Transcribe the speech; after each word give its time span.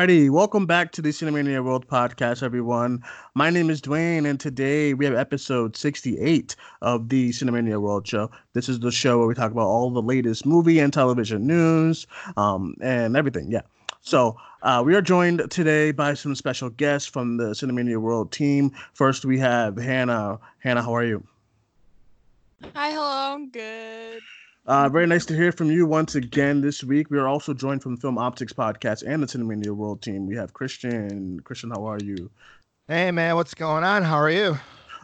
Alrighty, 0.00 0.30
welcome 0.30 0.64
back 0.64 0.92
to 0.92 1.02
the 1.02 1.10
Cinemania 1.10 1.62
World 1.62 1.86
Podcast, 1.86 2.42
everyone. 2.42 3.04
My 3.34 3.50
name 3.50 3.68
is 3.68 3.82
Duane, 3.82 4.24
and 4.24 4.40
today 4.40 4.94
we 4.94 5.04
have 5.04 5.14
episode 5.14 5.76
68 5.76 6.56
of 6.80 7.10
the 7.10 7.28
Cinemania 7.28 7.78
World 7.78 8.08
Show. 8.08 8.30
This 8.54 8.70
is 8.70 8.80
the 8.80 8.90
show 8.90 9.18
where 9.18 9.26
we 9.26 9.34
talk 9.34 9.52
about 9.52 9.66
all 9.66 9.90
the 9.90 10.00
latest 10.00 10.46
movie 10.46 10.78
and 10.78 10.90
television 10.90 11.46
news, 11.46 12.06
um, 12.38 12.76
and 12.80 13.14
everything. 13.14 13.52
Yeah. 13.52 13.60
So 14.00 14.38
uh, 14.62 14.82
we 14.86 14.94
are 14.94 15.02
joined 15.02 15.50
today 15.50 15.92
by 15.92 16.14
some 16.14 16.34
special 16.34 16.70
guests 16.70 17.06
from 17.06 17.36
the 17.36 17.50
Cinemania 17.50 17.98
World 17.98 18.32
team. 18.32 18.72
First, 18.94 19.26
we 19.26 19.38
have 19.40 19.76
Hannah. 19.76 20.38
Hannah, 20.60 20.82
how 20.82 20.94
are 20.94 21.04
you? 21.04 21.22
Hi, 22.74 22.92
hello, 22.92 23.34
I'm 23.34 23.50
good. 23.50 24.22
Uh, 24.70 24.88
very 24.88 25.04
nice 25.04 25.26
to 25.26 25.34
hear 25.34 25.50
from 25.50 25.68
you 25.68 25.84
once 25.84 26.14
again 26.14 26.60
this 26.60 26.84
week. 26.84 27.10
We 27.10 27.18
are 27.18 27.26
also 27.26 27.52
joined 27.52 27.82
from 27.82 27.96
the 27.96 28.00
Film 28.00 28.14
Optix 28.14 28.52
podcast 28.52 29.02
and 29.04 29.20
the 29.20 29.26
Cinemania 29.26 29.72
World 29.72 30.00
team. 30.00 30.28
We 30.28 30.36
have 30.36 30.52
Christian. 30.52 31.40
Christian, 31.40 31.70
how 31.70 31.84
are 31.86 31.98
you? 31.98 32.30
Hey 32.86 33.10
man, 33.10 33.34
what's 33.34 33.52
going 33.52 33.82
on? 33.82 34.04
How 34.04 34.14
are 34.14 34.30
you? 34.30 34.56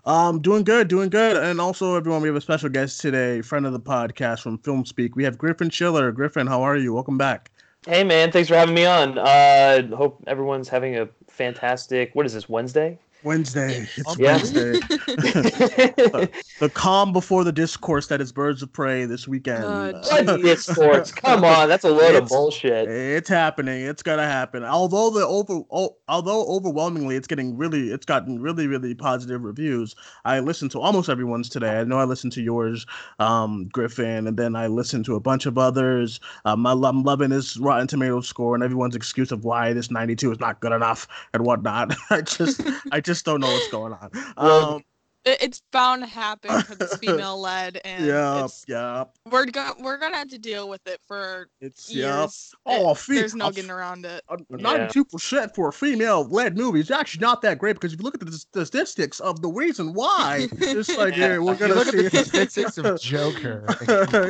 Um, 0.05 0.41
doing 0.41 0.63
good, 0.63 0.87
doing 0.87 1.11
good. 1.11 1.37
And 1.37 1.61
also, 1.61 1.97
everyone, 1.97 2.23
we 2.23 2.29
have 2.29 2.37
a 2.37 2.41
special 2.41 2.69
guest 2.69 3.01
today, 3.01 3.43
friend 3.43 3.67
of 3.67 3.73
the 3.73 3.81
podcast 3.81 4.43
from 4.43 4.59
Film 4.59 4.85
Speak. 4.85 5.17
We 5.17 5.25
have 5.25 5.37
Griffin 5.37 5.69
Schiller. 5.69 6.13
Griffin, 6.13 6.47
how 6.47 6.63
are 6.63 6.77
you? 6.77 6.95
Welcome 6.95 7.19
back. 7.19 7.51
Hey 7.89 8.05
man, 8.05 8.31
thanks 8.31 8.49
for 8.49 8.55
having 8.55 8.77
me 8.77 8.87
on. 8.87 9.19
Uh, 9.19 9.97
hope 9.97 10.23
everyone's 10.29 10.69
having 10.69 10.97
a 10.97 11.09
fantastic. 11.27 12.15
What 12.15 12.25
is 12.25 12.35
this 12.35 12.49
Wednesday? 12.49 13.01
Wednesday. 13.23 13.89
It's 13.97 14.19
Yeah. 14.19 14.37
Wednesday. 14.37 14.73
the 16.61 16.71
calm 16.75 17.13
before 17.13 17.45
the 17.45 17.53
discourse 17.53 18.07
that 18.09 18.21
is 18.21 18.33
Birds 18.33 18.63
of 18.63 18.73
Prey 18.73 19.05
this 19.05 19.27
weekend. 19.27 19.65
Uh, 19.65 20.37
discourse? 20.37 21.11
Come 21.13 21.45
on, 21.45 21.69
that's 21.69 21.85
a 21.85 21.91
load 21.91 22.15
of 22.15 22.29
bullshit. 22.29 22.89
It's 22.89 23.29
happening. 23.29 23.87
It's 23.87 24.03
gonna 24.03 24.27
happen. 24.27 24.65
Although 24.65 25.11
the 25.11 25.27
over, 25.27 25.63
oh, 25.71 25.97
although 26.09 26.47
overwhelmingly, 26.47 27.17
it's 27.17 27.27
getting 27.27 27.57
really, 27.57 27.91
it's 27.91 28.07
gotten 28.07 28.41
really, 28.41 28.67
really 28.67 28.95
positive 28.95 29.43
reviews. 29.43 29.95
I 30.25 30.41
listened 30.41 30.71
to 30.73 30.81
almost 30.81 31.09
everyone's 31.09 31.49
today. 31.49 31.81
I 31.81 31.85
know 31.85 31.99
I 31.99 32.05
listened 32.05 32.33
to 32.35 32.43
yours, 32.43 32.87
um, 33.19 33.69
Griffin, 33.73 34.27
and 34.27 34.37
then 34.37 34.57
I 34.57 34.67
listened 34.67 35.05
to 35.07 35.15
a 35.15 35.21
bunch 35.21 35.47
of 35.47 35.59
others. 35.59 36.21
Um, 36.45 36.67
I, 36.67 36.73
I'm 36.73 37.03
loving 37.03 37.31
this 37.31 37.57
Rotten 37.57 37.87
Tomatoes 37.87 38.29
score 38.29 38.55
and 38.55 38.63
everyone's 38.63 38.95
excuse 38.95 39.33
of 39.33 39.45
why 39.45 39.73
this 39.73 39.91
92 39.91 40.33
is 40.33 40.41
not 40.41 40.61
good 40.61 40.73
enough 40.73 41.09
and 41.35 41.45
whatnot. 41.45 41.95
I 42.11 42.21
just, 42.21 42.61
I 42.93 43.01
just 43.07 43.25
don't 43.25 43.41
know 43.41 43.47
what's 43.53 43.69
going 43.71 43.93
on. 43.95 44.11
Well, 44.37 44.75
Um, 44.75 44.85
It's 45.29 45.61
bound 45.73 46.03
to 46.03 46.07
happen 46.09 46.51
because 46.61 46.77
it's 46.81 46.97
female 46.99 47.41
led, 47.41 47.81
and 47.85 48.07
yeah, 48.07 48.45
it's, 48.45 48.65
yeah. 48.69 49.05
we're 49.29 49.47
go- 49.47 49.75
we're 49.81 49.99
gonna 49.99 50.17
have 50.17 50.29
to 50.29 50.39
deal 50.39 50.69
with 50.69 50.87
it 50.87 51.01
for 51.09 51.49
It's 51.61 51.93
yeah. 51.93 52.21
years. 52.21 52.55
Oh, 52.65 52.93
It- 52.93 52.99
fe- 52.99 53.15
there's 53.17 53.35
no 53.35 53.47
uh, 53.47 53.51
getting 53.51 53.71
around 53.73 54.07
it. 54.07 54.23
Ninety-two 54.51 55.05
percent 55.05 55.53
for 55.53 55.67
a 55.67 55.73
female-led 55.73 56.57
movie 56.57 56.79
is 56.79 56.93
actually 56.93 57.23
not 57.23 57.43
that 57.43 57.59
great 57.59 57.73
because 57.75 57.93
if 57.93 57.99
you 57.99 58.05
look 58.05 58.15
at 58.15 58.21
the 58.25 58.31
statistics 58.39 59.19
of 59.19 59.43
the 59.43 59.49
reason 59.49 59.95
why, 59.95 60.47
it's 60.59 60.97
like 60.97 61.17
yeah, 61.17 61.39
we're 61.39 61.57
gonna 61.57 61.75
look 61.75 61.89
see 61.89 62.07
at 62.07 62.13
the 62.13 62.25
statistics 62.25 62.79
of 62.79 63.01
Joker. 63.01 63.65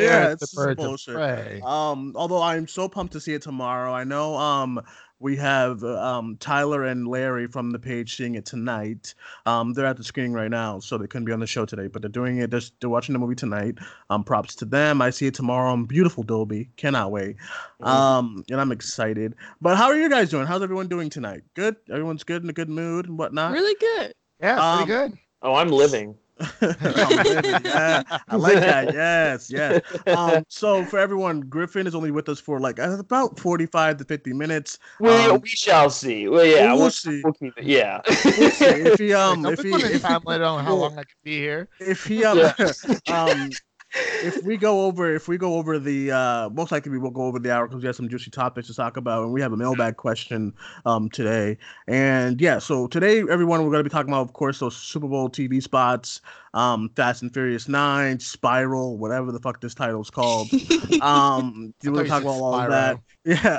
Yeah, 0.01 0.31
it's 0.33 0.49
to 0.53 0.57
Birds 0.57 0.83
bullshit. 0.83 1.15
of 1.15 1.21
Prey. 1.21 1.61
Um, 1.63 2.15
although 2.17 2.41
I'm 2.43 2.67
so 2.67 2.89
pumped 2.89 3.13
to 3.13 3.21
see 3.21 3.35
it 3.35 3.43
tomorrow. 3.43 3.93
I 3.93 4.05
know 4.05 4.35
um 4.37 4.81
we 5.19 5.37
have 5.37 5.83
uh, 5.83 5.99
um 6.01 6.37
Tyler 6.39 6.85
and 6.85 7.09
Larry 7.09 7.47
from 7.47 7.71
the 7.71 7.79
page 7.79 8.17
seeing 8.17 8.35
it 8.35 8.45
tonight. 8.45 9.15
Um, 9.47 9.73
they're 9.73 9.87
at 9.87 9.97
the 9.97 10.05
screening 10.05 10.33
right 10.33 10.51
now, 10.51 10.79
so 10.79 10.99
they 10.99 11.07
couldn't 11.07 11.25
be 11.25 11.33
on 11.33 11.41
the 11.41 11.47
show 11.47 11.65
today, 11.65 11.87
but 11.87 12.03
they're 12.03 12.09
doing 12.11 12.39
it. 12.39 12.51
They're, 12.51 12.61
they're 12.81 12.91
watching 12.91 13.13
the 13.13 13.19
movie 13.19 13.35
tonight. 13.35 13.79
Um, 14.11 14.25
props 14.25 14.55
to 14.57 14.65
them. 14.65 15.01
I 15.01 15.11
see 15.11 15.27
it 15.27 15.35
tomorrow 15.35 15.73
on 15.73 15.85
beautiful 15.87 16.23
Dolby. 16.23 16.69
Cannot 16.77 17.11
wait. 17.11 17.37
Mhm. 17.81 17.87
Um, 17.87 18.45
and 18.51 18.61
I'm 18.61 18.73
excited. 18.73 19.35
But 19.61 19.77
how 19.77 19.87
are 19.87 19.97
you 19.97 20.09
guys 20.11 20.31
doing? 20.31 20.47
How's 20.47 20.63
everyone 20.63 20.89
doing 20.89 21.09
tonight? 21.11 21.43
Good. 21.55 21.77
Everyone's 21.91 22.25
good 22.25 22.43
in 22.43 22.51
a 22.51 22.53
good 22.53 22.69
mood 22.69 23.07
and 23.09 23.19
whatnot. 23.19 23.53
Really 23.53 23.77
good. 23.81 24.13
Yeah, 24.41 24.61
um, 24.61 24.85
pretty 24.85 24.93
good. 24.93 25.19
Oh, 25.43 25.55
I'm 25.55 25.69
living. 25.69 26.15
I'm 26.39 26.49
yeah, 27.65 28.03
I 28.29 28.37
like 28.37 28.57
that. 28.61 28.93
Yes, 28.93 29.51
yes. 29.51 29.81
Um, 30.07 30.45
so 30.49 30.85
for 30.85 30.99
everyone, 30.99 31.41
Griffin 31.41 31.87
is 31.87 31.95
only 31.95 32.11
with 32.11 32.29
us 32.29 32.39
for 32.41 32.61
like 32.61 32.79
uh, 32.79 32.99
about 32.99 33.39
45 33.39 33.99
to 33.99 34.05
50 34.05 34.33
minutes. 34.35 34.79
we, 35.01 35.09
um, 35.11 35.41
we 35.41 35.49
shall 35.49 35.89
see. 35.91 36.29
Well, 36.29 36.45
yeah, 36.45 36.73
we'll 36.73 36.83
we'll, 36.83 36.91
see. 36.91 37.23
we'll 37.25 37.33
keep 37.33 37.57
it. 37.57 37.65
Yeah. 37.65 38.01
We'll 38.37 38.51
see. 38.51 38.65
If 38.67 38.99
he 38.99 39.15
um, 39.15 39.43
Don't 39.43 39.53
if 39.55 39.63
be 39.63 39.69
he, 39.69 39.71
putting 39.71 39.93
a 39.93 39.95
if, 39.95 40.03
time 40.03 40.21
limit 40.25 40.47
on 40.47 40.65
how 40.65 40.75
long 40.75 40.93
I 40.93 41.03
can 41.05 41.17
be 41.25 41.39
here. 41.39 41.69
if 41.81 42.05
he 42.05 42.25
um, 42.27 42.39
Yeah. 42.39 42.53
um, 43.09 43.51
if 44.23 44.43
we 44.43 44.57
go 44.57 44.85
over, 44.85 45.15
if 45.15 45.29
we 45.29 45.39
go 45.39 45.55
over 45.55 45.79
the, 45.79 46.11
uh, 46.11 46.49
most 46.51 46.73
likely 46.73 46.91
we 46.93 46.99
will 46.99 47.11
go 47.11 47.23
over 47.23 47.39
the 47.39 47.53
hour 47.53 47.67
because 47.67 47.83
we 47.83 47.87
have 47.87 47.97
some 47.97 48.09
juicy 48.09 48.31
topics 48.31 48.69
to 48.69 48.75
talk 48.75 48.97
about, 48.97 49.25
and 49.25 49.33
we 49.33 49.41
have 49.41 49.53
a 49.53 49.57
mailbag 49.57 49.97
question 49.97 50.55
um 50.85 51.09
today. 51.11 51.57
And 51.87 52.41
yeah, 52.41 52.59
so 52.59 52.87
today, 52.87 53.21
everyone, 53.21 53.63
we're 53.63 53.71
going 53.71 53.85
to 53.85 53.85
be 53.85 53.91
talking 53.91 54.11
about, 54.11 54.23
of 54.23 54.33
course, 54.33 54.59
those 54.59 54.77
Super 54.77 55.09
Bowl 55.09 55.29
TV 55.29 55.63
spots, 55.63 56.21
um, 56.57 56.89
Fast 56.97 57.21
and 57.21 57.33
Furious 57.33 57.69
Nine, 57.69 58.19
Spiral, 58.19 58.97
whatever 58.97 59.31
the 59.31 59.39
fuck 59.39 59.61
this 59.61 59.75
title's 59.75 60.11
called. 60.11 60.49
Um, 61.03 61.75
I 61.85 61.91
we're 61.91 61.97
gonna 61.97 62.09
talk 62.09 62.23
said 62.23 62.23
about 62.23 62.41
all 62.41 62.55
of 62.55 62.71
that. 62.71 62.99
Yeah, 63.25 63.59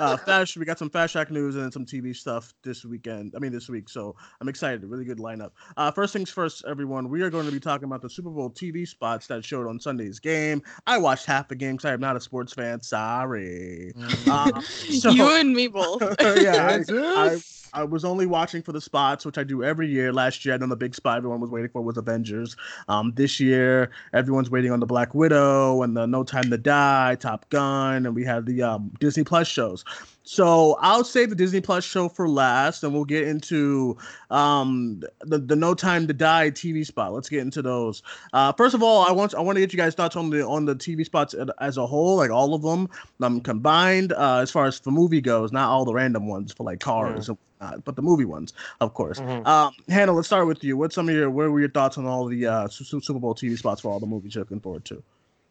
uh, 0.00 0.16
Fast. 0.18 0.56
We 0.56 0.64
got 0.66 0.78
some 0.78 0.90
Fast 0.90 1.12
Track 1.12 1.30
news 1.30 1.54
and 1.54 1.64
then 1.64 1.72
some 1.72 1.86
TV 1.86 2.14
stuff 2.14 2.52
this 2.62 2.84
weekend. 2.84 3.32
I 3.34 3.38
mean, 3.38 3.52
this 3.52 3.68
week. 3.68 3.88
So 3.88 4.14
I'm 4.40 4.48
excited. 4.48 4.84
Really 4.84 5.04
good 5.04 5.18
lineup. 5.18 5.52
Uh, 5.76 5.90
first 5.92 6.12
things 6.12 6.30
first, 6.30 6.64
everyone. 6.68 7.08
We 7.08 7.22
are 7.22 7.30
going 7.30 7.46
to 7.46 7.52
be 7.52 7.60
talking 7.60 7.84
about 7.84 8.02
the 8.02 8.10
Super 8.10 8.28
Bowl 8.28 8.50
TV 8.50 8.86
spots 8.86 9.28
that 9.28 9.44
showed 9.44 9.66
on 9.66 9.80
Sunday's 9.80 10.18
game. 10.18 10.62
I 10.86 10.98
watched 10.98 11.26
half 11.26 11.48
the 11.48 11.54
game 11.54 11.76
because 11.76 11.88
I 11.88 11.94
am 11.94 12.00
not 12.00 12.16
a 12.16 12.20
sports 12.20 12.52
fan. 12.52 12.82
Sorry. 12.82 13.92
Uh, 14.26 14.60
so, 14.98 15.10
you 15.10 15.30
and 15.36 15.54
me 15.54 15.68
both. 15.68 16.02
yeah, 16.20 16.66
I, 16.66 16.74
I, 16.74 16.84
Kansas. 16.84 17.63
I 17.74 17.82
was 17.82 18.04
only 18.04 18.24
watching 18.24 18.62
for 18.62 18.72
the 18.72 18.80
spots, 18.80 19.26
which 19.26 19.36
I 19.36 19.42
do 19.42 19.64
every 19.64 19.88
year. 19.88 20.12
Last 20.12 20.44
year, 20.44 20.54
I 20.54 20.58
know 20.58 20.68
the 20.68 20.76
big 20.76 20.94
spot 20.94 21.18
everyone 21.18 21.40
was 21.40 21.50
waiting 21.50 21.70
for 21.70 21.82
was 21.82 21.96
Avengers. 21.96 22.56
Um, 22.88 23.12
this 23.16 23.40
year, 23.40 23.90
everyone's 24.12 24.48
waiting 24.48 24.70
on 24.70 24.78
the 24.78 24.86
Black 24.86 25.12
Widow 25.14 25.82
and 25.82 25.96
the 25.96 26.06
No 26.06 26.22
Time 26.22 26.48
to 26.50 26.56
Die, 26.56 27.16
Top 27.16 27.48
Gun, 27.50 28.06
and 28.06 28.14
we 28.14 28.24
have 28.24 28.46
the 28.46 28.62
um, 28.62 28.92
Disney 29.00 29.24
Plus 29.24 29.48
shows. 29.48 29.84
So 30.26 30.78
I'll 30.80 31.04
save 31.04 31.28
the 31.28 31.36
Disney 31.36 31.60
Plus 31.60 31.84
show 31.84 32.08
for 32.08 32.26
last, 32.28 32.82
and 32.82 32.94
we'll 32.94 33.04
get 33.04 33.28
into 33.28 33.96
um, 34.30 35.02
the 35.20 35.36
the 35.38 35.54
No 35.54 35.74
Time 35.74 36.06
to 36.06 36.14
Die 36.14 36.50
TV 36.50 36.84
spot. 36.86 37.12
Let's 37.12 37.28
get 37.28 37.40
into 37.40 37.60
those. 37.60 38.02
Uh, 38.32 38.50
first 38.52 38.74
of 38.74 38.82
all, 38.82 39.06
I 39.06 39.12
want 39.12 39.34
I 39.34 39.40
want 39.40 39.56
to 39.56 39.60
get 39.60 39.72
you 39.74 39.76
guys 39.76 39.94
thoughts 39.94 40.16
on 40.16 40.30
the 40.30 40.46
on 40.46 40.64
the 40.64 40.74
TV 40.74 41.04
spots 41.04 41.34
as- 41.60 41.76
a 41.76 41.86
whole, 41.86 42.16
like 42.16 42.30
all 42.30 42.54
of 42.54 42.62
them 42.62 42.88
um, 43.20 43.40
combined. 43.42 44.14
Uh, 44.14 44.38
as 44.38 44.50
far 44.50 44.64
as 44.64 44.80
the 44.80 44.90
movie 44.90 45.20
goes, 45.20 45.52
not 45.52 45.68
all 45.68 45.84
the 45.84 45.92
random 45.92 46.26
ones 46.26 46.52
for 46.54 46.64
like 46.64 46.80
cars 46.80 47.28
and 47.28 47.36
whatnot, 47.58 47.84
but 47.84 47.94
the 47.96 48.02
movie 48.02 48.24
ones, 48.24 48.54
of 48.80 48.94
course. 48.94 49.20
Mhm. 49.20 49.46
Um, 49.46 49.74
Hannah, 49.90 50.12
let's 50.12 50.28
start 50.28 50.46
with 50.46 50.64
you. 50.64 50.76
What's 50.78 50.94
some 50.94 51.06
of 51.08 51.14
your 51.14 51.28
what 51.28 51.50
were 51.50 51.60
your 51.60 51.68
thoughts 51.68 51.98
on 51.98 52.06
all 52.06 52.24
the 52.26 52.46
uh, 52.46 52.68
Su- 52.68 52.84
Su- 52.84 53.00
Super 53.02 53.18
Bowl 53.20 53.34
TV 53.34 53.58
spots 53.58 53.82
for 53.82 53.90
all 53.92 54.00
the 54.00 54.06
movies 54.06 54.34
you're 54.36 54.42
looking 54.44 54.60
forward 54.60 54.86
to? 54.86 55.02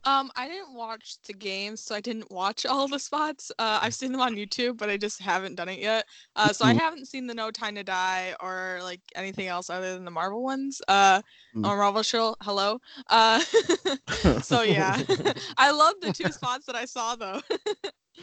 Um, 0.05 0.31
I 0.35 0.47
didn't 0.47 0.73
watch 0.73 1.15
the 1.25 1.33
games, 1.33 1.81
so 1.81 1.95
I 1.95 2.01
didn't 2.01 2.29
watch 2.31 2.65
all 2.65 2.87
the 2.87 2.99
spots. 2.99 3.51
Uh, 3.57 3.79
I've 3.81 3.93
seen 3.93 4.11
them 4.11 4.21
on 4.21 4.35
YouTube, 4.35 4.77
but 4.77 4.89
I 4.89 4.97
just 4.97 5.21
haven't 5.21 5.55
done 5.55 5.69
it 5.69 5.79
yet. 5.79 6.05
Uh, 6.35 6.51
so 6.51 6.65
I 6.65 6.73
Mhm. 6.73 6.79
haven't 6.79 7.05
seen 7.07 7.27
the 7.27 7.33
No 7.33 7.51
Time 7.51 7.75
to 7.75 7.83
Die 7.83 8.35
or 8.41 8.79
like 8.83 9.01
anything 9.15 9.47
else 9.47 9.69
other 9.69 9.93
than 9.93 10.03
the 10.05 10.11
Marvel 10.11 10.43
ones. 10.43 10.81
Uh, 10.87 11.21
Mm. 11.55 11.67
or 11.69 11.77
Marvel 11.77 12.03
show. 12.03 12.35
Hello. 12.41 12.79
Uh, 13.09 13.39
so 14.41 14.61
yeah, 14.61 14.97
I 15.57 15.71
love 15.71 15.93
the 16.01 16.11
two 16.11 16.31
spots 16.31 16.65
that 16.65 16.75
I 16.75 16.85
saw 16.85 17.15
though. 17.15 17.41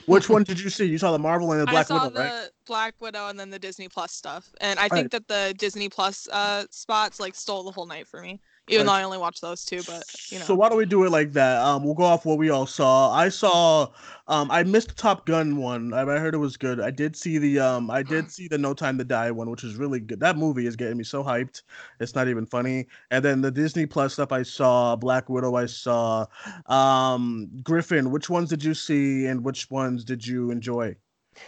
Which 0.06 0.28
one 0.28 0.42
did 0.42 0.58
you 0.58 0.70
see? 0.70 0.86
You 0.86 0.98
saw 0.98 1.12
the 1.12 1.18
Marvel 1.18 1.52
and 1.52 1.60
the 1.60 1.66
Black 1.66 1.88
Widow? 1.88 2.00
I 2.00 2.00
saw 2.00 2.08
Widow, 2.08 2.14
the 2.24 2.30
right? 2.42 2.50
Black 2.66 2.94
Widow 3.00 3.28
and 3.28 3.38
then 3.38 3.50
the 3.50 3.58
Disney 3.58 3.88
Plus 3.88 4.12
stuff, 4.12 4.52
and 4.60 4.78
I 4.78 4.84
Right. 4.84 4.92
think 4.92 5.12
that 5.12 5.28
the 5.28 5.54
Disney 5.56 5.88
Plus 5.88 6.28
uh 6.32 6.64
spots 6.70 7.20
like 7.20 7.34
stole 7.34 7.62
the 7.62 7.70
whole 7.72 7.86
night 7.86 8.08
for 8.08 8.20
me. 8.20 8.40
Even 8.68 8.86
though 8.86 8.92
I 8.92 9.02
only 9.02 9.18
watched 9.18 9.40
those 9.40 9.64
two, 9.64 9.82
but 9.82 10.04
you 10.30 10.38
know. 10.38 10.44
So 10.44 10.54
why 10.54 10.68
don't 10.68 10.78
we 10.78 10.86
do 10.86 11.04
it 11.04 11.10
like 11.10 11.32
that? 11.32 11.60
Um, 11.60 11.82
we'll 11.82 11.94
go 11.94 12.04
off 12.04 12.24
what 12.24 12.38
we 12.38 12.50
all 12.50 12.66
saw. 12.66 13.12
I 13.12 13.28
saw, 13.28 13.88
um, 14.28 14.48
I 14.50 14.62
missed 14.62 14.88
the 14.88 14.94
Top 14.94 15.26
Gun 15.26 15.56
one. 15.56 15.92
I, 15.92 16.02
I 16.02 16.18
heard 16.18 16.34
it 16.34 16.38
was 16.38 16.56
good. 16.56 16.80
I 16.80 16.90
did 16.90 17.16
see 17.16 17.38
the, 17.38 17.58
um, 17.58 17.90
I 17.90 18.02
did 18.02 18.30
see 18.32 18.46
the 18.46 18.58
No 18.58 18.72
Time 18.72 18.96
to 18.98 19.04
Die 19.04 19.30
one, 19.32 19.50
which 19.50 19.64
is 19.64 19.74
really 19.76 19.98
good. 19.98 20.20
That 20.20 20.36
movie 20.36 20.66
is 20.66 20.76
getting 20.76 20.98
me 20.98 21.04
so 21.04 21.24
hyped. 21.24 21.62
It's 21.98 22.14
not 22.14 22.28
even 22.28 22.46
funny. 22.46 22.86
And 23.10 23.24
then 23.24 23.40
the 23.40 23.50
Disney 23.50 23.86
Plus 23.86 24.12
stuff 24.12 24.30
I 24.30 24.42
saw, 24.44 24.94
Black 24.94 25.28
Widow 25.28 25.56
I 25.56 25.66
saw, 25.66 26.26
um, 26.66 27.50
Griffin. 27.64 28.10
Which 28.10 28.30
ones 28.30 28.50
did 28.50 28.62
you 28.62 28.74
see, 28.74 29.26
and 29.26 29.44
which 29.44 29.70
ones 29.70 30.04
did 30.04 30.24
you 30.26 30.50
enjoy? 30.50 30.96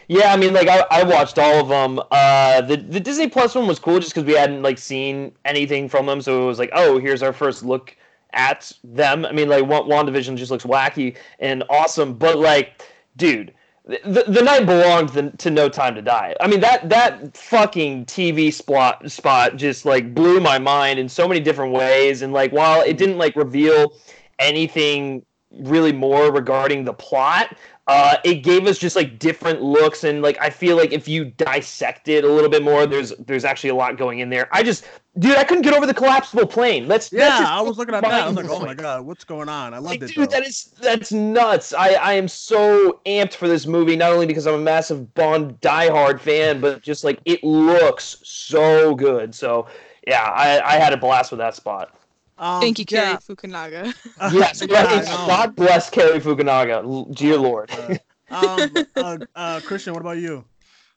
Yeah, 0.08 0.32
I 0.32 0.36
mean, 0.36 0.52
like 0.52 0.68
I, 0.68 0.84
I 0.90 1.02
watched 1.04 1.38
all 1.38 1.60
of 1.60 1.68
them. 1.68 2.00
Uh, 2.10 2.60
the 2.62 2.76
the 2.76 3.00
Disney 3.00 3.28
Plus 3.28 3.54
one 3.54 3.66
was 3.66 3.78
cool 3.78 3.98
just 3.98 4.14
because 4.14 4.26
we 4.26 4.34
hadn't 4.34 4.62
like 4.62 4.78
seen 4.78 5.32
anything 5.44 5.88
from 5.88 6.06
them, 6.06 6.20
so 6.20 6.42
it 6.42 6.46
was 6.46 6.58
like, 6.58 6.70
oh, 6.72 6.98
here's 6.98 7.22
our 7.22 7.32
first 7.32 7.62
look 7.64 7.96
at 8.32 8.72
them. 8.84 9.24
I 9.24 9.32
mean, 9.32 9.48
like 9.48 9.66
Wa- 9.66 9.82
WandaVision 9.82 10.36
just 10.36 10.50
looks 10.50 10.64
wacky 10.64 11.16
and 11.38 11.64
awesome, 11.70 12.14
but 12.14 12.38
like, 12.38 12.82
dude, 13.16 13.54
the, 13.84 14.24
the 14.28 14.42
night 14.42 14.64
belonged 14.66 15.12
to, 15.12 15.30
to 15.30 15.50
No 15.50 15.68
Time 15.68 15.94
to 15.94 16.02
Die. 16.02 16.34
I 16.40 16.46
mean, 16.46 16.60
that 16.60 16.88
that 16.88 17.36
fucking 17.36 18.06
TV 18.06 18.52
spot 18.52 19.10
spot 19.10 19.56
just 19.56 19.84
like 19.84 20.14
blew 20.14 20.40
my 20.40 20.58
mind 20.58 20.98
in 20.98 21.08
so 21.08 21.26
many 21.28 21.40
different 21.40 21.72
ways, 21.72 22.22
and 22.22 22.32
like 22.32 22.52
while 22.52 22.82
it 22.82 22.96
didn't 22.96 23.18
like 23.18 23.36
reveal 23.36 23.92
anything 24.38 25.24
really 25.60 25.92
more 25.92 26.32
regarding 26.32 26.84
the 26.84 26.94
plot. 26.94 27.56
Uh, 27.88 28.16
it 28.24 28.36
gave 28.44 28.66
us 28.66 28.78
just 28.78 28.94
like 28.94 29.18
different 29.18 29.60
looks 29.60 30.04
and 30.04 30.22
like 30.22 30.38
I 30.40 30.50
feel 30.50 30.76
like 30.76 30.92
if 30.92 31.08
you 31.08 31.24
dissect 31.24 32.08
it 32.08 32.22
a 32.24 32.28
little 32.28 32.48
bit 32.50 32.62
more, 32.62 32.86
there's 32.86 33.10
there's 33.26 33.44
actually 33.44 33.70
a 33.70 33.74
lot 33.74 33.96
going 33.98 34.20
in 34.20 34.30
there. 34.30 34.48
I 34.52 34.62
just, 34.62 34.84
dude, 35.18 35.36
I 35.36 35.42
couldn't 35.44 35.62
get 35.62 35.74
over 35.74 35.86
the 35.86 35.94
collapsible 35.94 36.46
plane. 36.46 36.86
Let's 36.86 37.12
Yeah, 37.12 37.44
I 37.48 37.60
was 37.60 37.78
looking 37.78 37.94
at 37.94 38.06
that. 38.06 38.22
I 38.22 38.26
was 38.26 38.36
like, 38.36 38.48
oh 38.48 38.60
my 38.60 38.74
god, 38.74 39.04
what's 39.04 39.24
going 39.24 39.48
on? 39.48 39.74
I 39.74 39.78
Like, 39.84 40.00
loved 40.00 40.02
it. 40.04 40.14
dude, 40.14 40.30
though. 40.30 40.30
that 40.30 40.46
is 40.46 40.72
that's 40.80 41.12
nuts. 41.12 41.74
I 41.74 41.94
I 41.94 42.12
am 42.14 42.28
so 42.28 43.00
amped 43.06 43.34
for 43.34 43.48
this 43.48 43.66
movie, 43.66 43.96
not 43.96 44.12
only 44.12 44.26
because 44.26 44.46
I'm 44.46 44.54
a 44.54 44.58
massive 44.58 45.12
Bond 45.14 45.60
diehard 45.60 46.20
fan, 46.20 46.60
but 46.60 46.82
just 46.82 47.04
like 47.04 47.20
it 47.24 47.42
looks 47.42 48.18
so 48.22 48.94
good. 48.94 49.34
So 49.34 49.66
yeah, 50.06 50.22
I 50.22 50.60
I 50.60 50.78
had 50.78 50.92
a 50.92 50.96
blast 50.96 51.32
with 51.32 51.38
that 51.38 51.54
spot. 51.56 51.94
Um, 52.38 52.60
Thank 52.60 52.78
you, 52.78 52.84
Cary 52.84 53.12
yeah. 53.12 53.16
Fukunaga. 53.16 53.94
Yes, 54.32 54.62
Yeah, 54.68 54.84
I 54.84 54.84
right. 54.84 55.04
know. 55.04 55.26
God 55.28 55.56
bless 55.56 55.90
Cary 55.90 56.20
Fukunaga, 56.20 56.82
L- 56.84 57.04
dear 57.12 57.36
Lord. 57.36 57.70
Uh, 57.70 57.96
um, 58.34 58.70
uh, 58.96 59.18
uh, 59.34 59.60
Christian, 59.60 59.94
what 59.94 60.00
about 60.00 60.18
you? 60.18 60.44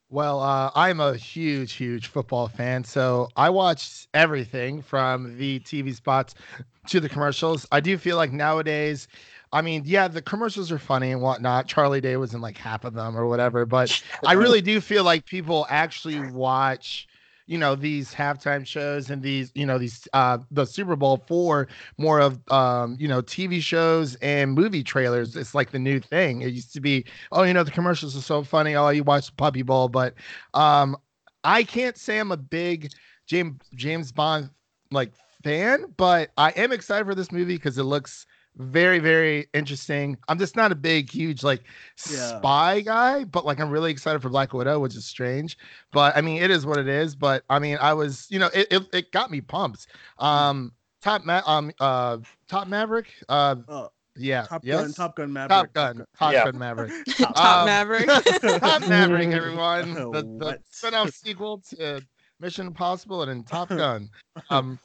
Well, 0.08 0.40
uh, 0.40 0.70
I'm 0.74 1.00
a 1.00 1.14
huge, 1.16 1.72
huge 1.72 2.06
football 2.06 2.48
fan, 2.48 2.84
so 2.84 3.28
I 3.36 3.50
watch 3.50 4.06
everything 4.14 4.80
from 4.82 5.36
the 5.36 5.58
TV 5.60 5.92
spots 5.92 6.34
to 6.88 7.00
the 7.00 7.08
commercials. 7.08 7.66
I 7.72 7.80
do 7.80 7.98
feel 7.98 8.16
like 8.16 8.32
nowadays, 8.32 9.08
I 9.52 9.62
mean, 9.62 9.82
yeah, 9.84 10.06
the 10.06 10.22
commercials 10.22 10.70
are 10.70 10.78
funny 10.78 11.10
and 11.10 11.20
whatnot. 11.22 11.66
Charlie 11.66 12.00
Day 12.00 12.16
was 12.16 12.34
in 12.34 12.40
like 12.40 12.56
half 12.56 12.84
of 12.84 12.94
them 12.94 13.16
or 13.16 13.26
whatever, 13.26 13.66
but 13.66 13.90
I 14.24 14.34
really 14.34 14.60
do 14.60 14.80
feel 14.80 15.02
like 15.02 15.26
people 15.26 15.66
actually 15.68 16.20
watch, 16.20 17.08
you 17.46 17.58
know, 17.58 17.74
these 17.74 18.12
halftime 18.14 18.66
shows 18.66 19.10
and 19.10 19.22
these, 19.22 19.52
you 19.54 19.66
know, 19.66 19.78
these 19.78 20.06
uh 20.12 20.38
the 20.50 20.64
Super 20.66 20.96
Bowl 20.96 21.22
for 21.26 21.68
more 21.98 22.20
of 22.20 22.40
um, 22.50 22.96
you 22.98 23.08
know, 23.08 23.20
TV 23.22 23.60
shows 23.60 24.14
and 24.16 24.52
movie 24.52 24.82
trailers. 24.82 25.36
It's 25.36 25.54
like 25.54 25.70
the 25.70 25.78
new 25.78 26.00
thing. 26.00 26.42
It 26.42 26.52
used 26.52 26.72
to 26.74 26.80
be, 26.80 27.04
oh, 27.32 27.42
you 27.44 27.52
know, 27.54 27.62
the 27.64 27.70
commercials 27.70 28.16
are 28.16 28.20
so 28.22 28.42
funny. 28.42 28.74
Oh, 28.74 28.88
you 28.90 29.04
watch 29.04 29.34
Puppy 29.36 29.62
Bowl, 29.62 29.88
but 29.88 30.14
um 30.54 30.96
I 31.44 31.62
can't 31.64 31.96
say 31.96 32.18
I'm 32.18 32.32
a 32.32 32.36
big 32.36 32.90
James 33.26 33.60
James 33.74 34.12
Bond 34.12 34.50
like 34.90 35.12
fan, 35.42 35.86
but 35.96 36.30
I 36.36 36.50
am 36.50 36.72
excited 36.72 37.06
for 37.06 37.14
this 37.14 37.32
movie 37.32 37.54
because 37.56 37.78
it 37.78 37.84
looks 37.84 38.26
very 38.56 38.98
very 38.98 39.46
interesting. 39.54 40.16
I'm 40.28 40.38
just 40.38 40.56
not 40.56 40.72
a 40.72 40.74
big 40.74 41.10
huge 41.10 41.42
like 41.42 41.62
Yeah. 42.10 42.38
spy 42.38 42.80
guy, 42.80 43.24
but 43.24 43.44
like 43.44 43.60
I'm 43.60 43.70
really 43.70 43.90
excited 43.90 44.22
for 44.22 44.28
Black 44.30 44.52
Widow, 44.52 44.80
which 44.80 44.94
is 44.96 45.04
strange. 45.06 45.58
But 45.92 46.16
I 46.16 46.20
mean, 46.20 46.42
it 46.42 46.50
is 46.50 46.64
what 46.66 46.78
it 46.78 46.88
is. 46.88 47.14
But 47.14 47.44
I 47.50 47.58
mean, 47.58 47.78
I 47.80 47.92
was 47.92 48.26
you 48.30 48.38
know 48.38 48.50
it 48.54 48.68
it, 48.70 48.82
it 48.92 49.12
got 49.12 49.30
me 49.30 49.40
pumped. 49.40 49.86
Um, 50.18 50.72
top 51.02 51.24
ma- 51.24 51.42
um 51.46 51.70
uh 51.80 52.18
top 52.48 52.66
Maverick 52.68 53.12
uh 53.28 53.56
Uh, 53.68 53.88
yeah 54.16 54.44
Top 54.44 54.64
yes? 54.64 54.80
Gun, 54.80 54.92
Top 54.94 55.16
Gun 55.16 55.32
Maverick. 55.32 55.72
Top 55.72 55.72
Gun 55.74 56.06
Top 56.18 56.32
Yeah. 56.32 56.44
Gun 56.46 56.58
Maverick. 56.58 56.92
Top 57.18 57.36
Um, 57.38 57.66
Maverick. 57.66 58.06
Top 58.60 58.88
Maverick, 58.88 59.28
everyone. 59.28 59.92
The, 60.12 60.22
the 60.38 60.58
spin-off 60.70 61.10
sequel 61.10 61.62
to 61.76 62.00
Mission 62.40 62.66
Impossible 62.68 63.22
and 63.22 63.30
then 63.30 63.42
Top 63.44 63.68
Gun. 63.68 64.08
Um, 64.50 64.78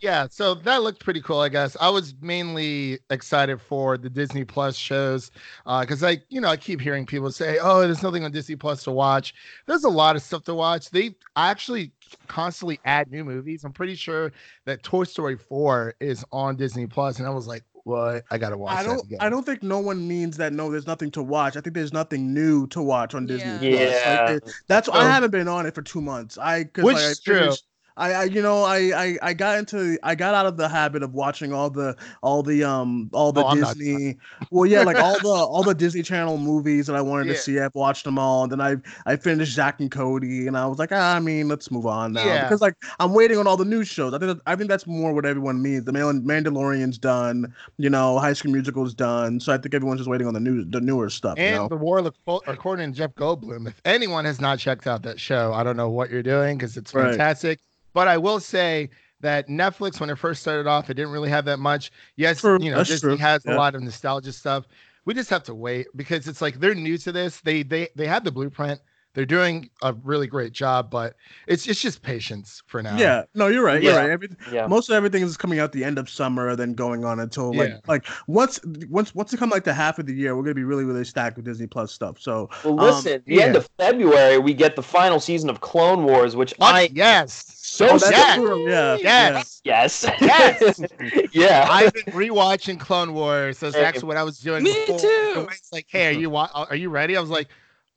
yeah, 0.00 0.26
so 0.30 0.54
that 0.54 0.82
looked 0.82 1.02
pretty 1.02 1.20
cool, 1.22 1.40
I 1.40 1.48
guess. 1.48 1.76
I 1.80 1.88
was 1.88 2.14
mainly 2.20 2.98
excited 3.10 3.60
for 3.60 3.96
the 3.96 4.10
Disney 4.10 4.44
Plus 4.44 4.76
shows 4.76 5.30
uh, 5.64 5.80
because 5.80 6.02
I, 6.04 6.18
you 6.28 6.40
know, 6.40 6.48
I 6.48 6.56
keep 6.56 6.80
hearing 6.80 7.06
people 7.06 7.30
say, 7.32 7.58
"Oh, 7.62 7.80
there's 7.80 8.02
nothing 8.02 8.24
on 8.24 8.30
Disney 8.32 8.56
Plus 8.56 8.84
to 8.84 8.90
watch." 8.90 9.34
There's 9.66 9.84
a 9.84 9.88
lot 9.88 10.14
of 10.16 10.22
stuff 10.22 10.44
to 10.44 10.54
watch. 10.54 10.90
They 10.90 11.14
actually 11.36 11.92
constantly 12.28 12.78
add 12.84 13.10
new 13.10 13.24
movies. 13.24 13.64
I'm 13.64 13.72
pretty 13.72 13.94
sure 13.94 14.32
that 14.66 14.82
Toy 14.82 15.04
Story 15.04 15.36
4 15.36 15.94
is 16.00 16.24
on 16.30 16.56
Disney 16.56 16.86
Plus, 16.86 17.18
and 17.18 17.26
I 17.26 17.30
was 17.30 17.46
like, 17.46 17.64
"What? 17.84 18.24
I 18.30 18.36
gotta 18.36 18.58
watch 18.58 18.76
I 18.76 18.82
don't. 18.82 19.02
again." 19.06 19.18
I 19.20 19.30
don't 19.30 19.46
think 19.46 19.62
no 19.62 19.78
one 19.78 20.06
means 20.06 20.36
that. 20.36 20.52
No, 20.52 20.70
there's 20.70 20.86
nothing 20.86 21.10
to 21.12 21.22
watch. 21.22 21.56
I 21.56 21.62
think 21.62 21.74
there's 21.74 21.94
nothing 21.94 22.34
new 22.34 22.66
to 22.68 22.82
watch 22.82 23.14
on 23.14 23.24
Disney. 23.26 23.46
Yeah. 23.46 23.58
Plus. 23.58 23.70
Like, 23.70 23.90
Yeah. 23.90 24.30
it- 24.30 24.52
that's. 24.68 24.88
I 24.90 25.04
haven't 25.08 25.30
been 25.30 25.48
on 25.48 25.64
it 25.64 25.74
for 25.74 25.80
two 25.82 26.02
months. 26.02 26.36
I 26.36 26.64
cause 26.64 26.84
Which 26.84 26.96
like, 26.96 27.04
I 27.04 27.08
is 27.08 27.20
true. 27.20 27.38
finished- 27.38 27.64
I, 27.98 28.12
I, 28.12 28.24
you 28.24 28.42
know, 28.42 28.62
I, 28.64 28.76
I, 28.94 29.18
I 29.22 29.32
got 29.32 29.58
into, 29.58 29.98
I 30.02 30.14
got 30.14 30.34
out 30.34 30.44
of 30.44 30.58
the 30.58 30.68
habit 30.68 31.02
of 31.02 31.14
watching 31.14 31.52
all 31.54 31.70
the, 31.70 31.96
all 32.22 32.42
the, 32.42 32.62
um, 32.62 33.08
all 33.14 33.32
the 33.32 33.42
Oh, 33.44 33.54
Disney. 33.54 34.18
Well, 34.50 34.66
yeah, 34.66 34.82
like 34.82 34.98
all 34.98 35.18
the, 35.18 35.28
all 35.28 35.62
the 35.62 35.74
Disney 35.74 36.02
Channel 36.02 36.36
movies 36.36 36.86
that 36.88 36.96
I 36.96 37.00
wanted 37.00 37.28
Yeah. 37.28 37.32
to 37.32 37.38
see. 37.38 37.58
I've 37.58 37.74
watched 37.74 38.04
them 38.04 38.18
all, 38.18 38.42
and 38.42 38.52
then 38.52 38.60
I, 38.60 38.76
I 39.06 39.16
finished 39.16 39.54
Zack 39.54 39.80
and 39.80 39.90
Cody, 39.90 40.46
and 40.46 40.58
I 40.58 40.66
was 40.66 40.78
like, 40.78 40.90
ah, 40.92 41.16
I 41.16 41.20
mean, 41.20 41.48
let's 41.48 41.70
move 41.70 41.86
on 41.86 42.12
now 42.12 42.24
Yeah. 42.26 42.42
because 42.42 42.60
like 42.60 42.74
I'm 43.00 43.14
waiting 43.14 43.38
on 43.38 43.46
all 43.46 43.56
the 43.56 43.64
new 43.64 43.82
shows. 43.84 44.12
I 44.12 44.18
think, 44.18 44.28
that- 44.36 44.42
I 44.46 44.56
think 44.56 44.68
that's 44.68 44.86
more 44.86 45.14
what 45.14 45.24
everyone 45.24 45.62
means. 45.62 45.84
The 45.84 45.92
Mandal- 45.92 46.22
Mandalorian's 46.22 46.98
done, 46.98 47.54
you 47.78 47.88
know, 47.88 48.18
High 48.18 48.34
School 48.34 48.52
Musical's 48.52 48.94
done, 48.94 49.40
so 49.40 49.52
I 49.54 49.58
think 49.58 49.74
everyone's 49.74 50.00
just 50.00 50.10
waiting 50.10 50.26
on 50.26 50.34
the 50.34 50.40
new, 50.40 50.64
the 50.64 50.80
newer 50.80 51.08
stuff. 51.08 51.38
And 51.38 51.54
you 51.54 51.60
know? 51.62 51.68
the 51.68 51.76
World, 51.76 52.14
according 52.46 52.92
to 52.92 52.96
Jeff 52.98 53.14
Goldblum, 53.14 53.66
if 53.68 53.80
anyone 53.86 54.24
has 54.26 54.40
not 54.40 54.58
checked 54.58 54.86
out 54.86 55.02
that 55.04 55.18
show, 55.18 55.52
I 55.54 55.62
don't 55.62 55.76
know 55.78 55.88
what 55.88 56.10
you're 56.10 56.22
doing 56.22 56.58
because 56.58 56.76
it's 56.76 56.92
Right. 56.92 57.10
fantastic. 57.10 57.60
But 57.96 58.08
I 58.08 58.18
will 58.18 58.40
say 58.40 58.90
that 59.20 59.48
Netflix, 59.48 60.00
when 60.00 60.10
it 60.10 60.18
first 60.18 60.42
started 60.42 60.66
off, 60.66 60.90
it 60.90 60.94
didn't 60.94 61.12
really 61.12 61.30
have 61.30 61.46
that 61.46 61.58
much. 61.58 61.90
Yes, 62.16 62.40
True, 62.40 62.58
you 62.60 62.70
know, 62.70 62.76
that's 62.76 62.90
Disney 62.90 63.12
true, 63.12 63.16
has 63.16 63.42
yeah. 63.46 63.54
a 63.54 63.56
lot 63.56 63.74
of 63.74 63.82
nostalgia 63.82 64.32
stuff. 64.32 64.66
We 65.06 65.14
just 65.14 65.30
have 65.30 65.44
to 65.44 65.54
wait 65.54 65.86
because 65.96 66.28
it's 66.28 66.42
like 66.42 66.60
they're 66.60 66.74
new 66.74 66.98
to 66.98 67.10
this. 67.10 67.40
They 67.40 67.62
they 67.62 67.88
they 67.96 68.06
have 68.06 68.22
the 68.22 68.30
blueprint. 68.30 68.82
They're 69.16 69.24
doing 69.24 69.70
a 69.82 69.94
really 70.04 70.26
great 70.26 70.52
job, 70.52 70.90
but 70.90 71.14
it's 71.46 71.66
it's 71.66 71.80
just 71.80 72.02
patience 72.02 72.62
for 72.66 72.82
now. 72.82 72.98
yeah, 72.98 73.22
no, 73.34 73.46
you're 73.46 73.64
right. 73.64 73.82
You're 73.82 73.94
Yeah. 73.94 73.98
right. 74.00 74.10
Every, 74.10 74.28
Yeah. 74.52 74.66
most 74.66 74.90
of 74.90 74.94
everything 74.94 75.22
is 75.22 75.38
coming 75.38 75.58
out 75.58 75.72
the 75.72 75.82
end 75.84 75.96
of 75.98 76.10
summer, 76.10 76.54
then 76.54 76.74
going 76.74 77.02
on 77.06 77.18
until 77.20 77.54
like 77.54 77.70
Yeah. 77.70 77.76
like 77.88 78.04
once 78.26 78.60
once 78.90 79.14
once 79.14 79.32
it 79.32 79.38
come 79.38 79.48
like 79.48 79.64
the 79.64 79.72
half 79.72 79.98
of 79.98 80.04
the 80.04 80.12
year, 80.12 80.36
we're 80.36 80.42
gonna 80.42 80.54
be 80.54 80.64
really 80.64 80.84
really 80.84 81.02
stacked 81.02 81.36
with 81.36 81.46
Disney 81.46 81.66
Plus 81.66 81.92
stuff. 81.92 82.18
So 82.20 82.50
Well, 82.62 82.74
Um, 82.78 82.86
listen, 82.94 83.22
the 83.26 83.42
end 83.42 83.56
of 83.56 83.66
February, 83.78 84.36
we 84.36 84.52
get 84.52 84.76
the 84.76 84.82
final 84.82 85.18
season 85.18 85.48
of 85.48 85.62
Clone 85.62 86.04
Wars, 86.04 86.36
which 86.36 86.52
What? 86.58 86.74
I 86.74 86.90
yes. 86.92 87.46
so 87.58 87.86
Oh, 87.86 87.98
that's 87.98 88.10
yes. 88.10 88.34
true, 88.36 88.68
yeah, 88.68 88.96
Yes. 89.00 89.60
yes, 89.64 90.04
Yes. 90.20 90.80
yeah. 91.32 91.66
I've 91.70 91.94
been 91.94 92.04
rewatching 92.12 92.78
Clone 92.78 93.14
Wars. 93.14 93.56
So 93.56 93.66
that's 93.66 93.76
Same. 93.76 93.84
actually 93.86 94.08
what 94.08 94.18
I 94.18 94.22
was 94.24 94.38
doing. 94.40 94.62
Me 94.62 94.74
before. 94.86 94.98
too. 95.00 95.48
It's 95.52 95.72
like, 95.72 95.86
hey, 95.88 96.08
are 96.08 96.18
you 96.18 96.28
wa- 96.28 96.50
are 96.52 96.76
you 96.76 96.90
ready? 96.90 97.16
I 97.16 97.20
was 97.22 97.30
like, 97.30 97.48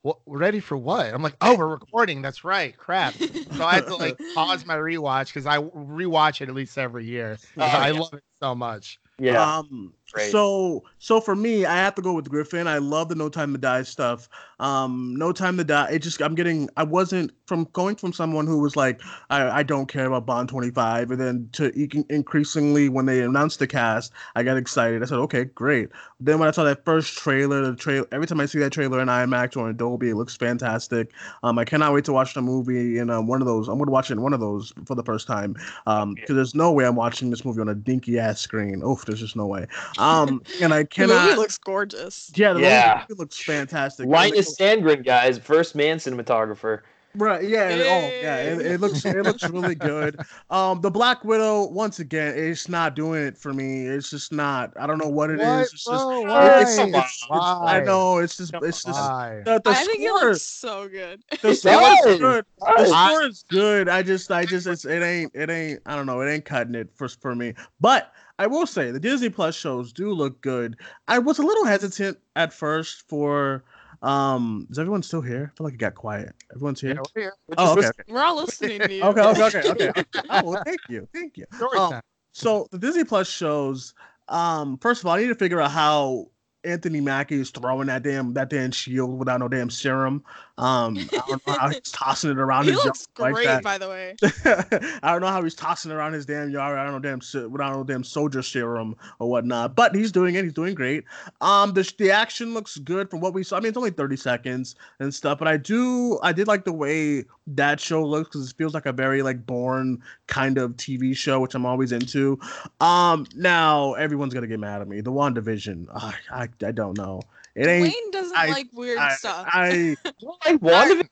what? 0.02 0.20
Ready 0.26 0.60
for 0.60 0.78
what? 0.78 1.14
I'm 1.14 1.22
like, 1.22 1.36
oh, 1.42 1.58
we're 1.58 1.68
recording. 1.68 2.22
That's 2.22 2.44
right. 2.44 2.76
Crap. 2.78 3.16
So 3.16 3.66
I 3.66 3.76
had 3.76 3.88
to 3.88 3.96
like 3.96 4.18
pause 4.36 4.66
my 4.66 4.76
rewatch 4.76 5.28
because 5.28 5.46
I 5.46 5.58
rewatch 5.58 6.42
it 6.42 6.50
at 6.50 6.56
least 6.56 6.78
every 6.78 7.06
year. 7.06 7.38
Oh, 7.58 7.64
I 7.64 7.92
yeah. 7.92 8.00
love 8.00 8.14
it 8.14 8.24
so 8.40 8.56
much. 8.56 9.00
yeah. 9.18 9.58
Um, 9.58 9.94
Great. 10.12 10.32
so 10.32 10.84
so 10.98 11.22
for 11.22 11.36
me, 11.36 11.66
I 11.66 11.76
have 11.76 11.96
to 11.96 12.02
go 12.02 12.14
with 12.14 12.30
Griffin. 12.30 12.68
I 12.68 12.78
love 12.80 13.10
the 13.10 13.16
No 13.16 13.30
Time 13.30 13.52
to 13.54 13.60
Die 13.60 13.84
stuff. 13.84 14.28
Um, 14.60 15.16
No 15.18 15.32
Time 15.32 15.58
to 15.58 15.64
Die. 15.64 15.90
It 15.92 16.00
just 16.00 16.22
I'm 16.22 16.36
getting. 16.36 16.70
I 16.78 16.84
wasn't 16.84 17.32
from 17.46 17.66
going 17.74 17.96
from 17.96 18.14
someone 18.14 18.46
who 18.46 18.60
was 18.60 18.76
like, 18.76 19.02
I, 19.30 19.60
I 19.60 19.64
don't 19.64 19.88
care 19.88 20.06
about 20.06 20.26
Bond 20.26 20.50
25, 20.50 21.12
and 21.12 21.20
then 21.20 21.50
to 21.54 21.72
e- 21.78 22.06
increasingly 22.10 22.90
when 22.90 23.08
they 23.08 23.22
announced 23.22 23.60
the 23.60 23.68
cast, 23.68 24.14
I 24.36 24.44
got 24.44 24.56
excited. 24.58 25.02
I 25.02 25.06
said, 25.06 25.18
okay, 25.20 25.46
great. 25.46 25.90
Then 26.20 26.38
when 26.40 26.48
I 26.48 26.52
saw 26.52 26.64
that 26.64 26.86
first 26.86 27.18
trailer, 27.18 27.62
the 27.62 27.76
trailer. 27.76 28.08
every 28.12 28.28
time 28.28 28.40
I 28.40 28.46
see 28.46 28.60
that 28.60 28.72
trailer 28.72 29.00
in 29.02 29.08
IMAX 29.08 29.58
or 29.58 29.70
in 29.70 29.78
Dolby, 29.78 30.10
it 30.10 30.16
looks 30.16 30.36
fantastic. 30.38 31.12
Um, 31.44 31.58
I 31.58 31.66
cannot 31.66 31.94
wait 31.94 32.06
to 32.06 32.14
watch 32.14 32.34
the 32.34 32.42
movie 32.42 33.00
in 33.00 33.10
um, 33.10 33.28
one 33.28 33.42
of 33.42 33.48
those. 33.48 33.68
I'm 33.68 33.80
gonna 33.80 33.92
watch 33.92 34.12
it 34.12 34.14
in 34.14 34.22
one 34.22 34.34
of 34.34 34.40
those 34.40 34.72
for 34.86 34.96
the 34.96 35.04
first 35.04 35.28
time. 35.28 35.56
Um, 35.88 36.14
because 36.14 36.36
there's 36.36 36.56
no 36.56 36.72
way 36.72 36.86
I'm 36.86 36.96
watching 36.96 37.30
this 37.30 37.44
movie 37.44 37.62
on 37.62 37.70
a 37.70 37.76
dinky 37.76 38.20
ass 38.20 38.40
screen. 38.42 38.84
Oof, 38.84 39.06
there's 39.06 39.20
just 39.20 39.36
no 39.36 39.48
way. 39.48 39.66
Um, 40.00 40.42
and 40.62 40.74
I 40.74 40.84
The 40.84 40.88
cannot. 40.88 41.26
movie 41.26 41.38
looks 41.38 41.58
gorgeous. 41.58 42.32
yeah, 42.36 42.54
the 42.54 42.62
Yeah. 42.62 43.04
movie 43.10 43.20
looks 43.20 43.38
fantastic. 43.38 44.04
And 44.04 44.12
Linus 44.12 44.56
Sandgren, 44.58 45.04
guys, 45.06 45.38
first 45.38 45.76
man 45.76 45.98
cinematographer. 45.98 46.82
Right, 47.20 47.44
yeah, 47.44 47.68
and- 47.70 47.82
oh 47.82 47.86
yeah, 48.22 48.36
it, 48.38 48.66
it 48.66 48.80
looks 48.82 49.04
it 49.06 49.24
looks 49.24 49.48
really 49.50 49.76
good. 49.76 50.20
Um, 50.50 50.80
the 50.82 50.90
Black 50.90 51.24
Widow, 51.26 51.66
once 51.68 52.00
again, 52.00 52.34
it's 52.38 52.70
not 52.70 52.96
doing 52.96 53.24
it 53.26 53.38
for 53.38 53.54
me. 53.54 53.86
It's 53.86 54.10
just 54.10 54.32
not. 54.32 54.72
I 54.80 54.88
don't 54.88 54.98
know 54.98 55.10
what 55.10 55.30
it 55.30 55.40
is. 55.42 55.46
What? 55.46 55.62
It's 55.62 55.72
just. 55.72 55.86
Bro, 55.86 56.22
it's- 56.22 56.30
why? 56.30 56.62
it's- 56.62 56.80
it's- 56.80 57.26
Why? 57.28 57.60
I 57.64 57.84
know 57.84 58.18
it's 58.20 58.38
just 58.38 58.54
it's 58.62 58.84
just 58.84 58.98
the, 59.44 59.62
the 59.64 59.70
I 59.70 59.74
think 59.74 60.00
it 60.02 60.12
looks 60.14 60.42
so 60.42 60.88
good. 60.88 61.22
The 61.42 61.50
It 61.50 61.56
score 61.56 61.82
is 62.08 62.20
good. 62.20 62.46
The 62.60 62.74
does. 62.78 62.90
score 62.90 63.24
is 63.24 63.46
good. 63.50 63.90
I 63.90 64.02
just, 64.02 64.32
I 64.32 64.46
just, 64.46 64.66
it's, 64.68 64.86
it 64.86 65.04
ain't, 65.04 65.32
it 65.36 65.50
ain't. 65.50 65.82
I 65.86 65.96
don't 65.96 66.06
know. 66.06 66.22
It 66.22 66.32
ain't 66.32 66.46
cutting 66.46 66.76
it 66.76 66.90
for 66.96 67.08
for 67.10 67.36
me. 67.36 67.54
But 67.82 68.14
I 68.40 68.48
will 68.48 68.66
say 68.66 68.92
the 68.92 69.00
Disney 69.00 69.30
Plus 69.30 69.56
shows 69.56 69.92
do 69.92 70.12
look 70.14 70.40
good. 70.42 70.78
I 71.10 71.20
was 71.20 71.38
a 71.40 71.44
little 71.44 71.66
hesitant 71.66 72.18
at 72.38 72.54
first 72.54 73.08
for. 73.10 73.64
Um, 74.02 74.68
is 74.70 74.80
everyone 74.80 75.04
still 75.04 75.22
here? 75.22 75.52
I 75.54 75.58
feel 75.58 75.66
like 75.66 75.74
it 75.74 75.78
got 75.78 75.96
quiet. 75.96 76.34
Everyone's 76.54 76.80
here. 76.80 76.94
Yeah, 76.94 77.02
we're 77.16 77.22
here. 77.22 77.34
Oh, 77.58 77.74
okay, 77.78 77.88
okay, 77.88 78.04
We're 78.08 78.24
all 78.24 78.38
listening 78.38 78.80
to 78.80 78.94
you. 78.94 79.04
okay, 79.04 79.22
okay, 79.22 79.44
okay, 79.44 79.70
okay. 79.70 79.90
okay. 79.90 80.04
Oh, 80.30 80.44
well, 80.44 80.64
thank 80.66 80.80
you, 80.90 81.08
thank 81.14 81.38
you. 81.38 81.46
Um, 81.78 82.02
so 82.32 82.68
the 82.72 82.78
Disney 82.80 83.04
Plus 83.04 83.28
shows. 83.28 83.94
Um, 84.28 84.78
first 84.78 85.02
of 85.02 85.08
all, 85.08 85.16
I 85.16 85.22
need 85.22 85.28
to 85.28 85.36
figure 85.36 85.60
out 85.60 85.72
how 85.72 86.28
Anthony 86.64 87.02
Mackie 87.02 87.40
is 87.40 87.50
throwing 87.50 87.88
that 87.88 88.04
damn 88.04 88.34
that 88.34 88.50
damn 88.50 88.72
shield 88.72 89.18
without 89.18 89.40
no 89.40 89.48
damn 89.48 89.70
serum. 89.70 90.24
Um, 90.60 90.98
I 90.98 91.22
don't 91.26 91.48
know 91.48 91.54
how 91.54 91.70
he's 91.70 91.90
tossing 91.90 92.32
it 92.32 92.38
around. 92.38 92.66
He 92.66 92.72
his 92.72 92.84
looks 92.84 93.08
yard 93.18 93.34
like 93.34 93.34
great, 93.34 93.46
that. 93.48 93.64
by 93.64 93.78
the 93.78 93.88
way. 93.88 94.16
I 95.02 95.14
don't 95.14 95.22
know 95.22 95.28
how 95.28 95.42
he's 95.42 95.56
tossing 95.56 95.90
around 95.90 96.12
his 96.12 96.26
damn 96.26 96.50
yard. 96.50 96.78
I 96.78 96.84
don't 96.84 96.92
know 96.92 97.00
damn 97.00 97.22
se- 97.22 97.46
without 97.46 97.74
no 97.78 97.84
damn 97.86 98.04
soldier 98.04 98.42
serum 98.42 98.94
or 99.20 99.30
whatnot. 99.30 99.76
But 99.76 99.96
he's 99.96 100.12
doing 100.12 100.36
it. 100.36 100.44
He's 100.44 100.52
doing 100.52 100.76
great. 100.76 101.06
Um, 101.40 101.74
the 101.74 101.90
the 101.98 102.12
action 102.12 102.54
looks 102.54 102.78
good 102.78 103.10
from 103.10 103.22
what 103.22 103.34
we 103.34 103.42
saw. 103.42 103.56
I 103.56 103.62
mean, 103.62 103.70
it's 103.70 103.78
only 103.78 103.92
thirty 103.92 104.18
seconds 104.18 104.76
and 105.00 105.14
stuff, 105.14 105.40
but 105.40 105.48
I 105.48 105.56
do 105.56 106.20
I 106.24 106.34
did 106.34 106.48
like 106.48 106.66
the 106.66 106.74
way 106.74 107.24
that 107.48 107.80
show 107.80 108.06
looks 108.06 108.28
because 108.28 108.50
it 108.50 108.58
feels 108.58 108.74
like 108.74 108.86
a 108.86 108.92
very 108.92 109.22
like 109.22 109.46
Bourne 109.46 110.04
kind 110.28 110.58
of 110.58 110.76
TV 110.76 111.16
show, 111.16 111.40
which 111.40 111.56
I'm 111.56 111.66
always 111.66 111.94
into. 111.94 112.38
Um, 112.82 113.26
now 113.34 113.94
everyone's 113.94 114.34
gonna 114.34 114.48
get 114.48 114.60
mad 114.60 114.82
at 114.82 114.90
me. 114.90 115.00
The 115.00 115.12
WandaVision. 115.12 115.88
I, 115.96 116.16
I 116.30 116.50
I 116.66 116.72
don't 116.72 116.98
know. 116.98 117.22
It 117.60 117.68
ain't. 117.68 117.84
Wayne 117.84 118.12
doesn't 118.12 118.38
I- 118.38 118.48
like 118.48 118.68
weird 118.74 118.98
I, 118.98 119.14
stuff. 119.16 119.46
I 119.48 119.98
Like 120.46 120.62
WandaVision. 120.62 121.08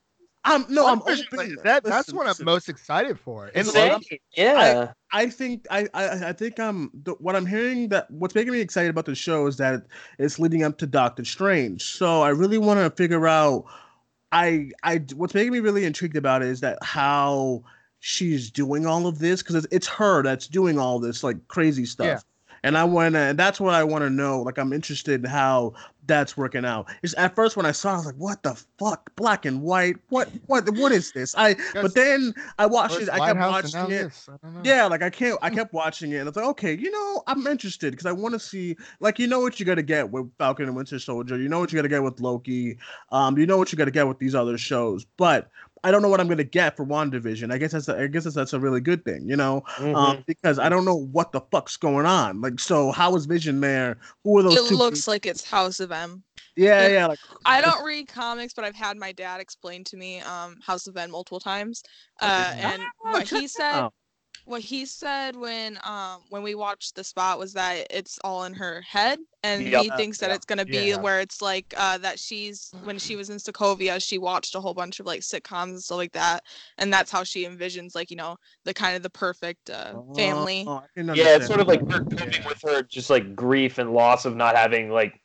I'm 0.46 0.66
no, 0.70 0.88
I'm 0.88 1.02
open. 1.02 1.20
like, 1.34 1.50
that 1.64 1.84
that's 1.84 2.08
Listen, 2.08 2.16
what 2.16 2.28
I'm 2.28 2.46
most 2.46 2.70
excited 2.70 3.20
for. 3.20 3.48
And 3.48 3.58
Insane. 3.68 3.92
like, 3.92 4.22
yeah. 4.34 4.94
I 5.12 5.30
think 5.30 5.68
I, 5.70 5.90
I 5.94 6.30
I 6.30 6.32
think 6.34 6.58
um 6.58 6.90
the, 7.04 7.16
what 7.20 7.36
I'm 7.36 7.46
hearing 7.46 7.90
that 7.90 8.10
what's 8.12 8.34
making 8.34 8.54
me 8.54 8.62
excited 8.62 8.90
about 8.90 9.06
the 9.06 9.16
show 9.16 9.46
is 9.48 9.58
that 9.58 9.84
it's 10.20 10.40
leading 10.40 10.64
up 10.64 10.78
to 10.78 10.88
Doctor 10.88 11.26
Strange. 11.26 11.84
So 11.84 12.22
I 12.22 12.30
really 12.30 12.58
want 12.58 12.80
to 12.80 12.90
figure 12.92 13.28
out 13.28 13.66
I 14.32 14.72
I 14.84 15.04
what's 15.16 15.34
making 15.34 15.52
me 15.52 15.60
really 15.60 15.84
intrigued 15.84 16.16
about 16.16 16.42
it 16.44 16.48
is 16.48 16.62
that 16.62 16.78
how 16.82 17.62
she's 18.00 18.50
doing 18.50 18.86
all 18.86 19.06
of 19.06 19.20
this 19.20 19.42
because 19.44 19.56
it's, 19.56 19.68
it's 19.72 19.88
her 19.88 20.24
that's 20.24 20.48
doing 20.48 20.80
all 20.80 20.98
this 20.98 21.26
like 21.26 21.46
crazy 21.50 21.86
stuff. 21.86 22.06
Yeah. 22.06 22.20
And 22.64 22.78
I 22.78 22.84
want 22.84 23.14
to, 23.14 23.20
and 23.20 23.38
that's 23.40 23.60
what 23.60 23.76
I 23.76 23.84
want 23.84 24.02
to 24.02 24.10
know. 24.10 24.42
Like, 24.42 24.58
I'm 24.58 24.74
interested 24.74 25.24
in 25.24 25.30
how 25.30 25.74
that's 26.08 26.36
working 26.36 26.66
out. 26.66 26.88
It's 27.04 27.16
at 27.18 27.36
first 27.36 27.58
when 27.58 27.66
I 27.66 27.72
saw, 27.72 27.92
it, 27.92 27.94
I 27.94 27.98
was 27.98 28.06
like, 28.08 28.16
"What 28.16 28.44
the 28.44 28.62
fuck? 28.80 29.16
Black 29.16 29.46
and 29.46 29.62
white? 29.62 29.98
What? 30.10 30.30
What? 30.48 30.70
What 30.76 30.92
is 30.92 31.12
this?" 31.12 31.36
I. 31.38 31.56
But 31.74 31.94
then 31.94 32.34
I 32.58 32.66
watched 32.66 33.00
it. 33.00 33.10
I 33.10 33.20
kept 33.20 33.40
Lighthouse 33.40 33.74
watching 33.76 33.96
it. 33.96 34.04
this. 34.04 34.30
I 34.30 34.38
don't 34.42 34.56
know. 34.56 34.62
Yeah, 34.64 34.86
like 34.86 35.04
I 35.04 35.10
can't. 35.10 35.38
I 35.42 35.50
kept 35.50 35.74
watching 35.74 36.12
it, 36.12 36.18
and 36.18 36.28
it's 36.28 36.38
like, 36.38 36.46
okay, 36.48 36.76
you 36.76 36.90
know, 36.92 37.24
I'm 37.28 37.46
interested 37.46 37.92
because 37.92 38.06
I 38.06 38.12
want 38.12 38.34
to 38.34 38.40
see, 38.40 38.76
like, 39.00 39.20
you 39.20 39.28
know, 39.28 39.40
what 39.40 39.60
you 39.60 39.66
got 39.66 39.76
to 39.76 39.84
get 39.84 40.10
with 40.10 40.32
Falcon 40.38 40.66
and 40.66 40.76
Winter 40.76 41.00
Soldier. 41.00 41.38
You 41.38 41.50
know 41.50 41.60
what 41.60 41.72
you 41.72 41.78
got 41.78 41.84
to 41.84 41.90
get 41.90 42.04
with 42.04 42.20
Loki. 42.20 42.78
Um, 43.12 43.38
you 43.38 43.46
know 43.46 43.58
what 43.58 43.72
you 43.72 43.78
got 43.78 43.86
to 43.86 43.92
get 43.92 44.08
with 44.08 44.20
these 44.20 44.36
other 44.36 44.58
shows, 44.58 45.06
but 45.18 45.50
I 45.84 45.92
don't 45.92 46.02
know 46.02 46.10
what 46.10 46.20
I'm 46.20 46.28
gonna 46.28 46.44
get 46.44 46.76
for 46.76 46.86
WandaVision. 46.86 47.52
I 47.54 47.58
guess 47.58 47.72
that's. 47.72 47.88
A, 47.88 47.98
I 47.98 48.08
guess 48.08 48.24
that's, 48.24 48.36
that's 48.36 48.54
a 48.54 48.60
really 48.60 48.82
good 48.82 49.06
thing, 49.06 49.28
you 49.28 49.36
know, 49.36 49.64
Mhm. 49.78 49.96
um, 49.96 50.24
because 50.28 50.60
I 50.60 50.70
don't 50.70 50.86
know 50.86 50.96
what 50.96 51.32
the 51.32 51.42
fuck's 51.52 51.78
going 51.78 52.06
on. 52.06 52.42
Like, 52.42 52.60
so 52.60 52.92
how 52.92 53.16
is 53.16 53.26
Vision 53.26 53.62
there? 53.62 53.98
Who 54.24 54.38
are 54.40 54.44
those 54.44 54.56
it 54.56 54.70
two? 54.70 54.76
looks 54.76 55.02
people? 55.02 55.14
like 55.14 55.26
it's 55.26 55.50
House 55.50 55.80
of 55.80 55.92
M. 55.92 56.24
Yeah, 56.56 56.88
it- 56.88 56.94
yeah. 56.94 57.06
Like, 57.08 57.20
I 57.46 57.62
don't 57.62 57.84
read 57.86 58.08
comics, 58.08 58.54
but 58.54 58.66
I've 58.66 58.76
had 58.76 58.98
my 58.98 59.12
dad 59.12 59.40
explain 59.40 59.84
to 59.86 59.98
me 59.98 60.22
um, 60.22 60.58
House 60.66 60.88
of 60.88 60.98
M 60.98 61.12
multiple 61.12 61.40
times. 61.40 61.84
Uh, 62.22 62.54
and 62.58 62.82
what 63.02 63.28
he 63.30 63.48
said, 63.48 63.74
out. 63.74 63.94
What 64.48 64.62
he 64.62 64.86
said 64.86 65.36
when 65.36 65.78
um 65.84 66.22
when 66.30 66.42
we 66.42 66.56
watched 66.56 66.96
the 66.96 67.04
spot 67.04 67.38
was 67.38 67.54
that 67.54 67.88
it's 67.90 68.18
all 68.24 68.46
in 68.46 68.54
her 68.54 68.82
head, 68.82 69.20
and 69.44 69.68
Yep. 69.68 69.82
he 69.84 69.90
thinks 69.92 70.18
that 70.20 70.30
Yeah. 70.30 70.36
it's 70.36 70.46
gonna 70.46 70.66
be 70.66 70.90
Yeah. 70.90 71.02
where 71.02 71.20
it's 71.20 71.42
like 71.42 71.74
uh 71.78 71.98
that 72.00 72.20
she's 72.20 72.72
when 72.84 72.98
she 72.98 73.16
was 73.16 73.30
in 73.30 73.38
Sokovia, 73.38 74.02
she 74.02 74.18
watched 74.18 74.56
a 74.56 74.62
whole 74.62 74.74
bunch 74.74 75.00
of 75.00 75.06
like 75.06 75.22
sitcoms 75.22 75.70
and 75.70 75.84
stuff 75.84 75.98
like 75.98 76.14
that, 76.14 76.44
and 76.78 76.92
that's 76.92 77.12
how 77.12 77.24
she 77.24 77.46
envisions 77.46 77.94
like 77.96 78.10
you 78.10 78.18
know 78.18 78.38
the 78.64 78.74
kind 78.74 78.96
of 78.96 79.04
the 79.04 79.10
perfect 79.10 79.70
uh, 79.70 79.96
family. 80.16 80.64
Oh, 80.66 80.82
I 80.84 80.86
Yeah, 80.98 81.36
it's 81.36 81.48
sort 81.48 81.60
of 81.60 81.68
like 81.68 81.90
her 81.92 82.00
coping 82.00 82.30
Yeah. 82.34 82.48
with 82.48 82.62
her 82.64 82.84
just 82.84 83.10
like 83.10 83.36
grief 83.36 83.78
and 83.78 83.94
loss 83.94 84.26
of 84.26 84.36
not 84.36 84.56
having 84.56 84.90
like 84.90 85.20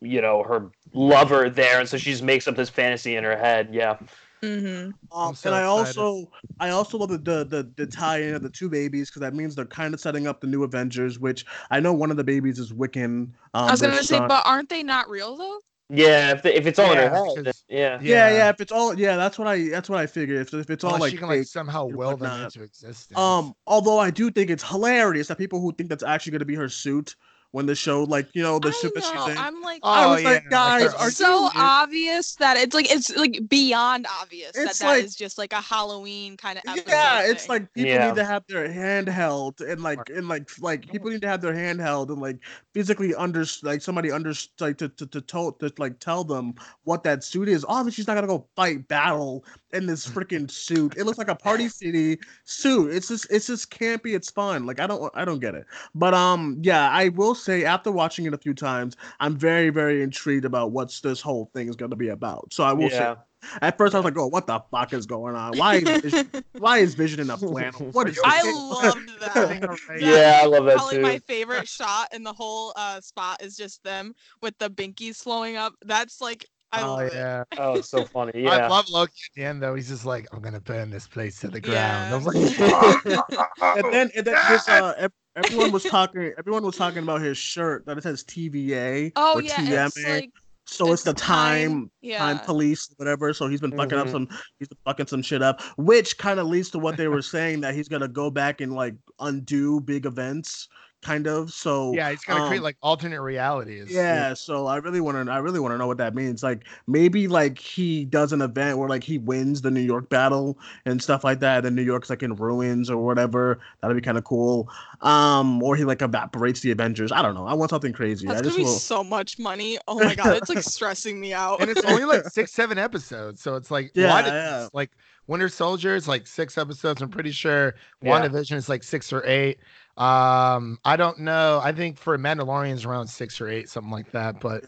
you 0.00 0.20
know 0.20 0.42
her 0.42 0.70
lover 0.94 1.50
there, 1.50 1.80
and 1.80 1.88
so 1.88 1.98
she 1.98 2.10
just 2.10 2.22
makes 2.22 2.48
up 2.48 2.56
this 2.56 2.70
fantasy 2.70 3.16
in 3.16 3.24
her 3.24 3.36
head. 3.36 3.68
Yeah. 3.72 3.98
Hmm 4.42 4.90
Um, 5.12 5.34
so 5.34 5.50
and 5.50 5.54
I 5.56 5.62
excited. 5.62 6.00
also, 6.00 6.30
I 6.58 6.70
also 6.70 6.98
love 6.98 7.10
the 7.10 7.18
the 7.18 7.44
the, 7.44 7.72
the 7.76 7.86
tie-in 7.86 8.34
of 8.34 8.42
the 8.42 8.50
two 8.50 8.68
babies 8.68 9.08
because 9.10 9.20
that 9.20 9.34
means 9.34 9.54
they're 9.54 9.64
kind 9.66 9.94
of 9.94 10.00
setting 10.00 10.26
up 10.26 10.40
the 10.40 10.46
new 10.46 10.64
Avengers. 10.64 11.18
Which 11.18 11.44
I 11.70 11.80
know 11.80 11.92
one 11.92 12.10
of 12.10 12.16
the 12.16 12.24
babies 12.24 12.58
is 12.58 12.72
Wiccan. 12.72 13.04
Um, 13.04 13.34
I 13.54 13.70
was 13.70 13.80
gonna 13.80 14.02
say, 14.02 14.16
son. 14.16 14.28
but 14.28 14.42
aren't 14.46 14.68
they 14.68 14.82
not 14.82 15.08
real 15.08 15.36
though? 15.36 15.58
Yeah, 15.94 16.32
if, 16.32 16.42
the, 16.42 16.56
if 16.56 16.66
it's 16.66 16.78
all 16.78 16.90
in 16.92 16.96
Yeah, 16.96 17.08
her 17.10 17.14
head, 17.14 17.28
because- 17.36 17.64
yeah. 17.68 18.00
yeah, 18.02 18.30
yeah. 18.30 18.48
If 18.48 18.60
it's 18.62 18.72
all, 18.72 18.98
yeah, 18.98 19.16
that's 19.16 19.38
what 19.38 19.46
I, 19.46 19.68
that's 19.68 19.90
what 19.90 19.98
I 19.98 20.06
figured. 20.06 20.40
If, 20.40 20.54
if 20.54 20.70
it's 20.70 20.84
all 20.84 20.94
Unless 20.94 21.00
like, 21.02 21.10
she 21.10 21.18
can 21.18 21.28
like 21.28 21.40
fake, 21.40 21.48
somehow 21.48 21.86
and 21.88 21.96
will 21.96 22.16
them 22.16 22.44
into 22.44 22.62
existence. 22.62 23.18
um, 23.18 23.52
although 23.66 23.98
I 23.98 24.10
do 24.10 24.30
think 24.30 24.48
it's 24.48 24.62
hilarious 24.66 25.28
that 25.28 25.36
people 25.36 25.60
who 25.60 25.70
think 25.74 25.90
that's 25.90 26.02
actually 26.02 26.32
gonna 26.32 26.46
be 26.46 26.54
her 26.54 26.70
suit 26.70 27.14
when 27.52 27.66
the 27.66 27.74
show, 27.74 28.02
like, 28.04 28.28
you 28.34 28.42
know, 28.42 28.58
the 28.58 28.68
I 28.68 28.72
suit 28.72 28.94
that 28.94 29.04
she's 29.04 29.28
in. 29.28 29.38
I'm 29.38 29.60
like, 29.62 29.80
oh, 29.82 29.90
I 29.90 30.04
Oh, 30.04 30.10
was 30.10 30.22
yeah, 30.22 30.28
like, 30.30 30.42
like 30.42 30.50
guys, 30.50 30.82
her- 30.92 30.98
are 30.98 31.08
it's 31.08 31.16
so 31.16 31.44
you- 31.44 31.50
obvious 31.54 32.34
that 32.36 32.56
it's 32.56 32.74
like 32.74 32.90
it's 32.90 33.14
like 33.16 33.38
beyond 33.48 34.06
obvious 34.20 34.52
It's 34.56 34.78
that 34.78 34.84
that 34.86 34.98
is 34.98 35.12
like- 35.12 35.16
just 35.18 35.38
like 35.38 35.52
a 35.52 35.60
Halloween 35.60 36.36
kind 36.36 36.58
of 36.58 36.64
episode. 36.66 36.88
Yeah, 36.88 37.22
it's 37.22 37.42
thing. 37.42 37.48
like 37.50 37.72
people 37.74 37.90
Yeah. 37.92 38.06
need 38.08 38.16
to 38.16 38.24
have 38.24 38.42
their 38.48 38.72
hand 38.72 39.08
held 39.08 39.60
and 39.60 39.82
like 39.82 40.08
and 40.08 40.28
like 40.28 40.48
like 40.60 40.90
people 40.90 41.10
need 41.10 41.20
to 41.22 41.28
have 41.28 41.40
their 41.40 41.54
hand 41.54 41.80
held 41.80 42.10
and 42.10 42.20
like 42.20 42.38
physically 42.74 43.14
under 43.14 43.44
like 43.62 43.82
somebody 43.82 44.10
under 44.10 44.32
like 44.60 44.78
to 44.78 44.88
to 44.88 45.06
to, 45.06 45.20
tell 45.20 45.52
to 45.52 45.72
like 45.78 45.98
tell 46.00 46.24
them 46.24 46.54
what 46.84 47.02
that 47.04 47.22
suit 47.22 47.48
is. 47.48 47.64
Obviously, 47.68 47.96
she's 48.02 48.06
not 48.06 48.14
gonna 48.14 48.26
go 48.26 48.46
fight 48.56 48.88
battle 48.88 49.44
in 49.72 49.86
this 49.86 50.06
freaking 50.06 50.50
suit. 50.50 50.94
It 50.96 51.04
looks 51.04 51.18
like 51.18 51.28
a 51.28 51.34
Party 51.34 51.68
City 51.68 52.18
suit. 52.44 52.92
It's 52.92 53.08
just 53.08 53.26
it's 53.30 53.46
just 53.46 53.70
campy. 53.70 54.14
It's 54.14 54.30
fun. 54.30 54.66
Like 54.66 54.80
I 54.80 54.86
don't 54.86 55.10
I 55.14 55.24
don't 55.24 55.40
get 55.40 55.54
it. 55.54 55.66
But 55.94 56.14
um 56.14 56.58
yeah, 56.62 56.90
I 56.90 57.08
will 57.08 57.34
say 57.34 57.64
after 57.64 57.90
watching 57.90 58.26
it 58.26 58.34
a 58.34 58.38
few 58.38 58.54
times, 58.54 58.96
I'm 59.20 59.36
very 59.36 59.70
very 59.70 60.02
intrigued 60.02 60.44
about 60.44 60.72
what's 60.72 61.00
this 61.00 61.20
whole 61.20 61.50
thing 61.54 61.68
is 61.68 61.76
gonna 61.76 61.96
be 61.96 62.08
about. 62.08 62.52
So 62.52 62.64
I 62.64 62.72
will 62.72 62.90
Yeah. 62.90 63.14
say 63.14 63.16
at 63.60 63.76
first 63.76 63.94
I 63.94 63.98
was 63.98 64.04
like, 64.04 64.16
oh, 64.16 64.28
what 64.28 64.46
the 64.46 64.60
fuck 64.70 64.92
is 64.92 65.06
going 65.06 65.34
on? 65.34 65.56
Why 65.56 65.76
is 65.76 65.90
Vision, 65.90 66.30
why 66.58 66.78
is 66.78 66.94
Vision 66.94 67.20
in 67.20 67.30
a 67.30 67.36
flannel? 67.36 67.88
What 67.92 68.08
is 68.08 68.18
I 68.24 68.42
this? 68.42 68.54
loved 68.54 69.20
that. 69.20 69.58
Getting. 69.98 70.06
Yeah, 70.06 70.40
I 70.42 70.46
love 70.46 70.66
that 70.66 70.76
Probably 70.76 70.94
too. 70.96 71.02
my 71.02 71.18
favorite 71.26 71.68
shot 71.68 72.08
in 72.14 72.22
the 72.22 72.32
whole 72.32 72.72
uh, 72.76 73.00
spot 73.00 73.42
is 73.42 73.56
just 73.56 73.82
them 73.84 74.14
with 74.40 74.56
the 74.58 74.70
binkies 74.70 75.16
flowing 75.22 75.56
up. 75.56 75.74
That's 75.84 76.20
like 76.20 76.46
I 76.72 76.82
oh 76.82 76.94
love 76.94 77.00
it. 77.08 77.12
yeah. 77.14 77.44
Oh, 77.58 77.80
so 77.80 78.04
funny. 78.04 78.32
Yeah. 78.42 78.50
I 78.50 78.66
love 78.68 78.88
Loki 78.88 79.12
at 79.30 79.34
the 79.36 79.44
end 79.44 79.62
though. 79.62 79.74
He's 79.74 79.88
just 79.88 80.04
like, 80.06 80.26
I'm 80.32 80.40
gonna 80.40 80.60
burn 80.60 80.90
this 80.90 81.06
place 81.06 81.38
to 81.40 81.48
the 81.48 81.60
ground. 81.60 82.14
I 82.14 82.16
was 82.16 82.50
Yeah. 82.50 83.20
like, 83.26 83.40
and 83.84 83.92
then 83.92 84.10
and 84.16 84.26
then 84.26 84.36
this 84.48 84.68
uh 84.68 85.08
everyone 85.36 85.72
was 85.72 85.84
talking 85.84 86.32
everyone 86.38 86.62
was 86.64 86.76
talking 86.76 87.02
about 87.02 87.20
his 87.20 87.38
shirt 87.38 87.84
that 87.86 87.96
it 87.98 88.02
says 88.02 88.24
TVA 88.24 89.12
Oh 89.16 89.34
or 89.36 89.42
yeah, 89.42 89.54
TMA. 89.56 89.86
it's 89.86 90.04
like 90.08 90.30
so 90.64 90.92
it's, 90.92 91.02
the 91.02 91.12
time 91.12 91.70
time 91.72 91.90
Yeah. 92.02 92.38
police 92.38 92.88
whatever 92.96 93.32
so 93.34 93.48
he's 93.48 93.60
been 93.60 93.76
fucking 93.76 93.98
up 93.98 94.06
Mhm. 94.06 94.12
some 94.12 94.28
he's 94.58 94.68
been 94.68 94.78
fucking 94.84 95.06
some 95.08 95.20
shit 95.22 95.42
up 95.42 95.60
which 95.76 96.16
kind 96.18 96.38
of 96.38 96.46
leads 96.46 96.70
to 96.70 96.78
what 96.78 96.96
they 96.96 97.08
were 97.08 97.20
saying 97.22 97.60
that 97.62 97.74
he's 97.74 97.88
gonna 97.88 98.08
go 98.08 98.30
back 98.30 98.60
and 98.60 98.72
like 98.72 98.94
undo 99.20 99.80
big 99.80 100.06
events 100.06 100.68
kind 101.02 101.26
of 101.26 101.52
so 101.52 101.92
yeah, 101.92 102.08
it's 102.10 102.24
gonna 102.24 102.46
create 102.46 102.58
um, 102.58 102.64
like 102.64 102.76
alternate 102.82 103.20
realities. 103.20 103.88
yeah, 103.90 104.34
so 104.34 104.66
I 104.66 104.76
really 104.76 105.00
want 105.00 105.26
to. 105.26 105.32
I 105.32 105.38
really 105.38 105.60
want 105.60 105.72
to 105.72 105.78
know 105.78 105.86
what 105.86 105.98
that 105.98 106.14
means. 106.14 106.42
Like 106.42 106.64
maybe 106.86 107.26
like 107.28 107.58
he 107.58 108.04
does 108.04 108.32
an 108.32 108.40
event 108.40 108.78
where 108.78 108.88
like 108.88 109.02
he 109.04 109.18
wins 109.18 109.62
the 109.62 109.70
New 109.70 109.80
York 109.80 110.08
battle 110.08 110.56
and 110.84 111.02
stuff 111.02 111.24
like 111.24 111.40
that. 111.40 111.66
And 111.66 111.74
New 111.76 111.82
York's 111.82 112.08
like 112.08 112.22
in 112.22 112.34
ruins 112.36 112.88
or 112.88 112.96
whatever. 112.98 113.58
That'd 113.80 113.96
be 113.96 114.00
kind 114.00 114.16
of 114.16 114.24
cool. 114.24 114.68
Um, 115.00 115.62
or 115.62 115.74
he 115.76 115.84
like 115.84 116.02
evaporates 116.02 116.60
the 116.60 116.70
Avengers. 116.70 117.10
I 117.12 117.22
don't 117.22 117.34
know. 117.34 117.46
I 117.46 117.54
want 117.54 117.70
something 117.70 117.92
crazy. 117.92 118.26
That's 118.26 118.40
I 118.40 118.44
gonna 118.44 118.56
be 118.56 118.62
will. 118.64 118.70
so 118.70 119.02
much 119.02 119.38
money. 119.38 119.78
Oh 119.88 119.98
my 119.98 120.14
god, 120.14 120.36
it's 120.36 120.48
like 120.48 120.58
stressing 120.62 121.20
me 121.20 121.32
out. 121.32 121.60
and 121.60 121.70
it's 121.70 121.84
only 121.84 122.04
like 122.04 122.24
six, 122.28 122.52
seven 122.52 122.78
episodes. 122.86 123.42
So 123.42 123.56
it's 123.56 123.70
like, 123.70 123.90
Yeah, 123.94 124.10
why 124.10 124.22
did 124.22 124.32
yeah. 124.32 124.68
like 124.72 124.90
Winter 125.26 125.48
Soldier 125.48 125.94
is 125.96 126.06
like 126.08 126.26
six 126.26 126.56
episodes? 126.58 127.02
I'm 127.02 127.08
pretty 127.08 127.32
sure 127.32 127.74
Yeah. 128.02 128.20
WandaVision 128.20 128.56
is 128.56 128.68
like 128.68 128.82
six 128.82 129.12
or 129.12 129.24
eight. 129.26 129.58
Um, 129.96 130.78
I 130.84 130.96
don't 130.96 131.18
know. 131.20 131.60
I 131.62 131.72
think 131.72 131.98
for 131.98 132.16
Mandalorian's 132.18 132.84
around 132.84 133.06
six 133.08 133.40
or 133.40 133.48
eight, 133.48 133.68
something 133.68 133.90
like 133.92 134.10
that. 134.12 134.40
But 134.40 134.64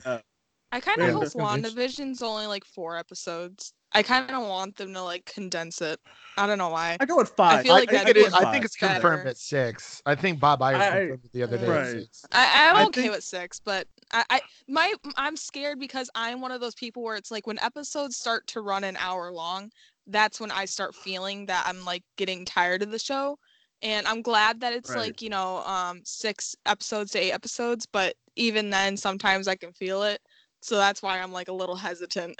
I 0.73 0.81
kind 0.81 0.99
Yeah, 0.99 1.07
of 1.07 1.13
hope 1.15 1.23
that's 1.23 1.35
gonna 1.35 1.63
WandaVision's 1.69 2.23
only 2.23 2.47
like 2.47 2.65
four 2.65 2.99
episodes. 2.99 3.73
I 3.97 4.03
kind 4.03 4.29
of 4.29 4.43
want 4.49 4.77
them 4.77 4.93
to 4.95 5.03
like 5.03 5.25
condense 5.25 5.81
it. 5.81 6.01
I 6.37 6.49
don't 6.49 6.59
know 6.59 6.69
why. 6.71 6.97
I 6.99 7.07
go 7.07 7.17
with 7.17 7.31
five. 7.31 7.63
feel 7.63 7.75
I 7.75 7.79
think 7.79 7.93
that'd 7.93 8.09
it 8.09 8.15
be 8.15 8.21
is. 8.23 8.35
I 8.35 8.51
think 8.51 8.65
it's 8.65 8.77
better. 8.77 8.95
confirmed 8.95 9.29
at 9.29 9.37
six. 9.39 10.03
I 10.05 10.17
think 10.17 10.41
Bob 10.41 10.61
Iger 10.61 10.75
I- 10.75 10.91
confirmed 10.99 11.25
it 11.25 11.33
the 11.33 11.43
other 11.45 11.59
day. 11.59 11.65
at 11.65 11.69
Right. 11.71 11.91
six. 11.93 12.25
I, 12.33 12.71
I'm 12.71 12.77
I 12.77 12.85
okay 12.87 13.03
think- 13.03 13.15
with 13.15 13.23
six, 13.25 13.61
but 13.61 13.87
I, 14.13 14.25
I 14.31 14.41
my 14.69 14.93
I'm 15.17 15.37
scared 15.37 15.79
because 15.79 16.11
I'm 16.17 16.41
one 16.41 16.51
of 16.51 16.61
those 16.61 16.75
people 16.75 17.05
where 17.05 17.15
it's 17.17 17.31
like 17.31 17.47
when 17.47 17.59
episodes 17.61 18.17
start 18.17 18.47
to 18.49 18.61
run 18.63 18.83
an 18.83 18.97
hour 18.99 19.31
long, 19.33 19.71
that's 20.09 20.41
when 20.41 20.51
I 20.51 20.65
start 20.65 20.95
feeling 20.97 21.47
that 21.47 21.65
I'm 21.67 21.85
like 21.85 22.03
getting 22.17 22.45
tired 22.45 22.83
of 22.83 22.91
the 22.91 22.99
show. 22.99 23.39
And 23.85 24.09
I'm 24.09 24.23
glad 24.23 24.61
that 24.63 24.73
it's 24.75 24.95
Right. 24.95 24.97
like, 24.97 25.23
you 25.23 25.31
know, 25.31 25.59
um 25.65 26.03
six 26.05 26.57
episodes 26.67 27.13
to 27.13 27.21
eight 27.21 27.33
episodes, 27.33 27.87
but 27.87 28.17
even 28.37 28.71
then 28.71 28.97
sometimes 28.97 29.49
I 29.49 29.57
can 29.57 29.73
feel 29.73 30.03
it. 30.05 30.21
So 30.63 30.77
that's 30.77 31.03
why 31.03 31.21
I'm 31.21 31.33
like 31.33 31.49
a 31.49 31.53
little 31.55 31.77
hesitant. 31.77 32.37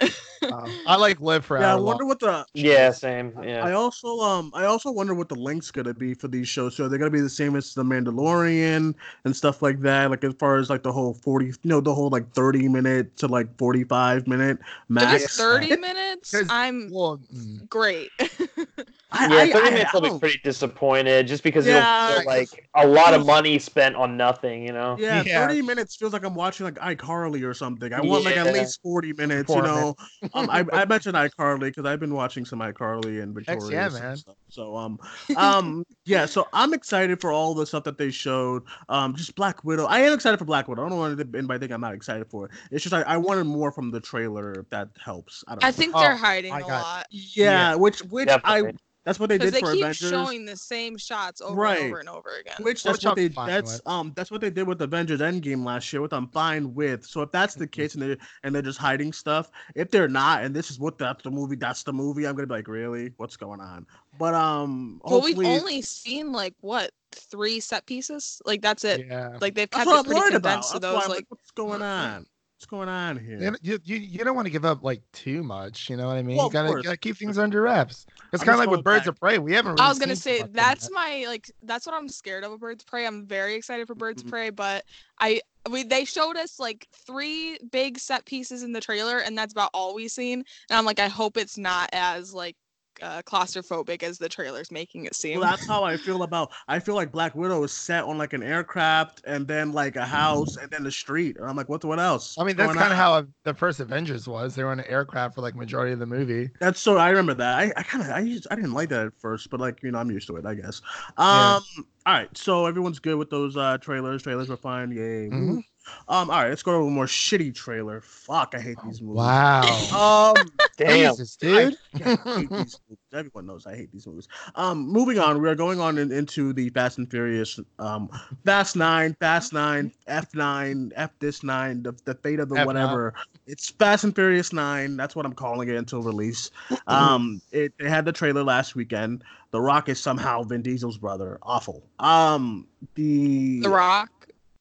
Um, 0.49 0.79
I 0.85 0.95
like 0.97 1.21
live 1.21 1.45
for 1.45 1.57
Yeah, 1.57 1.73
I 1.73 1.75
wonder 1.75 2.05
Long. 2.05 2.05
what 2.05 2.19
the 2.19 2.45
Yeah, 2.53 2.91
same. 2.91 3.33
Yeah. 3.43 3.67
I 3.67 3.71
also 3.73 4.19
um 4.19 4.51
I 4.55 4.65
also 4.65 4.91
wonder 4.91 5.15
what 5.15 5.29
the 5.29 5.35
link's 5.35 5.71
gonna 5.71 5.93
be 5.93 6.13
for 6.13 6.27
these 6.27 6.47
shows. 6.47 6.75
So 6.75 6.87
they're 6.89 6.99
gonna 6.99 7.11
be 7.11 7.21
the 7.21 7.29
same 7.29 7.55
as 7.55 7.73
the 7.73 7.83
Mandalorian 7.83 8.95
and 9.25 9.35
stuff 9.35 9.61
like 9.61 9.81
that. 9.81 10.11
Like 10.11 10.23
as 10.23 10.33
far 10.35 10.57
as 10.57 10.69
like 10.69 10.83
the 10.83 10.91
whole 10.93 11.13
forty, 11.15 11.47
you 11.47 11.53
know, 11.65 11.81
the 11.81 11.93
whole 11.95 12.09
like 12.09 12.31
thirty 12.33 12.67
minute 12.67 13.15
to 13.17 13.27
like 13.27 13.57
forty 13.57 13.83
five 13.83 14.27
minute 14.27 14.59
max. 14.89 15.23
it's 15.23 15.35
30 15.35 15.75
minutes. 15.75 16.43
I'm 16.49 16.91
Well, 16.91 17.19
mm, 17.33 17.63
great. 17.69 18.13
I, 19.11 19.27
yeah, 19.27 19.35
I- 19.43 19.51
30 19.51 19.67
I- 19.67 19.69
minutes 19.71 19.89
I 19.93 19.97
I'll 19.97 20.01
be 20.13 20.19
pretty 20.19 20.39
disappointed 20.43 21.27
just 21.27 21.43
because 21.43 21.65
Yeah, 21.65 22.09
it'll 22.09 22.21
feel 22.21 22.25
like 22.27 22.69
a 22.75 22.85
lot 22.87 23.13
of 23.13 23.25
money 23.25 23.59
spent 23.59 23.95
on 23.95 24.17
nothing, 24.17 24.65
you 24.65 24.73
know? 24.73 24.97
Yeah, 24.99 25.23
Yeah. 25.25 25.47
30 25.47 25.61
minutes 25.61 25.95
feels 25.95 26.11
like 26.11 26.25
I'm 26.25 26.33
watching 26.35 26.65
like 26.65 26.75
iCarly 26.75 27.43
or 27.47 27.53
something. 27.53 27.93
I 27.93 28.01
want 28.01 28.25
like 28.25 28.35
at 28.35 28.51
least 28.53 28.81
40 28.81 29.13
minutes, 29.13 29.47
Four 29.47 29.57
you 29.57 29.63
know. 29.63 29.95
Um, 30.33 30.49
I, 30.49 30.65
I 30.73 30.85
mentioned 30.89 31.15
iCarly 31.15 31.59
because 31.61 31.85
I've 31.85 31.99
been 31.99 32.13
watching 32.13 32.45
some 32.45 32.59
iCarly 32.59 33.21
and 33.21 33.35
Heck 33.37 33.59
Victorious. 33.59 33.71
yeah, 33.71 33.85
and 33.85 33.93
man. 33.93 34.17
Stuff. 34.17 34.35
So 34.49 34.75
um 34.75 34.99
um 35.37 35.85
yeah, 36.05 36.25
so 36.25 36.47
I'm 36.53 36.73
excited 36.73 37.21
for 37.21 37.31
all 37.31 37.53
the 37.53 37.65
stuff 37.65 37.83
that 37.85 37.97
they 37.97 38.09
showed. 38.11 38.63
Um, 38.89 39.15
just 39.15 39.35
Black 39.35 39.63
Widow. 39.63 39.85
I 39.85 39.99
am 39.99 40.13
excited 40.13 40.37
for 40.39 40.45
Black 40.45 40.67
Widow. 40.67 40.85
I 40.85 40.89
don't 40.89 40.97
want 40.97 41.19
anybody 41.19 41.57
to 41.57 41.59
think 41.59 41.71
I'm 41.71 41.81
not 41.81 41.93
excited 41.93 42.27
for 42.29 42.45
it. 42.45 42.51
It's 42.71 42.83
just 42.83 42.93
I, 42.93 43.01
I 43.03 43.17
wanted 43.17 43.45
more 43.45 43.71
from 43.71 43.91
the 43.91 43.99
trailer. 43.99 44.53
If 44.53 44.69
that 44.71 44.89
helps. 45.03 45.43
I 45.47 45.51
don't. 45.55 45.63
I 45.63 45.67
know. 45.67 45.71
think 45.71 45.95
Oh, 45.95 45.99
they're 45.99 46.15
hiding 46.15 46.51
I 46.53 46.57
a 46.59 46.61
got- 46.61 46.69
lot 46.83 47.07
Yeah, 47.11 47.75
which 47.75 47.99
which 48.05 48.29
I 48.29 48.37
Definitely. 48.37 48.79
That's 49.05 49.19
what 49.19 49.29
they 49.29 49.37
because 49.37 49.51
did 49.51 49.53
they 49.53 49.61
for 49.61 49.71
keep 49.71 49.83
Avengers. 49.83 50.01
showing 50.09 50.45
the 50.45 50.57
same 50.57 50.97
shots 50.97 51.41
over 51.41 51.65
Right. 51.65 51.69
and 51.69 51.77
over 51.77 51.99
and 51.99 52.09
over 52.09 52.29
again. 52.39 52.61
Which 52.61 52.83
that's 52.83 53.03
what 53.03 53.15
they 53.15 53.29
fine 53.35 53.45
that's 53.45 53.61
with. 53.63 53.83
um 53.85 54.13
that's 54.15 54.31
what 54.31 54.41
they 54.41 54.49
did 54.49 54.67
with 54.67 54.81
Avengers 54.81 55.21
Endgame 55.21 55.65
last 55.65 55.91
year, 55.93 56.01
which 56.01 56.13
I'm 56.13 56.27
fine 56.29 56.73
with. 56.73 57.05
So 57.05 57.21
if 57.21 57.31
that's 57.31 57.55
the 57.55 57.67
Mm-hmm. 57.67 57.67
case 57.67 57.95
and 57.95 58.03
they 58.03 58.17
and 58.43 58.55
they're 58.55 58.61
just 58.61 58.79
hiding 58.79 59.13
stuff, 59.13 59.51
if 59.75 59.91
they're 59.91 60.07
not, 60.07 60.43
and 60.43 60.55
this 60.55 60.71
is 60.71 60.79
what 60.79 60.97
that's 60.97 61.23
the 61.23 61.31
movie, 61.31 61.55
that's 61.57 61.83
the 61.83 61.93
movie, 61.93 62.27
I'm 62.27 62.35
gonna 62.35 62.47
be 62.47 62.53
like, 62.55 62.67
really, 62.67 63.13
what's 63.17 63.37
going 63.37 63.61
on? 63.61 63.87
But 64.17 64.35
um, 64.35 65.01
well, 65.07 65.21
we've 65.21 65.39
only 65.43 65.81
seen 65.81 66.31
like 66.31 66.55
what 66.61 66.91
three 67.11 67.59
set 67.59 67.85
pieces. 67.85 68.41
Like 68.45 68.61
that's 68.61 68.83
it. 68.83 69.01
yeah. 69.01 69.39
Like 69.41 69.55
they've 69.55 69.69
that's 69.71 69.85
kept 69.85 69.85
what 69.85 69.93
it 69.93 70.03
I'm 70.05 70.05
pretty 70.05 70.21
worried 70.21 70.35
about. 70.35 70.61
condensed 70.61 70.71
to 70.71 70.79
That's 70.79 70.91
those 70.91 71.07
like 71.07 71.07
like, 71.07 71.25
what's 71.29 71.51
going 71.51 71.81
on? 71.81 72.25
What's 72.57 72.67
going 72.67 72.87
on 72.87 73.17
here? 73.17 73.37
You, 73.37 73.55
you, 73.61 73.79
you 73.83 73.97
you 73.97 74.17
don't 74.19 74.33
want 74.35 74.45
to 74.45 74.51
give 74.51 74.63
up 74.63 74.81
like 74.81 75.01
too 75.11 75.43
much, 75.43 75.89
you 75.89 75.97
know 75.97 76.07
what 76.07 76.15
I 76.15 76.23
mean? 76.23 76.37
Well, 76.37 76.47
you 76.47 76.53
gotta, 76.53 76.81
gotta 76.81 76.97
keep 76.97 77.17
things 77.17 77.37
under 77.37 77.61
wraps. 77.61 78.05
It's 78.31 78.43
kind 78.43 78.53
of 78.53 78.59
like 78.59 78.69
with 78.69 78.83
Birds 78.83 79.01
back. 79.01 79.07
of 79.07 79.19
Prey. 79.19 79.39
We 79.39 79.53
haven't. 79.53 79.73
Really 79.73 79.83
I 79.85 79.89
was 79.89 79.99
gonna 79.99 80.15
say 80.15 80.41
that's 80.53 80.89
my 80.89 81.25
like 81.27 81.51
that's 81.63 81.85
what 81.85 81.93
I'm 81.93 82.07
scared 82.07 82.45
of 82.45 82.51
with 82.51 82.61
Birds 82.61 82.81
of 82.83 82.87
Prey. 82.87 83.05
I'm 83.05 83.25
very 83.27 83.55
excited 83.55 83.87
for 83.87 83.95
Birds 83.95 84.21
Mhm. 84.21 84.25
of 84.27 84.31
Prey, 84.31 84.49
but 84.51 84.85
I 85.19 85.41
we 85.69 85.83
they 85.83 86.05
showed 86.05 86.37
us 86.37 86.57
like 86.57 86.87
three 87.05 87.57
big 87.71 87.99
set 87.99 88.25
pieces 88.25 88.63
in 88.63 88.71
the 88.71 88.81
trailer, 88.81 89.17
and 89.19 89.37
that's 89.37 89.51
about 89.51 89.71
all 89.73 89.93
we've 89.93 90.09
seen. 90.09 90.43
And 90.69 90.77
I'm 90.77 90.85
like, 90.85 90.99
I 90.99 91.09
hope 91.09 91.35
it's 91.35 91.57
not 91.57 91.89
as 91.91 92.33
like 92.33 92.55
uh, 93.01 93.21
claustrophobic 93.23 94.03
as 94.03 94.17
the 94.17 94.29
trailer's 94.29 94.71
making 94.71 95.05
it 95.05 95.15
seem. 95.15 95.39
Well, 95.39 95.49
that's 95.49 95.67
how 95.67 95.83
I 95.83 95.97
feel 95.97 96.23
about. 96.23 96.51
I 96.67 96.79
feel 96.79 96.95
like 96.95 97.11
Black 97.11 97.35
Widow 97.35 97.63
is 97.63 97.71
set 97.71 98.03
on 98.03 98.17
like 98.17 98.33
an 98.33 98.43
aircraft 98.43 99.21
and 99.25 99.47
then 99.47 99.71
like 99.71 99.95
a 99.95 100.05
house 100.05 100.57
and 100.57 100.69
then 100.71 100.83
the 100.83 100.91
street. 100.91 101.37
And 101.37 101.45
I'm 101.45 101.55
like, 101.55 101.69
what? 101.69 101.83
What 101.83 101.99
else? 101.99 102.37
I 102.37 102.43
mean, 102.43 102.55
that's 102.55 102.73
kind 102.73 102.91
of 102.91 102.91
on? 102.91 102.97
how 102.97 103.27
the 103.43 103.53
first 103.53 103.79
Avengers 103.79 104.27
was. 104.27 104.55
They 104.55 104.63
were 104.63 104.71
on 104.71 104.79
an 104.79 104.85
aircraft 104.87 105.35
for 105.35 105.41
like 105.41 105.55
majority 105.55 105.93
of 105.93 105.99
the 105.99 106.05
movie. 106.05 106.49
That's 106.59 106.79
so 106.79 106.97
I 106.97 107.09
remember 107.09 107.33
that. 107.35 107.57
I, 107.57 107.73
I 107.75 107.83
kind 107.83 108.03
of 108.03 108.09
I 108.09 108.19
used 108.19 108.47
I 108.51 108.55
didn't 108.55 108.73
like 108.73 108.89
that 108.89 109.07
at 109.07 109.13
first, 109.17 109.49
but 109.49 109.59
like 109.59 109.81
you 109.83 109.91
know 109.91 109.99
I'm 109.99 110.11
used 110.11 110.27
to 110.27 110.35
it, 110.37 110.45
I 110.45 110.55
guess. 110.55 110.81
Um, 111.17 111.61
all 112.05 112.13
right, 112.13 112.35
so 112.37 112.65
everyone's 112.65 112.99
good 112.99 113.17
with 113.17 113.29
those 113.29 113.57
uh 113.57 113.77
trailers. 113.79 114.23
Trailers 114.23 114.49
were 114.49 114.57
fine, 114.57 114.91
yay. 114.91 115.29
woo. 115.29 115.63
Um, 116.07 116.29
all 116.29 116.41
right, 116.41 116.49
let's 116.49 116.63
go 116.63 116.79
to 116.79 116.87
a 116.87 116.89
more 116.89 117.05
shitty 117.05 117.53
trailer. 117.53 118.01
Fuck, 118.01 118.53
I 118.55 118.59
hate 118.59 118.77
these 118.85 119.01
movies. 119.01 119.17
Wow. 119.17 120.33
Um, 120.35 120.51
Damn. 120.77 121.11
Jesus, 121.11 121.35
dude. 121.37 121.73
I, 121.73 121.97
yeah, 121.97 122.15
I 122.25 122.35
hate 122.35 122.49
these 122.49 122.79
movies. 122.89 122.97
Everyone 123.13 123.45
knows 123.45 123.65
I 123.65 123.75
hate 123.75 123.91
these 123.93 124.05
movies. 124.05 124.27
Um, 124.55 124.87
moving 124.87 125.19
on, 125.19 125.41
we 125.41 125.47
are 125.47 125.55
going 125.55 125.79
on 125.79 125.97
in, 125.97 126.11
into 126.11 126.51
the 126.51 126.69
Fast 126.69 126.97
and 126.97 127.09
Furious, 127.09 127.59
um, 127.79 128.09
Fast 128.43 128.75
Nine, 128.75 129.15
Fast 129.19 129.53
Nine, 129.53 129.91
F 130.07 130.35
Nine, 130.35 130.91
F 130.95 131.11
this 131.19 131.43
nine, 131.43 131.81
the, 131.81 131.93
the 132.03 132.15
fate 132.15 132.39
of 132.39 132.49
the 132.49 132.55
F9. 132.55 132.65
whatever. 132.65 133.13
It's 133.47 133.69
Fast 133.69 134.03
and 134.03 134.13
Furious 134.13 134.51
Nine. 134.51 134.97
That's 134.97 135.15
what 135.15 135.25
I'm 135.25 135.33
calling 135.33 135.69
it 135.69 135.75
until 135.75 136.01
release. 136.01 136.51
Um, 136.87 137.41
it, 137.51 137.73
it 137.79 137.87
had 137.87 138.03
the 138.03 138.11
trailer 138.11 138.43
last 138.43 138.75
weekend. 138.75 139.23
The 139.51 139.61
Rock 139.61 139.87
is 139.87 139.99
somehow 139.99 140.43
Vin 140.43 140.61
Diesel's 140.61 140.97
brother. 140.97 141.37
Awful. 141.41 141.87
Um, 141.99 142.67
the 142.95 143.61
the 143.61 143.69
Rock. 143.69 144.09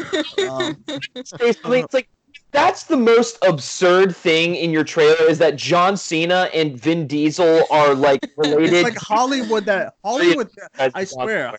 Um, 0.49 0.83
Basically, 1.39 1.79
it's 1.79 1.93
like 1.93 2.09
that's 2.51 2.83
the 2.83 2.97
most 2.97 3.37
absurd 3.45 4.15
thing 4.15 4.55
in 4.55 4.71
your 4.71 4.83
trailer 4.83 5.29
is 5.29 5.37
that 5.39 5.55
John 5.57 5.97
Cena 5.97 6.49
and 6.53 6.79
Vin 6.79 7.07
Diesel 7.07 7.63
are 7.71 7.93
like 7.95 8.21
related. 8.37 8.73
it's 8.73 8.83
like 8.83 8.97
Hollywood 8.97 9.65
that 9.65 9.95
Hollywood. 10.03 10.49
I 10.79 11.03
swear, 11.03 11.47
Cena. 11.47 11.57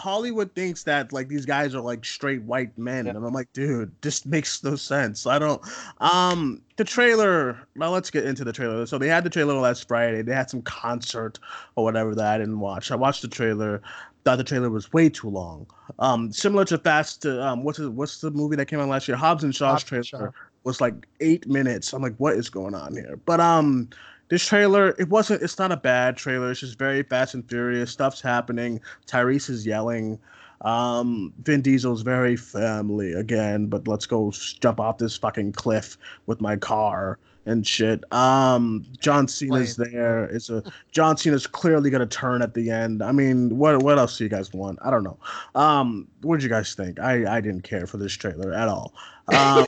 Hollywood 0.00 0.54
thinks 0.54 0.82
that 0.84 1.12
like 1.12 1.28
these 1.28 1.44
guys 1.46 1.74
are 1.74 1.80
like 1.80 2.04
straight 2.04 2.42
white 2.42 2.76
men, 2.78 3.06
Yeah. 3.06 3.12
and 3.14 3.24
I'm 3.26 3.32
like, 3.32 3.52
dude, 3.52 3.92
this 4.00 4.24
makes 4.26 4.62
no 4.64 4.74
sense. 4.76 5.26
I 5.26 5.38
don't. 5.38 5.60
Um, 6.00 6.62
the 6.76 6.84
trailer. 6.84 7.58
Now 7.76 7.90
let's 7.90 8.10
get 8.10 8.24
into 8.24 8.42
the 8.44 8.52
trailer. 8.52 8.86
So 8.86 8.98
they 8.98 9.08
had 9.08 9.24
the 9.24 9.30
trailer 9.30 9.54
last 9.54 9.86
Friday. 9.86 10.22
They 10.22 10.34
had 10.34 10.48
some 10.50 10.62
concert 10.62 11.38
or 11.76 11.84
whatever 11.84 12.14
that 12.14 12.26
I 12.26 12.38
didn't 12.38 12.58
watch. 12.60 12.90
I 12.90 12.96
watched 12.96 13.22
the 13.22 13.28
trailer. 13.28 13.82
Thought 14.24 14.36
the 14.36 14.44
trailer 14.44 14.68
was 14.68 14.92
way 14.92 15.08
too 15.08 15.30
long. 15.30 15.66
Um, 15.98 16.30
similar 16.32 16.64
to 16.66 16.76
Fast. 16.78 17.24
Um, 17.24 17.64
what's 17.64 17.78
the, 17.78 17.90
what's 17.90 18.20
the 18.20 18.30
movie 18.30 18.56
that 18.56 18.66
came 18.66 18.78
out 18.80 18.88
last 18.88 19.08
year? 19.08 19.16
Hobbs 19.16 19.44
and 19.44 19.54
Shaw's 19.54 19.82
Hobbs 19.82 19.84
trailer 19.84 20.04
Shaw. 20.04 20.30
was 20.64 20.78
like 20.80 20.94
eight 21.20 21.46
minutes. 21.46 21.92
I'm 21.94 22.02
like, 22.02 22.16
what 22.18 22.34
is 22.36 22.50
going 22.50 22.74
on 22.74 22.94
here? 22.94 23.18
But 23.24 23.40
um, 23.40 23.88
this 24.30 24.46
trailer, 24.46 24.94
it 24.98 25.08
wasn't. 25.08 25.42
It's 25.42 25.58
not 25.58 25.72
a 25.72 25.76
bad 25.76 26.16
trailer. 26.16 26.50
It's 26.50 26.60
just 26.60 26.78
very 26.78 27.02
fast 27.02 27.34
and 27.34 27.46
furious. 27.48 27.90
Stuff's 27.90 28.20
happening. 28.20 28.80
Tyrese 29.06 29.50
is 29.50 29.66
yelling. 29.66 30.18
Um, 30.62 31.32
Vin 31.42 31.62
Diesel's 31.62 32.02
very 32.02 32.36
family 32.36 33.12
again, 33.12 33.66
but 33.66 33.88
let's 33.88 34.06
go 34.06 34.30
jump 34.30 34.78
off 34.78 34.98
this 34.98 35.16
fucking 35.16 35.52
cliff 35.52 35.98
with 36.26 36.40
my 36.40 36.56
car 36.56 37.18
and 37.46 37.66
shit. 37.66 38.04
Um, 38.12 38.84
John 39.00 39.26
Cena's 39.26 39.76
there. 39.76 40.24
It's 40.24 40.48
a 40.48 40.62
John 40.92 41.16
Cena's 41.16 41.46
clearly 41.46 41.90
gonna 41.90 42.06
turn 42.06 42.40
at 42.40 42.54
the 42.54 42.70
end. 42.70 43.02
I 43.02 43.10
mean, 43.10 43.58
what 43.58 43.82
what 43.82 43.98
else 43.98 44.16
do 44.16 44.24
you 44.24 44.30
guys 44.30 44.52
want? 44.52 44.78
I 44.82 44.90
don't 44.90 45.02
know. 45.02 45.18
Um, 45.56 46.06
what 46.22 46.36
did 46.36 46.44
you 46.44 46.50
guys 46.50 46.74
think? 46.74 47.00
I 47.00 47.38
I 47.38 47.40
didn't 47.40 47.62
care 47.62 47.86
for 47.86 47.96
this 47.96 48.12
trailer 48.12 48.52
at 48.52 48.68
all. 48.68 48.94
Um, 49.34 49.66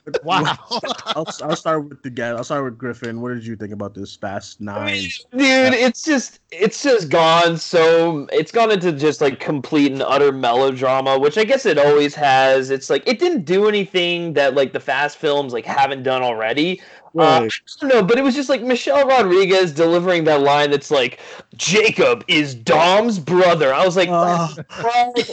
Wow. 0.23 0.57
I'll, 1.05 1.27
I'll 1.43 1.55
start 1.55 1.89
with 1.89 2.01
the 2.01 2.09
guy. 2.09 2.29
I'll 2.29 2.43
start 2.43 2.63
with 2.63 2.77
Griffin. 2.77 3.21
What 3.21 3.33
did 3.33 3.45
you 3.45 3.55
think 3.55 3.73
about 3.73 3.93
this 3.93 4.15
Fast 4.15 4.61
Nine? 4.61 5.03
Dude, 5.31 5.73
it's 5.73 6.03
just 6.03 6.39
it's 6.51 6.81
just 6.81 7.09
gone 7.09 7.57
so 7.57 8.27
it's 8.31 8.51
gone 8.51 8.71
into 8.71 8.91
just 8.91 9.21
like 9.21 9.39
complete 9.39 9.91
and 9.91 10.01
utter 10.01 10.31
melodrama, 10.31 11.19
which 11.19 11.37
I 11.37 11.43
guess 11.43 11.65
it 11.65 11.77
always 11.77 12.15
has. 12.15 12.69
It's 12.69 12.89
like 12.89 13.03
it 13.07 13.19
didn't 13.19 13.45
do 13.45 13.67
anything 13.67 14.33
that 14.33 14.55
like 14.55 14.73
the 14.73 14.79
fast 14.79 15.17
films 15.17 15.53
like 15.53 15.65
haven't 15.65 16.03
done 16.03 16.21
already. 16.21 16.81
Uh, 17.17 17.41
Right. 17.43 17.51
no, 17.83 18.03
but 18.03 18.17
it 18.17 18.23
was 18.23 18.35
just 18.35 18.49
like 18.49 18.61
Michelle 18.61 19.07
Rodriguez 19.07 19.71
delivering 19.73 20.25
that 20.25 20.41
line 20.41 20.71
that's 20.71 20.91
like 20.91 21.19
Jacob 21.55 22.23
is 22.27 22.55
Dom's 22.55 23.19
brother. 23.19 23.73
I 23.73 23.85
was 23.85 23.95
like, 23.95 24.09
Uh, 24.09 24.49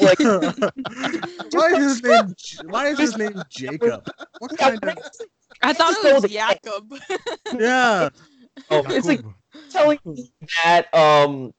like 0.00 0.18
why 1.50 1.70
is 1.72 1.78
his 1.84 2.02
name? 2.02 2.34
Why 2.60 2.88
is 2.88 2.98
his 2.98 3.16
name 3.16 3.44
Jacob? 3.48 4.04
What 4.38 4.54
kind 4.56 4.74
of? 4.82 4.98
I 5.62 5.72
thought 5.72 5.94
it 5.94 6.02
was 6.02 6.22
know 6.24 6.28
Jacob. 6.28 6.94
Yeah. 7.60 8.08
oh, 8.70 8.84
it's 8.88 9.08
like 9.08 9.22
telling 9.70 9.98
me 10.04 10.32
that 10.64 10.92
um 10.94 11.52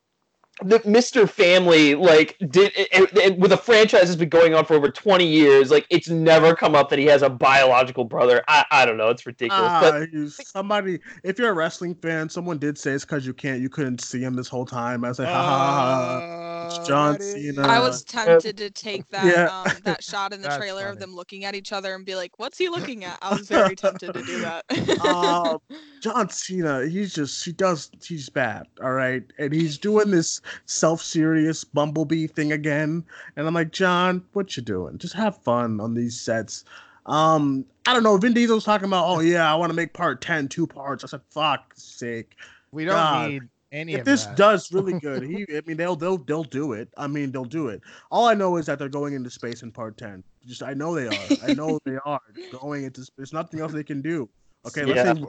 that 0.70 0.84
Mr. 0.84 1.30
Family 1.30 1.96
like 1.96 2.38
did 2.50 2.72
it, 2.76 2.88
it- 2.92 3.18
it- 3.18 3.38
with 3.40 3.52
a 3.52 3.58
franchise 3.58 4.04
that's 4.04 4.16
been 4.16 4.30
going 4.30 4.54
on 4.54 4.66
for 4.66 4.74
over 4.76 4.90
20 4.90 5.26
years 5.26 5.72
like 5.72 5.86
it's 5.90 6.10
never 6.10 6.56
come 6.56 6.76
up 6.76 6.90
that 6.90 7.00
he 7.00 7.06
has 7.06 7.22
a 7.22 7.30
biological 7.30 8.04
brother 8.06 8.44
I, 8.48 8.66
I 8.72 8.86
don't 8.86 8.98
know 8.98 9.10
it's 9.10 9.26
ridiculous 9.26 9.72
but 9.82 9.94
Ah, 10.14 10.28
somebody. 10.44 11.00
If 11.24 11.38
you're 11.40 11.50
a 11.50 11.54
wrestling 11.54 11.96
fan, 11.96 12.30
someone 12.30 12.58
did 12.58 12.78
say 12.78 12.92
it's 12.92 13.06
because 13.06 13.26
you 13.26 13.34
can't. 13.34 13.62
You 13.62 13.70
couldn't 13.70 14.02
see 14.02 14.22
him 14.22 14.34
this 14.36 14.48
whole 14.48 14.66
time. 14.66 15.04
I 15.06 15.10
was 15.10 15.20
like, 15.20 15.28
ha 15.28 15.34
ha 15.34 15.60
ha. 15.60 16.20
ha. 16.20 16.66
It's 16.78 16.88
John 16.88 17.14
that 17.14 17.22
is- 17.22 17.34
Cena. 17.56 17.62
I 17.68 17.80
was 17.80 18.04
tempted 18.04 18.58
to 18.58 18.70
take 18.70 19.08
that 19.10 19.26
Yeah. 19.26 19.46
um, 19.72 19.78
that 19.84 20.04
shot 20.12 20.34
in 20.34 20.42
the 20.42 20.48
That's 20.48 20.58
trailer 20.58 20.88
of 20.88 21.00
them 21.00 21.16
looking 21.16 21.46
at 21.46 21.56
each 21.56 21.72
other 21.74 21.94
and 21.96 22.06
be 22.06 22.16
like, 22.16 22.40
"What's 22.40 22.58
he 22.58 22.70
looking 22.70 23.04
at?" 23.04 23.18
I 23.22 23.34
was 23.36 23.48
very 23.48 23.76
tempted 23.76 24.14
to 24.14 24.24
do 24.24 24.40
that. 24.42 24.66
Um, 25.06 25.60
John 26.02 26.30
Cena, 26.30 26.86
he's 26.88 27.14
just 27.14 27.44
he 27.44 27.52
does 27.52 27.92
he's 28.06 28.30
bad, 28.30 28.68
all 28.82 28.92
right, 28.94 29.24
and 29.40 29.54
he's 29.54 29.78
doing 29.78 30.10
this 30.12 30.42
self-serious 30.66 31.64
Bumblebee 31.64 32.28
thing 32.28 32.52
again, 32.52 33.04
and 33.36 33.48
I'm 33.48 33.54
like, 33.54 33.72
John, 33.72 34.24
what 34.34 34.56
you 34.58 34.64
doing? 34.64 34.98
Just 34.98 35.14
have 35.16 35.38
fun 35.44 35.80
on 35.80 35.94
these 35.94 36.20
sets. 36.20 36.66
Um, 37.06 37.66
I 37.88 37.94
don't 37.94 38.04
know. 38.04 38.18
Vin 38.18 38.34
Diesel's 38.34 38.64
talking 38.64 38.88
about, 38.88 39.06
oh 39.08 39.20
yeah, 39.20 39.52
I 39.52 39.56
want 39.56 39.70
to 39.72 39.76
make 39.76 39.94
part 39.94 40.22
10, 40.22 40.48
two 40.48 40.66
parts. 40.66 41.04
I 41.04 41.08
said, 41.08 41.22
fuck 41.30 41.74
sake. 41.76 42.36
We 42.72 42.86
don't 42.86 42.96
God. 42.96 43.30
need 43.30 43.44
any 43.72 43.94
if 43.94 44.02
of 44.02 44.06
this 44.06 44.26
that. 44.26 44.38
does 44.38 44.72
really 44.72 45.00
good, 45.00 45.24
he 45.24 45.46
I 45.56 45.62
mean 45.66 45.78
they'll 45.78 45.96
they'll 45.96 46.18
they'll 46.18 46.44
do 46.44 46.74
it. 46.74 46.90
I 46.98 47.08
mean 47.08 47.32
they'll 47.32 47.44
do 47.44 47.68
it. 47.70 47.82
All 48.12 48.26
I 48.28 48.34
know 48.36 48.56
is 48.58 48.68
that 48.68 48.80
they're 48.80 48.88
going 48.90 49.14
into 49.16 49.30
space 49.30 49.64
in 49.64 49.72
part 49.72 49.98
ten. 49.98 50.24
Just 50.46 50.64
I 50.64 50.74
know 50.74 50.96
they 50.96 51.08
are. 51.08 51.38
I 51.44 51.54
know 51.54 51.80
they 51.86 51.98
are 52.06 52.22
going 52.52 52.84
into 52.84 53.02
space. 53.02 53.14
There's 53.18 53.34
nothing 53.34 53.60
else 53.60 53.72
they 53.74 53.84
can 53.84 54.02
do. 54.02 54.30
Okay, 54.66 54.82
unless 54.84 54.98
Yeah. 55.06 55.14
they 55.14 55.22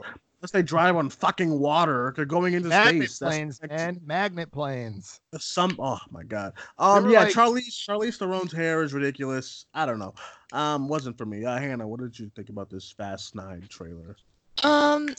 unless 0.45 0.51
they 0.51 0.61
drive 0.63 0.95
on 0.95 1.09
fucking 1.09 1.59
water. 1.59 2.13
They're 2.15 2.25
going 2.25 2.53
into 2.53 2.69
magnet 2.69 3.09
space. 3.09 3.19
That's- 3.19 3.37
planes, 3.37 3.59
that's- 3.59 3.79
man, 3.79 3.99
magnet 4.05 4.51
planes. 4.51 5.19
Some 5.39 5.75
oh 5.79 5.97
my 6.11 6.23
god. 6.23 6.53
Um 6.77 7.05
were 7.05 7.11
yeah, 7.11 7.23
like- 7.23 7.33
Charlize 7.33 7.69
Charlize 7.69 8.17
Theron's 8.17 8.51
hair 8.53 8.83
is 8.83 8.93
ridiculous. 8.93 9.65
I 9.73 9.85
don't 9.87 9.99
know. 9.99 10.13
Um 10.51 10.87
wasn't 10.87 11.17
for 11.17 11.25
me. 11.25 11.45
Uh, 11.45 11.57
Hannah, 11.57 11.87
what 11.87 11.99
did 11.99 12.17
you 12.19 12.29
think 12.35 12.49
about 12.49 12.69
this 12.69 12.91
Fast 12.91 13.33
Nine 13.35 13.65
trailer? 13.69 14.15
Um, 14.63 15.09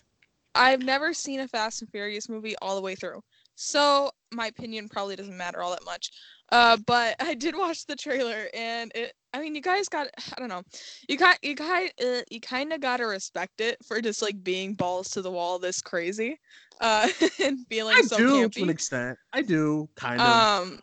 I've 0.54 0.82
never 0.82 1.12
seen 1.12 1.40
a 1.40 1.48
Fast 1.48 1.82
and 1.82 1.90
Furious 1.90 2.28
movie 2.28 2.54
all 2.62 2.76
the 2.76 2.80
way 2.82 2.94
through, 2.94 3.22
so 3.56 4.10
my 4.32 4.46
opinion 4.46 4.88
probably 4.88 5.16
doesn't 5.16 5.36
matter 5.36 5.62
all 5.62 5.70
that 5.70 5.84
much. 5.84 6.10
Uh, 6.52 6.76
but 6.86 7.16
I 7.20 7.34
did 7.34 7.56
watch 7.56 7.86
the 7.86 7.96
trailer, 7.96 8.48
and 8.54 8.92
it. 8.94 9.12
I 9.34 9.40
mean, 9.40 9.54
you 9.54 9.60
guys 9.60 9.88
got. 9.88 10.08
I 10.36 10.38
don't 10.38 10.48
know. 10.48 10.62
You 11.08 11.16
got. 11.16 11.42
You 11.42 11.54
got. 11.54 11.90
Uh, 12.02 12.22
you 12.30 12.40
kind 12.40 12.72
of 12.72 12.80
gotta 12.80 13.06
respect 13.06 13.60
it 13.60 13.78
for 13.84 14.00
just 14.00 14.22
like 14.22 14.42
being 14.44 14.74
balls 14.74 15.10
to 15.10 15.22
the 15.22 15.30
wall 15.30 15.58
this 15.58 15.80
crazy, 15.80 16.38
uh, 16.80 17.08
and 17.42 17.66
feeling 17.66 17.96
I 17.96 18.02
so 18.02 18.16
do 18.16 18.48
to 18.48 18.62
an 18.62 18.70
extent. 18.70 19.18
I 19.32 19.42
do 19.42 19.88
kind 19.96 20.20
of. 20.20 20.28
Um, 20.28 20.80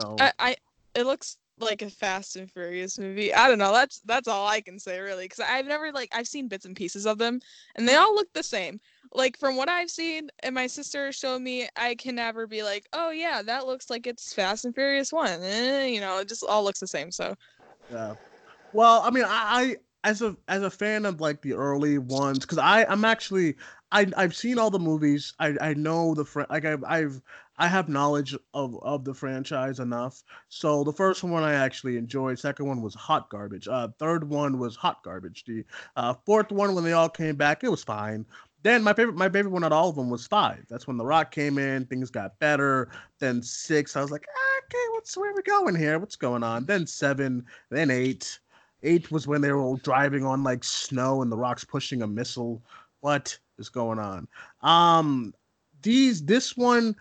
so. 0.00 0.16
I, 0.18 0.32
I 0.38 0.56
it 0.94 1.04
looks 1.04 1.36
like 1.58 1.82
a 1.82 1.90
Fast 1.90 2.36
and 2.36 2.50
Furious 2.50 2.98
movie. 2.98 3.32
I 3.32 3.48
don't 3.48 3.58
know. 3.58 3.72
That's 3.72 4.00
that's 4.00 4.28
all 4.28 4.46
I 4.46 4.60
can 4.60 4.78
say 4.78 5.00
really, 5.00 5.24
because 5.24 5.40
I've 5.40 5.66
never 5.66 5.92
like 5.92 6.10
I've 6.12 6.28
seen 6.28 6.48
bits 6.48 6.64
and 6.64 6.76
pieces 6.76 7.06
of 7.06 7.18
them, 7.18 7.40
and 7.76 7.86
they 7.88 7.94
all 7.94 8.14
look 8.14 8.32
the 8.32 8.42
same. 8.42 8.80
Like 9.14 9.38
from 9.38 9.56
what 9.56 9.68
I've 9.68 9.90
seen, 9.90 10.30
and 10.42 10.54
my 10.54 10.66
sister 10.66 11.12
showed 11.12 11.42
me, 11.42 11.68
I 11.76 11.94
can 11.96 12.14
never 12.14 12.46
be 12.46 12.62
like, 12.62 12.86
oh 12.92 13.10
yeah, 13.10 13.42
that 13.42 13.66
looks 13.66 13.90
like 13.90 14.06
it's 14.06 14.32
Fast 14.32 14.64
and 14.64 14.74
Furious 14.74 15.12
one. 15.12 15.42
Eh, 15.42 15.86
you 15.86 16.00
know, 16.00 16.18
it 16.18 16.28
just 16.28 16.42
all 16.44 16.64
looks 16.64 16.80
the 16.80 16.86
same. 16.86 17.10
So 17.10 17.34
Yeah. 17.90 18.14
Well, 18.72 19.02
I 19.02 19.10
mean, 19.10 19.24
I, 19.24 19.28
I 19.28 19.76
as 20.04 20.22
a 20.22 20.36
as 20.48 20.62
a 20.62 20.70
fan 20.70 21.04
of 21.06 21.20
like 21.20 21.42
the 21.42 21.52
early 21.54 21.98
ones, 21.98 22.40
because 22.40 22.58
I 22.58 22.84
I'm 22.84 23.04
actually 23.04 23.56
I 23.92 24.06
I've 24.16 24.34
seen 24.34 24.58
all 24.58 24.70
the 24.70 24.78
movies. 24.78 25.34
I 25.38 25.56
I 25.60 25.74
know 25.74 26.14
the 26.14 26.24
fr- 26.24 26.42
like 26.50 26.64
I've 26.64 26.84
I've 26.84 27.20
I 27.58 27.68
have 27.68 27.88
knowledge 27.88 28.34
of 28.54 28.82
of 28.82 29.04
the 29.04 29.14
franchise 29.14 29.78
enough. 29.78 30.22
So 30.48 30.84
the 30.84 30.92
first 30.92 31.22
one 31.22 31.42
I 31.44 31.54
actually 31.54 31.96
enjoyed. 31.98 32.38
Second 32.38 32.66
one 32.66 32.82
was 32.82 32.94
hot 32.94 33.28
garbage. 33.30 33.68
Uh, 33.68 33.88
third 33.98 34.28
one 34.28 34.58
was 34.58 34.74
hot 34.74 35.02
garbage. 35.04 35.44
The 35.44 35.64
uh, 35.96 36.14
fourth 36.26 36.50
one 36.50 36.74
when 36.74 36.84
they 36.84 36.92
all 36.92 37.10
came 37.10 37.36
back, 37.36 37.62
it 37.62 37.70
was 37.70 37.84
fine. 37.84 38.26
Then 38.62 38.82
my 38.82 38.92
favorite 38.92 39.16
my 39.16 39.28
favorite 39.28 39.50
one 39.50 39.64
out 39.64 39.72
of 39.72 39.78
all 39.78 39.88
of 39.90 39.96
them 39.96 40.10
was 40.10 40.26
five. 40.26 40.64
That's 40.68 40.86
when 40.86 40.96
The 40.96 41.04
Rock 41.04 41.30
came 41.32 41.58
in. 41.58 41.84
Things 41.86 42.10
got 42.10 42.38
better. 42.38 42.90
Then 43.18 43.42
six, 43.42 43.96
I 43.96 44.02
was 44.02 44.10
like, 44.10 44.26
okay, 44.64 44.84
what's 44.92 45.16
where 45.16 45.34
we 45.34 45.42
going 45.42 45.74
here? 45.74 45.98
What's 45.98 46.16
going 46.16 46.42
on? 46.42 46.64
Then 46.66 46.86
seven, 46.86 47.44
then 47.70 47.90
eight. 47.90 48.38
Eight 48.84 49.10
was 49.10 49.26
when 49.26 49.40
they 49.40 49.52
were 49.52 49.60
all 49.60 49.76
driving 49.76 50.24
on 50.24 50.42
like 50.42 50.64
snow 50.64 51.22
and 51.22 51.30
the 51.30 51.36
rocks 51.36 51.64
pushing 51.64 52.02
a 52.02 52.06
missile. 52.06 52.62
What 53.00 53.36
is 53.58 53.68
going 53.68 53.98
on? 53.98 54.28
Um, 54.60 55.34
these 55.82 56.24
this 56.24 56.56
one, 56.56 56.94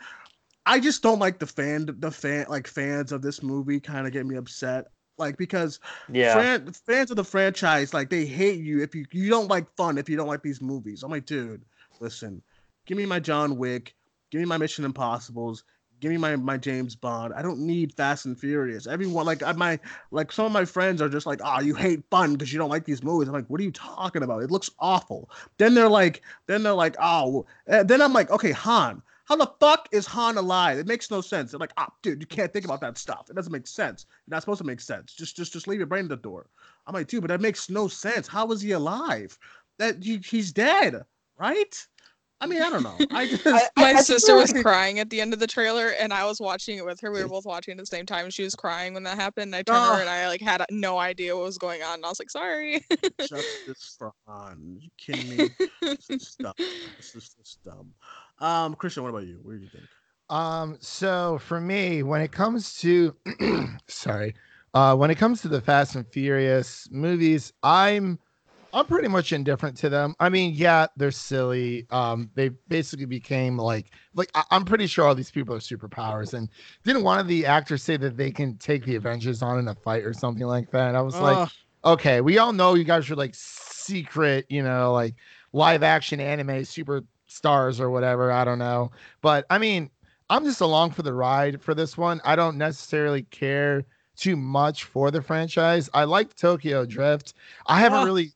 I 0.65 0.79
just 0.79 1.03
don't 1.03 1.19
like 1.19 1.39
the 1.39 1.47
fan 1.47 1.87
the 1.99 2.11
fan 2.11 2.45
like 2.49 2.67
fans 2.67 3.11
of 3.11 3.21
this 3.21 3.43
movie 3.43 3.79
kind 3.79 4.07
of 4.07 4.13
get 4.13 4.25
me 4.25 4.35
upset. 4.35 4.87
Like 5.21 5.37
because 5.37 5.79
Yeah. 6.11 6.33
fran- 6.33 6.71
fans 6.73 7.11
of 7.11 7.17
the 7.17 7.23
franchise 7.23 7.93
like 7.93 8.09
they 8.09 8.25
hate 8.25 8.59
you 8.59 8.81
if 8.81 8.93
you 8.95 9.05
you 9.11 9.29
don't 9.29 9.47
like 9.47 9.73
fun 9.77 9.97
if 9.97 10.09
you 10.09 10.17
don't 10.17 10.27
like 10.27 10.43
these 10.43 10.61
movies. 10.61 11.03
I'm 11.03 11.11
like, 11.11 11.25
dude, 11.25 11.63
listen, 11.99 12.41
give 12.85 12.97
me 12.97 13.05
my 13.05 13.19
John 13.19 13.57
Wick, 13.57 13.95
give 14.31 14.39
me 14.39 14.45
my 14.45 14.57
Mission 14.57 14.83
Impossibles, 14.83 15.63
give 15.99 16.11
me 16.11 16.17
my 16.17 16.35
my 16.35 16.57
James 16.57 16.95
Bond. 16.95 17.33
I 17.35 17.41
don't 17.43 17.59
need 17.59 17.93
Fast 17.93 18.25
and 18.25 18.37
Furious. 18.37 18.87
Everyone 18.87 19.25
like 19.25 19.43
I, 19.43 19.51
my 19.53 19.79
like 20.09 20.31
some 20.31 20.47
of 20.47 20.51
my 20.51 20.65
friends 20.65 21.01
are 21.01 21.09
just 21.09 21.27
like, 21.27 21.39
oh, 21.43 21.61
you 21.61 21.75
hate 21.75 22.03
fun 22.09 22.33
because 22.33 22.51
you 22.51 22.59
don't 22.59 22.69
like 22.69 22.85
these 22.85 23.03
movies. 23.03 23.27
I'm 23.29 23.35
like, 23.35 23.47
what 23.47 23.61
are 23.61 23.63
you 23.63 23.71
talking 23.71 24.23
about? 24.23 24.41
It 24.43 24.51
looks 24.51 24.69
awful. 24.79 25.29
Then 25.57 25.75
they're 25.75 25.87
like, 25.87 26.23
then 26.47 26.63
they're 26.63 26.73
like, 26.73 26.95
oh, 26.99 27.45
eh, 27.67 27.83
then 27.83 28.01
I'm 28.01 28.13
like, 28.13 28.31
okay, 28.31 28.51
Han. 28.51 29.03
How 29.31 29.37
the 29.37 29.49
fuck 29.61 29.87
is 29.93 30.05
Han 30.07 30.35
alive? 30.37 30.77
It 30.77 30.87
makes 30.87 31.09
no 31.09 31.21
sense. 31.21 31.51
They're 31.51 31.59
like, 31.59 31.71
ah, 31.77 31.87
dude, 32.01 32.19
you 32.19 32.27
can't 32.27 32.51
think 32.51 32.65
about 32.65 32.81
that 32.81 32.97
stuff. 32.97 33.29
It 33.29 33.35
doesn't 33.37 33.53
make 33.53 33.65
sense. 33.65 34.05
You're 34.27 34.35
not 34.35 34.41
supposed 34.41 34.57
to 34.57 34.65
make 34.67 34.81
sense. 34.81 35.13
Just, 35.13 35.37
just, 35.37 35.53
just 35.53 35.69
leave 35.69 35.77
your 35.79 35.87
brain 35.87 36.03
at 36.03 36.09
the 36.09 36.17
door. 36.17 36.47
I'm 36.85 36.93
like, 36.93 37.07
dude, 37.07 37.21
but 37.21 37.29
that 37.29 37.39
makes 37.39 37.69
no 37.69 37.87
sense. 37.87 38.27
How 38.27 38.51
is 38.51 38.59
he 38.59 38.71
alive? 38.71 39.39
That 39.79 40.03
he, 40.03 40.17
he's 40.17 40.51
dead, 40.51 41.05
right? 41.39 41.87
I 42.41 42.47
mean, 42.47 42.61
I 42.61 42.69
don't 42.71 42.83
know. 42.83 42.97
I 43.11 43.25
just, 43.29 43.47
I- 43.47 43.69
my 43.77 43.91
I 43.93 44.01
sister 44.01 44.35
was 44.35 44.51
crying 44.51 44.99
at 44.99 45.09
the 45.09 45.21
end 45.21 45.31
of 45.31 45.39
the 45.39 45.47
trailer, 45.47 45.89
and 45.97 46.11
I 46.11 46.25
was 46.25 46.41
watching 46.41 46.77
it 46.77 46.83
with 46.83 46.99
her. 46.99 47.09
We 47.11 47.21
were 47.23 47.29
both 47.29 47.45
watching 47.45 47.71
at 47.73 47.77
the 47.77 47.85
same 47.85 48.05
time, 48.05 48.25
and 48.25 48.33
she 48.33 48.43
was 48.43 48.53
crying 48.53 48.93
when 48.93 49.03
that 49.03 49.15
happened. 49.17 49.53
And 49.53 49.55
I 49.55 49.59
turned 49.59 49.77
to 49.85 49.91
Oh. 49.91 49.95
her, 49.95 50.01
and 50.01 50.09
I 50.09 50.27
like 50.27 50.41
had 50.41 50.65
no 50.71 50.97
idea 50.97 51.37
what 51.37 51.45
was 51.45 51.57
going 51.57 51.83
on, 51.83 51.93
and 51.95 52.05
I 52.05 52.09
was 52.09 52.19
like, 52.19 52.31
sorry. 52.31 52.83
justice 53.19 53.95
for 53.97 54.11
Han. 54.27 54.79
You 54.81 54.89
kidding 54.97 55.37
me? 55.37 55.49
This 55.81 56.09
is 56.09 56.35
dumb. 56.37 56.53
This 56.57 57.15
is 57.15 57.29
just 57.39 57.63
dumb. 57.63 57.93
Um, 58.41 58.73
Christian, 58.75 59.03
what 59.03 59.09
about 59.09 59.23
you? 59.27 59.39
What 59.43 59.53
do 59.53 59.59
you 59.59 59.69
think? 59.69 59.85
Um, 60.29 60.77
so 60.79 61.37
for 61.39 61.59
me, 61.59 62.03
when 62.03 62.21
it 62.21 62.31
comes 62.31 62.77
to 62.79 63.15
sorry, 63.87 64.33
uh, 64.73 64.95
when 64.95 65.11
it 65.11 65.15
comes 65.15 65.41
to 65.41 65.49
the 65.49 65.61
Fast 65.61 65.95
and 65.95 66.07
Furious 66.07 66.87
movies, 66.91 67.51
I'm 67.63 68.17
I'm 68.73 68.85
pretty 68.85 69.09
much 69.09 69.33
indifferent 69.33 69.75
to 69.77 69.89
them. 69.89 70.15
I 70.21 70.29
mean, 70.29 70.53
yeah, 70.55 70.87
they're 70.95 71.11
silly. 71.11 71.85
Um, 71.89 72.31
they 72.35 72.49
basically 72.69 73.05
became 73.05 73.57
like 73.57 73.93
like 74.13 74.31
I- 74.33 74.45
I'm 74.51 74.63
pretty 74.63 74.87
sure 74.87 75.05
all 75.05 75.15
these 75.15 75.31
people 75.31 75.53
are 75.53 75.59
superpowers. 75.59 76.33
And 76.33 76.49
didn't 76.85 77.03
one 77.03 77.19
of 77.19 77.27
the 77.27 77.45
actors 77.45 77.83
say 77.83 77.97
that 77.97 78.15
they 78.15 78.31
can 78.31 78.57
take 78.57 78.85
the 78.85 78.95
Avengers 78.95 79.41
on 79.41 79.59
in 79.59 79.67
a 79.67 79.75
fight 79.75 80.05
or 80.05 80.13
something 80.13 80.47
like 80.47 80.71
that? 80.71 80.95
I 80.95 81.01
was 81.01 81.19
like, 81.19 81.43
okay, 81.83 82.21
we 82.21 82.37
all 82.37 82.53
know 82.53 82.75
you 82.75 82.85
guys 82.85 83.09
are 83.11 83.15
like 83.15 83.35
secret, 83.35 84.45
you 84.49 84.63
know, 84.63 84.93
like 84.93 85.15
live 85.53 85.83
action 85.83 86.19
anime 86.21 86.63
superstars 87.39 87.79
or 87.79 87.89
whatever. 87.89 88.31
I 88.31 88.43
don't 88.43 88.59
know. 88.59 88.91
But 89.21 89.45
I 89.49 89.57
mean, 89.57 89.89
I'm 90.29 90.43
just 90.45 90.61
along 90.61 90.91
for 90.91 91.03
the 91.03 91.13
ride 91.13 91.61
for 91.61 91.73
this 91.73 91.97
one. 91.97 92.21
I 92.23 92.35
don't 92.35 92.57
necessarily 92.57 93.23
care 93.23 93.85
too 94.15 94.35
much 94.35 94.83
for 94.85 95.11
the 95.11 95.21
franchise. 95.21 95.89
I 95.93 96.03
like 96.05 96.35
Tokyo 96.35 96.85
Drift. 96.85 97.33
I 97.67 97.79
haven't 97.79 97.99
Ah. 97.99 98.03
really 98.03 98.33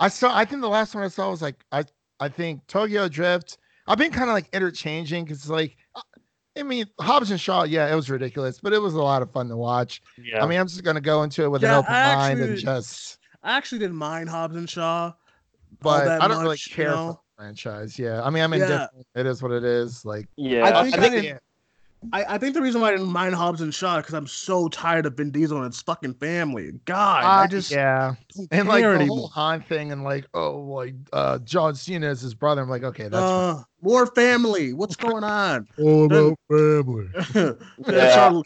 I 0.00 0.08
saw 0.08 0.36
I 0.36 0.44
think 0.44 0.62
the 0.62 0.68
last 0.68 0.94
one 0.94 1.04
I 1.04 1.08
saw 1.08 1.30
was 1.30 1.42
like 1.42 1.64
I 1.72 1.84
I 2.20 2.28
think 2.28 2.66
Tokyo 2.66 3.08
Drift. 3.08 3.58
I've 3.88 3.98
been 3.98 4.12
kind 4.12 4.30
of 4.30 4.34
like 4.34 4.48
interchanging 4.54 5.24
because 5.24 5.48
like 5.50 5.76
uh, 5.94 6.02
I 6.58 6.62
mean 6.64 6.86
Hobbs 7.00 7.30
and 7.30 7.40
Shaw, 7.40 7.64
yeah, 7.64 7.90
it 7.92 7.96
was 7.96 8.10
ridiculous, 8.10 8.60
but 8.60 8.72
it 8.72 8.80
was 8.80 8.94
a 8.94 9.02
lot 9.02 9.22
of 9.22 9.30
fun 9.32 9.48
to 9.48 9.56
watch. 9.56 10.02
Yeah. 10.16 10.42
I 10.42 10.46
mean, 10.46 10.60
I'm 10.60 10.68
just 10.68 10.84
gonna 10.84 11.00
go 11.00 11.22
into 11.22 11.44
it 11.44 11.50
with 11.50 11.62
Yeah, 11.62 11.68
an 11.70 11.72
open 11.72 12.00
I 12.02 12.02
mind 12.02 12.40
and 12.40 12.56
just 12.56 13.18
I 13.42 13.56
actually 13.56 13.78
didn't 13.80 13.96
mind 13.96 14.28
Hobbs 14.28 14.56
and 14.56 14.68
Shaw. 14.68 15.14
but 15.80 16.14
I 16.20 16.28
don't 16.28 16.38
really 16.40 16.58
much, 16.58 16.68
you 16.70 16.76
care 16.76 16.90
know? 16.90 17.14
for 17.14 17.20
franchise. 17.48 17.98
Yeah. 17.98 18.22
I 18.22 18.30
mean, 18.30 18.42
I'm 18.42 18.52
Yeah. 18.52 18.62
indifferent. 18.64 19.06
It 19.14 19.26
is 19.26 19.42
what 19.42 19.52
it 19.52 19.64
is. 19.64 20.04
Like 20.04 20.28
yeah. 20.36 20.64
I 20.64 20.80
I 20.80 20.82
think 20.82 20.94
think, 20.96 21.04
I 21.14 21.20
didn't- 21.20 21.40
I, 22.12 22.34
I 22.34 22.38
think 22.38 22.54
the 22.54 22.62
reason 22.62 22.80
why 22.80 22.88
I 22.88 22.90
didn't 22.92 23.08
mind 23.10 23.34
Hobbs 23.34 23.60
and 23.60 23.74
Shaw 23.74 23.96
because 23.96 24.14
I'm 24.14 24.28
so 24.28 24.68
tired 24.68 25.04
of 25.04 25.16
Vin 25.16 25.32
Diesel 25.32 25.56
and 25.56 25.66
his 25.66 25.82
fucking 25.82 26.14
family. 26.14 26.70
God, 26.84 27.24
I 27.24 27.42
uh, 27.44 27.46
just 27.48 27.72
yeah. 27.72 28.14
don't 28.36 28.48
And 28.52 28.68
like 28.68 28.82
care 28.82 28.92
the 28.92 29.00
anymore. 29.00 29.18
whole 29.18 29.26
Han 29.28 29.62
thing 29.62 29.90
and 29.90 30.04
like, 30.04 30.24
oh 30.32 30.58
like 30.60 30.94
uh 31.12 31.38
John 31.38 31.74
Cena 31.74 32.08
is 32.08 32.20
his 32.20 32.34
brother. 32.34 32.62
I'm 32.62 32.68
like, 32.68 32.84
okay, 32.84 33.04
that's 33.08 33.16
uh, 33.16 33.62
more 33.82 34.06
family. 34.06 34.74
What's 34.74 34.94
going 34.94 35.24
on? 35.24 35.66
all 35.80 36.06
then- 36.08 36.36
family. 36.48 37.08
Yeah, 37.88 38.14
Charles- 38.14 38.44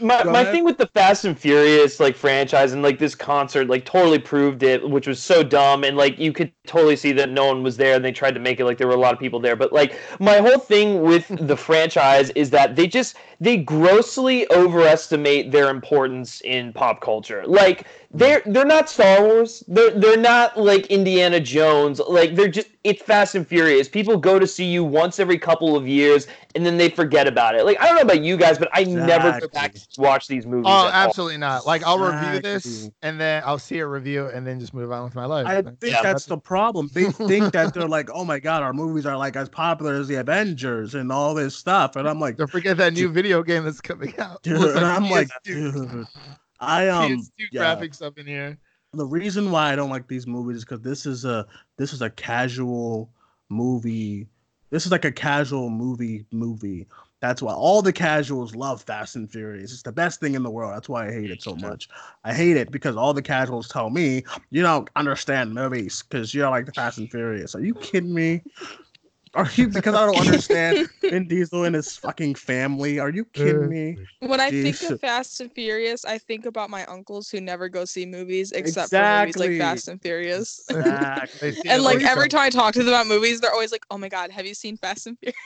my, 0.00 0.22
my 0.24 0.44
thing 0.44 0.64
with 0.64 0.78
the 0.78 0.86
Fast 0.86 1.24
and 1.24 1.38
Furious 1.38 2.00
like 2.00 2.16
franchise 2.16 2.72
and 2.72 2.82
like 2.82 2.98
this 2.98 3.14
concert 3.14 3.68
like 3.68 3.84
totally 3.84 4.18
proved 4.18 4.62
it, 4.62 4.88
which 4.88 5.06
was 5.06 5.22
so 5.22 5.42
dumb 5.42 5.84
and 5.84 5.96
like 5.96 6.18
you 6.18 6.32
could 6.32 6.52
totally 6.66 6.96
see 6.96 7.12
that 7.12 7.30
no 7.30 7.46
one 7.46 7.62
was 7.62 7.76
there 7.76 7.96
and 7.96 8.04
they 8.04 8.12
tried 8.12 8.34
to 8.34 8.40
make 8.40 8.60
it 8.60 8.64
like 8.64 8.78
there 8.78 8.86
were 8.86 8.94
a 8.94 9.00
lot 9.00 9.12
of 9.12 9.18
people 9.18 9.40
there. 9.40 9.56
But 9.56 9.72
like 9.72 9.98
my 10.20 10.36
whole 10.36 10.58
thing 10.58 11.02
with 11.02 11.26
the 11.46 11.56
franchise 11.56 12.30
is 12.30 12.50
that 12.50 12.76
they 12.76 12.86
just 12.86 13.16
they 13.40 13.56
grossly 13.56 14.50
overestimate 14.50 15.52
their 15.52 15.70
importance 15.70 16.40
in 16.42 16.72
pop 16.72 17.00
culture. 17.00 17.44
Like 17.46 17.86
they're 18.10 18.42
they're 18.46 18.64
not 18.64 18.88
Star 18.88 19.22
Wars. 19.22 19.62
They're 19.68 19.90
they're 19.90 20.16
not 20.16 20.58
like 20.58 20.86
Indiana 20.86 21.40
Jones. 21.40 22.00
Like 22.00 22.34
they're 22.34 22.48
just 22.48 22.68
it's 22.82 23.02
Fast 23.02 23.34
and 23.34 23.46
Furious. 23.46 23.86
People 23.86 24.16
go 24.16 24.38
to 24.38 24.46
see 24.46 24.64
you 24.64 24.82
once 24.82 25.20
every 25.20 25.38
couple 25.38 25.76
of 25.76 25.86
years 25.86 26.26
and 26.54 26.64
then 26.64 26.78
they 26.78 26.88
forget 26.88 27.26
about 27.26 27.54
it. 27.54 27.64
Like 27.66 27.78
I 27.80 27.86
don't 27.86 27.96
know 27.96 28.02
about 28.02 28.22
you 28.22 28.38
guys, 28.38 28.58
but 28.58 28.70
I 28.72 28.84
never 28.84 29.38
go 29.38 29.48
back 29.48 29.74
to 29.74 29.86
watch 29.98 30.26
these 30.26 30.46
movies. 30.46 30.64
Oh, 30.66 30.70
at 30.70 30.84
all. 30.86 30.88
absolutely 30.88 31.36
not. 31.36 31.66
Like 31.66 31.82
I'll 31.84 31.98
review 31.98 32.40
this 32.40 32.88
and 33.02 33.20
then 33.20 33.42
I'll 33.44 33.58
see 33.58 33.78
a 33.80 33.86
review 33.86 34.26
and 34.28 34.46
then 34.46 34.58
just 34.58 34.72
move 34.72 34.90
on 34.90 35.04
with 35.04 35.14
my 35.14 35.26
life. 35.26 35.46
I 35.46 35.60
think 35.60 35.78
Yeah, 35.82 36.02
that's 36.02 36.24
the 36.24 36.38
problem. 36.38 36.88
They 36.94 37.04
think 37.10 37.52
that 37.52 37.74
they're 37.74 37.88
like, 37.88 38.08
oh 38.14 38.24
my 38.24 38.38
god, 38.38 38.62
our 38.62 38.72
movies 38.72 39.04
are 39.04 39.18
like 39.18 39.36
as 39.36 39.50
popular 39.50 39.96
as 39.96 40.08
the 40.08 40.14
Avengers 40.14 40.94
and 40.94 41.12
all 41.12 41.34
this 41.34 41.54
stuff, 41.54 41.96
and 41.96 42.08
I'm 42.08 42.20
like, 42.20 42.38
Don't 42.38 42.50
forget 42.50 42.78
that 42.78 42.94
new 42.94 43.10
video 43.10 43.42
game 43.42 43.64
that's 43.64 43.82
coming 43.82 44.18
out. 44.18 44.42
dude, 44.42 44.58
Looks 44.60 44.76
and 44.76 44.86
I'm 44.86 45.10
like, 45.10 45.28
PS2 45.46 45.90
dude, 45.90 46.06
I 46.60 46.88
um, 46.88 47.12
PS2 47.12 47.30
yeah. 47.52 47.62
graphics 47.62 48.02
up 48.02 48.18
in 48.18 48.26
here. 48.26 48.58
the 48.92 49.06
reason 49.06 49.50
why 49.50 49.72
I 49.72 49.76
don't 49.76 49.90
like 49.90 50.08
these 50.08 50.26
movies 50.26 50.58
is 50.58 50.64
because 50.64 50.80
this 50.80 51.06
is 51.06 51.24
a 51.24 51.46
this 51.76 51.92
is 51.92 52.02
a 52.02 52.10
casual 52.10 53.10
movie 53.48 54.28
This 54.70 54.84
is 54.84 54.92
like 54.92 55.04
a 55.04 55.12
casual 55.12 55.70
movie 55.70 56.26
movie. 56.30 56.86
That's 57.20 57.42
why 57.42 57.52
all 57.52 57.82
the 57.82 57.92
casuals 57.92 58.54
love 58.54 58.82
Fast 58.82 59.16
and 59.16 59.28
Furious. 59.28 59.72
It's 59.72 59.82
the 59.82 59.90
best 59.90 60.20
thing 60.20 60.34
in 60.34 60.44
the 60.44 60.50
world. 60.50 60.72
That's 60.72 60.88
why 60.88 61.08
I 61.08 61.12
hate 61.12 61.32
it 61.32 61.42
so 61.42 61.56
much. 61.56 61.88
I 62.22 62.32
hate 62.32 62.56
it 62.56 62.70
because 62.70 62.96
all 62.96 63.12
the 63.12 63.22
casuals 63.22 63.66
tell 63.66 63.90
me 63.90 64.22
you 64.50 64.62
don't 64.62 64.88
understand 64.94 65.52
movies 65.52 66.04
because 66.08 66.32
you're 66.32 66.48
like 66.48 66.66
the 66.66 66.72
Fast 66.72 66.98
and 66.98 67.10
Furious. 67.10 67.56
Are 67.56 67.60
you 67.60 67.74
kidding 67.74 68.14
me? 68.14 68.42
Are 69.34 69.48
you 69.54 69.68
because 69.68 69.94
I 69.94 70.06
don't 70.06 70.16
understand 70.20 70.78
Vin 71.08 71.26
Diesel 71.28 71.64
and 71.64 71.74
his 71.74 71.96
fucking 71.96 72.34
family? 72.36 72.98
Are 72.98 73.10
you 73.10 73.24
kidding 73.26 73.68
me? 73.68 73.98
When 74.20 74.40
I 74.40 74.50
think 74.50 74.82
of 74.82 74.98
Fast 75.00 75.40
and 75.40 75.52
Furious, 75.54 76.04
I 76.04 76.18
think 76.18 76.46
about 76.46 76.70
my 76.70 76.84
uncles 76.86 77.28
who 77.30 77.40
never 77.40 77.68
go 77.68 77.84
see 77.84 78.06
movies 78.06 78.52
except 78.52 78.94
for 78.94 79.04
movies 79.04 79.38
like 79.38 79.54
Fast 79.54 79.88
and 79.88 80.00
Furious. 80.02 80.60
Exactly. 80.68 81.56
And 81.68 81.82
like 81.82 82.02
every 82.02 82.28
time 82.28 82.40
I 82.42 82.50
talk 82.50 82.74
to 82.74 82.80
them 82.80 82.88
about 82.88 83.06
movies, 83.06 83.40
they're 83.40 83.52
always 83.52 83.72
like, 83.72 83.86
"Oh 83.90 83.98
my 83.98 84.08
god, 84.08 84.30
have 84.30 84.46
you 84.46 84.54
seen 84.54 84.76
Fast 84.76 85.06
and 85.06 85.18
Furious?" 85.18 85.38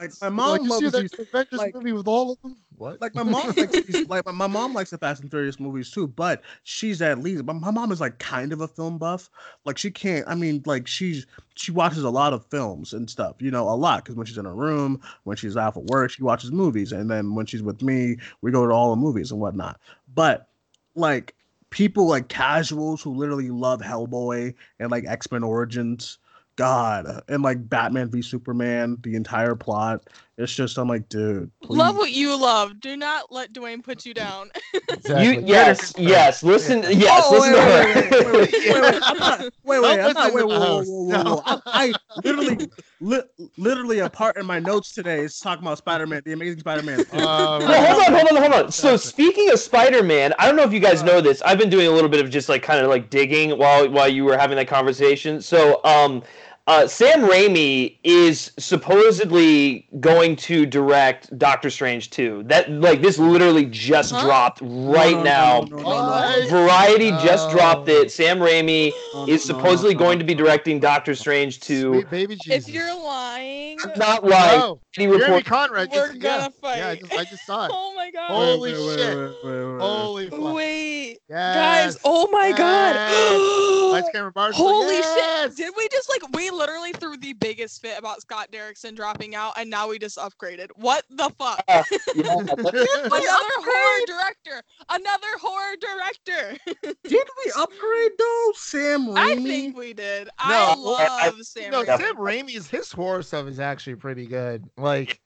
Like 0.00 0.12
my 0.20 0.28
mom 0.30 0.58
you 0.58 0.64
see 0.64 0.70
loves 0.70 0.92
that 0.92 1.00
these 1.02 1.18
Avengers 1.28 1.58
like- 1.58 1.74
movie 1.74 1.92
with 1.92 2.08
all 2.08 2.32
of 2.32 2.42
them? 2.42 2.56
What? 2.76 3.00
like 3.00 3.14
my 3.14 3.22
mom 3.22 3.52
likes 3.56 3.82
these, 3.82 4.08
like 4.08 4.26
my, 4.26 4.32
my 4.32 4.46
mom 4.48 4.74
likes 4.74 4.90
the 4.90 4.98
Fast 4.98 5.22
and 5.22 5.30
Furious 5.30 5.60
movies 5.60 5.90
too, 5.92 6.08
but 6.08 6.42
she's 6.64 7.00
at 7.00 7.20
least 7.20 7.44
my, 7.44 7.52
my 7.52 7.70
mom 7.70 7.92
is 7.92 8.00
like 8.00 8.18
kind 8.18 8.52
of 8.52 8.60
a 8.60 8.68
film 8.68 8.98
buff. 8.98 9.30
Like 9.64 9.78
she 9.78 9.90
can't 9.90 10.26
I 10.26 10.34
mean 10.34 10.62
like 10.66 10.86
she's 10.86 11.26
she 11.54 11.70
watches 11.70 12.02
a 12.02 12.10
lot 12.10 12.32
of 12.32 12.44
films 12.46 12.92
and 12.92 13.08
stuff, 13.08 13.36
you 13.38 13.50
know, 13.50 13.68
a 13.68 13.76
lot 13.76 14.02
because 14.02 14.16
when 14.16 14.26
she's 14.26 14.38
in 14.38 14.44
her 14.44 14.54
room, 14.54 15.00
when 15.22 15.36
she's 15.36 15.56
out 15.56 15.74
for 15.74 15.84
work, 15.84 16.10
she 16.10 16.22
watches 16.22 16.50
movies, 16.50 16.90
and 16.92 17.10
then 17.10 17.34
when 17.34 17.46
she's 17.46 17.62
with 17.62 17.80
me, 17.80 18.16
we 18.40 18.50
go 18.50 18.66
to 18.66 18.72
all 18.72 18.90
the 18.90 18.96
movies 19.00 19.30
and 19.30 19.40
whatnot. 19.40 19.80
But 20.12 20.48
like 20.96 21.34
people 21.70 22.06
like 22.06 22.28
casuals 22.28 23.02
who 23.02 23.12
literally 23.14 23.50
love 23.50 23.80
Hellboy 23.80 24.54
and 24.78 24.90
like 24.90 25.04
X 25.06 25.30
Men 25.30 25.42
Origins. 25.42 26.18
God, 26.56 27.22
and 27.28 27.42
like 27.42 27.68
Batman 27.68 28.10
v 28.10 28.22
Superman, 28.22 28.98
the 29.02 29.16
entire 29.16 29.54
plot. 29.56 30.08
It's 30.36 30.52
just 30.54 30.78
I'm 30.78 30.88
like, 30.88 31.08
dude, 31.08 31.50
Love 31.62 31.96
what 31.96 32.10
you 32.10 32.36
love. 32.36 32.80
Do 32.80 32.96
not 32.96 33.30
let 33.30 33.52
Duane 33.52 33.82
put 33.82 34.04
you 34.04 34.14
down. 34.14 34.50
Exactly. 34.90 35.42
You 35.42 35.46
yes, 35.46 35.92
yes. 35.98 36.42
Listen, 36.42 36.82
yes, 36.82 37.24
Oh, 37.26 37.32
listen 37.32 37.52
wait, 37.52 37.60
to 37.60 37.66
wait, 37.66 38.24
her. 38.24 38.40
wait, 38.40 38.52
wait, 38.52 38.74
wait, 38.74 38.82
wait, 38.82 39.02
I'm 39.04 39.18
not, 39.18 39.40
wait, 39.40 39.80
wait, 39.80 40.00
I'm 40.00 40.12
not, 40.14 40.32
listen 40.32 40.34
wait, 40.34 40.40
to 40.40 40.46
whoa, 40.46 40.48
the 40.48 40.58
whoa, 40.58 40.82
whoa, 40.84 41.24
whoa, 41.24 41.34
whoa. 41.34 41.42
I, 41.44 41.60
I 41.66 41.92
literally, 42.24 42.68
li- 43.00 43.48
literally, 43.58 43.98
a 44.00 44.08
part 44.08 44.36
in 44.36 44.46
my 44.46 44.60
notes 44.60 44.92
today 44.94 45.20
is 45.20 45.38
talking 45.40 45.64
about 45.64 45.78
Spider-Man, 45.78 46.22
the 46.24 46.32
Amazing 46.32 46.60
Spider-Man. 46.60 47.04
Uh, 47.12 47.58
Well, 47.60 47.94
hold 47.94 48.06
on, 48.06 48.12
hold 48.14 48.28
on, 48.28 48.50
hold 48.52 48.64
on. 48.66 48.72
So 48.72 48.96
speaking 48.96 49.50
of 49.50 49.58
Spider-Man, 49.58 50.32
I 50.38 50.46
don't 50.46 50.56
know 50.56 50.62
if 50.64 50.72
you 50.72 50.80
guys 50.80 51.02
know 51.02 51.20
this. 51.20 51.42
I've 51.42 51.58
been 51.58 51.70
doing 51.70 51.86
a 51.86 51.90
little 51.90 52.08
bit 52.10 52.24
of 52.24 52.30
just 52.30 52.48
like 52.48 52.62
kind 52.62 52.80
of 52.80 52.88
like 52.88 53.10
digging 53.10 53.58
while 53.58 53.88
while 53.90 54.08
you 54.08 54.24
were 54.24 54.38
having 54.38 54.56
that 54.56 54.68
conversation. 54.68 55.40
So, 55.40 55.82
um, 55.84 56.22
uh, 56.66 56.86
Sam 56.86 57.20
Raimi 57.22 57.98
is 58.04 58.52
supposedly 58.58 59.86
going 60.00 60.34
to 60.36 60.64
direct 60.64 61.36
Doctor 61.38 61.68
Strange 61.68 62.08
2. 62.10 62.44
That 62.46 62.70
like 62.70 63.02
this 63.02 63.18
literally 63.18 63.66
just 63.66 64.12
Huh? 64.12 64.22
dropped 64.24 64.60
right 64.62 65.12
No, 65.12 65.18
no, 65.18 65.22
now. 65.24 65.60
no, 65.60 65.76
no, 65.76 65.82
no, 65.82 66.06
What? 66.10 66.48
Variety 66.48 67.10
just 67.10 67.50
dropped 67.50 67.88
it. 67.90 68.10
Sam 68.10 68.38
Raimi 68.38 68.92
no, 69.12 69.24
is 69.26 69.46
no, 69.46 69.54
no, 69.54 69.58
supposedly 69.58 69.92
no, 69.94 69.98
going 69.98 70.18
to 70.18 70.24
be 70.24 70.34
directing 70.34 70.80
Doctor 70.80 71.14
Strange 71.14 71.60
2. 71.60 71.92
Sweet 71.92 72.10
baby 72.10 72.36
Jesus. 72.36 72.68
if 72.68 72.74
you're 72.74 72.94
lying, 72.94 73.78
Not 73.96 74.24
like 74.24 74.56
no, 74.58 74.80
any 74.96 75.06
Jeremy 75.06 75.24
report. 75.26 75.44
Conrad. 75.44 75.90
We're 75.92 76.14
gonna 76.14 76.50
fight. 76.62 76.78
Yeah, 76.78 76.88
I 76.88 76.96
just, 76.96 77.12
I 77.12 77.24
just 77.24 77.44
saw 77.44 77.66
it. 77.66 77.70
oh 77.74 77.92
my 77.94 78.10
god. 78.10 78.30
Holy 78.30 78.72
Wait, 78.72 78.86
wait, 78.86 78.98
shit. 78.98 79.16
wait, 79.16 79.34
wait, 79.44 79.72
wait. 79.72 79.80
Holy 79.80 80.30
fuck. 80.30 80.54
Wait, 80.54 81.18
Yes. 81.28 81.54
guys. 81.54 81.98
Oh 82.04 82.28
my 82.30 82.48
Yes. 82.48 82.58
god. 82.58 83.92
Lights, 83.92 84.08
camera, 84.12 84.32
bars. 84.32 84.56
Holy 84.56 84.94
yes. 84.94 85.48
shit! 85.48 85.56
Did 85.56 85.74
we 85.76 85.88
just 85.88 86.08
like 86.08 86.22
we 86.34 86.50
literally 86.56 86.92
threw 86.92 87.16
the 87.16 87.32
biggest 87.34 87.80
fit 87.82 87.98
about 87.98 88.20
Scott 88.20 88.48
Derrickson 88.52 88.94
dropping 88.94 89.34
out, 89.34 89.54
and 89.56 89.68
now 89.68 89.88
we 89.88 89.98
just 89.98 90.16
upgraded? 90.18 90.68
What 90.76 91.04
the 91.10 91.30
fuck? 91.38 91.62
Yeah, 91.68 91.82
that's- 92.14 92.88
Another 93.04 93.54
horror 93.58 94.00
director! 94.06 94.62
Another 94.90 95.26
horror 95.40 95.76
director! 95.80 96.56
Did 97.04 97.28
we 97.44 97.52
upgrade 97.56 98.12
though, 98.18 98.52
Sam 98.56 99.06
Raimi? 99.08 99.16
I 99.18 99.36
think 99.36 99.76
we 99.76 99.92
did. 99.92 100.28
I 100.38 100.74
No, 100.74 100.80
love 100.82 101.34
Sam. 101.42 101.70
no, 101.72 101.84
Raimi. 101.84 101.98
Sam 101.98 102.16
Raimi's 102.16 102.68
his 102.68 102.90
horror 102.92 103.22
stuff 103.22 103.46
is 103.46 103.60
actually 103.60 103.96
pretty 103.96 104.26
good. 104.26 104.64
Like, 104.76 105.20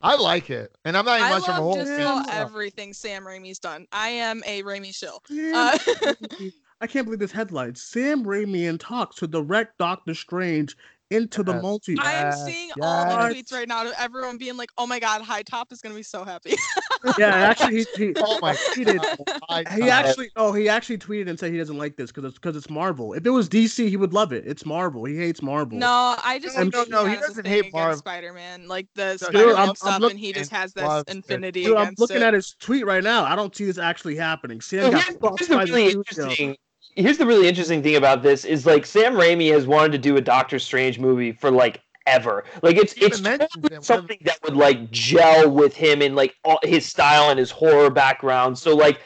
I 0.00 0.16
like 0.16 0.50
it, 0.50 0.74
and 0.84 0.96
I'm 0.96 1.04
not 1.04 1.20
even 1.20 1.32
I 1.32 1.38
much 1.38 1.48
of 1.48 1.56
a 1.58 1.60
love 1.60 1.60
horror 1.60 1.76
just 1.84 1.90
fan. 1.92 2.00
about 2.00 2.26
so- 2.26 2.32
everything 2.32 2.92
Sam 2.92 3.24
Raimi's 3.24 3.58
done. 3.58 3.86
I 3.92 4.08
am 4.08 4.42
a 4.46 4.62
Raimi 4.62 4.94
shill. 4.94 5.22
Uh, 5.30 5.78
Raimi- 5.78 6.52
I 6.82 6.86
can't 6.88 7.06
believe 7.06 7.20
this 7.20 7.30
headline. 7.32 7.76
Sam 7.76 8.24
Raimi 8.24 8.64
in 8.68 8.76
talks 8.76 9.16
to 9.16 9.28
direct 9.28 9.78
Doctor 9.78 10.14
Strange 10.14 10.76
into 11.10 11.42
the 11.42 11.52
Yes. 11.52 11.62
multi. 11.62 11.96
I 12.00 12.12
am 12.12 12.26
Yes, 12.26 12.44
seeing 12.46 12.70
all 12.80 13.04
the 13.28 13.34
tweets 13.34 13.52
right 13.52 13.68
now 13.68 13.86
of 13.86 13.92
everyone 13.98 14.38
being 14.38 14.56
like, 14.56 14.70
"Oh 14.78 14.86
my 14.86 14.98
god, 14.98 15.20
High 15.20 15.42
Top 15.42 15.70
is 15.70 15.80
gonna 15.82 15.94
be 15.94 16.02
so 16.02 16.24
happy." 16.24 16.54
yeah, 17.18 17.26
actually, 17.50 17.76
he, 17.76 17.86
he, 17.96 18.14
Oh 18.16 18.38
my 18.40 18.56
he 18.74 18.84
did. 18.84 19.00
God. 19.48 19.68
He 19.68 19.90
actually, 19.90 20.30
oh, 20.36 20.52
he 20.54 20.68
actually 20.70 20.96
tweeted 20.98 21.28
and 21.28 21.38
said 21.38 21.52
he 21.52 21.58
doesn't 21.58 21.76
like 21.76 21.96
this 21.96 22.10
because 22.10 22.24
it's 22.30 22.34
because 22.38 22.56
it's 22.56 22.70
Marvel. 22.70 23.12
If 23.12 23.26
it 23.26 23.30
was 23.30 23.48
DC, 23.48 23.88
he 23.90 23.96
would 23.98 24.14
love 24.14 24.32
it. 24.32 24.44
It's 24.46 24.64
Marvel. 24.64 25.04
He 25.04 25.16
hates 25.16 25.42
Marvel. 25.42 25.78
No, 25.78 26.16
I 26.24 26.38
just 26.42 26.56
No, 26.56 26.62
think 26.62 26.74
no, 26.74 26.84
he 26.84 26.90
no, 26.90 27.04
he 27.04 27.16
doesn't 27.16 27.42
thing 27.44 27.62
hate 27.64 27.72
Marvel. 27.74 27.98
Spider-Man, 27.98 28.66
like 28.66 28.88
the 28.94 29.10
Dude, 29.12 29.20
Spider-Man 29.20 29.56
I'm- 29.56 29.68
I'm 29.68 29.74
stuff, 29.76 30.00
look- 30.00 30.10
and 30.12 30.18
he 30.18 30.32
just 30.32 30.50
has 30.50 30.72
this 30.72 30.82
loves 30.82 31.12
infinity 31.12 31.64
Dude, 31.64 31.76
I'm 31.76 31.94
looking 31.98 32.16
it. 32.16 32.22
at 32.22 32.32
his 32.34 32.56
tweet 32.58 32.86
right 32.86 33.04
now. 33.04 33.24
I 33.24 33.36
don't 33.36 33.54
see 33.54 33.66
this 33.66 33.76
actually 33.78 34.16
happening. 34.16 34.62
Sam 34.62 34.84
So 34.86 34.90
got 34.92 35.04
here's, 35.04 35.16
fucked 35.18 35.38
here's 35.40 35.48
by 35.50 35.62
really 35.64 35.90
studio. 35.90 35.98
interesting. 36.08 36.56
Here's 36.94 37.18
the 37.18 37.26
really 37.26 37.48
interesting 37.48 37.82
thing 37.82 37.96
about 37.96 38.22
this 38.22 38.44
is 38.44 38.66
like 38.66 38.84
Sam 38.86 39.14
Raimi 39.14 39.50
has 39.52 39.66
wanted 39.66 39.92
to 39.92 39.98
do 39.98 40.16
a 40.16 40.20
Doctor 40.20 40.58
Strange 40.58 40.98
movie 40.98 41.32
for 41.32 41.50
like 41.50 41.80
ever. 42.06 42.44
Like 42.62 42.76
it's 42.76 42.92
it's 42.94 43.20
totally 43.20 43.44
it 43.44 43.72
with- 43.72 43.84
something 43.84 44.18
that 44.22 44.38
would 44.42 44.56
like 44.56 44.90
gel 44.90 45.50
with 45.50 45.74
him 45.74 46.02
and 46.02 46.14
like 46.16 46.34
all, 46.44 46.58
his 46.62 46.84
style 46.86 47.30
and 47.30 47.38
his 47.38 47.50
horror 47.50 47.90
background. 47.90 48.58
So 48.58 48.74
like. 48.74 49.00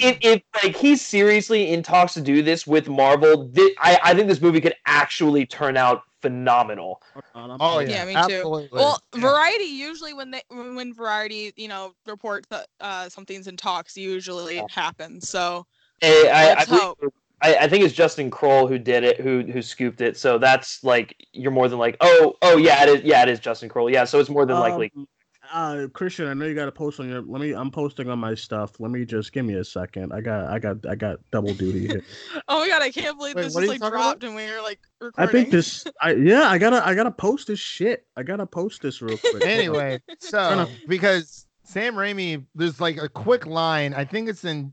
If, 0.00 0.18
if 0.22 0.42
like 0.62 0.74
he's 0.74 1.00
seriously 1.00 1.72
in 1.72 1.82
talks 1.82 2.14
to 2.14 2.20
do 2.20 2.42
this 2.42 2.66
with 2.66 2.88
Marvel, 2.88 3.48
thi- 3.54 3.76
I, 3.78 4.00
I 4.02 4.14
think 4.14 4.26
this 4.28 4.40
movie 4.40 4.60
could 4.60 4.74
actually 4.86 5.46
turn 5.46 5.76
out 5.76 6.02
phenomenal. 6.22 7.00
Oh 7.34 7.78
yeah, 7.78 7.88
Yeah, 7.88 8.04
me 8.06 8.12
too. 8.14 8.18
absolutely. 8.18 8.68
Well, 8.72 9.00
Yeah. 9.14 9.20
Variety 9.20 9.64
usually 9.66 10.12
when 10.14 10.30
they 10.32 10.42
when 10.48 10.74
when 10.74 10.92
Variety 10.94 11.52
you 11.56 11.68
know 11.68 11.92
reports 12.06 12.48
that 12.48 12.66
uh, 12.80 13.08
something's 13.08 13.46
in 13.46 13.56
talks 13.56 13.96
usually 13.96 14.60
happens. 14.70 15.28
So 15.28 15.66
I, 16.04 16.54
I, 16.56 16.60
I, 16.60 16.64
believe- 16.64 17.12
I, 17.42 17.56
I 17.56 17.68
think 17.68 17.84
it's 17.84 17.94
Justin 17.94 18.30
Kroll 18.30 18.66
who 18.66 18.78
did 18.78 19.04
it, 19.04 19.20
who 19.20 19.42
who 19.42 19.60
scooped 19.60 20.00
it. 20.00 20.16
So 20.16 20.38
that's 20.38 20.82
like 20.82 21.14
you're 21.32 21.52
more 21.52 21.68
than 21.68 21.78
like, 21.78 21.96
oh 22.00 22.34
oh 22.42 22.56
yeah, 22.56 22.82
it 22.84 22.88
is 22.88 23.02
yeah 23.04 23.22
it 23.22 23.28
is 23.28 23.38
Justin 23.38 23.68
Kroll. 23.68 23.90
Yeah, 23.90 24.04
so 24.04 24.18
it's 24.18 24.30
more 24.30 24.46
than 24.46 24.58
likely. 24.58 24.90
Um, 24.96 25.06
uh, 25.52 25.86
Christian, 25.92 26.26
I 26.26 26.34
know 26.34 26.46
you 26.46 26.54
got 26.54 26.64
to 26.64 26.72
post 26.72 27.00
on 27.00 27.08
your. 27.08 27.20
Let 27.20 27.40
me. 27.40 27.52
I'm 27.52 27.70
posting 27.70 28.08
on 28.08 28.18
my 28.18 28.34
stuff. 28.34 28.80
Let 28.80 28.90
me 28.90 29.04
just 29.04 29.32
give 29.32 29.44
me 29.44 29.54
a 29.54 29.64
second. 29.64 30.12
I 30.12 30.20
got. 30.20 30.46
I 30.46 30.58
got. 30.58 30.86
I 30.88 30.94
got 30.94 31.18
double 31.30 31.52
duty 31.52 31.86
here. 31.86 32.02
oh 32.48 32.60
my 32.60 32.68
god, 32.68 32.82
I 32.82 32.90
can't 32.90 33.18
believe 33.18 33.34
Wait, 33.34 33.42
this 33.42 33.54
what 33.54 33.60
just 33.60 33.70
like 33.72 33.80
talking 33.80 33.94
about? 33.94 34.20
dropped 34.20 34.24
and 34.24 34.34
we 34.34 34.50
were 34.50 34.62
like 34.62 34.80
recording. 35.00 35.28
I 35.28 35.30
think 35.30 35.50
this. 35.50 35.84
I 36.00 36.14
yeah. 36.14 36.48
I 36.48 36.56
gotta. 36.58 36.86
I 36.86 36.94
gotta 36.94 37.10
post 37.10 37.48
this 37.48 37.60
shit. 37.60 38.06
I 38.16 38.22
gotta 38.22 38.46
post 38.46 38.80
this 38.80 39.02
real 39.02 39.18
quick. 39.18 39.42
Anyway, 39.44 40.00
so 40.18 40.66
because 40.88 41.46
Sam 41.64 41.94
Raimi, 41.94 42.44
there's 42.54 42.80
like 42.80 42.96
a 42.96 43.08
quick 43.08 43.46
line. 43.46 43.92
I 43.92 44.04
think 44.04 44.28
it's 44.28 44.44
in 44.44 44.72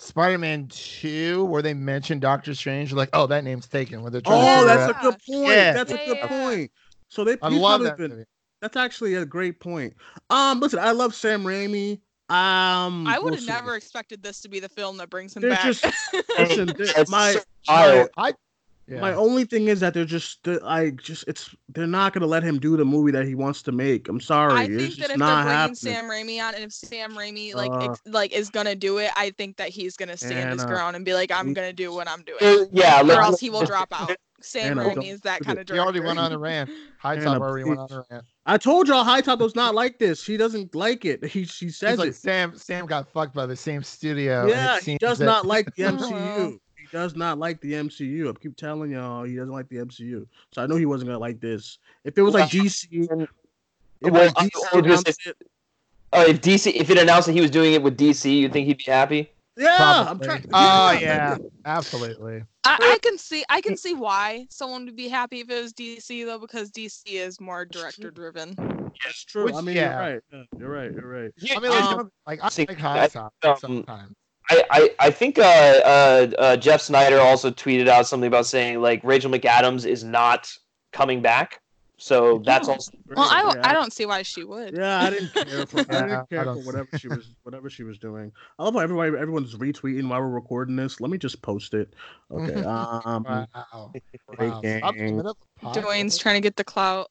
Spider-Man 0.00 0.68
Two 0.68 1.44
where 1.44 1.62
they 1.62 1.74
mentioned 1.74 2.20
Doctor 2.22 2.54
Strange. 2.54 2.92
Like, 2.92 3.10
oh, 3.12 3.26
that 3.26 3.44
name's 3.44 3.68
taken. 3.68 4.02
Where 4.02 4.10
they're 4.10 4.20
trying 4.20 4.40
to 4.40 4.62
Oh, 4.62 4.66
that's 4.66 4.82
out- 4.82 4.90
a 4.90 5.02
good 5.10 5.16
point. 5.28 5.48
Yeah. 5.56 5.72
That's 5.72 5.92
a 5.92 5.96
good 5.96 6.16
Yeah. 6.16 6.26
point. 6.26 6.70
So 7.08 7.24
they. 7.24 7.36
I 7.42 7.50
he's 7.50 7.60
love 7.60 7.82
that 7.82 7.96
been- 7.96 8.10
movie. 8.10 8.24
That's 8.62 8.76
actually 8.76 9.14
a 9.14 9.24
great 9.24 9.58
point. 9.58 9.94
Um, 10.28 10.60
listen, 10.60 10.78
I 10.80 10.90
love 10.92 11.14
Sam 11.14 11.44
Raimi. 11.44 12.00
Um, 12.28 13.06
I 13.06 13.18
would 13.18 13.24
we'll 13.24 13.34
have 13.34 13.40
see. 13.40 13.46
never 13.46 13.74
expected 13.74 14.22
this 14.22 14.40
to 14.42 14.48
be 14.48 14.60
the 14.60 14.68
film 14.68 14.98
that 14.98 15.08
brings 15.10 15.34
him 15.34 15.42
They're 15.42 15.50
back. 15.52 15.62
just 15.64 15.84
listen. 16.38 16.66
they're- 16.66 16.74
It's 16.96 17.10
my 17.10 17.36
my. 17.68 18.06
I, 18.18 18.34
yeah. 18.90 19.00
my 19.00 19.14
only 19.14 19.44
thing 19.44 19.68
is 19.68 19.80
that 19.80 19.94
they're 19.94 20.04
just 20.04 20.42
they're, 20.44 20.60
I 20.66 20.90
just 20.90 21.24
it's 21.28 21.54
they're 21.68 21.86
not 21.86 22.12
gonna 22.12 22.26
let 22.26 22.42
him 22.42 22.58
do 22.58 22.76
the 22.76 22.84
movie 22.84 23.12
that 23.12 23.24
he 23.26 23.34
wants 23.34 23.62
to 23.62 23.72
make. 23.72 24.08
I'm 24.08 24.20
sorry, 24.20 24.52
I 24.54 24.62
it's 24.64 24.70
think 24.76 24.80
just 24.94 24.98
that 24.98 25.02
if 25.04 25.08
they're 25.10 25.16
not 25.18 25.44
bringing 25.44 25.52
happening. 25.58 25.74
Sam 25.76 26.04
Raimi 26.04 26.42
on, 26.46 26.54
and 26.54 26.64
if 26.64 26.72
Sam 26.72 27.12
Raimi 27.12 27.54
like 27.54 27.70
Uh, 27.70 27.90
ex- 27.90 28.00
like 28.06 28.32
is 28.32 28.50
gonna 28.50 28.74
do 28.74 28.98
it, 28.98 29.10
I 29.16 29.30
think 29.30 29.56
that 29.58 29.68
he's 29.68 29.96
gonna 29.96 30.16
stand 30.16 30.52
his 30.52 30.64
ground 30.64 30.96
and 30.96 31.04
be 31.04 31.14
like, 31.14 31.30
I'm 31.30 31.52
gonna 31.52 31.72
do 31.72 31.92
what 31.94 32.08
I'm 32.08 32.22
doing, 32.22 32.38
Uh, 32.42 32.64
yeah, 32.72 33.00
or 33.00 33.04
let's- 33.04 33.20
else 33.26 33.40
he 33.40 33.50
will 33.50 33.64
drop 33.64 33.88
out. 33.92 34.14
Sam 34.42 34.78
Anna, 34.78 34.88
Raimi 34.94 35.10
is 35.12 35.20
that 35.20 35.40
kind 35.42 35.58
it. 35.58 35.68
of 35.68 35.74
he 35.76 35.78
already 35.78 36.00
went 36.00 36.18
on 36.18 36.32
a 36.32 36.38
rant. 36.48 36.70
High 36.98 37.16
Anna, 37.16 37.24
top 37.24 37.42
already 37.42 37.64
went 37.64 37.78
on 37.80 37.88
please. 37.88 37.96
a 37.96 38.04
rant. 38.10 38.24
I 38.46 38.56
told 38.56 38.88
y'all 38.88 39.04
High 39.04 39.20
Top 39.20 39.38
does 39.38 39.54
not 39.54 39.74
like 39.74 39.98
this. 39.98 40.24
He 40.24 40.38
doesn't 40.38 40.74
like 40.74 41.04
it. 41.04 41.22
He 41.26 41.44
she 41.44 41.68
says 41.68 41.90
He's 41.90 41.98
like 41.98 42.08
it. 42.08 42.14
Sam. 42.14 42.56
Sam 42.56 42.86
got 42.86 43.06
fucked 43.12 43.34
by 43.34 43.44
the 43.44 43.54
same 43.54 43.82
studio. 43.82 44.46
Yeah, 44.46 44.80
he 44.80 44.96
does 44.96 45.18
that- 45.18 45.26
not 45.26 45.44
like 45.46 45.66
the 45.76 45.82
MCU. 45.92 46.58
Well. 46.92 47.02
He 47.02 47.06
does 47.06 47.16
not 47.16 47.38
like 47.38 47.60
the 47.60 47.72
MCU. 47.74 48.28
I 48.28 48.38
keep 48.40 48.56
telling 48.56 48.90
y'all 48.90 49.24
he 49.24 49.36
doesn't 49.36 49.52
like 49.52 49.68
the 49.68 49.76
MCU. 49.76 50.26
So 50.52 50.62
I 50.62 50.66
know 50.66 50.76
he 50.76 50.86
wasn't 50.86 51.08
gonna 51.08 51.18
like 51.18 51.40
this. 51.40 51.78
If 52.04 52.16
it 52.18 52.22
was 52.22 52.34
like 52.34 52.52
Well, 52.52 52.64
DC, 52.64 52.86
if 52.92 54.12
well, 54.12 54.12
like 54.12 54.34
DC 54.34 54.50
I 54.72 54.76
was 54.80 55.02
gonna 55.02 55.02
it, 55.26 55.36
Uh, 56.12 56.24
if 56.28 56.40
DC, 56.40 56.72
if 56.74 56.90
it 56.90 56.98
announced 56.98 57.26
that 57.26 57.32
he 57.32 57.40
was 57.40 57.50
doing 57.50 57.74
it 57.74 57.82
with 57.82 57.96
DC, 57.96 58.40
you'd 58.40 58.52
think 58.52 58.66
he'd 58.66 58.78
be 58.78 58.84
happy. 58.84 59.30
Yeah, 59.56 60.06
I'm 60.08 60.18
trying. 60.18 60.44
Oh 60.52 60.92
yeah, 60.92 61.36
absolutely. 61.64 62.44
I, 62.64 62.76
I 62.80 62.98
can 63.02 63.18
see 63.18 63.44
I 63.48 63.60
can 63.60 63.76
see 63.76 63.94
why 63.94 64.46
someone 64.48 64.84
would 64.86 64.96
be 64.96 65.08
happy 65.08 65.40
if 65.40 65.50
it 65.50 65.62
was 65.62 65.72
DC 65.72 66.24
though, 66.24 66.38
because 66.38 66.70
DC 66.70 67.02
is 67.06 67.40
more 67.40 67.64
director 67.64 68.10
driven. 68.10 68.54
That's 69.04 69.24
true. 69.24 69.44
Which- 69.44 69.54
I 69.54 69.60
mean, 69.60 69.76
yeah. 69.76 69.90
you're 69.90 70.00
right. 70.00 70.22
Yeah, 70.32 70.42
you're 70.58 70.70
right. 70.70 70.92
You're 70.92 71.22
right. 71.22 71.32
Yeah, 71.38 71.56
I 71.56 71.60
mean, 71.60 71.70
like, 71.70 71.82
Um, 71.84 71.96
don't- 71.96 72.12
like 72.26 72.44
I 72.44 72.48
see, 72.48 72.66
like 72.66 72.78
I- 72.82 73.08
hot 73.08 73.12
sauce 73.12 73.32
um, 73.42 73.56
sometimes. 73.84 74.14
I, 74.50 74.64
I, 74.70 74.90
I 74.98 75.10
think 75.10 75.38
uh, 75.38 75.42
uh, 75.42 76.30
uh, 76.38 76.56
Jeff 76.56 76.80
Sneider 76.82 77.20
also 77.20 77.50
tweeted 77.50 77.88
out 77.88 78.06
something 78.06 78.26
about 78.26 78.46
saying 78.46 78.80
like 78.80 79.02
Rachel 79.04 79.30
McAdams 79.30 79.86
is 79.86 80.02
not 80.02 80.52
coming 80.92 81.22
back. 81.22 81.60
So 81.98 82.38
that's 82.38 82.66
Yeah. 82.66 82.74
also 82.74 82.92
Well, 83.14 83.28
I 83.30 83.42
don't 83.42 83.56
Yeah, 83.56 83.68
I 83.68 83.72
don't 83.74 83.92
see 83.92 84.06
why 84.06 84.22
she 84.22 84.42
would. 84.42 84.74
Yeah, 84.74 85.00
I 85.00 85.10
didn't 85.10 85.32
care 85.34 85.66
for 85.66 85.84
Yeah, 85.90 86.04
I 86.04 86.06
didn't 86.08 86.28
care 86.30 86.44
don't 86.46 86.56
for 86.56 86.64
whatever 86.64 86.88
she 86.96 87.08
was 87.08 87.34
whatever 87.42 87.70
she 87.70 87.82
was 87.82 87.98
doing. 87.98 88.32
I 88.58 88.64
love 88.64 88.74
how 88.74 88.80
everybody 88.80 89.16
everyone's 89.18 89.54
retweeting 89.54 90.08
while 90.08 90.20
we're 90.20 90.30
recording 90.30 90.76
this. 90.76 91.00
Let 91.00 91.10
me 91.10 91.18
just 91.18 91.42
post 91.42 91.74
it. 91.74 91.94
Okay. 92.32 92.54
Um 92.64 93.24
Wow. 93.24 93.46
wow. 93.54 93.92
Breaking. 94.36 94.78
Stop 94.78 94.94
giving 94.94 95.26
up 95.26 95.36
the 95.38 95.60
pod. 95.60 95.74
Duane's 95.74 96.16
trying 96.16 96.36
to 96.36 96.40
get 96.40 96.56
the 96.56 96.64
clout. 96.64 97.10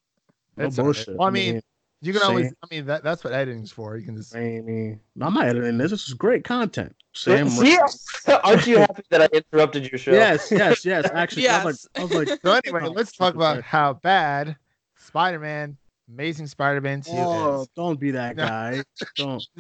no 0.58 0.66
It's 0.66 0.80
all 0.80 0.86
right. 0.86 0.96
bullshit. 0.96 1.18
Well, 1.18 1.28
I 1.28 1.32
mean, 1.32 1.62
you 2.02 2.14
can 2.14 2.22
always. 2.22 2.46
Same. 2.48 2.56
I 2.64 2.68
mean, 2.74 2.86
that 2.86 3.04
that's 3.04 3.24
what 3.24 3.34
editing's 3.34 3.72
for. 3.72 3.98
You 3.98 4.06
can 4.06 4.16
just. 4.16 4.36
Amy. 4.36 5.00
No, 5.16 5.28
I'm 5.28 5.34
not 5.34 5.48
editing 5.48 5.78
this. 5.78 5.92
This 5.92 6.08
is 6.08 6.14
great 6.14 6.44
content. 6.44 6.96
Sam 7.14 7.50
See, 7.50 7.78
aren't 8.44 8.68
you 8.68 8.78
happy 8.78 9.04
that 9.10 9.22
I 9.22 9.28
interrupted 9.34 9.92
your 9.92 10.00
show? 10.00 10.12
Yes, 10.12 10.52
yes, 10.52 10.86
yes. 10.86 11.10
Actually, 11.14 11.50
I 11.50 11.64
was 11.66 11.88
like, 11.96 12.02
I 12.02 12.04
was 12.06 12.28
like, 12.30 12.40
So 12.44 12.54
anyway, 12.54 12.90
let's 12.94 13.12
talk 13.12 13.36
about 13.36 13.64
how 13.64 13.94
bad 13.94 14.56
Spider-Man, 14.96 15.76
Amazing 16.12 16.48
Spider-Man 16.48 17.02
Two 17.02 17.12
oh, 17.14 17.62
is. 17.62 17.68
don't 17.76 18.00
be 18.00 18.12
that 18.12 18.36
guy. 18.38 18.84
Don't. 19.16 19.46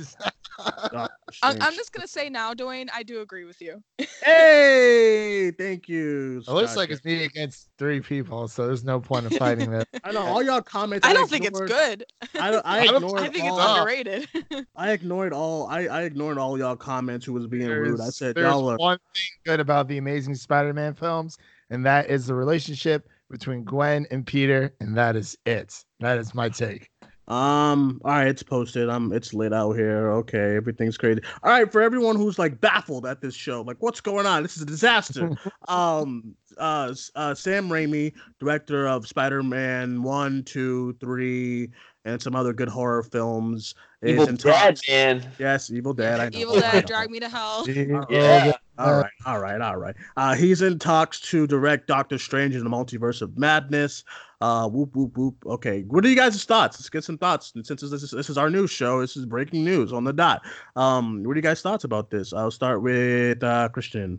Doctor 0.91 1.07
I'm, 1.41 1.61
I'm 1.61 1.73
just 1.73 1.93
gonna 1.93 2.07
say 2.07 2.29
now, 2.29 2.53
Duane, 2.53 2.89
I 2.93 3.03
do 3.03 3.21
agree 3.21 3.45
with 3.45 3.61
you. 3.61 3.81
Hey, 4.21 5.51
thank 5.57 5.87
you. 5.87 6.43
It 6.45 6.51
looks 6.51 6.75
like 6.75 6.89
it's 6.89 7.03
me 7.05 7.23
against 7.23 7.69
three 7.77 8.01
people, 8.01 8.47
so 8.47 8.67
there's 8.67 8.83
no 8.83 8.99
point 8.99 9.31
in 9.31 9.37
fighting 9.37 9.71
that. 9.71 9.87
I 10.03 10.11
know 10.11 10.21
all 10.21 10.43
y'all 10.43 10.61
comments. 10.61 11.07
I 11.07 11.13
don't 11.13 11.29
think 11.29 11.45
it's 11.45 11.59
good. 11.59 12.03
I, 12.39 12.51
don't- 12.51 12.65
I 12.65 12.79
I 12.81 12.85
don't- 12.87 12.95
ignored 13.03 13.19
I 13.21 13.29
think 13.29 13.45
it's 13.45 13.51
all. 13.53 13.59
up. 13.59 13.77
underrated. 13.79 14.27
I 14.75 14.91
ignored 14.91 15.31
all. 15.33 15.67
I, 15.67 15.85
I 15.85 16.01
ignored 16.03 16.37
all 16.37 16.57
y'all 16.59 16.75
comments 16.75 17.25
who 17.25 17.33
was 17.33 17.47
being 17.47 17.67
rude. 17.69 18.01
I 18.01 18.09
said 18.09 18.35
there's 18.35 18.45
y'all 18.51 18.69
are. 18.71 18.77
one 18.77 18.97
thing 19.15 19.23
good 19.45 19.59
about 19.61 19.87
the 19.87 19.97
Amazing 19.97 20.35
Spider-Man 20.35 20.93
films, 20.93 21.37
and 21.69 21.85
that 21.85 22.09
is 22.09 22.27
the 22.27 22.33
relationship 22.35 23.07
between 23.31 23.63
Gwen 23.63 24.05
and 24.11 24.25
Peter, 24.25 24.73
and 24.81 24.95
that 24.97 25.15
is 25.15 25.37
it. 25.45 25.83
That 25.99 26.17
is 26.17 26.33
my 26.33 26.49
take. 26.49 26.89
Um. 27.27 28.01
All 28.03 28.11
right, 28.11 28.27
it's 28.27 28.41
posted. 28.41 28.89
Um, 28.89 29.13
it's 29.13 29.35
lit 29.35 29.53
out 29.53 29.73
here. 29.73 30.11
Okay, 30.13 30.55
everything's 30.55 30.97
crazy. 30.97 31.21
All 31.43 31.51
right, 31.51 31.71
for 31.71 31.79
everyone 31.79 32.15
who's 32.15 32.39
like 32.39 32.59
baffled 32.59 33.05
at 33.05 33.21
this 33.21 33.35
show, 33.35 33.61
like 33.61 33.77
what's 33.81 34.01
going 34.01 34.25
on? 34.25 34.41
This 34.41 34.55
is 34.55 34.63
a 34.63 34.65
disaster. 34.65 35.31
um. 35.67 36.35
Uh, 36.57 36.95
uh. 37.15 37.35
Sam 37.35 37.69
Raimi, 37.69 38.13
director 38.39 38.87
of 38.87 39.07
Spider-Man 39.07 40.01
one, 40.01 40.43
two, 40.43 40.93
three, 40.99 41.69
and 42.05 42.21
some 42.21 42.35
other 42.35 42.53
good 42.53 42.69
horror 42.69 43.03
films, 43.03 43.75
Evil 44.03 44.27
in 44.27 44.35
Dead, 44.35 44.75
talks. 44.75 44.89
man. 44.89 45.25
Yes, 45.37 45.69
Evil 45.69 45.93
Dead. 45.93 46.19
I 46.19 46.29
know. 46.29 46.39
Evil 46.39 46.57
I 46.57 46.71
Dead, 46.71 46.85
drag 46.87 47.09
me 47.09 47.19
to 47.19 47.29
hell. 47.29 47.67
Yeah. 47.67 48.53
All 48.77 49.01
right, 49.01 49.11
all 49.25 49.39
right, 49.39 49.59
all 49.59 49.75
right. 49.75 49.95
Uh, 50.15 50.35
he's 50.35 50.61
in 50.61 50.79
talks 50.79 51.19
to 51.19 51.45
direct 51.45 51.85
Doctor 51.85 52.17
Strange 52.17 52.55
in 52.55 52.63
the 52.63 52.69
Multiverse 52.69 53.21
of 53.21 53.37
Madness. 53.37 54.05
Uh, 54.39 54.69
whoop 54.69 54.95
whoop 54.95 55.17
whoop. 55.17 55.35
Okay, 55.45 55.81
what 55.83 56.05
are 56.05 56.07
you 56.07 56.15
guys' 56.15 56.45
thoughts? 56.45 56.79
Let's 56.79 56.89
get 56.89 57.03
some 57.03 57.17
thoughts. 57.17 57.51
And 57.55 57.67
since 57.67 57.81
this 57.81 57.91
is 58.03 58.11
this 58.11 58.29
is 58.29 58.37
our 58.37 58.49
news 58.49 58.71
show, 58.71 59.01
this 59.01 59.17
is 59.17 59.25
breaking 59.25 59.65
news 59.65 59.91
on 59.91 60.05
the 60.05 60.13
dot. 60.13 60.45
Um, 60.77 61.23
what 61.25 61.33
are 61.33 61.35
you 61.35 61.41
guys' 61.41 61.61
thoughts 61.61 61.83
about 61.83 62.09
this? 62.09 62.31
I'll 62.31 62.51
start 62.51 62.81
with 62.81 63.43
uh, 63.43 63.67
Christian. 63.67 64.17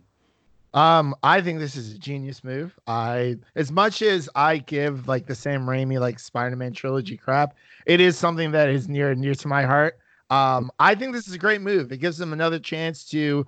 Um, 0.73 1.15
I 1.21 1.41
think 1.41 1.59
this 1.59 1.75
is 1.75 1.93
a 1.93 1.97
genius 1.97 2.43
move. 2.43 2.77
I, 2.87 3.35
as 3.55 3.71
much 3.71 4.01
as 4.01 4.29
I 4.35 4.59
give 4.59 5.07
like 5.07 5.25
the 5.27 5.35
Sam 5.35 5.65
Raimi 5.65 5.99
like 5.99 6.17
Spider-Man 6.17 6.73
trilogy 6.73 7.17
crap, 7.17 7.55
it 7.85 7.99
is 7.99 8.17
something 8.17 8.51
that 8.51 8.69
is 8.69 8.87
near 8.87 9.11
and 9.11 9.19
near 9.19 9.35
to 9.35 9.47
my 9.47 9.63
heart. 9.63 9.99
Um, 10.29 10.71
I 10.79 10.95
think 10.95 11.11
this 11.11 11.27
is 11.27 11.33
a 11.33 11.37
great 11.37 11.61
move. 11.61 11.91
It 11.91 11.97
gives 11.97 12.17
them 12.17 12.31
another 12.31 12.57
chance 12.57 13.03
to, 13.09 13.45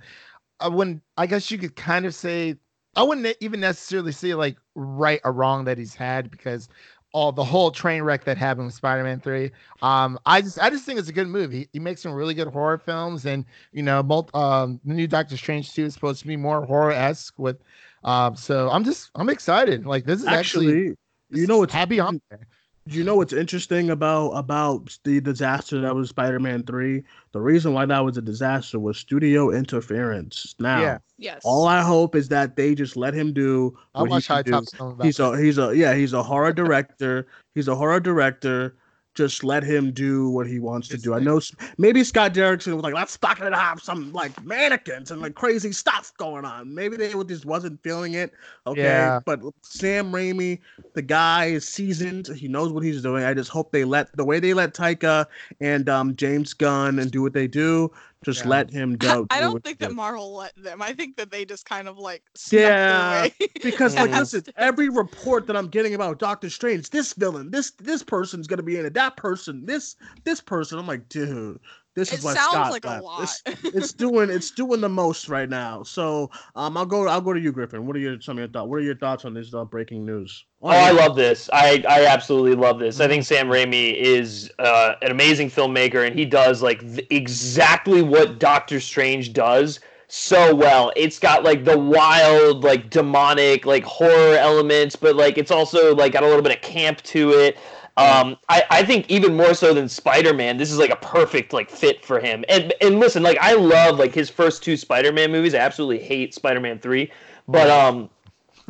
uh, 0.60 0.70
when 0.70 1.02
I 1.16 1.28
guess 1.28 1.50
you 1.50 1.58
could 1.58 1.78
kind 1.78 2.06
of 2.06 2.14
say, 2.14 2.56
I 2.96 3.04
wouldn't 3.04 3.38
even 3.40 3.62
necessarily 3.62 4.12
say 4.12 4.34
like 4.34 4.58
right 4.76 5.22
or 5.24 5.32
wrong 5.32 5.64
that 5.64 5.78
he's 5.78 5.96
had 5.96 6.30
because 6.30 6.68
all 7.14 7.32
the 7.32 7.44
whole 7.44 7.72
train 7.72 8.02
wreck 8.02 8.26
that 8.26 8.38
happened 8.38 8.66
with 8.66 8.76
Spider-Man 8.76 9.22
Three. 9.22 9.52
Um, 9.82 10.20
I 10.26 10.42
just 10.42 10.60
I 10.60 10.70
just 10.70 10.86
think 10.86 11.00
it's 11.00 11.10
a 11.10 11.14
good 11.14 11.28
movie. 11.28 11.60
He, 11.60 11.70
he 11.74 11.80
makes 11.80 12.02
some 12.02 12.12
really 12.12 12.34
good 12.34 12.48
horror 12.48 12.78
films, 12.78 13.26
and 13.26 13.46
you 13.72 13.84
know, 13.84 14.04
mul- 14.04 14.30
um, 14.34 14.82
the 14.84 14.94
new 14.94 15.08
Doctor 15.08 15.38
Strange 15.38 15.74
two 15.74 15.86
is 15.86 15.94
supposed 15.94 16.20
to 16.22 16.28
be 16.28 16.36
more 16.36 16.66
horror 16.66 16.92
esque 16.92 17.38
with. 17.40 17.58
Um, 18.04 18.36
so 18.36 18.70
I'm 18.70 18.84
just 18.84 19.12
I'm 19.16 19.30
excited. 19.30 19.86
Like 19.86 20.06
this 20.06 20.22
is 20.22 20.28
actually, 20.28 20.68
Actually, 20.68 20.96
this 21.30 21.42
you 21.42 21.48
know 21.48 21.60
what's 21.60 21.74
happy 21.74 22.00
on 22.00 22.20
there. 22.30 22.48
You 22.86 23.04
know 23.04 23.16
what's 23.16 23.34
interesting 23.34 23.90
about 23.90 24.32
about 24.32 24.98
the 25.04 25.22
disaster 25.22 25.80
that 25.82 25.96
was 25.96 26.10
Spider-Man 26.10 26.64
three. 26.64 27.04
The 27.32 27.40
reason 27.40 27.74
why 27.74 27.86
that 27.86 28.04
was 28.04 28.18
a 28.18 28.22
disaster 28.22 28.80
was 28.80 28.98
studio 28.98 29.52
interference. 29.52 30.56
Now, 30.60 30.82
Yeah. 30.82 30.98
Yes. 31.18 31.42
all 31.46 31.68
I 31.68 31.82
hope 31.82 32.16
is 32.16 32.28
that 32.30 32.56
they 32.58 32.76
just 32.76 32.98
let 32.98 33.14
him 33.14 33.32
do 33.32 33.78
I'll 33.96 34.02
what 34.02 34.10
he 34.10 34.14
watch 34.16 34.28
High 34.28 34.42
do. 34.42 34.52
Top 34.52 34.66
Stone 34.66 34.94
about 34.94 35.06
he's 35.06 35.20
a 35.20 35.38
he's 35.38 35.58
a 35.58 35.76
yeah 35.76 35.94
he's 35.96 36.12
a 36.14 36.22
horror 36.22 36.52
director 36.52 37.28
he's 37.56 37.68
a 37.70 37.76
horror 37.76 38.00
director 38.02 38.76
just 39.16 39.44
let 39.44 39.64
him 39.64 39.92
do 39.92 40.30
what 40.30 40.48
he 40.48 40.60
wants 40.60 40.88
to 40.90 40.96
It's 40.96 41.04
do. 41.04 41.14
I 41.14 41.20
know 41.20 41.40
maybe 41.78 42.04
scott 42.04 42.34
derrickson 42.34 42.74
was 42.74 42.84
like 42.84 42.94
let's 42.94 43.16
fucking 43.18 43.52
have 43.52 43.82
some 43.82 44.12
like 44.14 44.44
mannequins 44.44 45.12
and 45.12 45.22
like 45.22 45.36
crazy 45.36 45.72
stuff 45.72 46.12
going 46.18 46.46
on. 46.46 46.74
Maybe 46.74 46.98
they 46.98 47.14
just 47.26 47.46
wasn't 47.46 47.82
feeling 47.84 48.14
it. 48.14 48.34
Okay. 48.66 48.82
Yeah. 48.82 49.20
but 49.26 49.40
sam 49.62 50.12
Raimi, 50.12 50.60
the 50.94 51.02
guy 51.02 51.46
is 51.46 51.68
seasoned. 51.68 52.28
He 52.28 52.48
knows 52.48 52.72
what 52.72 52.84
he's 52.84 53.02
doing. 53.02 53.24
I 53.24 53.34
just 53.34 53.50
hope 53.50 53.72
they 53.72 53.84
let 53.84 54.16
the 54.16 54.26
way 54.26 54.40
they 54.40 54.54
let 54.54 54.74
taika 54.74 55.26
and 55.62 55.88
um 55.90 56.16
james 56.16 56.54
gunn 56.54 57.00
and 57.00 57.12
do 57.12 57.22
what 57.22 57.34
they 57.34 57.48
do 57.48 57.92
just 58.24 58.44
Yeah. 58.44 58.50
let 58.50 58.72
him 58.72 58.98
go 58.98 59.26
I 59.30 59.40
do 59.40 59.42
don't 59.42 59.64
think 59.64 59.80
that 59.80 59.90
does. 59.90 59.96
Marvel 59.96 60.36
let 60.36 60.54
them. 60.56 60.82
I 60.82 60.94
think 60.94 61.18
that 61.18 61.32
they 61.32 61.46
just 61.46 61.66
kind 61.66 61.88
of 61.88 61.98
like 61.98 62.24
snuck 62.36 62.80
Yeah, 62.82 63.28
because 63.62 63.98
like 63.98 64.12
Yeah. 64.12 64.20
listen 64.20 64.44
every 64.58 64.90
report 64.90 65.48
that 65.48 65.56
i'm 65.56 65.68
getting 65.68 65.94
about 65.94 66.20
doctor 66.20 66.50
strange 66.50 66.90
this 66.90 67.14
villain 67.14 67.52
this 67.52 67.72
this 67.72 68.04
person's 68.04 68.48
gonna 68.48 68.64
be 68.64 68.78
in 68.78 68.86
it 68.86 68.94
that 68.94 69.18
person 69.18 69.66
this 69.66 69.96
this 70.24 70.42
person 70.42 70.80
i'm 70.80 70.88
like 70.88 71.08
dude 71.10 71.60
this 71.96 72.12
it 72.12 72.20
is 72.20 72.26
what 72.26 72.36
sounds 72.36 72.52
Scott 72.52 72.72
like 72.72 72.86
a 72.86 72.90
left. 72.90 73.04
lot. 73.04 73.20
This- 73.22 73.44
it's 73.74 73.94
doing 73.94 74.30
it's 74.30 74.52
doing 74.52 74.82
the 74.82 74.90
most 74.90 75.30
right 75.30 75.50
now 75.50 75.84
so 75.84 76.30
um 76.56 76.76
i'll 76.78 76.86
go 76.86 77.08
i'll 77.08 77.22
go 77.22 77.34
to 77.34 77.40
you 77.40 77.52
griffin 77.52 77.86
what 77.86 77.96
are 77.96 78.00
your 78.00 78.20
some 78.22 78.38
of 78.38 78.40
your 78.40 78.48
thoughts 78.48 78.68
what 78.68 78.78
are 78.78 78.82
your 78.82 78.96
thoughts 78.98 79.26
on 79.26 79.34
this 79.34 79.54
uh, 79.54 79.64
breaking 79.66 80.06
news 80.06 80.46
Oh, 80.66 80.70
I 80.70 80.92
love 80.92 81.18
this. 81.18 81.50
I, 81.52 81.84
I 81.90 82.06
absolutely 82.06 82.56
love 82.56 82.80
this. 82.80 83.02
I 83.02 83.08
think 83.10 83.26
Sam 83.26 83.50
Raimi 83.50 83.96
is 83.96 84.50
uh, 84.60 84.94
an 85.02 85.12
amazing 85.12 85.50
filmmaker, 85.50 86.08
and 86.08 86.18
he 86.18 86.24
does 86.24 86.62
like 86.62 86.80
th- 86.80 87.06
exactly 87.10 88.02
what 88.02 88.40
Doctor 88.40 88.80
Strange 88.80 89.34
does 89.34 89.82
so 90.08 90.56
well. 90.56 90.94
It's 90.96 91.20
got 91.20 91.44
like 91.44 91.66
the 91.66 91.78
wild, 91.78 92.64
like 92.64 92.90
demonic, 92.90 93.66
like 93.66 93.84
horror 93.84 94.38
elements, 94.38 94.96
but 94.96 95.18
like 95.18 95.38
it's 95.38 95.52
also 95.52 95.94
like 95.96 96.14
got 96.14 96.24
a 96.24 96.28
little 96.28 96.42
bit 96.42 96.56
of 96.56 96.62
camp 96.62 97.02
to 97.02 97.32
it. 97.32 97.58
Um, 97.96 98.38
I, 98.50 98.64
I 98.72 98.84
think 98.84 99.10
even 99.10 99.36
more 99.36 99.54
so 99.54 99.74
than 99.74 99.88
Spider 99.88 100.34
Man, 100.34 100.58
this 100.58 100.72
is 100.72 100.80
like 100.80 100.90
a 100.90 100.96
perfect 100.96 101.54
like 101.54 101.70
fit 101.70 102.04
for 102.04 102.20
him. 102.20 102.44
And 102.50 102.74
and 102.82 103.00
listen, 103.00 103.22
like 103.22 103.38
I 103.40 103.54
love 103.54 104.00
like 104.00 104.14
his 104.14 104.30
first 104.30 104.64
two 104.64 104.76
Spider 104.78 105.12
Man 105.12 105.32
movies. 105.32 105.54
I 105.54 105.60
absolutely 105.60 106.00
hate 106.00 106.34
Spider 106.34 106.60
Man 106.60 106.80
three, 106.80 107.12
but 107.48 107.70
um, 107.70 108.10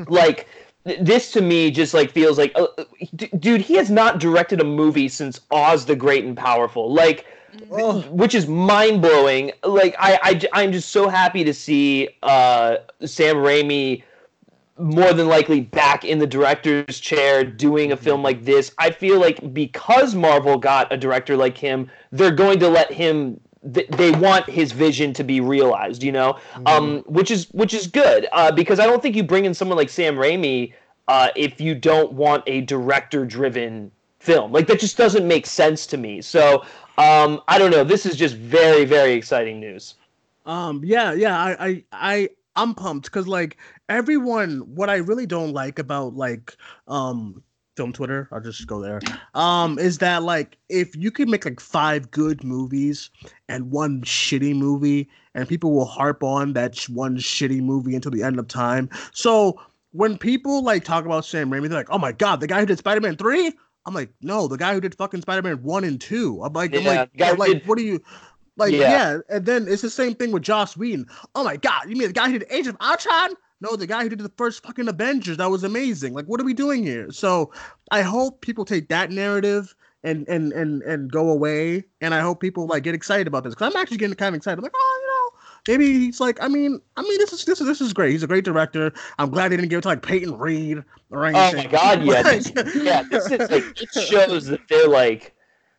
like 0.07 0.47
this 0.83 1.31
to 1.31 1.41
me 1.41 1.71
just 1.71 1.93
like 1.93 2.11
feels 2.11 2.37
like 2.37 2.51
uh, 2.55 2.67
uh, 2.77 2.83
d- 3.15 3.29
dude 3.39 3.61
he 3.61 3.75
has 3.75 3.89
not 3.89 4.19
directed 4.19 4.59
a 4.59 4.65
movie 4.65 5.07
since 5.07 5.39
oz 5.51 5.85
the 5.85 5.95
great 5.95 6.25
and 6.25 6.35
powerful 6.35 6.91
like 6.93 7.25
Oh. 7.71 8.01
which 8.09 8.33
is 8.33 8.47
mind-blowing 8.47 9.51
like 9.63 9.95
I, 9.99 10.19
I 10.23 10.41
i'm 10.53 10.71
just 10.71 10.89
so 10.89 11.07
happy 11.07 11.43
to 11.43 11.53
see 11.53 12.09
uh 12.23 12.77
sam 13.05 13.35
raimi 13.37 14.01
more 14.77 15.13
than 15.13 15.27
likely 15.27 15.61
back 15.61 16.03
in 16.03 16.17
the 16.17 16.27
director's 16.27 16.99
chair 16.99 17.43
doing 17.43 17.91
a 17.91 17.97
film 17.97 18.23
like 18.23 18.43
this. 18.43 18.73
I 18.79 18.89
feel 18.89 19.19
like 19.19 19.53
because 19.53 20.15
marvel 20.15 20.57
got 20.57 20.91
a 20.91 20.97
director 20.97 21.37
like 21.37 21.57
him 21.57 21.89
they're 22.11 22.31
going 22.31 22.59
to 22.59 22.69
let 22.69 22.91
him 22.91 23.39
they 23.63 24.11
want 24.11 24.49
his 24.49 24.71
vision 24.71 25.13
to 25.13 25.23
be 25.23 25.39
realized 25.39 26.03
you 26.03 26.11
know? 26.11 26.37
Um 26.65 27.03
which 27.05 27.31
is 27.31 27.47
which 27.51 27.73
is 27.73 27.87
good 27.87 28.27
uh 28.31 28.51
because 28.51 28.79
i 28.79 28.85
don't 28.85 29.01
think 29.01 29.15
you 29.15 29.23
bring 29.23 29.45
in 29.45 29.53
someone 29.53 29.77
like 29.77 29.89
sam 29.89 30.15
raimi 30.15 30.73
uh 31.07 31.29
if 31.35 31.61
you 31.61 31.75
don't 31.75 32.11
want 32.13 32.43
a 32.47 32.61
director 32.61 33.25
driven 33.25 33.91
film. 34.19 34.51
Like 34.53 34.67
that 34.67 34.79
just 34.79 34.97
doesn't 34.97 35.27
make 35.27 35.45
sense 35.45 35.85
to 35.87 35.97
me. 35.97 36.21
So 36.21 36.65
um 36.97 37.41
i 37.47 37.59
don't 37.59 37.71
know. 37.71 37.83
This 37.83 38.05
is 38.05 38.15
just 38.15 38.35
very 38.35 38.85
very 38.85 39.13
exciting 39.13 39.59
news. 39.59 39.95
Um, 40.45 40.81
yeah, 40.83 41.13
yeah, 41.13 41.37
I, 41.37 41.67
I, 41.67 41.83
I, 41.91 42.29
I'm 42.55 42.75
pumped 42.75 43.05
because 43.05 43.27
like 43.27 43.57
everyone, 43.89 44.59
what 44.59 44.89
I 44.89 44.97
really 44.97 45.25
don't 45.25 45.53
like 45.53 45.79
about 45.79 46.15
like 46.15 46.55
um 46.87 47.43
film 47.75 47.91
Twitter. 47.91 48.29
I'll 48.31 48.39
just 48.39 48.67
go 48.67 48.79
there. 48.81 49.01
Um, 49.33 49.79
is 49.79 49.97
that 49.97 50.23
like 50.23 50.57
if 50.69 50.95
you 50.95 51.09
can 51.11 51.29
make 51.29 51.45
like 51.45 51.59
five 51.59 52.11
good 52.11 52.43
movies 52.43 53.09
and 53.49 53.71
one 53.71 54.01
shitty 54.01 54.55
movie, 54.55 55.09
and 55.33 55.47
people 55.47 55.73
will 55.73 55.85
harp 55.85 56.23
on 56.23 56.53
that 56.53 56.77
one 56.89 57.17
shitty 57.17 57.61
movie 57.61 57.95
until 57.95 58.11
the 58.11 58.21
end 58.23 58.37
of 58.37 58.47
time. 58.47 58.89
So 59.11 59.59
when 59.91 60.17
people 60.17 60.63
like 60.63 60.83
talk 60.83 61.05
about 61.05 61.25
Sam 61.25 61.49
Raimi, 61.49 61.69
they're 61.69 61.79
like, 61.79 61.89
"Oh 61.89 61.97
my 61.97 62.11
god, 62.11 62.39
the 62.39 62.47
guy 62.47 62.59
who 62.59 62.65
did 62.67 62.77
Spider 62.77 63.01
Man 63.01 63.15
3? 63.17 63.51
I'm 63.85 63.93
like, 63.93 64.11
"No, 64.21 64.47
the 64.47 64.57
guy 64.57 64.73
who 64.73 64.79
did 64.81 64.95
fucking 64.95 65.21
Spider 65.23 65.41
Man 65.41 65.61
one 65.63 65.83
and 65.83 65.99
two. 65.99 66.41
I'm 66.43 66.53
like, 66.53 66.73
I'm 66.75 66.83
like, 66.85 67.09
yeah, 67.15 67.31
like, 67.39 67.51
did- 67.53 67.67
what 67.67 67.77
are 67.79 67.81
you? 67.81 68.01
Like, 68.57 68.71
Yeah. 68.73 68.79
yeah. 68.79 69.17
and 69.29 69.45
then 69.45 69.67
it's 69.67 69.81
the 69.81 69.89
same 69.89 70.13
thing 70.15 70.31
with 70.31 70.43
Joss 70.43 70.77
Whedon. 70.77 71.07
Oh 71.35 71.43
my 71.43 71.57
god, 71.57 71.89
you 71.89 71.95
mean 71.95 72.07
the 72.07 72.13
guy 72.13 72.29
who 72.29 72.39
did 72.39 72.47
Age 72.51 72.67
of 72.67 72.77
Ultron? 72.81 73.31
No, 73.61 73.75
the 73.75 73.87
guy 73.87 74.03
who 74.03 74.09
did 74.09 74.19
the 74.19 74.31
first 74.37 74.61
fucking 74.63 74.87
Avengers. 74.89 75.37
That 75.37 75.49
was 75.49 75.63
amazing. 75.63 76.13
Like, 76.13 76.25
what 76.25 76.39
are 76.41 76.43
we 76.43 76.53
doing 76.53 76.83
here? 76.83 77.09
So, 77.11 77.51
I 77.91 78.01
hope 78.01 78.41
people 78.41 78.65
take 78.65 78.89
that 78.89 79.09
narrative 79.09 79.73
and 80.03 80.27
and 80.27 80.51
and 80.51 80.81
and 80.83 81.09
go 81.11 81.29
away. 81.29 81.85
And 82.01 82.13
I 82.13 82.19
hope 82.19 82.41
people 82.41 82.67
like 82.67 82.83
get 82.83 82.93
excited 82.93 83.25
about 83.25 83.43
this 83.45 83.53
because 83.55 83.73
I'm 83.73 83.79
actually 83.81 83.97
getting 83.97 84.15
kind 84.15 84.35
of 84.35 84.37
excited. 84.37 84.59
I'm 84.59 84.63
like, 84.63 84.73
oh, 84.75 84.99
you 85.01 85.07
know, 85.07 85.39
maybe 85.67 85.93
he's 85.93 86.19
like, 86.19 86.41
I 86.43 86.47
mean, 86.49 86.81
I 86.97 87.01
mean, 87.03 87.17
this 87.19 87.31
is 87.31 87.45
this 87.45 87.61
is 87.61 87.67
this 87.67 87.79
is 87.81 87.93
great. 87.93 88.11
He's 88.11 88.23
a 88.23 88.27
great 88.27 88.43
director. 88.43 88.91
I'm 89.17 89.29
glad 89.29 89.51
they 89.51 89.55
didn't 89.55 89.69
give 89.69 89.79
it 89.79 89.83
to 89.83 89.87
like 89.87 90.01
Peyton 90.01 90.37
Reed 90.37 90.83
or 91.09 91.25
anything. 91.25 91.59
Oh 91.59 91.63
my 91.63 91.71
god, 91.71 92.03
yeah, 92.05 92.21
this, 92.21 92.51
yeah. 92.75 93.03
This 93.03 93.31
is 93.31 93.49
like 93.49 93.81
it 93.81 93.89
shows 94.07 94.47
that 94.47 94.59
they're 94.67 94.89
like 94.89 95.32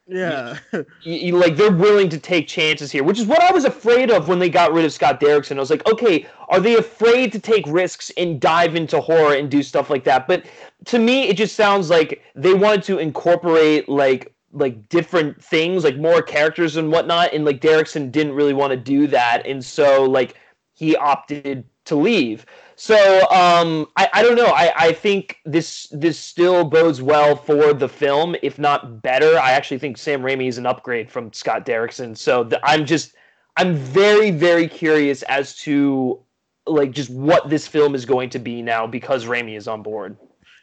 yeah, 0.07 0.59
you, 0.73 0.85
you- 1.03 1.37
like 1.37 1.57
they're 1.57 1.73
willing 1.73 2.09
to 2.11 2.19
take 2.19 2.47
chances 2.47 2.93
here, 2.93 3.03
which 3.05 3.19
is 3.19 3.27
what 3.27 3.43
I 3.43 3.53
was 3.53 3.65
afraid 3.65 4.11
of 4.11 4.29
when 4.29 4.39
they 4.39 4.51
got 4.51 4.73
rid 4.73 4.85
of 4.85 4.93
Scott 4.93 5.21
Derrickson. 5.21 5.57
I 5.57 5.61
was 5.61 5.71
like, 5.71 5.87
okay, 5.91 6.27
are 6.49 6.61
they 6.61 6.77
afraid 6.77 7.33
to 7.33 7.39
take 7.39 7.65
risks 7.67 8.11
and 8.17 8.41
dive 8.41 8.75
into 8.77 9.01
horror 9.01 9.35
and 9.35 9.51
do 9.51 9.63
stuff 9.63 9.89
like 9.91 10.05
that? 10.05 10.27
But 10.27 10.45
to 10.87 10.99
me, 10.99 11.29
it 11.29 11.37
just 11.37 11.57
sounds 11.57 11.89
like 11.91 12.23
they 12.35 12.53
wanted 12.55 12.83
to 12.85 12.99
incorporate 12.99 13.89
like 13.89 14.33
like 14.53 14.89
different 14.89 15.43
things, 15.43 15.83
like 15.85 15.97
more 15.97 16.23
characters 16.23 16.77
and 16.77 16.93
whatnot, 16.93 17.33
and 17.33 17.45
like 17.45 17.61
Derrickson 17.61 18.13
didn't 18.13 18.35
really 18.35 18.53
want 18.55 18.71
to 18.73 18.77
do 18.77 19.07
that, 19.09 19.47
and 19.47 19.65
so 19.65 20.05
like 20.05 20.37
he 20.75 20.95
opted 20.97 21.65
to 21.87 21.97
leave. 21.97 22.45
So 22.85 23.23
um, 23.31 23.89
I, 23.97 24.11
I 24.13 24.23
don't 24.23 24.37
know. 24.37 24.49
I, 24.49 24.71
I 24.77 24.93
think 24.93 25.39
this 25.47 25.89
this 25.91 26.19
still 26.19 26.65
bodes 26.65 27.01
well 27.01 27.35
for 27.35 27.73
the 27.73 27.89
film, 27.89 28.37
if 28.43 28.59
not 28.59 29.01
better. 29.01 29.39
I 29.39 29.53
actually 29.53 29.79
think 29.79 29.97
Sam 29.97 30.21
Raimi 30.21 30.49
is 30.49 30.59
an 30.59 30.67
upgrade 30.67 31.11
from 31.11 31.33
Scott 31.33 31.65
Derrickson. 31.65 32.15
So 32.15 32.45
the, 32.45 32.61
I'm 32.63 32.85
just 32.85 33.15
I'm 33.57 33.75
very 33.75 34.31
very 34.31 34.69
curious 34.69 35.23
as 35.23 35.57
to 35.61 36.21
like 36.67 36.91
just 36.91 37.09
what 37.09 37.49
this 37.49 37.67
film 37.67 37.95
is 37.95 38.05
going 38.05 38.29
to 38.29 38.39
be 38.39 38.61
now 38.61 38.87
because 38.87 39.25
Raimi 39.25 39.57
is 39.57 39.67
on 39.67 39.83
board. 39.83 40.19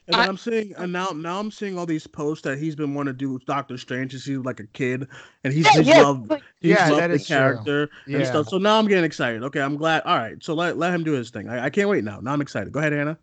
And 0.08 0.16
then 0.16 0.26
I- 0.26 0.28
I'm 0.28 0.38
seeing, 0.38 0.74
and 0.78 0.92
now 0.92 1.10
now 1.16 1.40
I'm 1.40 1.52
seeing 1.52 1.78
all 1.78 1.86
these 1.86 2.08
posts 2.08 2.44
that 2.44 2.58
he's 2.58 2.76
been 2.76 2.94
wanting 2.96 3.14
to 3.14 3.18
do 3.18 3.32
with 3.32 3.46
Doctor 3.46 3.78
Strange 3.78 4.12
since 4.12 4.26
he 4.26 4.36
was 4.36 4.46
like 4.46 4.60
a 4.60 4.68
kid, 4.68 5.08
and 5.44 5.54
he's, 5.54 5.66
Yeah, 5.66 5.78
he's 5.78 5.88
yeah, 5.88 6.02
loved 6.02 6.30
like- 6.32 6.44
he's 6.60 6.72
Yeah, 6.72 6.90
loved 6.90 7.02
that 7.02 7.08
the 7.08 7.14
is 7.16 7.28
true. 7.28 7.36
character 7.36 7.90
and 8.08 8.14
Yeah. 8.22 8.24
stuff. 8.26 8.50
So 8.50 8.58
now 8.58 8.80
I'm 8.80 8.88
getting 8.88 9.04
excited. 9.06 9.44
Okay, 9.44 9.62
I'm 9.62 9.78
glad. 9.78 10.02
All 10.04 10.18
right, 10.18 10.44
so 10.44 10.54
let 10.56 10.78
let 10.78 10.94
him 10.94 11.04
do 11.04 11.12
his 11.12 11.30
thing. 11.30 11.48
I, 11.50 11.66
I 11.66 11.70
can't 11.70 11.88
wait 11.88 12.04
now. 12.04 12.20
Now 12.20 12.34
I'm 12.34 12.42
excited. 12.42 12.74
Go 12.74 12.80
ahead, 12.80 12.94
Hannah. 12.94 13.18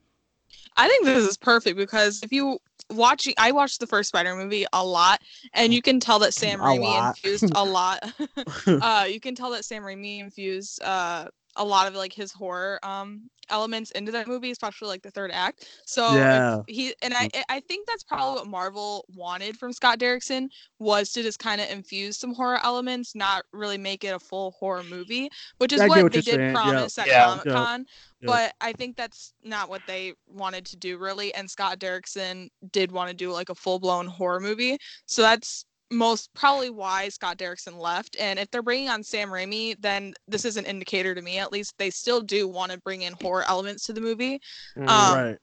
I 0.77 0.87
think 0.89 1.05
this 1.05 1.25
is 1.25 1.37
perfect 1.37 1.77
because 1.77 2.23
if 2.23 2.33
you 2.33 2.59
watching, 2.91 3.35
I 3.37 3.51
watched 3.53 3.81
the 3.81 3.87
first 3.87 4.09
Spider 4.09 4.35
movie 4.37 4.65
a 4.73 4.85
lot, 4.85 5.21
and 5.53 5.75
you 5.75 5.83
can 5.83 5.99
tell 5.99 6.21
that 6.21 6.33
Sam 6.33 6.61
A 6.61 6.65
Raimi 6.65 6.83
lot. 6.85 7.09
infused 7.09 7.53
a 7.57 7.65
lot. 7.65 8.09
uh, 8.67 9.07
you 9.11 9.19
can 9.21 9.35
tell 9.35 9.51
that 9.51 9.65
Sam 9.65 9.83
Raimi 9.83 10.21
infused 10.21 10.81
uh, 10.83 11.27
a 11.59 11.65
lot 11.65 11.87
of 11.87 11.95
like 11.95 12.13
his 12.13 12.33
horror 12.33 12.79
um 12.83 13.29
elements 13.51 13.91
into 13.93 14.13
that 14.13 14.27
movie, 14.29 14.51
especially 14.51 14.89
like 14.89 15.03
the 15.03 15.11
third 15.11 15.31
act. 15.33 15.67
So 15.87 16.15
Yeah. 16.15 16.59
he 16.67 16.95
and 17.03 17.15
I 17.15 17.29
I 17.49 17.61
think 17.61 17.87
that's 17.87 18.05
probably 18.05 18.41
what 18.41 18.47
Marvel 18.49 19.05
wanted 19.15 19.57
from 19.57 19.73
Scott 19.73 19.99
Derrickson 19.99 20.49
was 20.79 21.13
to 21.13 21.23
just 21.23 21.39
kind 21.39 21.61
of 21.61 21.69
infuse 21.71 22.19
some 22.19 22.35
horror 22.35 22.61
elements, 22.63 23.15
not 23.15 23.45
really 23.53 23.79
make 23.79 24.05
it 24.05 24.15
a 24.15 24.19
full 24.19 24.53
horror 24.53 24.83
movie, 24.85 25.31
which 25.59 25.73
is 25.73 25.81
what, 25.81 26.03
what 26.03 26.13
they 26.13 26.21
did 26.21 26.35
saying, 26.35 26.41
yeah. 26.41 26.53
promise 26.53 26.99
at 26.99 27.07
Yeah. 27.07 27.25
Comic 27.25 27.45
Con. 27.47 27.87
Yeah. 28.21 28.27
But 28.27 28.55
I 28.61 28.73
think 28.73 28.97
that's 28.97 29.33
not 29.43 29.69
what 29.69 29.83
they 29.87 30.13
wanted 30.27 30.67
to 30.67 30.77
do 30.77 30.99
really. 30.99 31.33
And 31.35 31.51
Scott 31.51 31.79
Derrickson 31.79 32.51
did 32.73 32.93
want 32.93 33.09
to 33.11 33.17
do 33.17 33.33
like 33.33 33.49
a 33.49 33.55
full 33.55 33.79
blown 33.79 34.07
horror 34.07 34.41
movie. 34.41 34.77
So 35.07 35.23
that's 35.23 35.65
most 35.91 36.33
probably 36.35 36.71
why 36.71 37.09
Scott 37.09 37.39
Derrickson 37.39 37.79
left. 37.79 38.17
And 38.19 38.39
if 38.39 38.51
they're 38.51 38.63
bringing 38.63 38.89
on 38.89 39.03
Sam 39.03 39.31
Raimi, 39.31 39.81
then 39.81 40.15
this 40.27 40.45
is 40.45 40.57
an 40.57 40.67
indicator 40.67 41.15
to 41.15 41.23
me, 41.23 41.39
at 41.39 41.53
least, 41.53 41.77
they 41.79 41.91
still 41.91 42.21
do 42.21 42.47
want 42.47 42.73
to 42.73 42.79
bring 42.79 43.03
in 43.03 43.15
horror 43.23 43.45
elements 43.49 43.87
to 43.87 43.93
the 43.93 44.01
movie. 44.01 44.41
Mm. 44.77 44.89
Um, 44.89 45.19
right. 45.19 45.39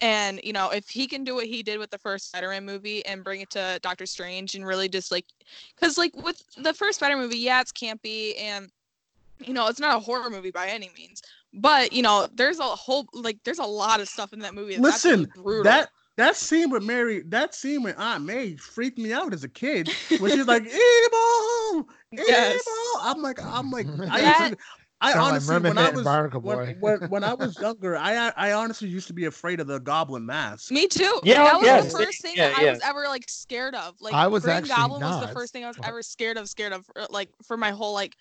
And 0.00 0.40
you 0.44 0.52
know, 0.52 0.70
if 0.70 0.88
he 0.88 1.06
can 1.06 1.24
do 1.24 1.34
what 1.34 1.46
he 1.46 1.62
did 1.62 1.78
with 1.78 1.90
the 1.90 1.98
first 1.98 2.28
Spider-Man 2.28 2.66
movie 2.66 3.04
and 3.06 3.24
bring 3.24 3.40
it 3.40 3.50
to 3.50 3.78
Doctor 3.82 4.04
Strange 4.04 4.54
and 4.54 4.66
really 4.66 4.88
just 4.88 5.10
like, 5.10 5.24
because 5.74 5.96
like 5.96 6.14
with 6.16 6.42
the 6.58 6.74
first 6.74 6.98
Spider-Man 6.98 7.24
movie, 7.24 7.38
yeah, 7.38 7.62
it's 7.62 7.72
campy 7.72 8.38
and 8.38 8.70
you 9.40 9.52
know 9.52 9.68
it's 9.68 9.80
not 9.80 9.96
a 9.96 9.98
horror 9.98 10.28
movie 10.28 10.50
by 10.50 10.66
any 10.66 10.90
means, 10.96 11.22
but 11.54 11.92
you 11.92 12.02
know 12.02 12.28
there's 12.34 12.58
a 12.58 12.62
whole 12.62 13.06
like 13.14 13.38
there's 13.44 13.58
a 13.58 13.64
lot 13.64 14.00
of 14.00 14.08
stuff 14.08 14.34
in 14.34 14.38
that 14.40 14.54
movie. 14.54 14.76
That's 14.76 15.04
Listen. 15.04 15.32
That 15.62 15.88
that 16.16 16.36
scene 16.36 16.70
with 16.70 16.82
Mary, 16.82 17.22
that 17.28 17.54
scene 17.54 17.82
with 17.82 17.98
Aunt 17.98 18.24
May 18.24 18.56
freaked 18.56 18.98
me 18.98 19.12
out 19.12 19.32
as 19.32 19.44
a 19.44 19.48
kid. 19.48 19.90
When 20.18 20.30
she's 20.30 20.46
like 20.46 20.62
evil, 20.66 21.88
Yes. 22.12 22.54
evil. 22.54 23.00
I'm 23.02 23.22
like, 23.22 23.42
I'm 23.42 23.70
like, 23.70 23.86
I, 24.10 24.20
That- 24.20 24.40
used 24.40 24.52
to, 24.52 24.64
I 24.98 25.12
Sound 25.12 25.22
like 25.22 25.30
honestly, 25.32 25.58
when 25.58 25.78
I 25.78 25.90
was 25.90 26.42
when, 26.42 26.76
when, 26.80 27.10
when 27.10 27.24
I 27.24 27.34
was 27.34 27.58
younger, 27.60 27.98
I 27.98 28.32
I 28.34 28.52
honestly 28.52 28.88
used 28.88 29.06
to 29.08 29.12
be 29.12 29.26
afraid 29.26 29.60
of 29.60 29.66
the 29.66 29.78
Goblin 29.78 30.24
mask. 30.24 30.70
Me 30.70 30.86
too. 30.88 31.20
Yeah, 31.22 31.44
that 31.44 31.58
was 31.58 31.66
yeah, 31.66 31.80
the 31.82 31.90
first 31.90 32.22
thing 32.22 32.32
yeah, 32.34 32.48
that 32.48 32.62
yeah. 32.62 32.68
I 32.68 32.72
was 32.72 32.80
ever 32.82 33.04
like 33.06 33.28
scared 33.28 33.74
of. 33.74 34.00
Like 34.00 34.14
I 34.14 34.26
was 34.26 34.44
Green 34.44 34.56
actually 34.56 34.70
Goblin 34.70 35.02
was 35.02 35.20
the 35.20 35.34
first 35.34 35.52
thing 35.52 35.64
I 35.64 35.68
was 35.68 35.78
ever 35.84 36.02
scared 36.02 36.38
of, 36.38 36.48
scared 36.48 36.72
of 36.72 36.86
uh, 36.96 37.06
like 37.10 37.28
for 37.42 37.58
my 37.58 37.72
whole 37.72 37.92
like 37.92 38.16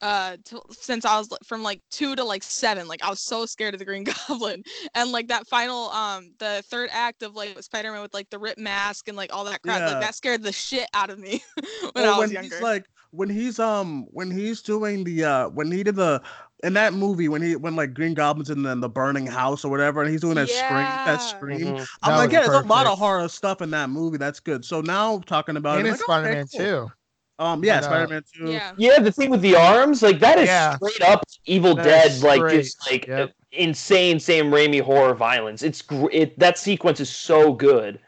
uh 0.00 0.36
t- 0.44 0.56
since 0.70 1.04
I 1.04 1.18
was 1.18 1.28
from 1.44 1.62
like 1.62 1.80
2 1.90 2.16
to 2.16 2.24
like 2.24 2.42
7 2.42 2.86
like 2.86 3.02
I 3.02 3.10
was 3.10 3.20
so 3.20 3.46
scared 3.46 3.74
of 3.74 3.78
the 3.78 3.84
Green 3.84 4.04
Goblin 4.28 4.62
and 4.94 5.10
like 5.12 5.28
that 5.28 5.46
final 5.48 5.90
um 5.90 6.32
the 6.38 6.62
third 6.70 6.88
act 6.92 7.22
of 7.22 7.34
like 7.34 7.60
Spider-Man 7.62 8.02
with 8.02 8.14
like 8.14 8.30
the 8.30 8.38
rip 8.38 8.58
mask 8.58 9.08
and 9.08 9.16
like 9.16 9.34
all 9.34 9.44
that 9.44 9.62
crap 9.62 9.80
Yeah. 9.80 9.88
like 9.88 10.00
that 10.00 10.14
scared 10.14 10.42
the 10.42 10.52
shit 10.52 10.88
out 10.94 11.10
of 11.10 11.18
me 11.18 11.42
when 11.92 12.04
Or 12.04 12.08
I 12.08 12.18
was 12.18 12.18
when 12.18 12.30
younger. 12.30 12.54
he's 12.56 12.60
like 12.62 12.86
when 13.10 13.28
he's 13.30 13.58
um 13.58 14.06
when 14.10 14.30
he's 14.30 14.62
doing 14.62 15.02
the 15.04 15.24
uh 15.24 15.48
when 15.48 15.72
he 15.72 15.82
did 15.82 15.96
the 15.96 16.20
in 16.64 16.72
that 16.74 16.92
movie 16.92 17.28
when 17.28 17.40
he 17.40 17.56
when 17.56 17.74
like 17.76 17.94
Green 17.94 18.14
Goblin's 18.14 18.50
in 18.50 18.62
the, 18.64 18.70
in 18.70 18.80
the 18.80 18.88
burning 18.88 19.26
house 19.26 19.64
or 19.64 19.70
whatever 19.70 20.02
and 20.02 20.10
he's 20.10 20.20
doing 20.20 20.34
that 20.34 20.48
scream 20.48 21.00
that 21.04 21.12
Yeah. 21.12 21.16
scream. 21.16 21.60
Mhm. 21.60 21.86
I'm 22.02 22.10
That 22.10 22.16
like, 22.18 22.26
was 22.28 22.32
yeah, 22.34 22.40
there's 22.48 22.64
a 22.64 22.66
lot 22.66 22.86
of 22.86 22.98
horror 22.98 23.28
stuff 23.28 23.62
in 23.62 23.70
that 23.70 23.90
movie. 23.90 24.18
That's 24.18 24.40
good. 24.40 24.64
So 24.64 24.80
now 24.80 25.18
talking 25.20 25.56
about 25.56 25.78
and 25.78 25.86
it, 25.86 25.90
it's 25.90 26.00
like, 26.00 26.06
Spider-Man 26.06 26.46
cool. 26.48 26.60
too. 26.60 26.92
Um, 27.40 27.64
yeah, 27.64 27.78
uh, 27.78 27.82
Spider-Man 27.82 28.22
two. 28.34 28.50
yeah 28.50 28.72
Yeah, 28.76 28.98
the 28.98 29.12
thing 29.12 29.30
with 29.30 29.42
the 29.42 29.54
arms, 29.54 30.02
like 30.02 30.18
that 30.20 30.38
is 30.38 30.46
Yeah. 30.48 30.76
straight 30.76 31.02
up 31.02 31.22
Evil 31.46 31.74
That 31.76 31.84
Dead, 31.84 32.22
like 32.22 32.50
just 32.52 32.90
like 32.90 33.06
yep. 33.06 33.28
uh, 33.28 33.32
insane 33.52 34.18
Sam 34.18 34.46
Raimi 34.50 34.80
horror 34.80 35.14
violence. 35.14 35.62
It's 35.62 35.80
gr- 35.82 36.10
it 36.10 36.38
that 36.38 36.58
sequence 36.58 36.98
is 37.00 37.08
so 37.08 37.52
good. 37.52 38.00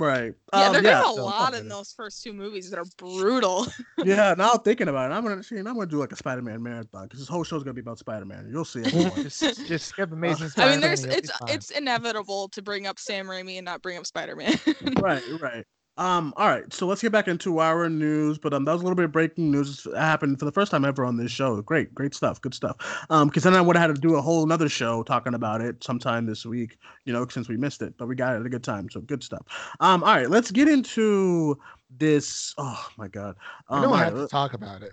Right. 0.00 0.32
yeah 0.52 0.66
Um, 0.66 0.72
there's 0.74 0.84
yeah. 0.84 1.00
a 1.00 1.12
so- 1.12 1.24
lot 1.24 1.54
in 1.54 1.68
those 1.68 1.92
first 1.92 2.22
two 2.22 2.32
movies 2.32 2.70
that 2.70 2.78
are 2.78 2.84
brutal 2.98 3.66
yeah. 4.04 4.32
Now 4.38 4.50
thinking 4.50 4.86
about 4.86 5.10
it, 5.10 5.14
I'm 5.14 5.24
gonna 5.24 5.42
see. 5.42 5.56
I'm 5.58 5.64
gonna 5.64 5.86
do 5.86 5.98
like 5.98 6.12
a 6.12 6.16
Spider-Man 6.16 6.62
marathon 6.62 7.02
because 7.08 7.18
this 7.18 7.28
whole 7.28 7.42
show's 7.42 7.64
gonna 7.64 7.74
be 7.74 7.80
about 7.80 7.98
Spider-Man. 7.98 8.48
You'll 8.48 8.64
see. 8.64 8.82
everyone. 8.84 9.22
just, 9.24 9.40
just 9.66 9.88
skip 9.88 10.12
Amazing 10.12 10.46
I 10.46 10.48
Spider-Man. 10.50 10.70
mean 10.70 10.80
there's 10.82 11.04
it's 11.04 11.32
it's 11.48 11.70
inevitable 11.70 12.48
to 12.50 12.62
bring 12.62 12.86
up 12.86 13.00
Sam 13.00 13.26
Raimi 13.26 13.56
and 13.56 13.64
not 13.64 13.82
bring 13.82 13.98
up 13.98 14.06
Spider-Man 14.06 14.56
right. 15.00 15.22
Right. 15.40 15.64
Um. 15.98 16.32
All 16.36 16.48
right. 16.48 16.72
So 16.72 16.86
let's 16.86 17.02
get 17.02 17.12
back 17.12 17.28
into 17.28 17.58
our 17.58 17.88
news. 17.88 18.38
But 18.38 18.54
um, 18.54 18.64
that 18.64 18.72
was 18.72 18.80
a 18.80 18.84
little 18.84 18.96
bit 18.96 19.04
of 19.04 19.12
breaking 19.12 19.50
news. 19.50 19.84
It 19.84 19.96
happened 19.96 20.38
for 20.38 20.44
the 20.44 20.52
first 20.52 20.70
time 20.70 20.84
ever 20.84 21.04
on 21.04 21.16
this 21.16 21.30
show. 21.30 21.60
Great. 21.60 21.94
Great 21.94 22.14
stuff. 22.14 22.40
Good 22.40 22.54
stuff. 22.54 22.76
Um. 23.10 23.28
Because 23.28 23.42
then 23.42 23.54
I 23.54 23.60
would 23.60 23.76
have 23.76 23.90
had 23.90 23.96
to 23.96 24.00
do 24.00 24.14
a 24.14 24.22
whole 24.22 24.44
another 24.44 24.68
show 24.68 25.02
talking 25.02 25.34
about 25.34 25.60
it 25.60 25.82
sometime 25.84 26.24
this 26.24 26.46
week. 26.46 26.78
You 27.04 27.12
know, 27.12 27.26
since 27.28 27.48
we 27.48 27.56
missed 27.56 27.82
it, 27.82 27.94
but 27.98 28.08
we 28.08 28.14
got 28.14 28.34
it 28.36 28.40
at 28.40 28.46
a 28.46 28.48
good 28.48 28.64
time. 28.64 28.88
So 28.90 29.00
good 29.00 29.22
stuff. 29.22 29.44
Um. 29.80 30.02
All 30.04 30.14
right. 30.14 30.30
Let's 30.30 30.50
get 30.50 30.68
into 30.68 31.58
this. 31.90 32.54
Oh 32.58 32.88
my 32.96 33.08
God. 33.08 33.36
We 33.70 33.76
Um, 33.76 33.82
don't 33.82 33.98
have 33.98 34.14
right, 34.14 34.20
to 34.22 34.28
talk 34.28 34.52
about 34.54 34.82
it. 34.82 34.92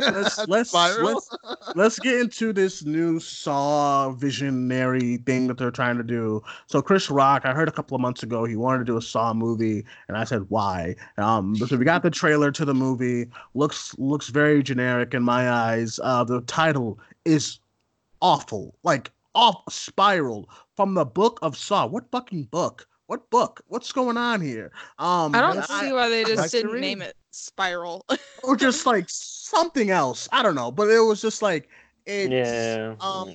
let's 0.00 0.38
let's 0.48 0.72
let's 0.72 1.30
let's 1.74 1.98
get 1.98 2.20
into 2.20 2.52
this 2.52 2.84
new 2.84 3.18
Saw 3.20 4.10
visionary 4.10 5.18
thing 5.18 5.46
that 5.48 5.58
they're 5.58 5.70
trying 5.70 5.96
to 5.96 6.02
do. 6.02 6.42
So 6.66 6.82
Chris 6.82 7.10
Rock, 7.10 7.42
I 7.44 7.52
heard 7.52 7.68
a 7.68 7.72
couple 7.72 7.94
of 7.94 8.00
months 8.00 8.22
ago 8.22 8.44
he 8.44 8.56
wanted 8.56 8.78
to 8.78 8.84
do 8.84 8.96
a 8.96 9.02
Saw 9.02 9.32
movie, 9.32 9.84
and 10.08 10.16
I 10.16 10.24
said 10.24 10.44
why. 10.48 10.96
Um, 11.18 11.54
so 11.56 11.76
we 11.76 11.84
got 11.84 12.02
the 12.02 12.10
trailer 12.10 12.50
to 12.52 12.64
the 12.64 12.74
movie. 12.74 13.26
looks 13.54 13.96
looks 13.98 14.28
very 14.28 14.62
generic 14.62 15.14
in 15.14 15.22
my 15.22 15.50
eyes. 15.50 16.00
Uh, 16.02 16.24
the 16.24 16.40
title 16.42 16.98
is 17.24 17.60
awful, 18.20 18.74
like 18.82 19.10
off 19.34 19.62
spiral 19.70 20.48
from 20.76 20.94
the 20.94 21.04
book 21.04 21.38
of 21.42 21.56
Saw. 21.56 21.86
What 21.86 22.10
fucking 22.10 22.44
book? 22.44 22.86
What 23.06 23.28
book? 23.30 23.62
What's 23.68 23.92
going 23.92 24.16
on 24.16 24.40
here? 24.40 24.72
Um, 24.98 25.34
I 25.34 25.40
don't 25.40 25.70
I- 25.70 25.80
see 25.80 25.92
why 25.92 26.08
they 26.08 26.24
just 26.24 26.50
to 26.50 26.62
didn't 26.62 26.80
name 26.80 27.02
it 27.02 27.16
Spiral. 27.30 28.04
or 28.42 28.56
just 28.56 28.86
like 28.86 29.06
something 29.08 29.90
else. 29.90 30.28
I 30.32 30.42
don't 30.42 30.54
know, 30.54 30.70
but 30.70 30.88
it 30.88 31.00
was 31.00 31.20
just 31.20 31.42
like 31.42 31.68
it. 32.06 32.30
Yeah. 32.30 32.94
Um, 33.00 33.34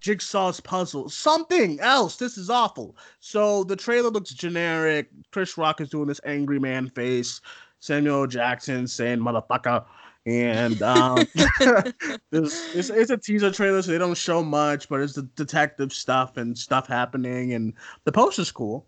Jigsaw's 0.00 0.60
puzzle, 0.60 1.08
something 1.08 1.80
else. 1.80 2.16
This 2.16 2.38
is 2.38 2.50
awful. 2.50 2.96
So 3.18 3.64
the 3.64 3.74
trailer 3.74 4.10
looks 4.10 4.30
generic. 4.30 5.08
Chris 5.32 5.58
Rock 5.58 5.80
is 5.80 5.90
doing 5.90 6.06
this 6.06 6.20
angry 6.24 6.60
man 6.60 6.88
face. 6.90 7.40
Samuel 7.80 8.26
Jackson 8.28 8.86
saying 8.86 9.18
"motherfucker," 9.18 9.84
and 10.26 10.80
um, 10.82 11.18
this 12.30 12.74
it's, 12.76 12.90
it's 12.90 13.10
a 13.10 13.16
teaser 13.16 13.50
trailer, 13.50 13.82
so 13.82 13.90
they 13.90 13.98
don't 13.98 14.16
show 14.16 14.42
much, 14.44 14.88
but 14.88 15.00
it's 15.00 15.14
the 15.14 15.22
detective 15.34 15.92
stuff 15.92 16.36
and 16.36 16.56
stuff 16.56 16.86
happening, 16.86 17.54
and 17.54 17.72
the 18.04 18.12
poster's 18.12 18.52
cool. 18.52 18.86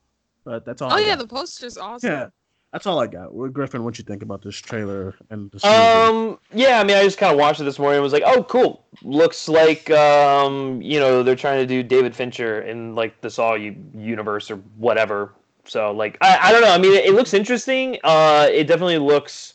But 0.51 0.65
that's 0.65 0.83
all. 0.83 0.91
Oh 0.91 0.97
I 0.97 1.01
yeah, 1.01 1.11
got. 1.11 1.19
the 1.19 1.27
poster's 1.29 1.77
awesome. 1.79 2.11
yeah, 2.11 2.27
that's 2.73 2.85
all 2.85 2.99
I 2.99 3.07
got. 3.07 3.33
Well, 3.33 3.49
Griffin, 3.49 3.85
what 3.85 3.99
you 3.99 4.05
think 4.05 4.21
about 4.21 4.43
this 4.43 4.57
trailer 4.57 5.15
and 5.31 5.49
this 5.53 5.63
movie? 5.63 5.77
Um, 5.77 6.41
yeah, 6.53 6.81
I 6.81 6.85
mean, 6.85 6.97
I 6.97 7.05
just 7.05 7.19
kind 7.19 7.33
of 7.33 7.39
watched 7.39 7.61
it 7.61 7.65
this 7.65 7.79
morning 7.79 7.99
and 7.99 8.03
was 8.03 8.13
like, 8.13 8.25
oh, 8.27 8.43
cool. 8.43 8.85
Looks 9.03 9.49
like, 9.49 9.89
um, 9.93 10.83
you 10.83 10.99
know, 10.99 11.23
they're 11.23 11.37
trying 11.37 11.61
to 11.61 11.67
do 11.67 11.85
David 11.85 12.17
Fincher 12.17 12.63
in 12.63 12.97
like 12.97 13.21
the 13.21 13.31
Saw 13.31 13.55
universe 13.55 14.51
or 14.51 14.57
whatever. 14.77 15.35
So, 15.67 15.93
like, 15.93 16.19
I, 16.21 16.37
I 16.49 16.51
don't 16.53 16.63
know. 16.63 16.73
I 16.73 16.79
mean, 16.79 16.95
it, 16.95 17.05
it 17.05 17.15
looks 17.15 17.33
interesting. 17.33 17.99
Uh, 18.03 18.49
it 18.51 18.65
definitely 18.65 18.99
looks 18.99 19.55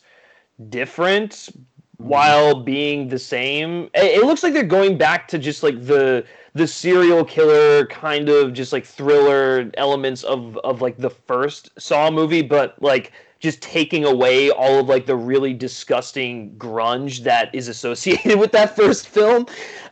different 0.70 1.50
while 1.98 2.54
being 2.62 3.08
the 3.08 3.18
same. 3.18 3.90
It, 3.92 4.22
it 4.22 4.24
looks 4.24 4.42
like 4.42 4.54
they're 4.54 4.62
going 4.62 4.96
back 4.96 5.28
to 5.28 5.38
just 5.38 5.62
like 5.62 5.84
the 5.84 6.24
the 6.56 6.66
serial 6.66 7.22
killer 7.22 7.84
kind 7.86 8.30
of 8.30 8.54
just 8.54 8.72
like 8.72 8.86
thriller 8.86 9.70
elements 9.74 10.24
of 10.24 10.56
of 10.58 10.80
like 10.80 10.96
the 10.96 11.10
first 11.10 11.70
Saw 11.78 12.10
movie, 12.10 12.40
but 12.40 12.80
like 12.82 13.12
just 13.40 13.60
taking 13.60 14.04
away 14.04 14.50
all 14.50 14.80
of 14.80 14.88
like 14.88 15.04
the 15.04 15.16
really 15.16 15.52
disgusting 15.52 16.54
grunge 16.56 17.22
that 17.24 17.54
is 17.54 17.68
associated 17.68 18.38
with 18.38 18.52
that 18.52 18.74
first 18.74 19.06
film. 19.06 19.46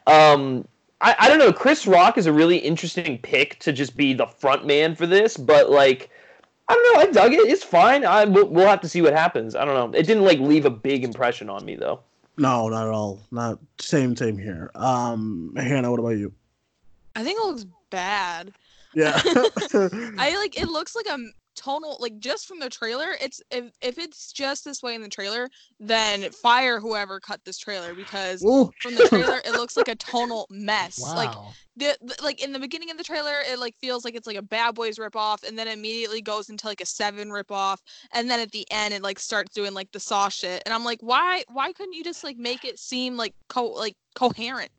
Um, 0.07 0.67
I, 1.03 1.15
I 1.19 1.29
don't 1.29 1.39
know. 1.39 1.53
Chris 1.53 1.87
Rock 1.87 2.17
is 2.17 2.25
a 2.25 2.33
really 2.33 2.57
interesting 2.57 3.19
pick 3.19 3.59
to 3.59 3.71
just 3.71 3.95
be 3.95 4.15
the 4.15 4.27
front 4.27 4.67
man 4.67 4.95
for 4.95 5.07
this, 5.07 5.37
but 5.37 5.71
like. 5.71 6.11
I 6.67 6.73
don't 6.73 6.95
know. 6.95 7.01
I 7.01 7.12
dug 7.27 7.35
it. 7.35 7.41
It's 7.41 7.62
fine. 7.62 8.07
I 8.07 8.25
we'll, 8.25 8.47
we'll 8.47 8.67
have 8.67 8.81
to 8.81 8.89
see 8.89 9.03
what 9.03 9.12
happens. 9.12 9.55
I 9.55 9.67
don't 9.67 9.75
know. 9.75 9.99
It 9.99 10.05
didn't 10.05 10.25
like 10.25 10.39
leave 10.39 10.65
a 10.65 10.71
big 10.71 11.05
impression 11.05 11.51
on 11.51 11.62
me 11.62 11.77
though. 11.77 12.01
No, 12.39 12.71
not 12.71 12.87
at 12.87 12.91
all. 12.95 13.21
Not 13.31 13.59
same, 13.79 14.17
same 14.17 14.39
here. 14.39 14.71
Um, 14.75 15.53
Hannah, 15.59 15.91
what 15.91 16.01
about 16.01 16.17
you? 16.17 16.33
I 17.15 17.23
think 17.23 17.39
it 17.41 17.47
looks 17.47 17.67
bad. 17.91 18.53
Yeah. 18.95 19.21
I 19.25 20.37
like 20.39 20.59
it 20.61 20.69
looks 20.69 20.95
like 20.95 21.07
a 21.07 21.19
tonal 21.57 21.97
like 22.01 22.19
just 22.19 22.47
from 22.47 22.59
the 22.59 22.69
trailer 22.69 23.15
it's 23.21 23.41
if, 23.53 23.71
if 23.81 23.97
it's 23.97 24.33
just 24.33 24.65
this 24.65 24.83
way 24.83 24.97
in 24.97 25.03
the 25.03 25.09
trailer 25.09 25.49
then 25.79 26.29
fire 26.33 26.81
whoever 26.81 27.21
cut 27.21 27.41
this 27.45 27.59
trailer 27.59 27.95
because 27.95 28.45
Ooh. 28.45 28.73
from 28.83 28.97
the 28.97 29.07
trailer 29.09 29.41
it 29.45 29.53
looks 29.53 29.77
like 29.77 29.87
a 29.87 29.95
tonal 30.11 30.49
mess 30.51 30.99
Wow. 31.01 31.15
like 31.15 31.31
the, 31.77 31.97
the- 32.05 32.25
like 32.25 32.43
in 32.43 32.53
the 32.53 32.59
beginning 32.59 32.91
of 32.91 32.99
the 32.99 33.05
trailer 33.05 33.35
it 33.49 33.61
like 33.61 33.77
feels 33.77 34.05
like 34.05 34.17
it's 34.17 34.27
like 34.27 34.37
a 34.37 34.43
bad 34.43 34.75
boys 34.75 34.99
ripoff 34.99 35.47
and 35.47 35.57
then 35.57 35.69
immediately 35.69 36.21
goes 36.21 36.49
into 36.51 36.67
like 36.67 36.81
a 36.81 36.87
seven 36.87 37.29
ripoff 37.29 37.79
and 38.12 38.29
then 38.29 38.41
at 38.41 38.51
the 38.51 38.67
end 38.73 38.93
it 38.93 39.03
like 39.03 39.21
starts 39.21 39.55
doing 39.55 39.75
like 39.75 39.93
the 39.93 40.01
saw 40.01 40.29
shit 40.29 40.61
and 40.67 40.75
i'm 40.75 40.85
like 40.85 40.99
why 41.03 41.45
why 41.53 41.73
couldn't 41.73 41.93
you 41.95 42.03
just 42.03 42.25
like 42.25 42.37
make 42.37 42.65
it 42.65 42.81
seem 42.81 43.17
like 43.17 43.33
co 43.49 43.67
like 43.67 43.95
coherent 44.17 44.71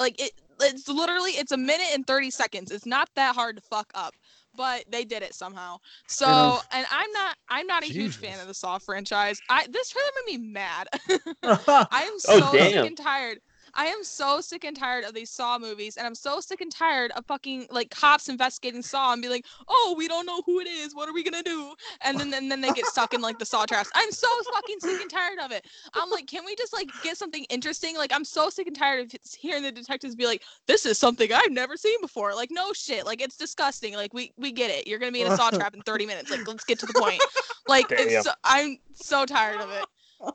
like 0.00 0.20
it 0.20 0.32
it's 0.60 0.88
literally 0.88 1.32
it's 1.32 1.52
a 1.52 1.56
minute 1.56 1.88
and 1.94 2.06
30 2.06 2.30
seconds. 2.30 2.70
It's 2.70 2.86
not 2.86 3.08
that 3.16 3.34
hard 3.34 3.56
to 3.56 3.62
fuck 3.62 3.90
up 3.94 4.14
but 4.54 4.84
they 4.90 5.04
did 5.04 5.22
it 5.22 5.34
somehow. 5.34 5.76
So 6.06 6.60
and 6.72 6.86
i'm 6.90 7.10
not 7.12 7.36
i'm 7.48 7.66
not 7.66 7.82
a 7.84 7.86
huge 7.88 8.16
fan 8.16 8.40
of 8.40 8.46
the 8.46 8.54
saw 8.54 8.78
franchise. 8.78 9.42
I 9.48 9.66
this 9.70 9.90
trailer 9.90 10.08
made 10.26 10.38
me 10.40 10.48
mad. 10.52 10.88
I 11.90 12.02
am 12.04 12.18
so 12.18 12.40
Oh, 12.40 12.40
sick 12.58 12.74
damn. 12.74 12.84
and 12.84 12.96
tired. 12.96 13.38
I 13.76 13.86
am 13.86 14.02
so 14.02 14.40
sick 14.40 14.64
and 14.64 14.76
tired 14.76 15.04
of 15.04 15.14
these 15.14 15.30
Saw 15.30 15.58
movies, 15.58 15.96
and 15.96 16.06
I'm 16.06 16.14
so 16.14 16.40
sick 16.40 16.62
and 16.62 16.72
tired 16.72 17.10
of 17.12 17.26
fucking 17.26 17.66
like 17.70 17.90
cops 17.90 18.28
investigating 18.28 18.82
Saw 18.82 19.12
and 19.12 19.20
be 19.20 19.28
like, 19.28 19.44
"Oh, 19.68 19.94
we 19.96 20.08
don't 20.08 20.24
know 20.24 20.42
who 20.46 20.60
it 20.60 20.66
is. 20.66 20.94
What 20.94 21.08
are 21.08 21.12
we 21.12 21.22
gonna 21.22 21.42
do?" 21.42 21.74
And 22.00 22.18
then 22.18 22.32
and 22.32 22.50
then 22.50 22.62
they 22.62 22.70
get 22.72 22.86
stuck 22.86 23.12
in 23.12 23.20
like 23.20 23.38
the 23.38 23.44
Saw 23.44 23.66
traps. 23.66 23.90
I'm 23.94 24.10
so 24.10 24.28
fucking 24.54 24.80
sick 24.80 25.00
and 25.00 25.10
tired 25.10 25.38
of 25.38 25.52
it. 25.52 25.66
I'm 25.94 26.10
like, 26.10 26.26
can 26.26 26.44
we 26.44 26.56
just 26.56 26.72
like 26.72 26.88
get 27.02 27.18
something 27.18 27.44
interesting? 27.44 27.96
Like, 27.96 28.12
I'm 28.12 28.24
so 28.24 28.48
sick 28.48 28.66
and 28.66 28.76
tired 28.76 29.14
of 29.14 29.20
hearing 29.38 29.62
the 29.62 29.72
detectives 29.72 30.14
be 30.14 30.26
like, 30.26 30.42
"This 30.66 30.86
is 30.86 30.98
something 30.98 31.30
I've 31.32 31.52
never 31.52 31.76
seen 31.76 32.00
before." 32.00 32.34
Like, 32.34 32.50
no 32.50 32.72
shit. 32.72 33.04
Like, 33.04 33.20
it's 33.20 33.36
disgusting. 33.36 33.94
Like, 33.94 34.14
we 34.14 34.32
we 34.38 34.52
get 34.52 34.70
it. 34.70 34.86
You're 34.86 34.98
gonna 34.98 35.12
be 35.12 35.20
in 35.20 35.30
a 35.30 35.36
Saw 35.36 35.50
trap 35.58 35.74
in 35.74 35.82
30 35.82 36.06
minutes. 36.06 36.30
Like, 36.30 36.48
let's 36.48 36.64
get 36.64 36.78
to 36.80 36.86
the 36.86 36.94
point. 36.94 37.22
Like, 37.68 37.86
it's 37.90 38.24
so, 38.24 38.32
I'm 38.44 38.78
so 38.94 39.26
tired 39.26 39.60
of 39.60 39.70
it. 39.70 39.84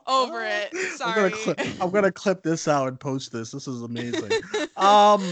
Over 0.06 0.44
it. 0.46 0.74
I'm 0.74 0.96
Sorry. 0.96 1.30
gonna, 1.30 1.30
clip, 1.30 1.60
I'm 1.80 1.90
gonna 1.90 2.12
clip 2.12 2.42
this 2.42 2.68
out 2.68 2.88
and 2.88 3.00
post 3.00 3.32
this. 3.32 3.50
This 3.50 3.66
is 3.66 3.82
amazing. 3.82 4.30
um, 4.76 5.22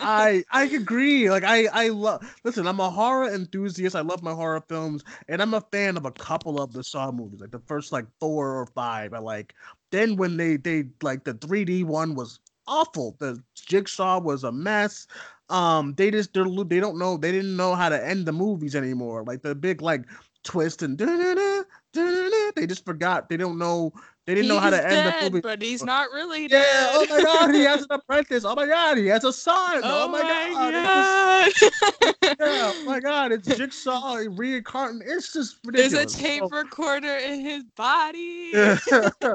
I 0.00 0.44
I 0.50 0.64
agree. 0.64 1.30
Like 1.30 1.44
I 1.44 1.66
I 1.66 1.88
love. 1.88 2.24
Listen, 2.44 2.66
I'm 2.66 2.80
a 2.80 2.90
horror 2.90 3.32
enthusiast. 3.32 3.94
I 3.94 4.00
love 4.00 4.22
my 4.22 4.32
horror 4.32 4.62
films, 4.68 5.04
and 5.28 5.42
I'm 5.42 5.54
a 5.54 5.60
fan 5.60 5.96
of 5.96 6.06
a 6.06 6.12
couple 6.12 6.60
of 6.60 6.72
the 6.72 6.82
Saw 6.82 7.12
movies. 7.12 7.40
Like 7.40 7.50
the 7.50 7.62
first 7.66 7.92
like 7.92 8.06
four 8.20 8.58
or 8.58 8.66
five. 8.66 9.12
I 9.14 9.18
like. 9.18 9.54
Then 9.90 10.16
when 10.16 10.36
they 10.36 10.56
they 10.56 10.84
like 11.02 11.24
the 11.24 11.34
3D 11.34 11.84
one 11.84 12.14
was 12.14 12.40
awful. 12.66 13.16
The 13.18 13.42
Jigsaw 13.54 14.20
was 14.20 14.44
a 14.44 14.52
mess. 14.52 15.06
Um, 15.48 15.94
they 15.96 16.10
just 16.10 16.32
they're, 16.32 16.46
they 16.64 16.80
don't 16.80 16.98
know 16.98 17.16
they 17.16 17.32
didn't 17.32 17.56
know 17.56 17.74
how 17.74 17.88
to 17.88 18.06
end 18.06 18.26
the 18.26 18.32
movies 18.32 18.74
anymore. 18.74 19.24
Like 19.24 19.42
the 19.42 19.54
big 19.54 19.82
like 19.82 20.04
twist 20.44 20.82
and 20.82 20.96
da-da-da, 20.96 21.34
da-da-da, 21.34 21.62
they 22.56 22.66
just 22.66 22.84
forgot. 22.84 23.28
They 23.28 23.36
don't 23.36 23.58
know. 23.58 23.92
They 24.24 24.36
didn't 24.36 24.48
know 24.48 24.60
how 24.60 24.70
to 24.70 24.76
He's 24.76 24.84
end 24.84 25.08
the 25.08 25.30
movie. 25.30 25.40
but 25.40 25.60
he's 25.60 25.82
not 25.82 26.06
really 26.12 26.46
dead. 26.46 26.64
Yeah. 26.64 26.90
Oh 26.92 27.06
my 27.10 27.22
God. 27.22 27.52
He 27.54 27.62
has 27.64 27.80
an 27.82 27.88
apprentice. 27.90 28.44
Oh 28.44 28.54
my 28.54 28.66
God. 28.66 28.96
He 28.98 29.06
has 29.08 29.24
a 29.24 29.32
son. 29.32 29.80
Oh, 29.82 30.04
oh 30.04 30.08
my, 30.08 30.20
God. 30.20 31.46
It's 31.48 31.58
just- 31.60 31.82
God. 31.82 32.14
yeah. 32.22 32.34
Oh 32.40 32.84
my 32.86 33.00
God. 33.08 33.32
It's 33.32 33.48
Jigsaw 33.48 34.18
reincarnated. 34.30 35.08
It's 35.12 35.32
just 35.32 35.56
ridiculous. 35.64 35.92
There's 35.92 36.14
a 36.14 36.18
tape 36.18 36.42
So- 36.42 36.56
recorder 36.56 37.16
in 37.16 37.40
his 37.40 37.64
body. 37.76 38.50
Yeah. 38.52 38.78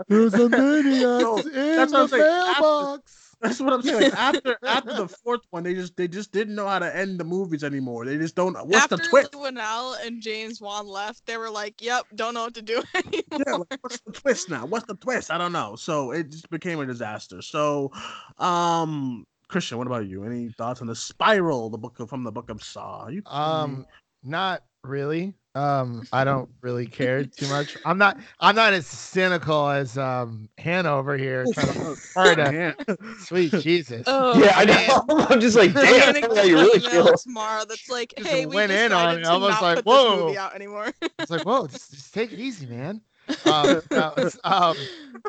There's 0.07 0.33
a 0.35 0.47
maniac 0.49 1.01
No, 1.01 1.37
in 1.39 1.51
that's 1.53 1.91
the 1.91 1.97
what 1.97 2.13
I'm. 2.13 2.21
After- 2.21 2.61
mailbox. 2.61 3.26
That's 3.41 3.59
what 3.59 3.73
I'm 3.73 3.81
saying. 3.83 4.01
Like 4.01 4.13
after 4.13 4.57
after 4.65 4.93
the 4.93 5.07
fourth 5.07 5.41
one, 5.51 5.63
they 5.63 5.73
just 5.73 5.95
they 5.95 6.07
just 6.07 6.31
didn't 6.31 6.55
know 6.55 6.67
how 6.67 6.79
to 6.79 6.95
end 6.95 7.19
the 7.19 7.23
movies 7.23 7.63
anymore. 7.63 8.05
They 8.05 8.17
just 8.17 8.35
don't. 8.35 8.53
What's 8.53 8.83
After 8.83 8.97
the 8.97 9.03
twist? 9.03 9.33
Whannell 9.33 9.95
and 10.03 10.21
James 10.21 10.59
Wan 10.59 10.88
left, 10.88 11.25
they 11.25 11.38
were 11.38 11.49
like, 11.49 11.81
"Yep, 11.81 12.07
don't 12.15 12.33
know 12.33 12.45
what 12.45 12.55
to 12.55 12.61
do 12.61 12.81
anymore." 12.95 13.23
yeah, 13.47 13.53
like, 13.53 13.79
what's 13.81 13.99
the 14.01 14.11
twist 14.11 14.49
now? 14.49 14.65
What's 14.65 14.85
the 14.85 14.95
twist? 14.95 15.29
I 15.29 15.38
don't 15.38 15.51
know. 15.51 15.75
So 15.75 16.11
it 16.11 16.31
just 16.31 16.49
became 16.49 16.79
a 16.79 16.85
disaster. 16.85 17.41
So, 17.41 17.91
um, 18.39 19.25
Christian, 19.49 19.77
what 19.77 19.88
about 19.88 20.07
you? 20.07 20.23
Any 20.23 20.49
thoughts 20.57 20.81
on 20.81 20.88
the 20.88 20.95
Spiral, 20.95 21.69
the 21.69 21.77
book 21.77 21.99
of, 21.99 22.09
from 22.09 22.23
the 22.23 22.31
Book 22.31 22.49
of 22.49 22.63
Saw? 22.63 23.07
You 23.07 23.21
Um, 23.27 23.85
not 24.23 24.63
really. 24.83 25.35
Um, 25.57 26.07
I 26.13 26.23
don't 26.23 26.49
really 26.61 26.85
care 26.85 27.23
too 27.23 27.47
much. 27.47 27.75
I'm 27.85 27.97
not. 27.97 28.19
I'm 28.39 28.55
not 28.55 28.73
as 28.73 28.85
cynical 28.85 29.69
as 29.69 29.97
um 29.97 30.49
Hannah 30.59 30.95
over 30.95 31.17
here. 31.17 31.45
Trying 31.51 31.73
to 31.73 31.97
her 32.15 32.35
to, 32.35 32.95
sweet 33.21 33.51
Jesus. 33.59 34.03
Oh, 34.05 34.39
yeah, 34.39 34.53
I 34.55 34.65
know. 34.65 35.25
I'm 35.29 35.41
just 35.41 35.57
like, 35.57 35.75
I'm 35.75 35.83
damn, 35.83 36.21
gonna 36.21 36.35
how 36.35 36.43
you 36.43 36.57
really 36.57 36.79
email 36.79 37.05
feel. 37.05 37.17
tomorrow 37.17 37.65
that's 37.67 37.89
like, 37.89 38.13
Just 38.17 38.29
"Hey, 38.29 38.45
we 38.45 38.55
went 38.55 38.71
in 38.71 38.91
on 38.93 39.15
decided 39.15 39.23
it. 39.23 39.27
I 39.27 39.37
was 39.37 39.61
like, 39.61 39.83
"Whoa." 39.83 40.35
out 40.37 40.53
anymore." 40.53 40.91
It's 41.19 41.31
like, 41.31 41.43
whoa, 41.43 41.65
just, 41.65 41.91
just 41.91 42.13
take 42.13 42.31
it 42.31 42.39
easy, 42.39 42.67
man. 42.67 43.01
Um, 43.45 43.81
no, 43.91 44.13
um, 44.43 44.75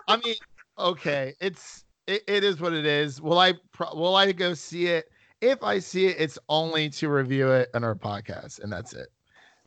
I 0.07 0.17
mean, 0.23 0.35
okay, 0.79 1.35
it's 1.41 1.85
it, 2.07 2.23
it 2.29 2.45
is 2.45 2.61
what 2.61 2.75
it 2.75 2.85
is. 2.85 3.23
Will 3.23 3.39
I 3.39 3.55
pro- 3.73 3.95
will 3.95 4.15
I 4.15 4.31
go 4.33 4.53
see 4.53 4.89
it? 4.89 5.07
If 5.41 5.63
I 5.63 5.79
see 5.79 6.07
it, 6.07 6.17
it's 6.19 6.39
only 6.51 6.91
to 6.91 7.09
review 7.09 7.51
it 7.53 7.71
on 7.73 7.83
our 7.83 7.95
podcast, 7.95 8.63
and 8.63 8.71
that's 8.71 8.93
it. 8.93 9.09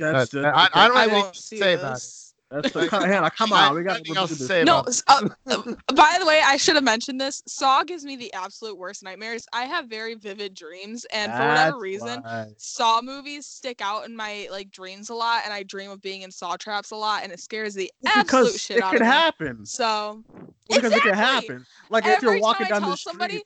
That's, 0.02 0.32
But 0.32 0.42
that's, 0.44 0.58
I, 0.58 0.70
I 0.74 0.88
don't 0.88 0.98
I 0.98 1.02
have 1.02 1.12
anything 1.12 1.32
to 1.34 1.40
see 1.42 1.58
say 1.58 1.74
about 1.76 1.98
it. 1.98 2.10
that's 2.50 2.72
the 2.74 2.88
Hannah, 2.90 3.32
come 3.32 3.54
I 3.54 3.70
on. 3.70 3.76
We 3.76 3.84
got 3.84 4.04
to 4.04 4.36
say 4.36 4.64
No, 4.64 4.80
about 4.80 4.88
it. 4.88 4.90
s- 4.90 5.04
uh, 5.08 5.22
uh, 5.48 5.94
by 5.94 6.18
the 6.20 6.26
way, 6.26 6.42
I 6.44 6.58
should 6.58 6.76
have 6.76 6.84
mentioned 6.84 7.20
this. 7.20 7.42
Saw 7.48 7.84
gives 7.84 8.04
me 8.04 8.16
the 8.16 8.34
absolute 8.34 8.78
worst 8.78 9.04
nightmares. 9.04 9.46
I 9.54 9.64
have 9.64 9.88
very 9.88 10.16
vivid 10.16 10.54
dreams, 10.54 11.06
and 11.14 11.32
for 11.34 11.48
whatever 11.48 11.80
reason, 11.80 12.22
why. 12.22 12.48
Saw 12.58 13.02
movies 13.02 13.48
stick 13.48 13.82
out 13.82 14.06
in 14.06 14.16
my 14.16 14.48
like 14.52 14.70
dreams 14.72 15.10
a 15.10 15.16
lot, 15.16 15.42
and 15.46 15.54
I 15.54 15.64
dream 15.64 15.90
of 15.92 16.02
being 16.02 16.22
in 16.24 16.32
Saw 16.32 16.58
traps 16.58 16.92
a 16.92 16.96
lot, 16.96 17.24
and 17.24 17.32
it 17.32 17.40
scares 17.40 17.74
the 17.74 17.92
absolute 18.06 18.26
because 18.26 18.56
shit 18.58 18.78
it 18.78 18.84
out 18.84 18.92
could 18.92 19.02
of 19.02 19.08
me. 19.08 19.08
it 19.08 19.14
happen. 19.14 19.66
So 19.66 20.24
Because 20.70 20.92
it 20.96 21.04
could 21.04 21.16
happen. 21.16 21.66
Like 21.90 22.06
if 22.06 22.22
you're 22.22 22.40
walking 22.40 22.66
time 22.66 22.68
I 22.68 22.70
down 22.70 22.82
tell 22.82 22.92
the 22.92 22.98
street. 22.98 23.12
somebody, 23.14 23.44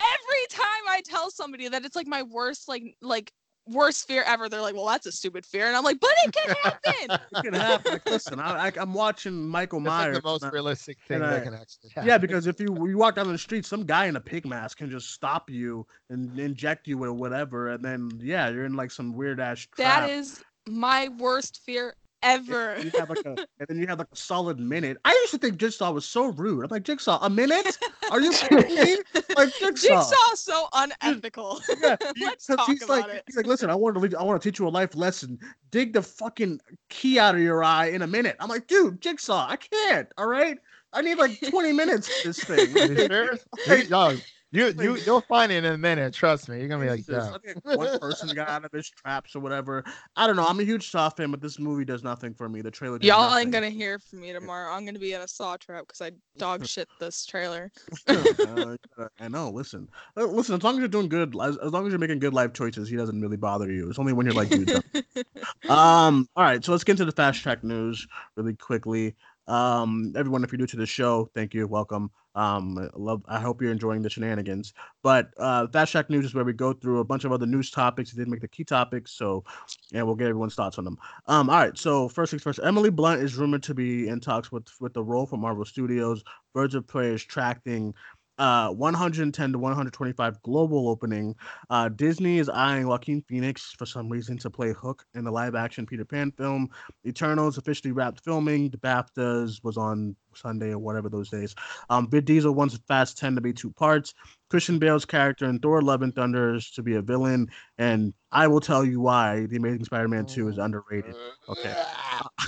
every 0.00 0.46
time 0.50 0.84
I 0.88 1.02
tell 1.04 1.30
somebody 1.30 1.68
that 1.68 1.84
it's 1.84 1.96
like 1.96 2.06
my 2.06 2.22
worst 2.22 2.68
like 2.68 2.82
like 3.02 3.32
worst 3.70 4.06
fear 4.06 4.24
ever, 4.26 4.48
they're 4.48 4.60
like, 4.60 4.74
"Well, 4.74 4.86
that's 4.86 5.06
a 5.06 5.12
stupid 5.12 5.44
fear," 5.46 5.66
and 5.66 5.76
I'm 5.76 5.84
like, 5.84 6.00
"But 6.00 6.10
it 6.24 6.32
can 6.32 6.56
happen." 6.62 7.18
It 7.38 7.42
can 7.44 7.54
happen. 7.54 7.92
Like, 7.92 8.08
listen, 8.08 8.40
I, 8.40 8.66
I, 8.68 8.72
I'm 8.76 8.94
watching 8.94 9.48
Michael 9.48 9.78
It's 9.80 9.86
like 9.88 9.98
Myers. 10.06 10.16
the 10.16 10.22
most 10.22 10.44
I- 10.44 10.48
realistic 10.50 10.98
thing 11.06 11.22
and 11.22 11.32
that 11.32 11.44
can 11.44 11.54
actually 11.54 11.90
happen. 11.94 12.08
Yeah, 12.08 12.18
because 12.18 12.46
if 12.46 12.60
you 12.60 12.88
you 12.88 12.98
walk 12.98 13.14
down 13.16 13.28
the 13.30 13.38
street, 13.38 13.64
some 13.66 13.84
guy 13.84 14.06
in 14.06 14.16
a 14.16 14.20
pig 14.20 14.46
mask 14.46 14.78
can 14.78 14.90
just 14.90 15.10
stop 15.12 15.48
you 15.50 15.86
and 16.10 16.38
inject 16.38 16.86
you 16.88 16.98
with 16.98 17.10
whatever, 17.10 17.68
and 17.70 17.84
then 17.84 18.10
yeah, 18.22 18.48
you're 18.48 18.64
in 18.64 18.74
like 18.74 18.90
some 18.90 19.12
weird 19.12 19.40
ass 19.40 19.60
trap. 19.60 19.76
that 20.02 20.10
is 20.10 20.42
my 20.66 21.08
worst 21.18 21.60
fear 21.64 21.94
ever. 22.22 22.70
And 22.70 22.84
you 22.84 22.90
have 22.98 23.08
like 23.10 23.24
a, 23.24 23.30
and 23.58 23.68
then 23.68 23.78
you 23.78 23.86
have 23.86 23.98
like 23.98 24.08
a 24.12 24.16
solid 24.16 24.58
minute. 24.58 24.96
I 25.04 25.10
used 25.12 25.30
to 25.32 25.38
think 25.38 25.56
Jigsaw 25.58 25.90
was 25.92 26.04
so 26.04 26.26
rude. 26.32 26.64
I'm 26.64 26.68
like, 26.70 26.82
Jigsaw, 26.84 27.18
a 27.22 27.30
minute? 27.30 27.78
Are 28.10 28.20
you 28.20 28.30
kidding 28.32 28.74
me? 28.74 28.96
Like 29.36 29.54
Jigsaw. 29.54 29.88
Jigsaw's 29.88 30.40
so 30.40 30.66
unethical. 30.72 31.60
Yeah, 31.82 31.96
Let's 32.20 32.46
'cause 32.46 32.56
talk 32.56 32.66
he's 32.68 32.82
about 32.82 33.08
like, 33.08 33.16
it. 33.16 33.22
He's 33.26 33.36
like, 33.36 33.46
listen, 33.46 33.70
I 33.70 33.74
want 33.74 33.94
to 33.94 34.00
leave, 34.00 34.14
I 34.14 34.22
want 34.22 34.40
to 34.42 34.50
teach 34.50 34.58
you 34.58 34.66
a 34.66 34.70
life 34.70 34.94
lesson. 34.96 35.38
Dig 35.70 35.92
the 35.92 36.02
fucking 36.02 36.60
key 36.88 37.18
out 37.18 37.34
of 37.34 37.40
your 37.40 37.62
eye 37.62 37.86
in 37.86 38.02
a 38.02 38.06
minute. 38.06 38.36
I'm 38.40 38.48
like, 38.48 38.66
dude, 38.66 39.00
Jigsaw, 39.00 39.46
I 39.48 39.56
can't. 39.56 40.08
All 40.18 40.26
right, 40.26 40.58
I 40.92 41.02
need 41.02 41.18
like 41.18 41.38
20 41.48 41.72
minutes 41.72 42.08
for 42.20 42.28
this 42.28 42.42
thing. 42.42 42.70
You 42.76 43.06
sure? 43.06 43.38
You- 43.66 43.84
yo, 43.84 44.16
you 44.50 44.72
you 44.78 44.96
you'll 44.96 45.20
find 45.20 45.52
it 45.52 45.64
in 45.64 45.72
a 45.72 45.76
minute. 45.76 46.14
Trust 46.14 46.48
me. 46.48 46.58
You're 46.58 46.68
gonna 46.68 46.84
be 46.84 46.90
like, 46.90 47.00
Jesus, 47.00 47.30
yeah. 47.44 47.76
One 47.76 47.98
person 47.98 48.34
got 48.34 48.48
out 48.48 48.64
of 48.64 48.72
his 48.72 48.88
traps 48.88 49.36
or 49.36 49.40
whatever. 49.40 49.84
I 50.16 50.26
don't 50.26 50.36
know. 50.36 50.46
I'm 50.46 50.58
a 50.58 50.62
huge 50.64 50.90
Saw 50.90 51.10
fan, 51.10 51.30
but 51.30 51.42
this 51.42 51.58
movie 51.58 51.84
does 51.84 52.02
nothing 52.02 52.32
for 52.32 52.48
me. 52.48 52.62
The 52.62 52.70
trailer. 52.70 52.98
Y'all 53.02 53.28
nothing. 53.28 53.42
ain't 53.42 53.52
gonna 53.52 53.68
hear 53.70 53.98
from 53.98 54.20
me 54.20 54.32
tomorrow. 54.32 54.72
I'm 54.72 54.86
gonna 54.86 54.98
be 54.98 55.12
in 55.12 55.20
a 55.20 55.28
saw 55.28 55.56
trap 55.58 55.86
because 55.86 56.00
I 56.00 56.12
dog 56.38 56.66
shit 56.66 56.88
this 56.98 57.26
trailer. 57.26 57.70
Uh, 58.08 58.76
I 59.20 59.28
know. 59.28 59.50
Listen, 59.50 59.88
Uh, 60.16 60.24
listen. 60.24 60.54
As 60.54 60.62
long 60.62 60.74
as 60.74 60.78
you're 60.80 60.88
doing 60.88 61.08
good, 61.08 61.34
as, 61.40 61.56
as 61.58 61.72
long 61.72 61.86
as 61.86 61.90
you're 61.90 61.98
making 61.98 62.18
good 62.18 62.34
life 62.34 62.52
choices, 62.52 62.88
he 62.88 62.96
doesn't 62.96 63.20
really 63.20 63.36
bother 63.36 63.70
you. 63.70 63.88
It's 63.88 63.98
only 63.98 64.12
when 64.12 64.26
you're 64.26 64.34
like, 64.34 64.48
dude. 64.48 64.70
um. 65.68 66.28
All 66.34 66.44
right. 66.44 66.64
So 66.64 66.72
let's 66.72 66.84
get 66.84 66.92
into 66.92 67.04
the 67.04 67.12
fast 67.12 67.42
track 67.42 67.62
news 67.62 68.06
really 68.36 68.54
quickly. 68.54 69.14
Um. 69.46 70.12
Everyone, 70.16 70.42
if 70.42 70.52
you're 70.52 70.58
new 70.58 70.66
to 70.66 70.76
the 70.76 70.86
show, 70.86 71.30
thank 71.34 71.54
you. 71.54 71.66
Welcome. 71.66 72.10
Um. 72.38 72.88
Love. 72.94 73.22
I 73.26 73.40
hope 73.40 73.60
you're 73.60 73.72
enjoying 73.72 74.02
the 74.02 74.10
shenanigans. 74.10 74.72
But 75.02 75.30
uh, 75.38 75.66
fast 75.68 75.92
track 75.92 76.08
news 76.08 76.24
is 76.24 76.34
where 76.34 76.44
we 76.44 76.52
go 76.52 76.72
through 76.72 77.00
a 77.00 77.04
bunch 77.04 77.24
of 77.24 77.32
other 77.32 77.46
news 77.46 77.70
topics. 77.70 78.12
We 78.12 78.18
didn't 78.18 78.30
make 78.30 78.40
the 78.40 78.48
key 78.48 78.64
topics, 78.64 79.12
so 79.12 79.44
and 79.92 80.06
we'll 80.06 80.14
get 80.14 80.28
everyone's 80.28 80.54
thoughts 80.54 80.78
on 80.78 80.84
them. 80.84 80.98
Um. 81.26 81.50
All 81.50 81.56
right. 81.56 81.76
So 81.76 82.08
first 82.08 82.30
things 82.30 82.42
first. 82.42 82.60
Emily 82.62 82.90
Blunt 82.90 83.22
is 83.22 83.36
rumored 83.36 83.64
to 83.64 83.74
be 83.74 84.08
in 84.08 84.20
talks 84.20 84.52
with 84.52 84.68
with 84.80 84.94
the 84.94 85.02
role 85.02 85.26
for 85.26 85.36
Marvel 85.36 85.64
Studios. 85.64 86.22
Birds 86.54 86.74
of 86.74 86.86
Prey 86.86 87.12
is 87.12 87.24
tracking 87.24 87.94
uh 88.38 88.70
110 88.70 89.52
to 89.52 89.58
125 89.58 90.42
global 90.42 90.88
opening. 90.88 91.34
Uh 91.70 91.88
Disney 91.88 92.38
is 92.38 92.48
eyeing 92.48 92.86
Joaquin 92.86 93.22
Phoenix 93.22 93.72
for 93.72 93.86
some 93.86 94.08
reason 94.08 94.38
to 94.38 94.50
play 94.50 94.72
Hook 94.72 95.04
in 95.14 95.24
the 95.24 95.30
live 95.30 95.54
action 95.54 95.86
Peter 95.86 96.04
Pan 96.04 96.32
film. 96.32 96.68
Eternals 97.06 97.58
officially 97.58 97.92
wrapped 97.92 98.24
filming. 98.24 98.70
The 98.70 98.78
BAFTAs 98.78 99.62
was 99.64 99.76
on 99.76 100.16
Sunday 100.34 100.70
or 100.70 100.78
whatever 100.78 101.08
those 101.08 101.30
days. 101.30 101.54
Um 101.90 102.08
Vin 102.10 102.24
Diesel 102.24 102.54
wants 102.54 102.78
Fast 102.88 103.18
10 103.18 103.34
to 103.34 103.40
be 103.40 103.52
two 103.52 103.70
parts. 103.70 104.14
Christian 104.48 104.78
Bale's 104.78 105.04
character 105.04 105.46
in 105.46 105.58
Thor 105.58 105.82
Love 105.82 106.02
and 106.02 106.14
Thunder 106.14 106.54
is 106.54 106.70
to 106.72 106.82
be 106.82 106.94
a 106.94 107.02
villain, 107.02 107.48
and 107.76 108.14
I 108.32 108.46
will 108.46 108.60
tell 108.60 108.84
you 108.84 109.00
why 109.00 109.46
The 109.46 109.56
Amazing 109.56 109.84
Spider-Man 109.84 110.26
2 110.26 110.48
is 110.48 110.58
underrated. 110.58 111.14
Okay. 111.48 111.74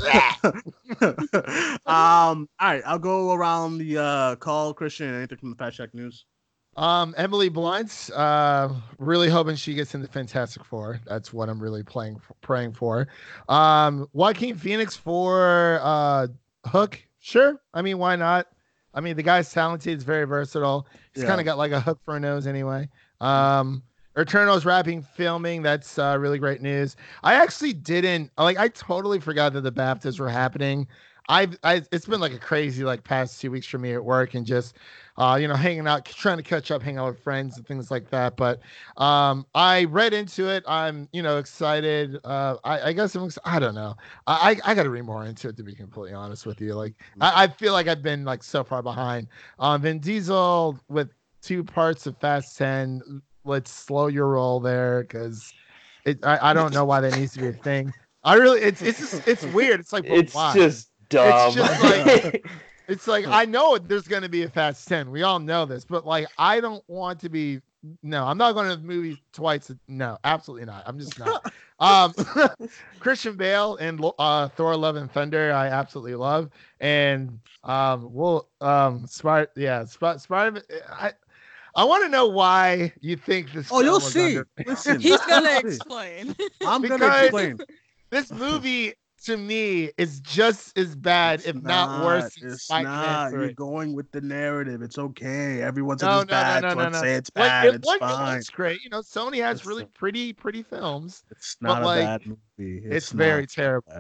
um, 1.86 2.48
all 2.59 2.68
right, 2.68 2.82
I'll 2.86 2.98
go 2.98 3.32
around 3.32 3.78
the 3.78 3.98
uh 3.98 4.36
call. 4.36 4.72
Christian, 4.74 5.14
anything 5.14 5.38
from 5.38 5.51
the 5.51 5.57
Fast 5.57 5.76
Track 5.76 5.94
News? 5.94 6.24
Um, 6.76 7.14
Emily 7.18 7.48
Blunt, 7.48 8.11
uh, 8.14 8.68
really 8.98 9.28
hoping 9.28 9.57
she 9.57 9.74
gets 9.74 9.94
into 9.94 10.07
Fantastic 10.09 10.64
Four. 10.64 11.01
That's 11.05 11.32
what 11.32 11.48
I'm 11.48 11.61
really 11.61 11.82
playing, 11.82 12.20
praying 12.40 12.72
for. 12.74 13.09
Um, 13.48 14.09
Joaquin 14.12 14.57
Phoenix 14.57 14.96
for 14.96 15.80
uh, 15.82 16.28
Hook, 16.66 17.03
sure. 17.18 17.61
I 17.74 17.82
mean, 17.82 17.98
why 17.98 18.16
not? 18.16 18.46
I 18.95 19.01
mean, 19.01 19.16
the 19.16 19.22
guy's 19.22 19.53
talented. 19.53 19.95
He's 19.95 20.03
very 20.03 20.24
versatile. 20.24 20.86
He's 21.14 21.22
Yeah. 21.22 21.28
kind 21.28 21.41
of 21.41 21.45
got 21.45 21.59
like 21.59 21.72
a 21.72 21.80
hook 21.80 22.01
for 22.05 22.16
a 22.16 22.20
nose 22.20 22.47
anyway. 22.47 22.88
Um, 23.20 23.82
Eternals 24.18 24.64
wrapping 24.64 25.03
filming. 25.03 25.62
That's 25.62 25.99
uh, 25.99 26.16
really 26.18 26.38
great 26.38 26.61
news. 26.61 26.97
I 27.22 27.34
actually 27.34 27.72
didn't 27.72 28.30
like. 28.36 28.59
I 28.59 28.68
totally 28.68 29.20
forgot 29.20 29.53
that 29.53 29.61
the 29.61 29.72
BAFTAs 29.72 30.18
were 30.18 30.28
happening. 30.28 30.88
I've, 31.28 31.57
I, 31.62 31.82
it's 31.93 32.07
been 32.07 32.18
like 32.20 32.32
a 32.32 32.38
crazy 32.38 32.82
like 32.82 33.05
past 33.05 33.41
two 33.41 33.53
weeks 33.53 33.66
for 33.68 33.78
me 33.78 33.95
at 33.95 34.05
work 34.05 34.34
and 34.34 34.45
just, 34.45 34.76
uh, 35.21 35.37
you 35.37 35.47
know, 35.47 35.55
hanging 35.55 35.87
out, 35.87 36.07
trying 36.07 36.39
to 36.39 36.43
catch 36.43 36.71
up, 36.71 36.83
hang 36.83 36.97
out 36.97 37.09
with 37.09 37.23
friends 37.23 37.59
and 37.59 37.66
things 37.66 37.91
like 37.91 38.09
that. 38.09 38.39
But 38.39 38.61
um, 38.97 39.45
I 39.55 39.85
read 39.85 40.14
into 40.14 40.49
it. 40.49 40.64
I'm, 40.66 41.11
you 41.12 41.21
know, 41.23 41.37
excited. 41.37 42.18
Uh, 42.25 42.57
I, 42.64 42.81
I 42.81 42.93
guess 42.95 43.14
I'm, 43.14 43.27
ex- 43.27 43.39
I 43.45 43.59
don't 43.59 43.75
know. 43.75 43.97
I, 44.27 44.57
I, 44.64 44.71
I 44.71 44.75
got 44.75 44.85
to 44.85 44.91
read 44.91 45.05
more 45.05 45.27
into 45.27 45.51
it 45.51 45.59
to 45.59 45.62
be 45.62 45.75
completely 45.75 46.14
honest 46.14 46.47
with 46.47 46.59
you. 46.62 46.73
Like, 46.75 46.95
I, 47.21 47.45
I 47.45 47.49
feel 47.49 47.75
like 47.75 47.87
I've 47.87 48.03
been 48.03 48.25
like 48.25 48.43
so 48.43 48.64
far 48.64 48.83
behind. 48.83 49.29
Um, 49.59 49.83
Vin 49.83 49.99
Diesel 49.99 50.79
with 50.89 51.11
two 51.43 51.64
parts 51.64 52.07
of 52.07 52.16
Fast 52.16 52.57
10. 52.57 53.21
Let's 53.45 53.71
slow 53.71 54.07
your 54.07 54.29
roll 54.29 54.59
there 54.59 55.03
because 55.03 55.53
it, 56.07 56.25
I, 56.25 56.51
I 56.51 56.53
don't 56.55 56.73
know 56.73 56.87
why 56.87 57.03
that 57.03 57.18
needs 57.18 57.35
to 57.35 57.41
be 57.41 57.49
a 57.49 57.53
thing. 57.53 57.93
I 58.25 58.37
really, 58.37 58.62
it's, 58.62 58.81
it's, 58.81 58.99
just, 58.99 59.29
it's 59.29 59.45
weird. 59.45 59.81
It's 59.81 59.93
like, 59.93 60.05
it's 60.07 60.35
why? 60.35 60.55
just 60.55 60.91
dumb. 61.11 61.53
just 61.53 61.85
like- 61.85 62.43
It's 62.91 63.07
like 63.07 63.26
I 63.26 63.45
know 63.45 63.78
there's 63.78 64.09
going 64.09 64.22
to 64.22 64.28
be 64.28 64.43
a 64.43 64.49
Fast 64.49 64.86
Ten. 64.88 65.11
We 65.11 65.22
all 65.22 65.38
know 65.38 65.64
this, 65.64 65.84
but 65.84 66.05
like 66.07 66.26
I 66.38 66.61
don't 66.61 66.82
want 66.88 67.20
to 67.20 67.28
be. 67.28 67.61
No, 68.03 68.26
I'm 68.26 68.36
not 68.36 68.53
going 68.53 68.68
to 68.68 68.76
the 68.76 68.82
movies 68.82 69.16
twice. 69.32 69.70
No, 69.88 70.18
absolutely 70.24 70.66
not. 70.66 70.82
I'm 70.86 70.99
just 70.99 71.18
not. 71.18 71.51
um, 71.80 72.12
Christian 72.99 73.36
Bale 73.36 73.76
and 73.76 74.05
uh, 74.18 74.49
Thor: 74.49 74.76
Love 74.76 74.97
and 74.97 75.11
Thunder, 75.11 75.53
I 75.53 75.68
absolutely 75.68 76.14
love, 76.16 76.51
and 76.80 77.38
um, 77.64 78.12
we'll 78.12 78.49
um, 78.61 79.07
Spider, 79.07 79.49
yeah, 79.57 79.84
Sp- 79.86 80.18
Spider. 80.18 80.62
I 80.91 81.12
I 81.74 81.84
want 81.84 82.03
to 82.05 82.09
know 82.09 82.26
why 82.26 82.93
you 83.01 83.16
think 83.16 83.53
this. 83.53 83.68
Oh, 83.70 83.80
you'll 83.80 84.01
see. 84.01 84.38
under- 84.38 84.49
Listen, 84.66 85.01
He's 85.01 85.20
gonna 85.26 85.59
explain. 85.59 86.34
I'm 86.66 86.82
gonna 86.82 87.07
explain. 87.22 87.59
this 88.11 88.30
movie 88.32 88.95
to 89.25 89.37
me 89.37 89.91
is 89.99 90.21
just 90.21 90.77
as 90.79 90.95
bad, 90.95 91.41
It's 91.41 91.49
if 91.49 91.57
not, 91.62 92.05
worse. 92.05 92.35
than 92.37 92.53
It's 92.53 92.71
not. 92.71 93.31
3. 93.31 93.45
You're 93.45 93.53
going 93.55 93.95
with 93.95 94.11
the 94.12 94.21
narrative. 94.21 94.83
It's 94.83 94.99
okay. 94.99 95.62
Everyone's 95.62 96.03
in 96.03 96.09
No, 96.09 96.23
no, 96.23 96.25
no, 96.25 96.61
no, 96.61 96.68
no, 96.68 96.75
let's 96.75 96.93
no. 96.95 97.01
say 97.01 97.14
it's 97.14 97.31
Like, 97.37 97.47
bad. 97.49 97.66
it, 97.66 97.75
it's 97.77 97.87
one- 97.87 97.99
fine. 97.99 98.39
It's 98.39 98.51
great. 98.51 98.83
You 98.83 98.91
know, 98.91 99.01
Sony 99.01 99.43
has 99.43 99.59
It's 99.59 99.66
really 99.66 99.85
pretty, 99.87 100.33
pretty 100.33 100.62
films. 100.62 101.25
It's 101.31 101.57
not 101.61 101.83
a 101.83 101.87
like, 101.87 102.01
bad 102.05 102.27
movie. 102.27 102.83
It's, 102.87 103.12
not 103.12 103.18
very 103.18 103.43
bad. 103.43 103.51
terrible. 103.51 103.93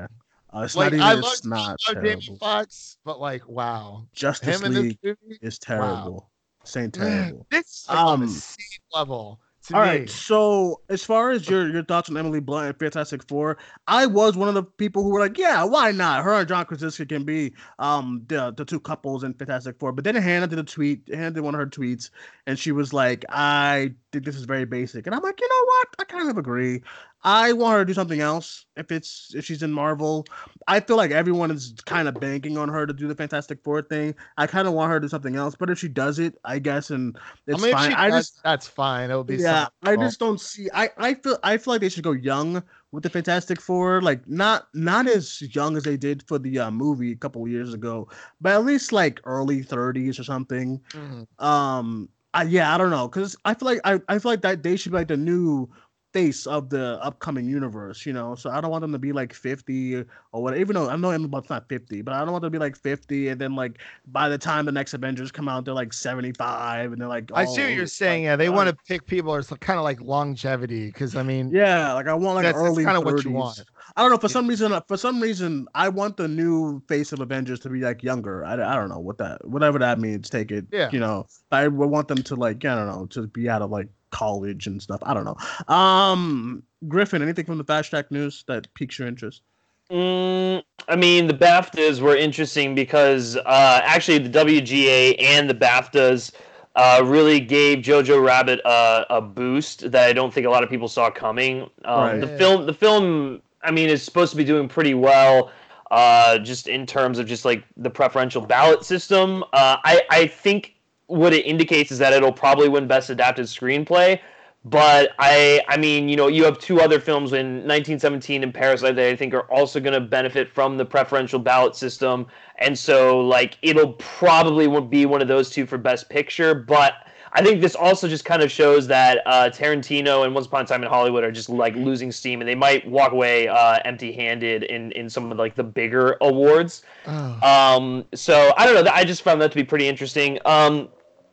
Uh, 0.52 0.62
it's 0.62 0.74
like 0.74 0.92
not 0.92 0.96
even. 0.96 1.06
I 1.06 1.12
it's 1.14 1.22
love, 1.22 1.44
not 1.44 1.76
I 1.88 1.92
love 1.92 2.02
Jamie. 2.04 2.38
Foxx, 2.40 2.96
but 3.04 3.20
like, 3.20 3.48
wow, 3.48 4.06
Justice 4.12 4.60
him 4.60 4.72
this 4.72 4.82
League 4.82 4.98
movie, 5.04 5.38
is 5.42 5.58
terrible. 5.60 6.30
Saying 6.64 6.92
man, 6.98 7.06
terrible. 7.22 7.46
it's 7.52 7.88
like 7.88 7.98
on 7.98 8.20
the 8.20 8.26
Um, 8.26 8.30
same 8.32 8.80
level 8.92 9.40
to 9.70 9.76
All 9.76 9.80
me. 9.80 10.08
right. 10.08 10.10
So 10.10 10.80
as 10.88 11.04
far 11.04 11.30
as 11.30 11.48
your 11.48 11.68
your 11.70 11.84
thoughts 11.84 12.10
on 12.10 12.16
Emily 12.16 12.40
Blunt 12.40 12.66
and 12.68 12.78
Fantastic 12.78 13.22
Four, 13.28 13.56
I 13.86 14.04
was 14.06 14.36
one 14.36 14.48
of 14.48 14.54
the 14.54 14.64
people 14.64 15.04
who 15.04 15.10
were 15.10 15.20
like, 15.20 15.38
yeah, 15.38 15.62
why 15.62 15.92
not? 15.92 16.24
Her 16.24 16.32
and 16.34 16.48
John 16.48 16.64
Krasinski 16.64 17.06
can 17.06 17.24
be 17.24 17.52
um 17.78 18.24
the 18.26 18.52
the 18.56 18.64
two 18.64 18.80
couples 18.80 19.22
in 19.22 19.32
Fantastic 19.34 19.78
Four. 19.78 19.92
But 19.92 20.02
then 20.04 20.16
Hannah 20.16 20.48
did 20.48 20.58
a 20.58 20.64
tweet. 20.64 21.08
Hannah 21.12 21.30
did 21.30 21.42
one 21.42 21.54
of 21.54 21.60
her 21.60 21.68
tweets, 21.68 22.10
and 22.48 22.58
she 22.58 22.72
was 22.72 22.92
like, 22.92 23.24
I 23.28 23.94
think 24.10 24.24
this 24.24 24.34
is 24.36 24.44
very 24.44 24.64
basic. 24.64 25.06
And 25.06 25.14
I'm 25.14 25.22
like, 25.22 25.40
you 25.40 25.48
know 25.48 25.64
what? 25.66 25.88
I 26.00 26.04
kind 26.04 26.28
of 26.30 26.36
agree. 26.36 26.82
I 27.22 27.52
want 27.52 27.74
her 27.74 27.78
to 27.80 27.84
do 27.84 27.92
something 27.92 28.20
else 28.20 28.64
if 28.76 28.90
it's 28.90 29.32
if 29.34 29.44
she's 29.44 29.62
in 29.62 29.72
Marvel. 29.72 30.24
I 30.66 30.80
feel 30.80 30.96
like 30.96 31.10
everyone 31.10 31.50
is 31.50 31.74
kind 31.84 32.08
of 32.08 32.18
banking 32.18 32.56
on 32.56 32.68
her 32.68 32.86
to 32.86 32.92
do 32.92 33.08
the 33.08 33.14
Fantastic 33.14 33.62
Four 33.62 33.82
thing. 33.82 34.14
I 34.38 34.46
kind 34.46 34.66
of 34.66 34.74
want 34.74 34.90
her 34.90 34.98
to 34.98 35.04
do 35.04 35.08
something 35.08 35.36
else. 35.36 35.54
But 35.54 35.68
if 35.70 35.78
she 35.78 35.88
does 35.88 36.18
it, 36.18 36.36
I 36.44 36.58
guess, 36.58 36.90
and 36.90 37.18
it's 37.46 37.62
I 37.62 37.66
mean, 37.66 37.74
fine. 37.74 37.90
she 37.90 37.96
I 37.96 38.08
does, 38.08 38.30
just 38.30 38.42
that's 38.42 38.66
fine. 38.66 39.10
It'll 39.10 39.24
be 39.24 39.36
yeah, 39.36 39.68
I 39.82 39.96
just 39.96 40.18
don't 40.18 40.40
see. 40.40 40.68
I 40.72 40.90
I 40.96 41.14
feel 41.14 41.38
I 41.42 41.58
feel 41.58 41.74
like 41.74 41.82
they 41.82 41.88
should 41.90 42.04
go 42.04 42.12
young 42.12 42.62
with 42.92 43.02
the 43.02 43.10
Fantastic 43.10 43.60
Four, 43.60 44.00
like 44.00 44.26
not 44.26 44.68
not 44.74 45.06
as 45.06 45.42
young 45.54 45.76
as 45.76 45.84
they 45.84 45.96
did 45.96 46.22
for 46.26 46.38
the 46.38 46.58
uh, 46.58 46.70
movie 46.70 47.12
a 47.12 47.16
couple 47.16 47.42
of 47.44 47.50
years 47.50 47.74
ago, 47.74 48.08
but 48.40 48.52
at 48.52 48.64
least 48.64 48.92
like 48.92 49.20
early 49.24 49.62
thirties 49.62 50.18
or 50.18 50.24
something. 50.24 50.80
Mhm. 50.92 51.26
Um, 51.44 52.08
I, 52.32 52.44
yeah, 52.44 52.72
I 52.74 52.78
don't 52.78 52.90
know, 52.90 53.08
cause 53.08 53.36
I 53.44 53.54
feel 53.54 53.66
like 53.66 53.80
I, 53.84 54.00
I 54.08 54.18
feel 54.20 54.30
like 54.30 54.42
that 54.42 54.62
they 54.62 54.76
should 54.76 54.92
be 54.92 54.98
like 54.98 55.08
the 55.08 55.16
new 55.16 55.68
face 56.12 56.46
of 56.46 56.70
the 56.70 56.98
upcoming 57.02 57.48
universe, 57.48 58.04
you 58.04 58.12
know. 58.12 58.34
So 58.34 58.50
I 58.50 58.60
don't 58.60 58.70
want 58.70 58.82
them 58.82 58.92
to 58.92 58.98
be 58.98 59.12
like 59.12 59.32
fifty 59.32 59.96
or 59.96 60.04
what. 60.32 60.56
Even 60.56 60.74
though 60.74 60.88
I 60.88 60.96
know 60.96 61.10
Emma 61.10 61.28
Blunt's 61.28 61.50
not 61.50 61.68
fifty, 61.68 62.02
but 62.02 62.14
I 62.14 62.20
don't 62.20 62.32
want 62.32 62.42
them 62.42 62.52
to 62.52 62.58
be 62.58 62.60
like 62.60 62.76
fifty, 62.76 63.28
and 63.28 63.40
then 63.40 63.54
like 63.54 63.78
by 64.08 64.28
the 64.28 64.38
time 64.38 64.66
the 64.66 64.72
next 64.72 64.94
Avengers 64.94 65.30
come 65.30 65.48
out, 65.48 65.64
they're 65.64 65.74
like 65.74 65.92
seventy 65.92 66.32
five, 66.32 66.92
and 66.92 67.00
they're 67.00 67.08
like. 67.08 67.30
I 67.34 67.44
see 67.44 67.62
what 67.62 67.70
oh, 67.70 67.74
you're 67.74 67.86
saying. 67.86 68.24
Yeah, 68.24 68.36
they 68.36 68.48
want 68.48 68.68
to 68.68 68.76
pick 68.86 69.06
people 69.06 69.34
as 69.34 69.48
kind 69.60 69.78
of 69.78 69.84
like 69.84 70.00
longevity 70.00 70.86
because 70.86 71.16
I 71.16 71.22
mean, 71.22 71.50
Yeah, 71.52 71.92
like 71.92 72.06
I 72.06 72.14
want 72.14 72.36
like 72.36 72.44
That's- 72.44 72.60
that's 72.60 72.72
early 72.72 72.84
kinda 72.84 73.00
what 73.00 73.24
you 73.24 73.30
want. 73.30 73.62
I 73.96 74.02
don't 74.02 74.10
know. 74.10 74.18
For 74.18 74.28
Yeah. 74.28 74.32
some 74.32 74.46
reason, 74.46 74.80
for 74.86 74.96
some 74.96 75.20
reason, 75.20 75.66
I 75.74 75.88
want 75.88 76.16
the 76.16 76.28
new 76.28 76.80
face 76.86 77.12
of 77.12 77.20
Avengers 77.20 77.60
to 77.60 77.68
be 77.68 77.80
like 77.80 78.02
younger. 78.02 78.44
I, 78.44 78.54
I 78.54 78.76
don't 78.76 78.88
know 78.88 79.00
what 79.00 79.18
that, 79.18 79.46
whatever 79.46 79.78
that 79.80 79.98
means. 79.98 80.30
Take 80.30 80.52
it. 80.52 80.66
Yeah. 80.70 80.90
You 80.92 81.00
know, 81.00 81.26
I 81.50 81.66
would 81.66 81.90
want 81.90 82.08
them 82.08 82.22
to 82.22 82.36
like, 82.36 82.64
I 82.64 82.74
don't 82.74 82.86
know, 82.86 83.06
to 83.06 83.26
be 83.26 83.48
out 83.48 83.62
of 83.62 83.70
like 83.70 83.88
college 84.10 84.66
and 84.66 84.82
stuff. 84.82 85.00
I 85.02 85.14
don't 85.14 85.24
know. 85.24 85.74
Um, 85.74 86.62
Griffin, 86.88 87.22
anything 87.22 87.44
from 87.44 87.58
the 87.58 87.64
Fast 87.64 87.90
Track 87.90 88.10
news 88.10 88.44
that 88.48 88.72
piques 88.74 88.98
your 88.98 89.08
interest? 89.08 89.42
Mm, 89.90 90.62
I 90.88 90.96
mean, 90.96 91.26
the 91.26 91.34
BAFTAs 91.34 92.00
were 92.00 92.16
interesting 92.16 92.74
because 92.74 93.36
uh, 93.36 93.80
actually 93.82 94.18
the 94.18 94.30
WGA 94.30 95.20
and 95.20 95.50
the 95.50 95.54
BAFTAs 95.54 96.32
uh, 96.76 97.02
really 97.04 97.40
gave 97.40 97.78
Jojo 97.78 98.24
Rabbit 98.24 98.60
a, 98.64 99.04
a 99.10 99.20
boost 99.20 99.90
that 99.90 100.08
I 100.08 100.12
don't 100.12 100.32
think 100.32 100.46
a 100.46 100.50
lot 100.50 100.62
of 100.62 100.70
people 100.70 100.86
saw 100.88 101.10
coming. 101.10 101.62
Um, 101.84 102.00
Right. 102.00 102.20
The 102.20 102.28
film, 102.28 102.66
the 102.66 102.74
film 102.74 103.42
I 103.62 103.70
mean, 103.70 103.88
is 103.88 104.02
supposed 104.02 104.30
to 104.30 104.36
be 104.36 104.44
doing 104.44 104.68
pretty 104.68 104.94
well. 104.94 105.50
Uh, 105.90 106.38
just 106.38 106.68
in 106.68 106.86
terms 106.86 107.18
of 107.18 107.26
just 107.26 107.44
like 107.44 107.64
the 107.76 107.90
preferential 107.90 108.40
ballot 108.40 108.84
system, 108.84 109.42
uh, 109.52 109.76
I 109.84 110.02
I 110.08 110.26
think 110.28 110.76
what 111.10 111.32
it 111.32 111.44
indicates 111.44 111.90
is 111.90 111.98
that 111.98 112.12
it'll 112.12 112.32
probably 112.32 112.68
win 112.68 112.86
Best 112.86 113.10
Adapted 113.10 113.46
Screenplay. 113.46 114.20
But 114.64 115.12
I, 115.18 115.62
I 115.68 115.78
mean, 115.78 116.08
you 116.08 116.16
know, 116.16 116.28
you 116.28 116.44
have 116.44 116.58
two 116.58 116.80
other 116.82 117.00
films 117.00 117.32
in 117.32 117.66
1917 117.66 118.42
and 118.42 118.52
Parasite 118.52 118.94
that 118.96 119.06
I 119.06 119.16
think 119.16 119.32
are 119.32 119.50
also 119.50 119.80
going 119.80 119.94
to 119.94 120.00
benefit 120.00 120.52
from 120.52 120.76
the 120.76 120.84
preferential 120.84 121.38
ballot 121.38 121.74
system, 121.74 122.26
and 122.58 122.78
so 122.78 123.20
like 123.20 123.56
it'll 123.62 123.94
probably 123.94 124.68
be 124.82 125.06
one 125.06 125.22
of 125.22 125.28
those 125.28 125.48
two 125.48 125.64
for 125.64 125.78
Best 125.78 126.10
Picture. 126.10 126.54
But 126.54 126.92
I 127.32 127.42
think 127.42 127.62
this 127.62 127.74
also 127.74 128.06
just 128.06 128.26
kind 128.26 128.42
of 128.42 128.52
shows 128.52 128.86
that 128.88 129.22
uh, 129.24 129.48
Tarantino 129.50 130.26
and 130.26 130.34
Once 130.34 130.46
Upon 130.46 130.64
a 130.64 130.66
Time 130.66 130.82
in 130.82 130.90
Hollywood 130.90 131.24
are 131.24 131.32
just 131.32 131.48
like 131.48 131.74
losing 131.74 132.12
steam, 132.12 132.42
and 132.42 132.48
they 132.48 132.54
might 132.54 132.86
walk 132.86 133.12
away 133.12 133.48
uh, 133.48 133.78
empty-handed 133.86 134.64
in 134.64 134.92
in 134.92 135.08
some 135.08 135.32
of 135.32 135.38
like 135.38 135.54
the 135.54 135.64
bigger 135.64 136.18
awards. 136.20 136.82
Oh. 137.06 137.38
Um, 137.42 138.04
so 138.14 138.52
I 138.58 138.66
don't 138.66 138.84
know. 138.84 138.90
I 138.92 139.04
just 139.04 139.22
found 139.22 139.40
that 139.40 139.52
to 139.52 139.56
be 139.56 139.64
pretty 139.64 139.88
interesting. 139.88 140.38
Um, 140.44 140.90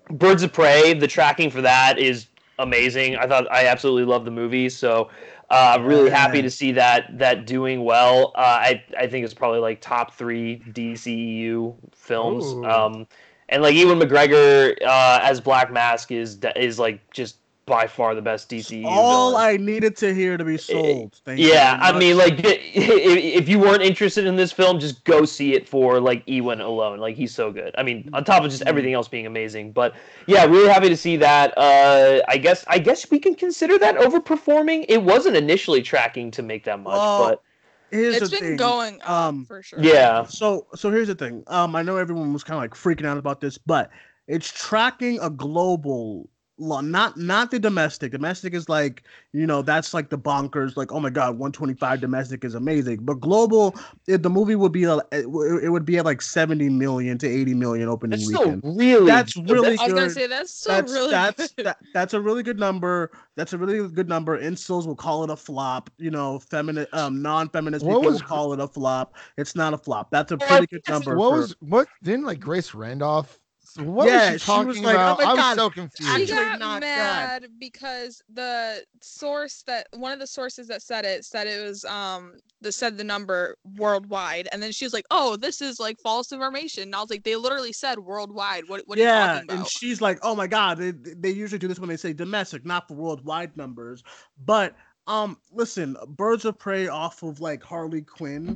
Birds 0.10 0.44
of 0.44 0.54
Prey, 0.54 0.94
the 0.94 1.08
tracking 1.08 1.50
for 1.50 1.62
that 1.62 1.98
is 1.98 2.28
amazing. 2.60 3.18
I 3.18 3.28
thought 3.28 3.52
I 3.52 3.68
absolutely 3.68 4.06
love 4.06 4.26
the 4.26 4.32
movie, 4.32 4.70
so 4.70 5.10
uh, 5.50 5.78
really 5.82 6.10
happy 6.10 6.42
to 6.42 6.50
see 6.50 6.72
that 6.74 7.18
that 7.18 7.46
doing 7.46 7.84
well. 7.84 8.32
Uh, 8.36 8.40
I 8.40 8.84
I 8.98 9.08
think 9.08 9.26
it's 9.26 9.34
probably 9.34 9.60
like 9.60 9.82
top 9.82 10.14
three 10.14 10.62
DCEU 10.72 11.76
films. 11.94 12.46
Um, 12.66 13.08
and 13.50 13.62
like 13.62 13.76
Ewan 13.76 14.00
McGregor 14.00 14.76
uh, 14.86 15.20
as 15.22 15.40
Black 15.40 15.72
Mask 15.72 16.12
is 16.12 16.40
is 16.56 16.80
like 16.80 17.00
just 17.12 17.38
by 17.68 17.88
far 17.88 18.16
the 18.16 18.22
best 18.24 18.50
DCEU. 18.50 19.06
All 19.08 19.36
villain. 19.36 19.36
I 19.36 19.58
needed 19.58 19.96
to 19.98 20.14
hear 20.14 20.38
to 20.38 20.46
be 20.46 20.58
sold. 20.58 21.22
Thank 21.26 21.50
Yeah, 21.50 21.78
very 21.78 21.80
I 21.80 21.92
mean, 21.92 22.18
like, 22.18 22.40
if, 22.44 22.64
if 22.74 23.50
you 23.50 23.60
weren't 23.60 23.84
interested 23.84 24.26
in 24.26 24.36
this 24.36 24.52
film, 24.52 24.80
just 24.80 25.04
go 25.04 25.24
see 25.26 25.54
it 25.54 25.68
for 25.70 26.00
like 26.00 26.24
Ewan 26.26 26.62
alone. 26.62 27.00
Like, 27.00 27.16
he's 27.16 27.34
so 27.34 27.52
good. 27.52 27.76
I 27.78 27.84
mean, 27.84 28.10
on 28.14 28.24
top 28.24 28.44
of 28.44 28.50
Mm-hmm. 28.50 28.52
just 28.52 28.64
everything 28.66 28.94
else 28.94 29.08
being 29.08 29.28
amazing. 29.28 29.72
But 29.72 29.96
yeah, 30.26 30.46
really 30.46 30.70
happy 30.70 30.90
to 30.90 30.98
see 30.98 31.16
that. 31.18 31.56
Uh, 31.58 32.22
I 32.28 32.38
guess 32.38 32.66
I 32.68 32.80
guess 32.80 33.10
we 33.12 33.20
can 33.20 33.36
consider 33.36 33.78
that 33.80 33.98
overperforming. 33.98 34.86
It 34.90 35.04
wasn't 35.04 35.36
initially 35.36 35.84
tracking 35.84 36.32
to 36.32 36.42
make 36.42 36.64
that 36.66 36.80
much, 36.80 37.14
Well, 37.14 37.16
but 37.16 37.44
here's 37.92 38.18
It's 38.18 38.30
the 38.30 38.30
been 38.30 38.40
thing. 38.40 38.58
going 38.58 39.02
up 39.02 39.30
um, 39.30 39.48
for 39.48 39.64
sure. 39.64 40.02
yeah, 40.02 40.26
So 40.28 40.68
so 40.76 40.92
here's 40.92 41.08
the 41.08 41.16
thing. 41.16 41.44
Um, 41.48 41.76
I 41.76 41.84
know 41.84 41.98
everyone 41.98 42.34
was 42.34 42.44
kind 42.44 42.58
of 42.58 42.62
like 42.64 42.74
freaking 42.74 43.06
out 43.06 43.18
about 43.18 43.42
this, 43.42 43.58
but 43.58 43.92
it's 44.28 44.52
tracking 44.52 45.20
a 45.22 45.30
global 45.30 46.30
law, 46.58 46.82
not 46.82 47.18
not 47.18 47.52
the 47.52 47.60
domestic. 47.60 48.12
Domestic 48.12 48.54
is 48.54 48.68
like 48.70 49.04
you 49.34 49.46
know 49.46 49.62
that's 49.62 49.94
like 49.94 50.10
the 50.10 50.18
bonkers. 50.18 50.76
Like 50.78 50.92
oh 50.92 51.00
my 51.00 51.10
god, 51.10 51.32
125 51.38 52.02
domestic 52.02 52.44
is 52.44 52.56
amazing. 52.56 53.00
But 53.02 53.20
global, 53.20 53.76
it, 54.08 54.24
the 54.24 54.30
movie 54.30 54.56
would 54.56 54.72
be 54.72 54.86
a- 54.86 55.00
it, 55.12 55.30
would 55.72 55.86
be 55.86 55.98
at 55.98 56.06
like 56.06 56.22
70 56.22 56.70
million 56.70 57.18
to 57.20 57.28
80 57.28 57.54
million 57.54 57.90
opening 57.90 58.20
that's 58.20 58.26
still 58.28 58.42
weekend. 58.56 58.64
really 58.78 59.06
That's 59.06 59.36
really 59.36 59.48
good. 59.48 59.54
really 59.54 59.78
I 59.80 59.84
was 59.86 59.94
gonna 59.94 60.10
say 60.10 60.28
that's 60.28 60.52
so 60.52 60.70
that's 60.72 60.92
really 60.92 61.12
that's 61.12 61.54
good. 61.54 61.66
that, 61.66 61.78
that's 61.94 62.14
a 62.14 62.22
really 62.22 62.44
good 62.44 62.60
number. 62.60 63.12
That's 63.36 63.54
a 63.54 63.58
really 63.58 63.88
good 63.90 64.10
number. 64.10 64.40
Incels 64.42 64.88
will 64.88 64.96
call 64.96 65.24
it 65.24 65.30
a 65.30 65.36
flop. 65.36 65.90
You 65.98 66.12
know, 66.12 66.40
feminine, 66.40 66.88
um, 66.94 67.22
non-feminist 67.22 67.86
What 67.86 67.98
people 67.98 68.12
was 68.12 68.22
will 68.22 68.28
call 68.28 68.54
it 68.54 68.60
a 68.60 68.68
flop. 68.68 69.16
It's 69.38 69.56
not 69.56 69.74
a 69.74 69.78
flop. 69.78 70.10
That's 70.12 70.32
a 70.32 70.38
pretty 70.38 70.68
good 70.68 70.82
number. 70.90 71.16
What 71.16 71.30
for- 71.32 71.38
was 71.38 71.56
what? 71.60 71.88
Didn't 72.04 72.26
like 72.26 72.40
Grace 72.40 72.74
Randolph? 72.74 73.40
What 73.78 74.10
Yeah, 74.10 74.12
was 74.12 74.24
she 74.24 74.38
she 74.40 74.64
talking 74.64 74.66
was 74.66 74.84
like, 74.84 75.02
"Oh 75.06 75.14
about? 75.14 75.18
my 75.18 75.26
I 75.26 75.34
was 75.36 75.48
God, 75.48 75.54
so 75.54 75.70
confused. 75.70 76.30
Actually 76.30 76.30
got 76.30 76.60
not 76.60 76.92
good. 76.94 77.32
mad 77.32 77.48
because 77.60 78.22
the 78.30 78.86
source 79.02 79.64
that 79.64 79.88
one 79.94 80.12
of 80.12 80.20
the 80.20 80.28
sources 80.28 80.68
that 80.68 80.82
said 80.82 81.06
it 81.06 81.26
said 81.26 81.48
it 81.48 81.62
was 81.64 81.84
um 81.86 82.40
that 82.62 82.72
said 82.74 82.98
the 82.98 83.04
number 83.04 83.58
worldwide, 83.78 84.48
and 84.52 84.62
then 84.64 84.72
she 84.72 84.86
was 84.86 84.94
like, 84.94 85.06
"Oh, 85.12 85.36
this 85.38 85.62
is 85.62 85.80
like 85.80 86.00
false 86.00 86.32
information." 86.32 86.84
And 86.84 86.96
I 86.96 87.02
was 87.02 87.10
like, 87.10 87.24
"They 87.24 87.36
literally 87.36 87.74
said 87.74 88.00
worldwide. 88.00 88.68
What 88.68 88.84
what 88.88 88.98
are 88.98 89.02
you 89.02 89.08
yeah, 89.08 89.10
talking 89.10 89.44
about?" 89.44 89.56
and 89.56 89.68
she's 89.68 90.02
like, 90.02 90.18
"Oh 90.24 90.36
my 90.36 90.48
god, 90.48 90.78
they 90.78 90.92
they 90.92 91.30
usually 91.30 91.60
do 91.60 91.68
this 91.68 91.80
when 91.80 91.90
they 91.90 91.98
say 91.98 92.14
domestic, 92.14 92.66
not 92.66 92.88
for 92.88 92.96
worldwide 92.96 93.56
numbers." 93.58 94.02
But 94.38 94.76
um, 95.08 95.38
listen, 95.52 95.96
Birds 96.10 96.46
of 96.46 96.58
Prey 96.60 96.88
off 96.88 97.24
of 97.24 97.40
like 97.40 97.64
Harley 97.64 98.02
Quinn 98.02 98.56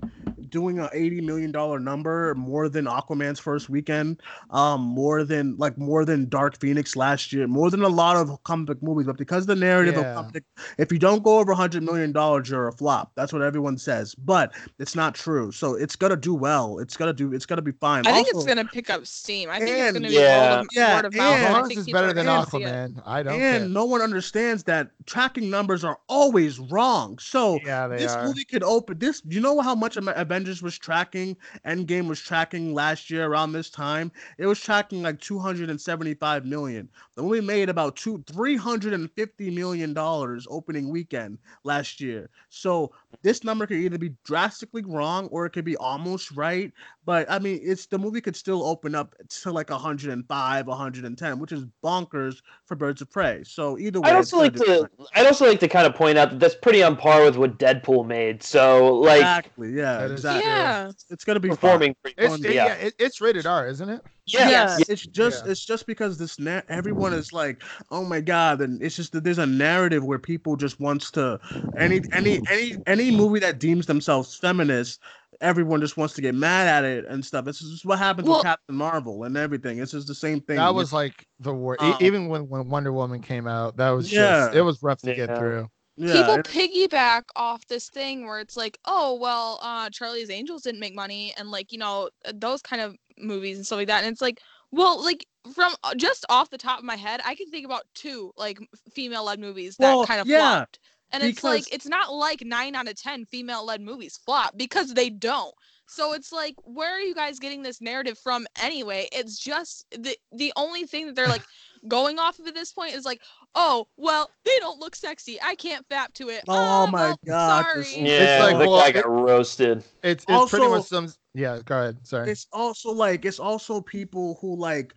doing 0.49 0.79
a 0.79 0.89
eighty 0.91 1.21
million 1.21 1.49
dollar 1.51 1.79
number, 1.79 2.35
more 2.35 2.67
than 2.67 2.85
Aquaman's 2.85 3.39
first 3.39 3.69
weekend, 3.69 4.21
um, 4.49 4.81
more 4.81 5.23
than 5.23 5.55
like 5.57 5.77
more 5.77 6.03
than 6.03 6.27
Dark 6.27 6.59
Phoenix 6.59 6.95
last 6.97 7.31
year, 7.31 7.47
more 7.47 7.69
than 7.69 7.83
a 7.83 7.87
lot 7.87 8.17
of 8.17 8.43
comic 8.43 8.67
book 8.67 8.83
movies. 8.83 9.05
But 9.07 9.17
because 9.17 9.45
the 9.45 9.55
narrative 9.55 9.95
Yeah. 9.95 10.09
of 10.19 10.25
comic, 10.25 10.43
if 10.77 10.91
you 10.91 10.99
don't 10.99 11.23
go 11.23 11.39
over 11.39 11.53
hundred 11.53 11.83
million 11.83 12.11
dollars, 12.11 12.49
you're 12.49 12.67
a 12.67 12.73
flop. 12.73 13.11
That's 13.15 13.31
what 13.31 13.41
everyone 13.41 13.77
says, 13.77 14.13
but 14.15 14.53
it's 14.77 14.95
not 14.95 15.15
true. 15.15 15.51
So 15.53 15.75
it's 15.75 15.95
gonna 15.95 16.17
do 16.17 16.33
well. 16.33 16.79
It's 16.79 16.97
gonna 16.97 17.13
do. 17.13 17.31
It's 17.33 17.45
gonna 17.45 17.61
be 17.61 17.71
fine. 17.71 18.05
I 18.05 18.11
think 18.11 18.27
it's 18.29 18.43
gonna 18.45 18.65
pick 18.65 18.89
up 18.89 19.05
steam. 19.07 19.49
I 19.49 19.59
think 19.59 19.69
it's 19.77 19.93
gonna 19.93 20.07
be 20.09 20.13
Yeah. 20.15 20.57
word 20.57 20.59
of, 20.61 20.67
Yeah, 20.73 20.95
word 20.95 21.05
of 21.05 21.15
mouth. 21.15 21.33
and- 21.33 21.45
and 21.45 21.45
I 21.45 21.47
As 21.47 21.53
long 21.53 21.61
as 21.61 21.67
think 21.69 21.79
it's 21.79 21.91
better 21.91 22.13
than 22.13 22.25
gonna 22.25 22.49
see 22.49 22.57
it. 22.63 22.67
Aquaman, 22.67 23.03
I 23.05 23.23
don't 23.23 23.33
and 23.39 23.59
care. 23.61 23.69
no 23.69 23.85
one 23.85 24.01
understands 24.01 24.63
that 24.63 24.89
tracking 25.05 25.49
numbers 25.49 25.85
are 25.85 25.97
always 26.09 26.40
wrong. 26.49 27.17
So 27.19 27.63
Yeah, 27.63 27.87
this 27.95 28.17
are. 28.17 28.19
movie 28.19 28.45
could 28.45 28.63
open 28.63 28.99
this. 28.99 29.21
You 29.25 29.39
know 29.41 29.59
how 29.61 29.75
much 29.75 29.97
Avengers 29.97 30.61
was 30.61 30.77
tracking? 30.77 31.37
Endgame 31.65 32.07
was 32.07 32.19
tracking 32.21 32.73
last 32.73 33.09
year 33.09 33.25
around 33.25 33.51
this 33.51 33.69
time. 33.69 34.11
It 34.37 34.45
was 34.45 34.59
tracking 34.59 35.01
like 35.01 35.19
275 35.19 36.45
million. 36.45 36.89
The 37.15 37.23
movie 37.23 37.41
made 37.41 37.69
about 37.69 37.95
two 37.95 38.23
350 38.27 39.49
million 39.49 39.93
dollars 39.93 40.47
opening 40.49 40.89
weekend 40.89 41.39
last 41.63 41.99
year. 42.01 42.29
So 42.49 42.91
this 43.21 43.43
number 43.43 43.65
could 43.67 43.77
either 43.77 43.97
be 43.97 44.13
drastically 44.25 44.83
wrong 44.85 45.27
or 45.27 45.45
it 45.45 45.51
could 45.51 45.65
be 45.65 45.77
almost 45.77 46.31
right. 46.31 46.71
But 47.05 47.29
I 47.31 47.39
mean, 47.39 47.59
it's 47.63 47.85
the 47.87 47.97
movie 47.97 48.21
could 48.21 48.35
still 48.35 48.63
open 48.63 48.93
up 48.95 49.15
to 49.41 49.51
like 49.51 49.69
105, 49.69 50.67
110, 50.67 51.39
which 51.39 51.51
is 51.51 51.65
bonkers 51.83 52.41
for 52.65 52.75
Birds 52.75 53.01
of 53.01 53.09
Prey. 53.09 53.43
So 53.43 53.77
either 53.77 53.99
way, 54.01 54.09
I'd 54.11 54.15
also 54.15 54.37
like 54.37 54.53
to 54.55 54.89
I'd 55.15 55.25
also 55.25 55.47
like 55.47 55.59
to 55.61 55.67
kind 55.67 55.87
of 55.87 55.95
point 55.95 56.17
out 56.17 56.29
that 56.31 56.39
that's 56.39 56.55
pretty 56.55 56.83
on 56.83 56.95
par 56.95 57.23
with 57.23 57.37
what 57.37 57.57
Deadpool 57.57 58.05
made. 58.05 58.43
So 58.43 58.95
like 58.95 59.17
exactly, 59.19 59.71
yeah, 59.73 60.05
exactly. 60.05 60.49
Yeah. 60.49 60.91
It's 61.09 61.23
gonna 61.23 61.39
be 61.39 61.49
performing 61.49 61.95
pretty 62.03 62.21
It's, 62.21 62.33
on- 62.33 62.45
it- 62.45 62.53
yeah. 62.53 62.65
yeah, 62.67 62.73
it- 62.75 62.95
it's 62.99 63.19
rated 63.21 63.45
R, 63.45 63.67
isn't 63.67 63.89
it? 63.89 64.01
Yeah, 64.27 64.49
Yes. 64.49 64.87
it's 64.87 65.05
just 65.07 65.45
Yeah. 65.45 65.51
it's 65.51 65.65
just 65.65 65.87
because 65.87 66.17
this 66.19 66.39
na- 66.39 66.61
everyone 66.69 67.11
is 67.13 67.33
like, 67.33 67.63
oh 67.89 68.05
my 68.05 68.21
god, 68.21 68.61
and 68.61 68.81
it's 68.81 68.95
just 68.95 69.11
that 69.13 69.23
there's 69.23 69.39
a 69.39 69.45
narrative 69.47 70.03
where 70.05 70.19
people 70.19 70.55
just 70.55 70.79
wants 70.79 71.09
to 71.11 71.39
any 71.77 72.01
any 72.13 72.39
any 72.49 72.77
any 72.85 73.00
movie 73.09 73.39
that 73.39 73.57
deems 73.57 73.87
themselves 73.87 74.35
feminist, 74.35 75.01
everyone 75.39 75.81
just 75.81 75.97
wants 75.97 76.13
to 76.15 76.21
get 76.21 76.35
mad 76.35 76.67
at 76.67 76.83
it 76.83 77.05
and 77.07 77.25
stuff. 77.25 77.45
This 77.45 77.61
is 77.61 77.83
what 77.83 77.97
happens 77.97 78.27
Well- 78.27 78.37
with 78.39 78.45
Captain 78.45 78.75
Marvel 78.75 79.23
and 79.23 79.35
everything. 79.37 79.79
It's 79.79 79.93
just 79.93 80.07
the 80.07 80.13
same 80.13 80.41
thing. 80.41 80.57
That 80.57 80.75
was 80.75 80.93
like 80.93 81.25
the 81.39 81.53
worst. 81.53 81.81
Um, 81.81 81.95
even 82.01 82.27
when, 82.27 82.47
when 82.49 82.69
Wonder 82.69 82.91
Woman 82.93 83.21
came 83.21 83.47
out, 83.47 83.77
that 83.77 83.89
was 83.89 84.11
Yeah. 84.11 84.45
just 84.47 84.55
it 84.57 84.61
was 84.61 84.83
rough 84.83 84.99
to 85.01 85.15
get 85.15 85.35
through. 85.35 85.67
yeah, 85.97 86.13
People 86.13 86.33
and- 86.35 86.43
piggyback 86.43 87.23
off 87.35 87.65
this 87.67 87.89
thing 87.89 88.25
where 88.27 88.39
it's 88.39 88.55
like, 88.55 88.77
oh 88.85 89.15
well, 89.15 89.57
uh, 89.63 89.89
Charlie's 89.89 90.29
Angels 90.29 90.61
didn't 90.63 90.79
make 90.79 90.93
money, 90.95 91.33
and 91.37 91.49
like 91.49 91.71
you 91.71 91.79
know 91.79 92.09
those 92.35 92.61
kind 92.61 92.81
of 92.81 92.95
movies 93.17 93.57
and 93.57 93.65
stuff 93.65 93.77
like 93.77 93.87
that. 93.87 94.03
And 94.03 94.11
it's 94.11 94.21
like, 94.21 94.39
well, 94.71 95.03
like 95.03 95.25
from 95.53 95.73
uh, 95.83 95.95
just 95.95 96.25
off 96.29 96.49
the 96.49 96.57
top 96.57 96.79
of 96.79 96.85
my 96.85 96.95
head, 96.95 97.19
I 97.25 97.35
can 97.35 97.49
think 97.49 97.65
about 97.65 97.83
two 97.95 98.31
like 98.37 98.59
female-led 98.93 99.39
movies 99.39 99.75
that 99.77 99.93
Well, 99.95 100.05
kind 100.05 100.21
of 100.21 100.27
yeah, 100.27 100.39
flopped. 100.57 100.79
And 101.13 101.23
it's 101.23 101.43
like 101.43 101.71
it's 101.73 101.87
not 101.87 102.13
like 102.13 102.41
nine 102.45 102.75
out 102.75 102.87
of 102.87 102.95
ten 102.95 103.25
female-led 103.25 103.81
movies 103.81 104.19
flop 104.25 104.57
because 104.57 104.93
they 104.93 105.09
don't. 105.09 105.53
So 105.87 106.13
it's 106.13 106.31
like, 106.31 106.55
where 106.63 106.95
are 106.95 107.01
you 107.01 107.13
guys 107.13 107.37
getting 107.37 107.63
this 107.63 107.81
narrative 107.81 108.17
from 108.17 108.47
anyway? 108.61 109.09
It's 109.11 109.37
just 109.37 109.85
the 109.91 110.15
the 110.31 110.53
only 110.55 110.85
thing 110.85 111.07
that 111.07 111.15
they're 111.15 111.27
like 111.27 111.43
going 111.87 112.17
off 112.17 112.39
of 112.39 112.47
at 112.47 112.53
this 112.53 112.71
point 112.71 112.95
is 112.95 113.03
like, 113.03 113.21
oh 113.55 113.87
well, 113.97 114.29
they 114.45 114.57
don't 114.59 114.79
look 114.79 114.95
sexy. 114.95 115.37
I 115.43 115.55
can't 115.55 115.85
fap 115.89 116.13
to 116.13 116.29
it. 116.29 116.45
Oh 116.47 116.53
ah, 116.55 116.85
my 116.89 117.01
well, 117.07 117.19
God, 117.25 117.65
Sorry. 117.65 117.83
this- 117.83 117.97
Yeah, 117.97 118.39
like, 118.41 118.57
the 118.57 118.69
well, 118.69 118.79
guy 118.79 118.87
it- 118.87 118.93
got 118.93 119.09
roasted. 119.09 119.83
It's 120.01 120.23
it's 120.29 120.49
pretty 120.49 120.69
much 120.69 120.85
some. 120.85 121.11
Yeah, 121.33 121.59
go 121.65 121.77
ahead. 121.79 121.97
Sorry. 122.07 122.31
it's 122.31 122.47
also 122.53 122.91
like 122.91 123.25
it's 123.25 123.39
also 123.39 123.81
people 123.81 124.37
who 124.39 124.55
like 124.55 124.93
a- 124.93 124.95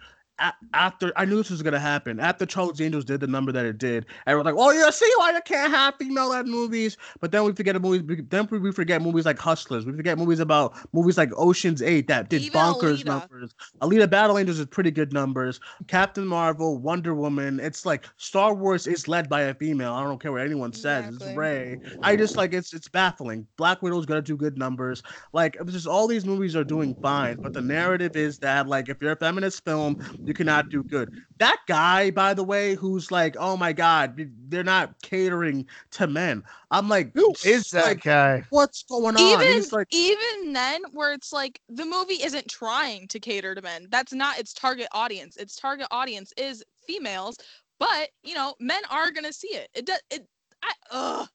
after 0.73 1.13
I 1.17 1.25
knew 1.25 1.37
this 1.37 1.51
was 1.51 1.63
gonna 1.63 1.79
happen. 1.79 2.19
After 2.19 2.45
Charlie's 2.47 2.81
Angels 2.81 3.05
did 3.05 3.21
the 3.21 3.27
number 3.27 3.53
that 3.53 3.65
it 3.65 3.79
did, 3.79 4.07
everyone's 4.27 4.47
like, 4.47 4.55
"Oh 4.59 4.71
yeah, 4.73 4.91
see 4.91 5.11
why 5.17 5.33
you 5.33 5.41
can't 5.45 5.73
have 5.73 5.95
female-led 5.97 6.47
movies." 6.47 6.97
But 7.21 7.31
then 7.33 7.45
we 7.45 7.53
forget 7.53 7.81
movies. 7.81 8.25
Then 8.29 8.49
we 8.51 8.73
forget 8.73 9.01
movies 9.03 9.27
like 9.27 9.39
Hustlers. 9.39 9.87
We 9.87 9.93
forget 9.93 10.19
movies 10.19 10.41
about 10.41 10.75
movies 10.93 11.17
like 11.17 11.31
Ocean's 11.37 11.83
Eight 11.83 12.09
that 12.09 12.31
did 12.31 12.43
Even 12.43 12.61
bonkers 12.61 13.03
Alita. 13.03 13.05
numbers. 13.05 13.55
Alita 13.81 14.11
Battle 14.11 14.39
Angels 14.39 14.59
is 14.59 14.67
pretty 14.67 14.91
good 14.91 15.13
numbers. 15.13 15.61
Captain 15.87 16.27
Marvel, 16.27 16.79
Wonder 16.79 17.15
Woman. 17.15 17.61
It's 17.61 17.87
like 17.87 18.07
Star 18.17 18.55
Wars 18.55 18.87
is 18.87 19.07
led 19.07 19.29
by 19.29 19.43
a 19.43 19.55
female. 19.55 19.93
I 19.95 20.03
don't 20.03 20.21
care 20.21 20.33
what 20.33 20.41
anyone 20.43 20.73
says. 20.73 21.15
It's 21.15 21.37
Rey. 21.37 21.79
I 22.03 22.17
just 22.17 22.37
like 22.37 22.53
it's 22.53 22.73
it's 22.75 22.89
baffling. 22.89 23.47
Black 23.57 23.83
Widow's 23.83 24.07
gonna 24.07 24.23
do 24.23 24.37
good 24.37 24.59
numbers. 24.59 25.03
Like 25.33 25.57
it's 25.61 25.73
just 25.73 25.87
all 25.87 26.09
these 26.09 26.25
movies 26.25 26.57
are 26.57 26.65
doing 26.65 26.95
fine, 27.03 27.37
but 27.37 27.53
the 27.53 27.63
narrative 27.63 28.17
is 28.17 28.39
that 28.41 28.67
like 28.67 28.89
if 28.89 29.01
you're 29.01 29.13
a 29.13 29.17
feminist 29.17 29.65
film, 29.65 30.01
you 30.25 30.35
cannot 30.35 30.69
do 30.71 30.83
good. 30.83 31.23
That 31.39 31.59
guy, 31.67 32.11
by 32.11 32.35
the 32.35 32.45
way, 32.45 32.75
who's 32.75 33.11
like, 33.11 33.37
oh 33.39 33.57
my 33.57 33.73
god, 33.73 34.31
they're 34.49 34.65
not 34.65 34.95
catering 35.03 35.67
to 35.93 36.07
men. 36.07 36.45
I'm 36.71 36.89
like, 36.89 37.13
Who 37.15 37.35
is 37.45 37.71
that 37.71 37.85
like, 37.85 38.05
guy? 38.05 38.45
What's 38.51 38.85
going 38.85 39.17
on? 39.17 39.43
even 39.43 39.55
He's 39.55 39.73
like, 39.73 39.89
even 39.91 40.53
then 40.53 40.83
where 40.93 41.13
it's 41.13 41.33
like 41.33 41.61
the 41.69 41.85
movie 41.85 42.23
isn't 42.23 42.49
trying 42.49 43.09
to 43.09 43.21
cater 43.21 43.55
to 43.55 43.63
men 43.63 43.87
that's 43.91 44.13
not 44.13 44.39
its 44.39 44.53
target 44.53 44.89
audience 44.93 45.37
its 45.37 45.57
target 45.57 45.87
audience 45.91 46.33
is 46.37 46.65
females 46.87 47.37
but 47.79 48.11
you 48.23 48.35
know 48.35 48.55
men 48.61 48.83
are 48.91 49.11
gonna 49.11 49.33
see 49.33 49.49
it 49.49 49.69
it 49.75 49.87
does 49.87 50.01
it 50.11 50.27
i 50.63 50.73
ugh 50.91 51.29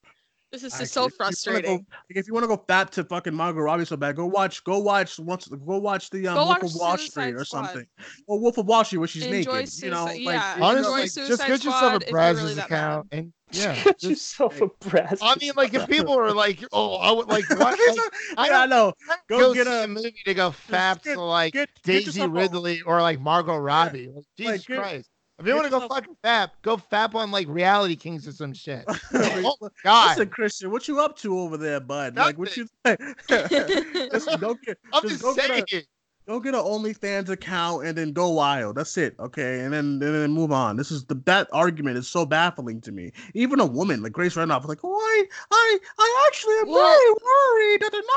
this 0.52 0.64
is 0.64 0.72
just 0.78 0.92
so 0.92 1.04
if 1.04 1.12
you 1.12 1.18
go- 1.18 1.24
frustrating 1.24 1.86
if 2.08 2.26
you 2.26 2.34
want 2.34 2.44
to 2.44 2.48
go 2.48 2.62
fat 2.66 2.90
to 2.92 3.04
fucking 3.04 3.34
Margot 3.34 3.60
Robbie 3.60 3.84
so 3.84 3.96
bad, 3.96 4.16
go 4.16 4.26
watch, 4.26 4.62
go 4.64 4.78
watch 4.78 5.18
once, 5.18 5.46
go 5.48 5.78
watch 5.78 6.10
the 6.10 6.26
um, 6.28 6.34
Go 6.34 6.44
Wolf 6.46 6.48
watch 6.62 6.62
of 6.62 6.74
Wall 6.80 6.96
Suicide 6.96 7.10
Street 7.22 7.34
or 7.34 7.44
Squad. 7.44 7.66
something, 7.66 7.86
or 8.26 8.40
Wolf 8.40 8.58
of 8.58 8.66
Wall 8.66 8.84
Street 8.84 8.98
where 8.98 9.08
she's 9.08 9.24
Enjoy 9.26 9.52
naked. 9.60 9.82
You 9.82 9.90
know, 9.90 10.06
Suicide- 10.06 10.24
like 10.24 10.34
yeah, 10.34 10.54
you 10.54 10.60
know, 10.60 10.68
enjoy 10.70 10.88
Honestly, 10.90 11.22
like, 11.22 11.28
just 11.30 11.46
get 11.46 11.64
yourself 11.64 11.92
a 12.02 12.06
if 12.06 12.12
really 12.12 12.34
Brazzers 12.34 12.54
that 12.56 12.66
account 12.66 13.08
and 13.12 13.32
yeah. 13.52 13.74
Get 13.84 14.02
yourself 14.04 14.60
a 14.60 14.68
brass. 14.88 15.18
I 15.20 15.34
mean, 15.40 15.52
like 15.56 15.74
if 15.74 15.88
people 15.88 16.16
are 16.16 16.32
like, 16.32 16.64
oh, 16.72 16.94
I 16.96 17.10
would 17.10 17.26
like, 17.26 17.48
what? 17.50 17.76
He's 17.76 17.96
like, 17.96 18.12
yeah, 18.28 18.34
I 18.38 18.48
don't 18.48 18.70
know. 18.70 18.92
go, 19.28 19.38
Go 19.40 19.54
get 19.54 19.66
see 19.66 19.72
a- 19.72 19.84
a 19.84 19.88
movie 19.88 20.14
to 20.24 20.34
go 20.34 20.50
fap 20.50 21.02
get- 21.02 21.14
to 21.14 21.20
like 21.20 21.52
Get, 21.52 21.68
get 21.84 22.04
Daisy 22.04 22.20
yourself 22.20 22.32
Ridley 22.32 22.82
or 22.82 23.00
like 23.02 23.20
Margot 23.20 23.56
Robbie. 23.56 24.08
Like, 24.14 24.24
Jesus 24.36 24.66
get- 24.66 24.78
Christ. 24.78 25.10
If 25.40 25.46
you 25.46 25.54
want 25.54 25.64
to 25.64 25.70
go 25.70 25.88
fucking 25.88 26.16
fap, 26.22 26.50
go 26.60 26.76
fap 26.76 27.14
on 27.14 27.30
like 27.30 27.48
Reality 27.48 27.96
Kings 27.96 28.28
or 28.28 28.32
some 28.32 28.52
shit. 28.52 28.84
oh 29.14 29.56
God. 29.82 30.10
Listen, 30.10 30.28
Christian, 30.28 30.70
what 30.70 30.86
you 30.86 31.00
up 31.00 31.16
to 31.20 31.38
over 31.38 31.56
there, 31.56 31.80
bud? 31.80 32.14
Like, 32.14 32.36
what 32.38 32.54
you? 32.58 32.66
Listen, 32.84 34.38
don't 34.38 34.60
get. 34.62 34.76
I'm 34.92 35.02
just 35.02 35.14
just 35.14 35.22
go 35.22 35.34
get 35.34 35.50
a- 35.72 35.84
Go 36.28 36.38
get 36.38 36.54
an 36.54 36.60
OnlyFans 36.60 37.28
account 37.28 37.84
and 37.86 37.98
then 37.98 38.12
go 38.12 38.28
wild. 38.30 38.76
That's 38.76 38.96
it, 38.96 39.16
okay? 39.18 39.60
And 39.60 39.72
then 39.72 39.84
and 39.86 40.00
then 40.02 40.30
move 40.30 40.52
on. 40.52 40.76
This 40.76 40.92
is 40.92 41.04
the 41.06 41.14
that 41.24 41.48
argument 41.52 41.96
is 41.96 42.06
so 42.06 42.24
baffling 42.24 42.80
to 42.82 42.92
me. 42.92 43.10
Even 43.34 43.58
a 43.58 43.66
woman 43.66 44.00
like 44.02 44.12
Grace 44.12 44.36
Randolph, 44.36 44.62
is 44.64 44.68
like, 44.68 44.78
oh, 44.84 44.94
I, 44.94 45.24
I, 45.50 45.78
I 45.98 46.24
actually 46.28 46.54
am 46.60 46.68
Well- 46.68 46.86
very 46.86 47.10
worried 47.10 47.82
that 47.82 47.90
they're 47.92 48.02
not. 48.02 48.10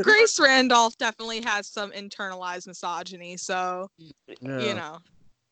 grace 0.02 0.38
randolph 0.40 0.96
definitely 0.98 1.40
has 1.42 1.66
some 1.66 1.90
internalized 1.92 2.66
misogyny 2.66 3.36
so 3.36 3.88
Yeah. 4.40 4.60
you 4.60 4.74
know 4.74 4.98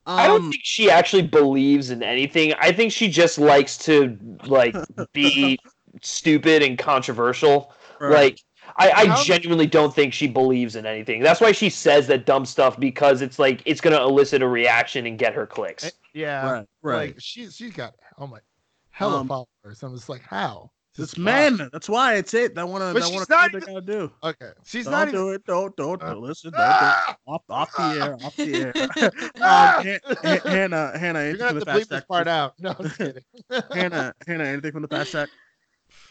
I 0.07 0.27
don't 0.27 0.45
Um, 0.45 0.51
think 0.51 0.63
she 0.65 0.91
actually 0.91 1.23
believes 1.23 1.91
in 1.91 2.03
anything. 2.03 2.55
I 2.55 2.73
think 2.73 2.93
she 2.93 3.09
just 3.11 3.39
likes 3.39 3.77
to 3.79 4.17
like 4.45 4.75
be 5.13 5.59
stupid 6.01 6.63
and 6.63 6.79
controversial. 6.79 7.73
right. 8.01 8.11
Like 8.11 8.41
I, 8.79 8.91
I 8.93 9.07
How- 9.07 9.23
genuinely 9.23 9.67
don't 9.67 9.95
think 9.95 10.13
she 10.15 10.27
believes 10.29 10.77
in 10.77 10.87
anything. 10.87 11.23
That's 11.23 11.41
why 11.41 11.53
she 11.53 11.69
says 11.71 12.07
that 12.09 12.27
dumb 12.27 12.47
stuff 12.47 12.79
because 12.79 13.23
it's 13.23 13.39
like 13.39 13.63
it's 13.65 13.81
gonna 13.81 14.01
elicit 14.03 14.43
a 14.43 14.49
reaction 14.49 15.07
and 15.07 15.19
get 15.19 15.35
her 15.35 15.47
clicks. 15.47 15.85
Eh, 15.85 15.91
Yeah. 16.15 16.51
right, 16.51 16.67
right. 16.83 16.97
Like 17.15 17.17
she's 17.21 17.57
she's 17.57 17.73
got 17.73 17.95
oh 18.19 18.27
my 18.27 18.39
hella 18.91 19.21
Um, 19.21 19.29
followers. 19.29 19.83
I'm 19.83 19.95
just 19.95 20.09
like, 20.09 20.23
how? 20.23 20.71
It's 20.91 21.13
Just 21.13 21.19
why? 21.19 21.25
men. 21.25 21.69
That's 21.73 21.89
why 21.89 22.15
it's 22.17 22.35
it. 22.35 22.55
That 22.57 22.69
want 22.69 22.83
to. 22.83 22.93
But 22.93 23.01
That 23.01 23.07
she's 23.09 23.15
want 23.17 23.31
not 23.31 23.53
to. 23.53 23.61
They 23.61 23.67
gotta 23.67 23.81
do. 23.87 24.11
Okay. 24.25 24.51
She's 24.65 24.85
Don't 24.85 24.93
not 24.93 25.09
even 25.09 25.21
do 25.21 25.31
it. 25.31 25.45
Don't. 25.45 25.77
Don't. 25.77 26.03
Uh, 26.03 26.15
don't 26.15 26.23
listen. 26.23 26.51
Don't. 26.51 26.59
do 26.61 26.65
it. 26.65 26.69
Ah! 26.71 27.17
Off. 27.29 27.43
Off 27.49 27.77
the 27.77 27.83
air. 28.05 28.15
Off 28.25 28.37
the 28.37 28.55
air. 28.55 28.73
Ah! 29.41 29.79
um, 29.79 29.85
Han- 29.87 30.01
Han- 30.25 30.41
Hannah. 30.53 30.99
Hannah. 30.99 31.25
You're 31.25 31.37
gonna 31.37 31.61
from 31.61 31.69
have 31.69 31.79
to 31.79 31.85
bleep 31.85 31.89
this 31.89 32.05
part 32.05 32.27
out. 32.27 32.55
No, 32.59 32.75
I'm 32.77 32.85
just 32.85 32.99
kidding. 32.99 33.23
Hannah. 33.73 34.13
Hannah. 34.27 34.45
Anything 34.45 34.73
from 34.73 34.83
the 34.83 34.89
fast 34.89 35.11
track? 35.13 35.29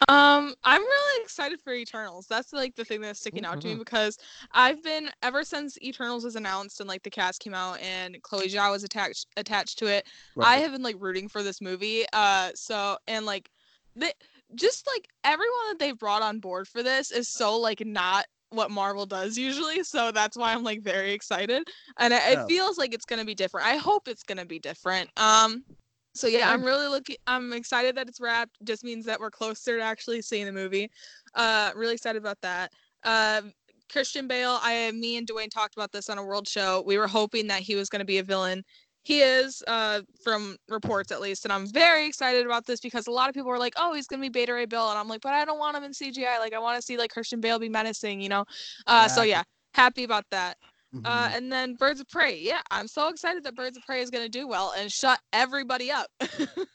Um, 0.08 0.54
I'm 0.64 0.80
really 0.80 1.22
excited 1.22 1.60
for 1.60 1.72
Eternals. 1.72 2.26
That's 2.28 2.52
like 2.52 2.74
the 2.76 2.84
thing 2.84 3.00
that's 3.00 3.20
sticking 3.20 3.44
out 3.44 3.60
to 3.60 3.68
me 3.68 3.74
Mhm. 3.74 3.78
because 3.80 4.16
I've 4.52 4.82
been 4.82 5.10
ever 5.22 5.44
since 5.44 5.76
Eternals 5.82 6.24
was 6.24 6.36
announced 6.36 6.80
and 6.80 6.88
like 6.88 7.02
the 7.02 7.10
cast 7.10 7.40
came 7.40 7.54
out 7.54 7.80
and 7.80 8.22
Chloe 8.22 8.48
Zhao 8.48 8.70
was 8.70 8.84
attached 8.84 9.26
attached 9.36 9.78
to 9.78 9.86
it. 9.86 10.06
I 10.38 10.58
have 10.58 10.72
been 10.72 10.82
like 10.82 10.96
rooting 10.98 11.28
for 11.28 11.42
this 11.42 11.60
movie. 11.60 12.04
Uh, 12.12 12.50
so 12.54 12.96
and 13.08 13.26
like 13.26 13.50
the 13.96 14.12
just 14.54 14.86
like 14.86 15.08
everyone 15.24 15.68
that 15.68 15.78
they've 15.78 15.98
brought 15.98 16.22
on 16.22 16.38
board 16.38 16.68
for 16.68 16.82
this 16.82 17.10
is 17.10 17.28
so 17.28 17.58
like 17.58 17.84
not 17.84 18.26
what 18.50 18.70
Marvel 18.70 19.04
does 19.04 19.36
usually. 19.36 19.82
So 19.82 20.10
that's 20.12 20.36
why 20.36 20.52
I'm 20.54 20.62
like 20.62 20.80
very 20.80 21.12
excited, 21.12 21.68
and 21.98 22.14
it, 22.14 22.22
Yeah. 22.24 22.42
it 22.44 22.48
feels 22.48 22.78
like 22.78 22.94
it's 22.94 23.04
gonna 23.04 23.24
be 23.24 23.34
different. 23.34 23.66
I 23.66 23.76
hope 23.76 24.08
it's 24.08 24.22
gonna 24.22 24.46
be 24.46 24.58
different. 24.58 25.10
Um. 25.18 25.64
So 26.18 26.26
yeah, 26.26 26.50
I'm 26.50 26.64
really 26.64 26.88
looking. 26.88 27.16
I'm 27.26 27.52
excited 27.52 27.96
that 27.96 28.08
it's 28.08 28.20
wrapped. 28.20 28.56
Just 28.64 28.84
means 28.84 29.06
that 29.06 29.20
we're 29.20 29.30
closer 29.30 29.78
to 29.78 29.82
actually 29.82 30.20
seeing 30.22 30.46
the 30.46 30.52
movie. 30.52 30.90
Uh, 31.34 31.70
really 31.76 31.94
excited 31.94 32.20
about 32.20 32.38
that. 32.42 32.72
Uh, 33.04 33.42
Christian 33.90 34.26
Bale. 34.26 34.58
I, 34.62 34.90
me 34.92 35.16
and 35.16 35.26
Duane 35.26 35.48
talked 35.48 35.74
about 35.76 35.92
this 35.92 36.10
on 36.10 36.18
a 36.18 36.24
world 36.24 36.48
show. 36.48 36.82
We 36.86 36.98
were 36.98 37.06
hoping 37.06 37.46
that 37.46 37.60
he 37.60 37.74
was 37.74 37.88
going 37.88 38.00
to 38.00 38.06
be 38.06 38.18
a 38.18 38.22
villain. 38.22 38.62
He 39.04 39.22
is, 39.22 39.62
uh, 39.66 40.02
from 40.22 40.56
reports 40.68 41.12
at 41.12 41.20
least, 41.20 41.46
and 41.46 41.52
I'm 41.52 41.66
very 41.66 42.06
excited 42.06 42.44
about 42.44 42.66
this 42.66 42.80
because 42.80 43.06
a 43.06 43.10
lot 43.10 43.28
of 43.28 43.34
people 43.34 43.48
were 43.48 43.58
like, 43.58 43.72
"Oh, 43.76 43.94
he's 43.94 44.06
gonna 44.06 44.20
be 44.20 44.28
Beta 44.28 44.52
Ray 44.52 44.66
Bill," 44.66 44.90
and 44.90 44.98
I'm 44.98 45.08
like, 45.08 45.22
"But 45.22 45.32
I 45.32 45.46
don't 45.46 45.58
want 45.58 45.76
him 45.76 45.84
in 45.84 45.92
CGI. 45.92 46.38
Like, 46.38 46.52
I 46.52 46.58
want 46.58 46.76
to 46.76 46.82
see 46.82 46.98
like 46.98 47.10
Christian 47.10 47.40
Bale 47.40 47.58
be 47.58 47.70
menacing, 47.70 48.20
you 48.20 48.28
know." 48.28 48.44
Uh, 48.86 49.08
so 49.08 49.22
yeah, 49.22 49.44
happy 49.72 50.04
about 50.04 50.24
that. 50.30 50.58
Uh, 51.04 51.28
Mhm. 51.28 51.36
and 51.36 51.52
then 51.52 51.74
Birds 51.74 52.00
of 52.00 52.08
Prey. 52.08 52.38
Yeah, 52.40 52.62
I'm 52.70 52.88
so 52.88 53.08
excited 53.08 53.44
that 53.44 53.54
Birds 53.54 53.76
of 53.76 53.82
Prey 53.84 54.00
is 54.00 54.10
gonna 54.10 54.28
do 54.28 54.48
well 54.48 54.72
and 54.76 54.90
shut 54.90 55.20
everybody 55.32 55.90
up. 55.90 56.06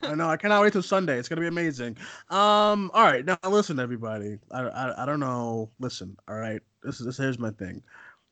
I 0.04 0.14
know. 0.16 0.30
I 0.30 0.38
cannot 0.38 0.62
wait 0.62 0.74
till 0.74 0.84
Sunday. 0.84 1.18
It's 1.18 1.28
gonna 1.28 1.42
be 1.42 1.48
amazing. 1.48 1.98
Um. 2.30 2.92
All 2.94 3.04
right. 3.04 3.26
Now 3.26 3.38
listen, 3.48 3.80
everybody. 3.80 4.38
I. 4.52 4.62
I, 4.62 5.04
I 5.04 5.06
don't 5.06 5.20
know. 5.20 5.72
Listen. 5.80 6.16
All 6.28 6.36
right. 6.36 6.62
This 6.84 7.00
is. 7.00 7.06
This 7.08 7.18
here's 7.18 7.40
my 7.40 7.52
thing. 7.52 7.82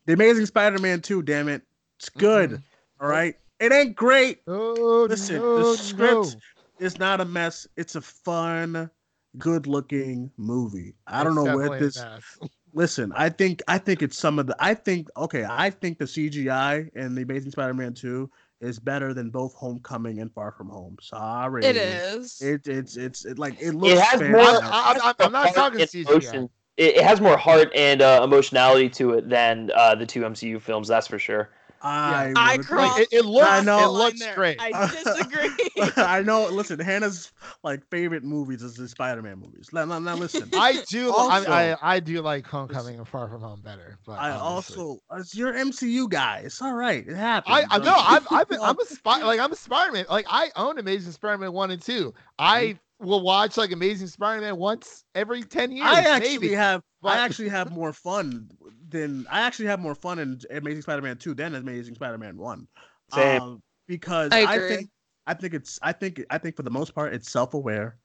The 0.06 0.14
Amazing 0.14 0.46
Spider-Man 0.48 1.02
2. 1.02 1.22
Damn 1.24 1.48
it. 1.48 1.62
It's 1.98 2.10
good. 2.10 2.52
Mhm. 2.52 2.64
All 3.00 3.08
right. 3.08 3.36
It 3.60 3.72
ain't 3.72 3.96
great. 3.96 4.42
Oh, 4.48 5.06
Listen, 5.10 5.38
no, 5.38 5.56
the 5.56 5.78
script 5.78 6.26
no. 6.26 6.40
It's 6.80 6.98
not 6.98 7.22
a 7.22 7.26
mess. 7.26 7.68
It's 7.78 7.96
a 7.96 8.02
fun, 8.02 8.90
good-looking 9.38 10.32
movie. 10.38 10.96
I 11.06 11.24
don't 11.24 11.36
know 11.36 11.56
where 11.56 11.80
this. 11.80 11.98
mess. 12.74 12.82
Listen, 12.82 13.11
I 13.15 13.30
think 13.30 13.61
I 13.67 13.78
think 13.78 14.01
it's 14.01 14.17
some 14.17 14.39
of 14.39 14.47
the. 14.47 14.55
I 14.59 14.74
think 14.74 15.09
okay. 15.17 15.45
I 15.49 15.69
think 15.69 15.97
the 15.99 16.05
CGI 16.05 16.89
in 16.95 17.15
the 17.15 17.22
Amazing 17.24 17.51
Spider-Man 17.51 17.93
2 17.93 18.30
is 18.61 18.80
better 18.80 19.13
than 19.13 19.30
both 19.30 19.53
Homecoming 19.55 20.19
and 20.19 20.32
Far 20.34 20.51
From 20.51 20.69
Home. 20.69 20.95
Sorry. 21.01 21.65
it 21.65 21.76
is. 21.76 22.41
It, 22.41 22.67
it's 22.67 22.95
it's 22.97 23.26
it, 23.26 23.39
like 23.39 23.59
it 23.61 23.74
looks. 23.74 23.93
It 23.99 24.03
has 24.03 24.22
more. 24.22 24.30
fantastic. 24.43 24.63
I'm- 24.74 25.01
I'm- 25.03 25.15
I'm 25.19 25.32
not 25.32 25.53
talking 25.55 25.80
CGI. 25.80 26.09
emotion. 26.09 26.49
It, 26.78 26.97
it 26.97 27.03
has 27.03 27.19
more 27.19 27.38
heart 27.38 27.72
and 27.76 28.01
uh, 28.01 28.22
emotionality 28.24 28.89
to 28.91 29.11
it 29.13 29.30
than 29.30 29.72
uh, 29.76 29.93
the 29.95 30.05
two 30.05 30.22
MCU 30.22 30.61
films. 30.61 30.88
That's 30.88 31.07
for 31.07 31.19
sure. 31.19 31.49
I, 31.84 32.34
I 32.36 32.58
would 32.58 32.66
crossed 32.66 33.00
Like, 33.00 33.08
it, 33.12 33.18
it 33.20 33.26
looks, 33.26 33.50
I 33.50 33.62
know. 33.62 33.86
it 33.86 33.92
looks 33.92 34.36
great. 34.36 34.58
I 34.60 34.88
disagree. 35.04 35.50
I 35.98 36.22
know. 36.22 36.48
Listen, 36.48 36.80
Hannah's 36.80 37.32
like 37.64 37.84
favorite 37.90 38.24
movies 38.24 38.62
is 38.62 38.76
the 38.76 38.88
Spider-Man 38.88 39.40
movies. 39.40 39.70
Now, 39.74 39.86
now, 39.86 40.00
now 40.00 40.16
listen. 40.16 40.50
I 40.54 40.84
do. 40.90 41.12
Also- 41.12 41.50
I, 41.50 41.72
I 41.72 41.78
I 41.82 42.00
do 42.00 42.22
like 42.22 42.46
Homecoming 42.46 42.98
and 42.98 43.08
Far 43.08 43.28
From 43.28 43.42
Home 43.42 43.62
better. 43.62 43.98
But 44.06 44.14
I 44.14 44.32
obviously. 44.32 44.84
also, 44.84 45.02
as 45.18 45.34
your 45.36 45.54
MCU 45.54 46.10
guy, 46.10 46.44
it's 46.46 46.62
all 46.62 46.74
right. 46.74 47.08
It 47.08 47.16
happens. 47.16 47.56
I, 47.56 47.76
I 47.76 47.78
know 47.80 47.96
I've, 47.96 48.28
I've 48.30 48.48
been, 48.48 48.60
I'm 48.62 48.80
a 48.80 48.86
spy 48.86 49.24
like 49.24 49.40
I'm 49.40 49.52
a 49.52 49.56
Spider-Man 49.56 50.06
like 50.10 50.26
I 50.30 50.52
own 50.56 50.78
Amazing 50.78 51.14
Spider-Man 51.14 51.52
one 51.52 51.72
and 51.72 51.82
two. 51.82 52.14
I 52.38 52.64
mm-hmm. 52.64 53.08
will 53.08 53.22
watch 53.22 53.58
like 53.58 53.72
Amazing 53.72 54.08
Spider-Man 54.08 54.58
once 54.58 55.04
every 55.16 55.44
ten 55.44 55.72
years. 55.72 55.88
I 55.88 56.02
actually 56.02 56.38
maybe. 56.38 56.54
have. 56.54 56.84
but- 57.02 57.18
I 57.18 57.26
actually 57.26 57.50
have 57.50 57.72
more 57.72 57.94
fun 57.94 58.50
than 58.92 59.26
I 59.32 59.42
actually 59.42 59.66
have 59.68 59.80
more 59.80 59.96
fun 59.96 60.20
in 60.20 60.39
Amazing 60.52 60.82
Spider-Man 60.84 61.18
two 61.18 61.34
than 61.34 61.56
Amazing 61.56 61.96
Spider-Man 61.96 62.38
one. 62.38 62.68
Same. 63.14 63.42
Um, 63.42 63.64
because 63.88 64.32
I 64.32 64.44
I, 64.44 64.60
think 64.60 64.89
I 65.28 65.34
think 65.34 65.54
it's 65.54 65.80
I 65.82 65.92
think 65.92 66.24
I 66.30 66.38
think 66.38 66.56
for 66.56 66.64
the 66.64 66.70
most 66.72 66.94
part 66.96 67.14
it's 67.14 67.32
self-aware. 67.32 67.98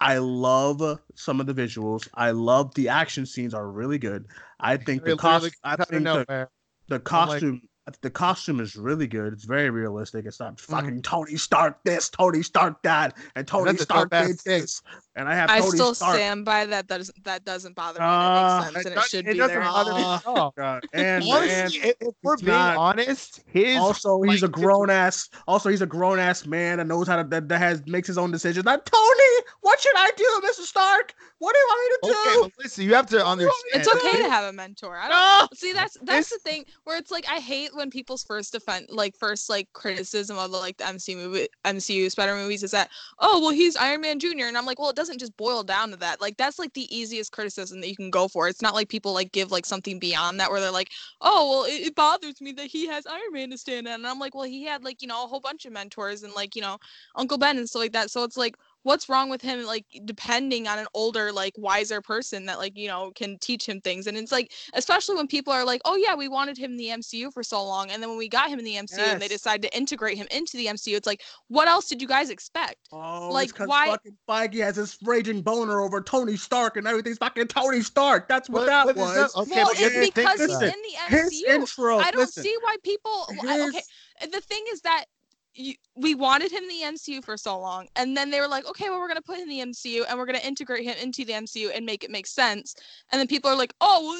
I 0.00 0.18
love 0.18 1.00
some 1.14 1.40
of 1.40 1.46
the 1.46 1.54
visuals. 1.54 2.06
I 2.14 2.30
love 2.32 2.74
the 2.74 2.88
action 2.90 3.24
scenes 3.24 3.54
are 3.54 3.68
really 3.70 3.98
good. 3.98 4.26
I 4.60 4.76
think 4.76 5.04
the 5.04 5.12
It 5.12 5.18
cost. 5.18 5.46
I 5.64 5.76
comes 5.76 5.80
out 5.80 5.80
of 5.80 5.88
think 5.88 6.04
the, 6.04 6.14
nowhere. 6.24 6.50
the 6.88 6.94
like- 6.96 7.04
costume. 7.04 7.62
the 8.02 8.10
costume 8.10 8.60
is 8.60 8.76
really 8.76 9.06
good. 9.06 9.32
It's 9.32 9.44
very 9.44 9.70
realistic. 9.70 10.26
It's 10.26 10.38
not 10.40 10.56
Mm-hmm. 10.56 10.72
fucking 10.74 11.02
Tony 11.02 11.36
Stark 11.36 11.78
this, 11.84 12.10
Tony 12.10 12.42
Stark 12.42 12.82
that, 12.82 13.16
and 13.36 13.46
Tony 13.46 13.70
That's 13.72 13.84
Stark 13.84 14.10
dope-ass 14.10 14.28
did 14.28 14.38
this, 14.44 14.82
and 15.16 15.28
I 15.28 15.34
have 15.34 15.50
I 15.50 15.58
Tony 15.58 15.70
still 15.72 15.94
Stark. 15.94 16.14
stand 16.16 16.44
by 16.44 16.66
that. 16.66 16.86
That 16.88 16.98
doesn't 16.98 17.24
that 17.24 17.44
doesn't 17.44 17.74
bother 17.74 17.98
me. 18.00 18.06
That 18.06 18.72
makes 18.74 18.74
sense, 18.74 18.86
and 18.86 18.92
it 18.92 18.94
does- 18.94 19.08
should 19.08 19.26
it 19.28 19.32
be 19.32 19.38
doesn't 19.38 19.54
there. 19.56 19.64
bother 19.64 19.94
me 19.94 20.02
Ah. 20.04 20.16
at 20.18 20.26
all. 20.26 20.54
God, 20.56 20.84
and, 20.92 21.24
and 21.24 21.24
Honestly, 21.32 21.80
if, 21.80 21.96
if 22.00 22.14
we're 22.22 22.36
being 22.36 22.48
not- 22.48 22.76
honest, 22.76 23.40
his 23.46 23.78
also 23.78 24.20
he's 24.22 24.42
a 24.42 24.48
grown 24.48 24.90
ass. 24.90 25.28
Also 25.48 25.68
he's 25.70 25.82
a 25.82 25.86
grown 25.86 26.18
ass 26.18 26.46
man 26.46 26.78
that 26.78 26.86
knows 26.86 27.08
how 27.08 27.16
to 27.16 27.24
that, 27.24 27.48
that 27.48 27.58
has 27.58 27.84
makes 27.86 28.06
his 28.06 28.18
own 28.18 28.30
decisions. 28.30 28.64
Not 28.64 28.86
Tony. 28.86 29.44
What 29.62 29.80
should 29.80 29.96
I 29.96 30.10
do, 30.16 30.40
Mr. 30.44 30.64
Stark? 30.66 31.14
What 31.38 31.52
do 31.52 31.58
you 31.58 31.66
want 31.68 31.80
me 32.02 32.08
to 32.08 32.14
Okay, 32.14 32.34
do? 32.34 32.42
but 32.42 32.52
listen, 32.64 32.84
you 32.84 32.94
have 32.94 33.06
to 33.06 33.24
understand. 33.24 33.54
It's 33.74 33.88
okay 33.88 34.22
to 34.22 34.30
have 34.30 34.44
a 34.44 34.52
mentor. 34.52 34.96
I 34.96 35.08
don't 35.08 35.50
No! 35.50 35.56
see 35.56 35.72
that's 35.72 35.96
that's 36.02 36.30
the 36.30 36.38
thing 36.38 36.64
where 36.84 36.96
it's 36.96 37.10
like 37.10 37.26
I 37.28 37.40
hate 37.40 37.74
when 37.74 37.90
people's 37.90 38.22
first 38.24 38.52
defense 38.52 38.86
like 38.90 39.16
first 39.16 39.50
like 39.50 39.68
criticism 39.72 40.38
of 40.38 40.50
the 40.50 40.56
like 40.58 40.76
the 40.78 40.84
MCU 40.84 41.16
movie 41.16 41.48
MCU 41.64 42.10
Spider 42.10 42.34
Man 42.34 42.42
movies 42.42 42.62
is 42.62 42.70
that 42.70 42.88
oh 43.18 43.40
well 43.40 43.50
he's 43.50 43.76
Iron 43.76 44.00
Man 44.00 44.18
Jr. 44.18 44.44
and 44.46 44.56
I'm 44.56 44.64
like 44.66 44.78
well 44.78 44.88
it 44.90 44.96
doesn't 44.96 45.05
doesn't 45.06 45.20
just 45.20 45.36
boil 45.36 45.62
down 45.62 45.90
to 45.90 45.96
that. 45.98 46.20
Like 46.20 46.36
that's 46.36 46.58
like 46.58 46.72
the 46.74 46.94
easiest 46.94 47.32
criticism 47.32 47.80
that 47.80 47.88
you 47.88 47.96
can 47.96 48.10
go 48.10 48.28
for. 48.28 48.48
It's 48.48 48.62
not 48.62 48.74
like 48.74 48.88
people 48.88 49.12
like 49.12 49.32
give 49.32 49.50
like 49.50 49.66
something 49.66 49.98
beyond 49.98 50.40
that 50.40 50.50
where 50.50 50.60
they're 50.60 50.70
like, 50.70 50.90
oh 51.20 51.50
well, 51.50 51.64
it, 51.64 51.86
it 51.86 51.94
bothers 51.94 52.40
me 52.40 52.52
that 52.52 52.66
he 52.66 52.86
has 52.86 53.06
Iron 53.06 53.32
Man 53.32 53.50
to 53.50 53.58
stand 53.58 53.86
on. 53.86 53.94
And 53.94 54.06
I'm 54.06 54.18
like, 54.18 54.34
well, 54.34 54.44
he 54.44 54.64
had 54.64 54.84
like 54.84 55.02
you 55.02 55.08
know 55.08 55.24
a 55.24 55.28
whole 55.28 55.40
bunch 55.40 55.64
of 55.64 55.72
mentors 55.72 56.22
and 56.22 56.32
like 56.34 56.56
you 56.56 56.62
know 56.62 56.78
Uncle 57.14 57.38
Ben 57.38 57.58
and 57.58 57.68
stuff 57.68 57.82
like 57.82 57.92
that. 57.92 58.10
So 58.10 58.24
it's 58.24 58.36
like, 58.36 58.56
what's 58.86 59.08
wrong 59.08 59.28
with 59.28 59.42
him 59.42 59.64
like 59.64 59.84
depending 60.04 60.68
on 60.68 60.78
an 60.78 60.86
older 60.94 61.32
like 61.32 61.52
wiser 61.58 62.00
person 62.00 62.46
that 62.46 62.56
like 62.58 62.72
you 62.76 62.86
know 62.86 63.10
can 63.16 63.36
teach 63.40 63.68
him 63.68 63.80
things 63.80 64.06
and 64.06 64.16
it's 64.16 64.30
like 64.30 64.52
especially 64.74 65.16
when 65.16 65.26
people 65.26 65.52
are 65.52 65.64
like 65.64 65.80
oh 65.84 65.96
yeah 65.96 66.14
we 66.14 66.28
wanted 66.28 66.56
him 66.56 66.70
in 66.70 66.76
the 66.76 66.86
mcu 66.88 67.32
for 67.32 67.42
so 67.42 67.62
long 67.64 67.90
and 67.90 68.00
then 68.00 68.08
when 68.08 68.16
we 68.16 68.28
got 68.28 68.48
him 68.48 68.60
in 68.60 68.64
the 68.64 68.74
mcu 68.76 68.98
and 68.98 69.20
they 69.20 69.24
Yes. 69.26 69.32
decided 69.40 69.62
to 69.68 69.76
integrate 69.76 70.16
him 70.16 70.28
into 70.30 70.56
the 70.56 70.66
mcu 70.66 70.96
it's 70.96 71.06
like 71.06 71.22
what 71.48 71.66
else 71.66 71.86
did 71.88 72.00
you 72.00 72.06
guys 72.06 72.30
expect 72.30 72.76
Oh, 72.92 73.30
Like, 73.32 73.48
it's 73.48 73.52
'cause 73.58 73.66
why- 73.66 73.88
fucking 73.88 74.16
Feige 74.28 74.62
has 74.62 74.76
this 74.76 74.96
raging 75.02 75.42
boner 75.42 75.80
over 75.80 76.00
Tony 76.00 76.36
Stark 76.36 76.76
and 76.76 76.86
everything's 76.86 77.18
fucking 77.18 77.48
Tony 77.48 77.82
Stark. 77.82 78.28
That's 78.28 78.48
what, 78.48 78.60
What- 78.60 78.66
that 78.66 78.86
what 78.86 78.96
is 78.96 79.00
was. 79.02 79.32
that? 79.32 79.40
Okay, 79.40 79.54
well 79.56 79.66
but 79.66 79.80
you 79.80 79.86
it's 79.86 79.94
think 79.96 80.14
because 80.14 80.40
he's 80.40 80.58
that- 80.60 80.72
in 80.74 80.82
the 80.82 81.16
His 81.16 81.42
mcu 81.44 81.48
intro. 81.54 81.98
i 81.98 82.10
don't 82.12 82.20
listen, 82.20 82.42
see 82.44 82.56
why 82.62 82.76
people 82.84 83.26
I- 83.48 83.60
okay 83.68 83.82
the 84.30 84.40
thing 84.40 84.64
is 84.72 84.80
that 84.82 85.06
you, 85.56 85.74
we 85.94 86.14
wanted 86.14 86.52
him 86.52 86.64
in 86.64 86.68
the 86.68 86.82
MCU 86.98 87.24
for 87.24 87.36
so 87.36 87.58
long, 87.58 87.88
and 87.96 88.16
then 88.16 88.30
they 88.30 88.40
were 88.40 88.48
like, 88.48 88.66
"Okay, 88.66 88.88
well, 88.90 88.98
we're 89.00 89.08
gonna 89.08 89.22
put 89.22 89.38
him 89.38 89.44
in 89.44 89.48
the 89.48 89.60
MCU, 89.60 90.04
and 90.08 90.18
we're 90.18 90.26
gonna 90.26 90.38
integrate 90.38 90.84
him 90.84 90.96
into 91.00 91.24
the 91.24 91.32
MCU 91.32 91.70
and 91.70 91.86
make 91.86 92.04
it 92.04 92.10
make 92.10 92.26
sense." 92.26 92.74
And 93.10 93.18
then 93.18 93.26
people 93.26 93.50
are 93.50 93.56
like, 93.56 93.74
"Oh," 93.80 94.14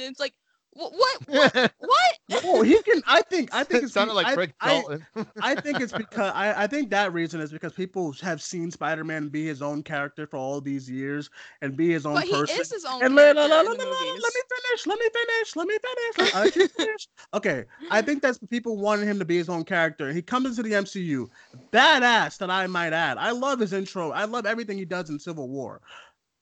it's 0.00 0.20
like, 0.20 0.34
"What? 0.78 0.92
What? 1.26 1.72
what? 1.78 2.44
Oh, 2.44 2.62
he 2.62 2.80
can. 2.82 3.02
I 3.06 3.22
think. 3.22 3.52
I 3.52 3.64
think 3.64 3.82
it's 3.82 3.92
sounded 3.92 4.12
be- 4.12 4.16
like 4.16 4.26
I, 4.28 4.34
Rick 4.34 4.54
I, 4.60 4.68
Dalton. 4.68 5.06
I 5.42 5.54
think 5.56 5.80
it's 5.80 5.92
because 5.92 6.32
I, 6.34 6.64
I 6.64 6.66
think 6.68 6.90
that 6.90 7.12
reason 7.12 7.40
is 7.40 7.50
because 7.50 7.72
people 7.72 8.12
have 8.22 8.40
seen 8.40 8.70
Spider-Man 8.70 9.28
be 9.28 9.44
his 9.44 9.60
own 9.60 9.82
character 9.82 10.26
for 10.26 10.36
all 10.36 10.60
these 10.60 10.88
years 10.88 11.30
and 11.62 11.76
be 11.76 11.90
his 11.90 12.06
own 12.06 12.14
But 12.14 12.24
he 12.24 12.32
person. 12.32 12.60
is 12.60 12.72
his 12.72 12.84
own 12.84 13.02
and 13.02 13.14
let, 13.16 13.34
character 13.34 13.54
let, 13.54 13.64
in 13.64 13.70
let, 13.72 13.78
the 13.78 13.84
let, 13.84 13.90
let, 13.90 14.06
movies." 14.06 14.22
let 14.22 14.34
me 14.34 14.40
finish. 14.54 14.86
Let 14.86 14.98
me 14.98 15.08
finish. 15.12 15.56
Let 15.56 15.66
me 15.66 15.78
finish. 15.82 16.18
Let, 16.18 16.34
I 16.36 16.44
let 16.44 16.56
you 16.56 16.68
finish. 16.68 17.08
Okay, 17.34 17.64
I 17.90 18.00
think 18.00 18.22
that's 18.22 18.38
people 18.38 18.76
wanted 18.76 19.08
him 19.08 19.18
to 19.18 19.24
be 19.24 19.36
his 19.36 19.48
own 19.48 19.64
character. 19.64 20.12
He 20.12 20.22
comes 20.22 20.58
into 20.58 20.62
the 20.62 20.76
MCU, 20.76 21.28
badass 21.72 22.38
that 22.38 22.50
I 22.50 22.68
might 22.68 22.92
add. 22.92 23.18
I 23.18 23.32
love 23.32 23.58
his 23.58 23.72
intro. 23.72 24.12
I 24.12 24.24
love 24.26 24.46
everything 24.46 24.78
he 24.78 24.84
does 24.84 25.10
in 25.10 25.18
Civil 25.18 25.48
War. 25.48 25.80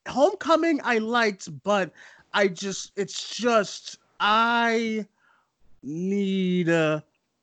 Homecoming 0.07 0.81
I 0.85 0.99
liked, 0.99 1.49
but 1.65 1.91
I 2.35 2.49
just 2.49 2.93
it's 2.97 3.35
just 3.35 3.99
I 4.21 5.07
need 5.83 6.69
uh, 6.69 7.01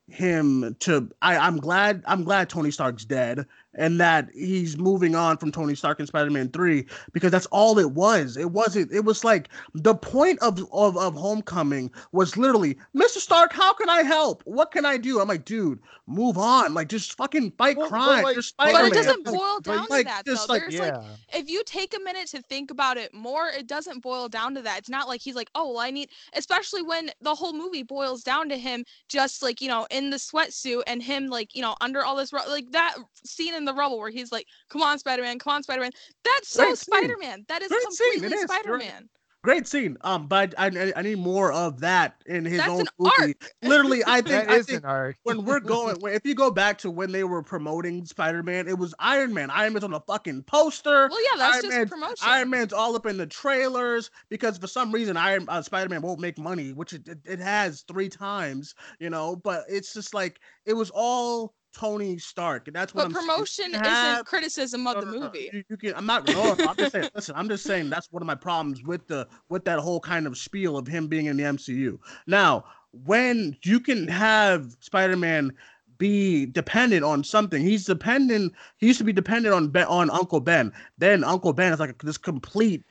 him 0.08 0.76
to 0.80 1.10
I, 1.22 1.38
I'm 1.38 1.58
glad 1.58 2.04
I'm 2.06 2.24
glad 2.24 2.50
Tony 2.50 2.72
Stark's 2.72 3.06
dead 3.06 3.46
and 3.76 4.00
that 4.00 4.30
he's 4.34 4.78
moving 4.78 5.16
on 5.16 5.38
from 5.38 5.52
Tony 5.52 5.76
Stark 5.76 6.00
in 6.00 6.08
Spider-Man 6.08 6.50
3 6.50 6.86
because 7.12 7.32
that's 7.32 7.46
all 7.48 7.80
it 7.80 7.92
was. 7.92 8.38
It 8.38 8.52
wasn't 8.52 8.92
it 8.92 9.04
was 9.06 9.24
like 9.24 9.50
the 9.74 9.96
point 9.96 10.40
of 10.42 10.60
of, 10.72 10.98
of 10.98 11.16
Homecoming 11.16 11.92
was 12.12 12.38
literally, 12.38 12.78
Mr. 12.96 13.18
Stark, 13.18 13.54
how 13.54 13.74
can 13.74 13.90
I 13.90 14.04
help? 14.04 14.42
What 14.46 14.72
can 14.72 14.86
I 14.86 14.98
do? 14.98 15.20
I'm 15.20 15.28
like, 15.28 15.46
dude, 15.46 15.80
move 16.08 16.38
on. 16.38 16.74
Like 16.74 16.90
just 16.90 17.16
fucking 17.18 17.52
fight 17.58 17.78
Well, 17.78 17.90
crime. 17.90 18.24
like- 18.24 18.36
You're 18.36 18.44
but 18.58 18.86
it 18.86 18.94
doesn't 18.94 19.26
boil 19.26 19.60
down 19.62 19.88
like, 19.90 20.06
to 20.08 20.12
that 20.12 20.26
just 20.26 20.48
though. 20.48 20.54
like- 20.54 20.64
There's 20.70 20.80
like 20.80 20.94
yeah. 20.94 21.40
if 21.40 21.50
you 21.50 21.64
take 21.66 21.96
a 21.96 22.00
minute 22.00 22.28
to 22.30 22.42
think 22.44 22.72
about 22.72 22.98
it 22.98 23.14
more, 23.14 23.48
it 23.48 23.68
doesn't 23.68 24.02
boil 24.02 24.28
down 24.30 24.56
to 24.56 24.62
that. 24.62 24.80
It's 24.80 24.90
not 24.90 25.08
like 25.08 25.22
he's 25.22 25.36
like, 25.36 25.50
oh, 25.56 25.70
well, 25.74 25.80
I 25.80 25.92
need, 25.92 26.10
especially 26.34 26.82
when 26.82 27.10
the 27.22 27.34
whole 27.34 27.54
movie 27.54 27.84
boils 27.84 28.24
down 28.24 28.50
to 28.50 28.58
him 28.58 28.84
just 29.10 29.42
like, 29.42 29.62
you 29.62 29.68
know, 29.68 29.88
in 29.92 30.10
the 30.10 30.18
sweatsuit 30.18 30.84
and 30.88 31.02
him 31.02 31.28
like, 31.28 31.56
you 31.56 31.62
know, 31.62 31.76
under 31.82 32.04
all 32.04 32.16
this, 32.16 32.34
ru- 32.34 32.40
like 32.50 32.72
that 32.72 32.96
scene 33.26 33.54
in 33.54 33.63
the 33.66 33.74
rubble 33.74 34.00
where 34.00 34.10
he's 34.10 34.32
like, 34.32 34.46
come 34.70 34.82
on, 34.82 35.00
Spider 35.00 35.22
Man, 35.24 35.40
come 35.40 35.54
on, 35.54 35.64
Spider 35.64 35.82
Man. 35.82 35.92
That's 36.24 36.50
so 36.50 36.66
Great. 36.66 36.78
Spider 36.78 37.16
Man. 37.20 37.46
That 37.48 37.62
is 37.62 37.70
Great 37.70 37.82
scene, 37.92 38.08
it 38.08 38.12
completely 38.22 38.38
is. 38.38 38.44
Spider 38.44 38.78
Man. 38.78 39.10
Great 39.44 39.68
scene. 39.68 39.98
Um, 40.06 40.28
but 40.28 40.54
I, 40.58 40.68
I 40.68 40.94
I 40.96 41.02
need 41.02 41.18
more 41.18 41.52
of 41.52 41.82
that 41.82 42.16
in 42.28 42.46
his 42.46 42.60
That's 42.60 42.70
own 42.70 42.80
an 42.80 42.88
movie. 43.20 43.36
Literally, 43.62 44.02
I 44.08 44.22
think 44.22 44.28
That 44.28 44.50
I 44.50 44.56
is 44.56 44.68
think 44.68 44.80
an 44.84 44.90
arc. 44.90 45.18
when 45.24 45.44
we're 45.44 45.60
going, 45.76 45.98
when- 46.00 46.14
if 46.14 46.26
you 46.26 46.34
go 46.34 46.50
back 46.50 46.78
to 46.78 46.90
when 46.90 47.12
they 47.12 47.26
were 47.26 47.44
promoting 47.44 48.06
Spider-Man, 48.06 48.70
it 48.70 48.78
was 48.78 48.96
Iron 49.00 49.34
Man. 49.34 49.50
Iron 49.50 49.74
Man's 49.74 49.84
on 49.84 49.92
the 49.92 50.00
fucking 50.00 50.44
poster. 50.44 51.10
Well, 51.12 51.22
yeah, 51.22 51.38
that's 51.38 51.56
Iron 51.56 51.62
just 51.66 51.76
Man- 51.78 51.90
promotion. 51.90 52.16
Iron 52.26 52.50
Man's 52.52 52.72
all 52.72 52.96
up 52.96 53.06
in 53.06 53.18
the 53.18 53.28
trailers 53.28 54.10
because 54.30 54.58
for 54.58 54.68
some 54.68 54.94
reason 54.94 55.18
Iron 55.18 55.46
uh, 55.50 55.62
Spider-Man 55.62 56.02
won't 56.02 56.22
make 56.22 56.38
money, 56.38 56.72
which 56.72 56.94
it, 56.94 57.06
it, 57.10 57.18
it 57.26 57.40
has 57.40 57.82
three 57.82 58.08
times, 58.08 58.74
you 59.02 59.10
know. 59.10 59.36
But 59.36 59.66
it's 59.68 59.94
just 59.94 60.14
like 60.14 60.40
it 60.66 60.74
was 60.74 60.90
all 60.94 61.54
Tony 61.74 62.18
Stark, 62.18 62.68
and 62.68 62.76
that's 62.76 62.94
what 62.94 63.10
but 63.10 63.18
I'm 63.18 63.28
promotion 63.28 63.72
You 63.72 63.80
isn't 63.80 63.86
have- 63.86 64.26
criticism 64.26 64.86
of 64.88 64.96
no, 64.96 65.00
the 65.02 65.06
no, 65.08 65.12
no, 65.14 65.20
movie. 65.26 65.50
You, 65.52 65.64
you 65.70 65.78
can. 65.78 65.96
I'm 65.96 66.06
not. 66.06 66.28
No, 66.28 66.54
no, 66.54 66.66
I'm 66.68 66.76
just 66.76 66.92
saying. 66.92 67.10
Listen, 67.16 67.36
I'm 67.36 67.50
just 67.50 67.64
saying 67.64 67.90
that's 67.90 68.12
one 68.12 68.22
of 68.22 68.28
my 68.28 68.36
problems 68.36 68.84
with 68.84 69.08
the 69.08 69.28
with 69.50 69.66
that 69.66 69.80
whole 69.80 70.00
kind 70.00 70.28
of 70.28 70.38
spiel 70.38 70.78
of 70.78 70.88
him 70.88 71.08
being 71.08 71.26
in 71.26 71.38
the 71.38 71.44
MCU. 71.44 71.98
Now, 72.28 72.66
when 73.06 73.58
you 73.64 73.80
can 73.80 74.08
have 74.08 74.76
Spider-Man 74.80 75.52
be 75.98 76.46
dependent 76.48 77.04
on 77.04 77.24
something, 77.24 77.62
he's 77.64 77.86
dependent. 77.86 78.54
He 78.78 78.88
used 78.88 79.00
to 79.00 79.06
be 79.06 79.14
dependent 79.14 79.54
on 79.56 79.70
ben, 79.70 79.86
on 79.88 80.10
Uncle 80.10 80.40
Ben. 80.40 80.72
Then 80.98 81.24
Uncle 81.24 81.54
Ben 81.54 81.74
is 81.74 81.80
like 81.80 82.02
this 82.04 82.18
complete. 82.18 82.84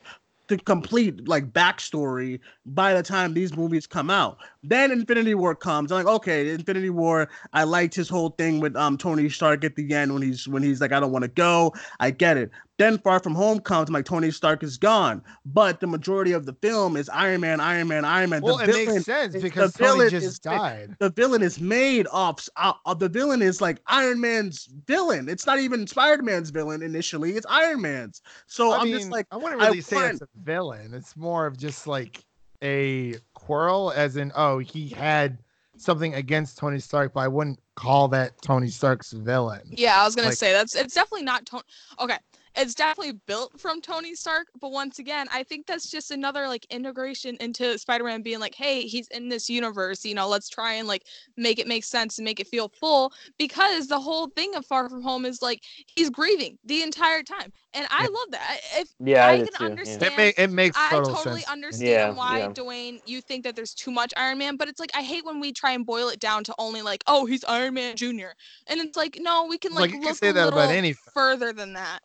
The 0.47 0.57
complete 0.57 1.25
like 1.25 1.53
backstory 1.53 2.41
by 2.65 2.93
the 2.93 3.01
time 3.01 3.33
these 3.33 3.55
movies 3.55 3.87
come 3.87 4.09
out. 4.09 4.37
Then 4.63 4.91
Infinity 4.91 5.35
War 5.35 5.53
comes. 5.55 5.91
I'm 5.91 6.03
like, 6.05 6.15
okay, 6.15 6.49
Infinity 6.49 6.89
War. 6.89 7.27
I 7.51 7.63
liked 7.65 7.93
his 7.93 8.07
whole 8.07 8.29
thing 8.29 8.59
with 8.61 8.75
um 8.77 8.97
Tony 8.97 9.29
Stark 9.29 9.63
at 9.65 9.75
the 9.75 9.93
end 9.93 10.13
when 10.13 10.21
he's 10.21 10.47
when 10.47 10.63
he's 10.63 10.79
like, 10.79 10.91
I 10.93 10.99
don't 10.99 11.11
want 11.11 11.23
to 11.23 11.29
go. 11.29 11.73
I 11.99 12.11
get 12.11 12.37
it. 12.37 12.49
Then 12.79 12.97
Far 12.97 13.19
From 13.19 13.35
Home 13.35 13.59
comes. 13.59 13.89
I'm 13.89 13.93
like, 13.93 14.05
Tony 14.05 14.31
Stark 14.31 14.63
is 14.63 14.77
gone. 14.77 15.21
But 15.45 15.79
the 15.79 15.85
majority 15.87 16.31
of 16.31 16.45
the 16.45 16.53
film 16.61 16.97
is 16.97 17.07
Iron 17.09 17.41
Man, 17.41 17.59
Iron 17.59 17.87
Man, 17.87 18.03
Iron 18.03 18.29
Man. 18.31 18.41
Well, 18.41 18.57
the 18.57 18.63
it 18.63 18.67
villain, 18.67 18.93
makes 18.95 19.05
sense 19.05 19.33
the 19.33 19.41
because 19.41 19.75
villain 19.75 20.07
Tony 20.09 20.17
is- 20.17 20.23
just 20.23 20.43
died. 20.43 20.95
the 20.99 21.09
villain 21.11 21.41
is 21.43 21.59
made 21.59 22.07
off. 22.11 22.47
Uh, 22.55 22.73
the 22.95 23.09
villain 23.09 23.41
is 23.41 23.61
like 23.61 23.79
Iron 23.87 24.19
Man's 24.21 24.69
villain. 24.87 25.27
It's 25.29 25.45
not 25.45 25.59
even 25.59 25.85
Spider 25.85 26.23
Man's 26.23 26.49
villain 26.49 26.81
initially. 26.81 27.33
It's 27.33 27.45
Iron 27.49 27.81
Man's. 27.81 28.21
So 28.47 28.71
I 28.71 28.77
I'm 28.79 28.85
mean, 28.85 28.97
just 28.97 29.11
like, 29.11 29.27
I 29.31 29.37
wouldn't 29.37 29.61
I 29.61 29.65
really 29.67 29.81
say 29.81 29.97
want- 29.97 30.11
it's 30.13 30.21
a 30.21 30.27
villain. 30.43 30.93
It's 30.93 31.15
more 31.17 31.45
of 31.45 31.57
just 31.57 31.85
like 31.85 32.23
a 32.63 33.15
quarrel, 33.45 33.91
as 33.91 34.15
in, 34.17 34.31
oh, 34.35 34.59
he 34.59 34.89
had 34.89 35.37
something 35.77 36.13
against 36.15 36.57
Tony 36.57 36.79
Stark, 36.79 37.13
but 37.13 37.21
I 37.21 37.27
wouldn't 37.27 37.59
call 37.75 38.07
that 38.09 38.41
Tony 38.41 38.69
Stark's 38.69 39.11
villain. 39.11 39.61
Yeah, 39.69 40.01
I 40.01 40.05
was 40.05 40.15
gonna 40.15 40.29
Like- 40.29 40.37
say 40.37 40.53
that's 40.53 40.75
it's 40.75 40.93
definitely 40.93 41.25
not 41.25 41.45
Tony. 41.45 41.63
Okay, 41.99 42.17
it's 42.55 42.75
definitely 42.75 43.19
built 43.25 43.59
from 43.59 43.81
Tony 43.81 44.13
Stark, 44.15 44.47
but 44.61 44.71
once 44.71 44.99
again, 44.99 45.27
I 45.33 45.43
think 45.43 45.65
that's 45.65 45.89
just 45.89 46.11
another 46.11 46.47
like 46.47 46.65
integration 46.69 47.35
into 47.39 47.77
Spider-Man 47.79 48.21
being 48.21 48.39
like, 48.39 48.55
hey, 48.55 48.81
he's 48.81 49.07
in 49.09 49.29
this 49.29 49.49
universe, 49.49 50.05
you 50.05 50.13
know, 50.13 50.27
let's 50.27 50.49
try 50.49 50.73
and 50.73 50.87
like 50.87 51.03
make 51.37 51.59
it 51.59 51.67
make 51.67 51.83
sense 51.83 52.17
and 52.19 52.25
make 52.25 52.39
it 52.39 52.47
feel 52.47 52.69
full 52.69 53.11
because 53.39 53.87
the 53.87 53.99
whole 53.99 54.27
thing 54.27 54.55
of 54.55 54.65
Far 54.65 54.89
From 54.89 55.01
Home 55.01 55.25
is 55.25 55.41
like 55.41 55.61
he's 55.95 56.09
grieving 56.09 56.57
the 56.65 56.83
entire 56.83 57.23
time, 57.23 57.51
and 57.73 57.87
I 57.89 58.03
Yeah. 58.03 58.09
love 58.09 58.31
that. 58.31 58.59
I- 58.75 58.81
If 58.81 58.89
Yeah, 58.99 59.25
I, 59.25 59.31
I 59.31 59.37
can 59.37 59.47
too, 59.47 59.53
yeah. 59.59 59.65
understand- 59.65 60.03
It, 60.03 60.17
ma- 60.37 60.43
it 60.43 60.49
makes 60.51 60.77
I 60.77 60.89
totally 60.91 61.41
sense. 61.41 61.49
understand 61.51 61.89
Yeah, 61.89 62.09
why 62.11 62.39
yeah. 62.39 62.47
Duane 62.49 62.99
you 63.05 63.21
think 63.21 63.43
that 63.45 63.55
there's 63.55 63.73
too 63.73 63.91
much 63.91 64.13
Iron 64.17 64.37
Man, 64.37 64.57
but 64.57 64.67
it's 64.67 64.79
like 64.79 64.91
I 64.95 65.01
hate 65.01 65.25
when 65.25 65.39
we 65.39 65.51
try 65.53 65.71
and 65.71 65.85
boil 65.85 66.09
it 66.09 66.19
down 66.19 66.43
to 66.45 66.55
only 66.59 66.81
like, 66.81 67.03
oh, 67.07 67.25
he's 67.25 67.43
Iron 67.45 67.73
Man 67.73 67.95
Junior, 67.95 68.33
and 68.67 68.79
it's 68.79 68.95
like 68.95 69.17
no, 69.19 69.45
we 69.45 69.57
can 69.57 69.71
like, 69.73 69.81
like, 69.81 69.91
you 69.91 69.99
can 69.99 70.09
look 70.09 70.17
say 70.17 70.29
a 70.29 70.33
that 70.33 70.47
about 70.49 70.57
little 70.67 70.71
any- 70.71 70.93
further 71.13 71.51
than 71.53 71.73
that. 71.73 71.99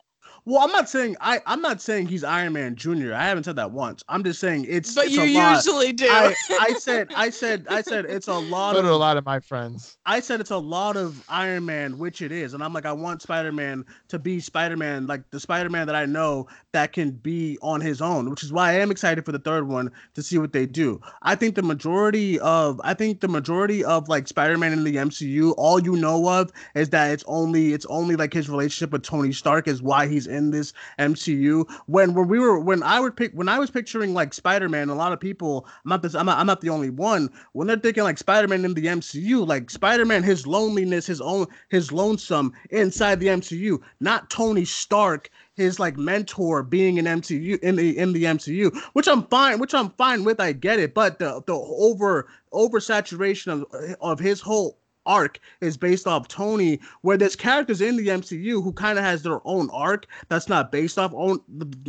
Well, 0.49 0.61
I'm 0.63 0.71
not 0.71 0.89
saying 0.89 1.15
I. 1.21 1.41
I'm 1.45 1.61
not 1.61 1.79
saying 1.79 2.07
he's 2.07 2.23
Iron 2.23 2.53
Man 2.53 2.75
Junior. 2.75 3.13
I 3.13 3.23
haven't 3.25 3.43
said 3.43 3.55
that 3.57 3.71
once. 3.71 4.03
I'm 4.09 4.23
just 4.23 4.39
saying 4.39 4.65
it's. 4.67 4.95
But 4.95 5.05
it's 5.05 5.15
you 5.15 5.23
a 5.23 5.33
lot. 5.33 5.63
usually 5.65 5.93
do. 5.93 6.07
I, 6.09 6.33
I 6.59 6.73
said 6.79 7.09
I 7.15 7.29
said 7.29 7.67
I 7.69 7.81
said 7.81 8.05
it's 8.05 8.27
a 8.27 8.33
lot 8.33 8.73
So 8.73 8.79
of 8.79 8.85
a 8.85 8.95
lot 8.95 9.17
of 9.17 9.25
my 9.25 9.39
friends. 9.39 9.97
I 10.05 10.19
said 10.19 10.39
it's 10.39 10.49
a 10.49 10.57
lot 10.57 10.97
of 10.97 11.23
Iron 11.29 11.65
Man, 11.65 11.97
which 11.99 12.21
it 12.23 12.31
is, 12.31 12.55
and 12.55 12.63
I'm 12.63 12.73
like, 12.73 12.85
I 12.85 12.91
want 12.91 13.21
Spider 13.21 13.51
Man 13.51 13.85
to 14.07 14.17
be 14.17 14.39
Spider 14.39 14.75
Man, 14.75 15.05
like 15.05 15.29
the 15.29 15.39
Spider 15.39 15.69
Man 15.69 15.85
that 15.85 15.95
I 15.95 16.05
know 16.05 16.47
that 16.71 16.93
can 16.93 17.11
be 17.11 17.57
on 17.61 17.79
his 17.81 18.01
own, 18.01 18.29
which 18.29 18.43
is 18.43 18.51
why 18.51 18.71
I 18.71 18.73
am 18.75 18.89
excited 18.89 19.25
for 19.25 19.31
the 19.31 19.39
third 19.39 19.67
one 19.67 19.91
to 20.15 20.23
see 20.23 20.37
what 20.39 20.51
they 20.53 20.65
do. 20.65 20.99
I 21.21 21.35
think 21.35 21.55
the 21.55 21.61
majority 21.61 22.39
of, 22.39 22.79
I 22.83 22.93
think 22.93 23.19
the 23.21 23.27
majority 23.27 23.83
of 23.83 24.07
like 24.07 24.27
Spider 24.27 24.57
Man 24.57 24.73
in 24.73 24.83
the 24.83 24.95
MCU, 24.95 25.53
all 25.57 25.79
you 25.79 25.95
know 25.95 26.27
of 26.27 26.51
is 26.75 26.89
that 26.89 27.11
it's 27.11 27.23
only, 27.27 27.73
it's 27.73 27.85
only 27.85 28.15
like 28.15 28.33
his 28.33 28.49
relationship 28.49 28.91
with 28.91 29.03
Tony 29.03 29.31
Stark 29.31 29.67
is 29.67 29.81
why 29.81 30.07
he's 30.07 30.27
in 30.27 30.38
this 30.51 30.73
MCU. 30.97 31.69
When 31.85 32.13
when 32.13 32.27
we 32.27 32.39
were, 32.39 32.59
when 32.59 32.83
I 32.83 32.99
would 32.99 33.15
pick, 33.15 33.31
when 33.33 33.49
I 33.49 33.59
was 33.59 33.69
picturing 33.69 34.13
like 34.13 34.33
Spider 34.33 34.69
Man, 34.69 34.89
a 34.89 34.95
lot 34.95 35.13
of 35.13 35.19
people, 35.19 35.67
I'm 35.85 35.89
not 35.89 36.01
this, 36.01 36.15
I'm 36.15 36.25
not, 36.25 36.37
I'm 36.37 36.47
not 36.47 36.61
the 36.61 36.69
only 36.69 36.89
one. 36.89 37.29
When 37.53 37.67
they're 37.67 37.77
thinking 37.77 38.03
like 38.03 38.17
Spider 38.17 38.47
Man 38.47 38.65
in 38.65 38.73
the 38.73 38.85
MCU, 38.85 39.45
like 39.47 39.69
Spider 39.69 40.05
Man, 40.05 40.23
his 40.23 40.47
loneliness, 40.47 41.05
his 41.05 41.21
own, 41.21 41.47
his 41.69 41.91
lonesome 41.91 42.53
inside 42.69 43.19
the 43.19 43.27
MCU, 43.27 43.79
not 43.99 44.29
Tony 44.29 44.65
Stark, 44.65 45.29
his 45.53 45.79
like 45.79 45.97
mentor 45.97 46.63
being 46.63 46.97
an 46.99 47.05
MCU 47.05 47.59
in 47.59 47.75
the 47.75 47.97
in 47.97 48.13
the 48.13 48.23
MCU, 48.23 48.75
which 48.93 49.07
I'm 49.07 49.23
fine, 49.27 49.59
which 49.59 49.73
I'm 49.73 49.89
fine 49.91 50.23
with. 50.23 50.39
I 50.39 50.53
get 50.53 50.79
it, 50.79 50.93
but 50.93 51.19
the 51.19 51.43
the 51.45 51.53
over 51.53 52.27
oversaturation 52.53 53.51
of 53.51 53.95
of 54.01 54.19
his 54.19 54.41
whole 54.41 54.77
arc 55.09 55.39
is 55.59 55.75
based 55.75 56.07
off 56.07 56.27
Tony, 56.27 56.79
where 57.01 57.17
there's 57.17 57.35
characters 57.35 57.81
in 57.81 57.97
the 57.97 58.07
MCU 58.07 58.63
who 58.63 58.71
kind 58.71 58.97
of 58.97 59.03
has 59.03 59.23
their 59.23 59.41
own 59.45 59.69
arc 59.71 60.05
that's 60.29 60.47
not 60.47 60.71
based 60.71 60.97
off 60.99 61.11
own 61.15 61.39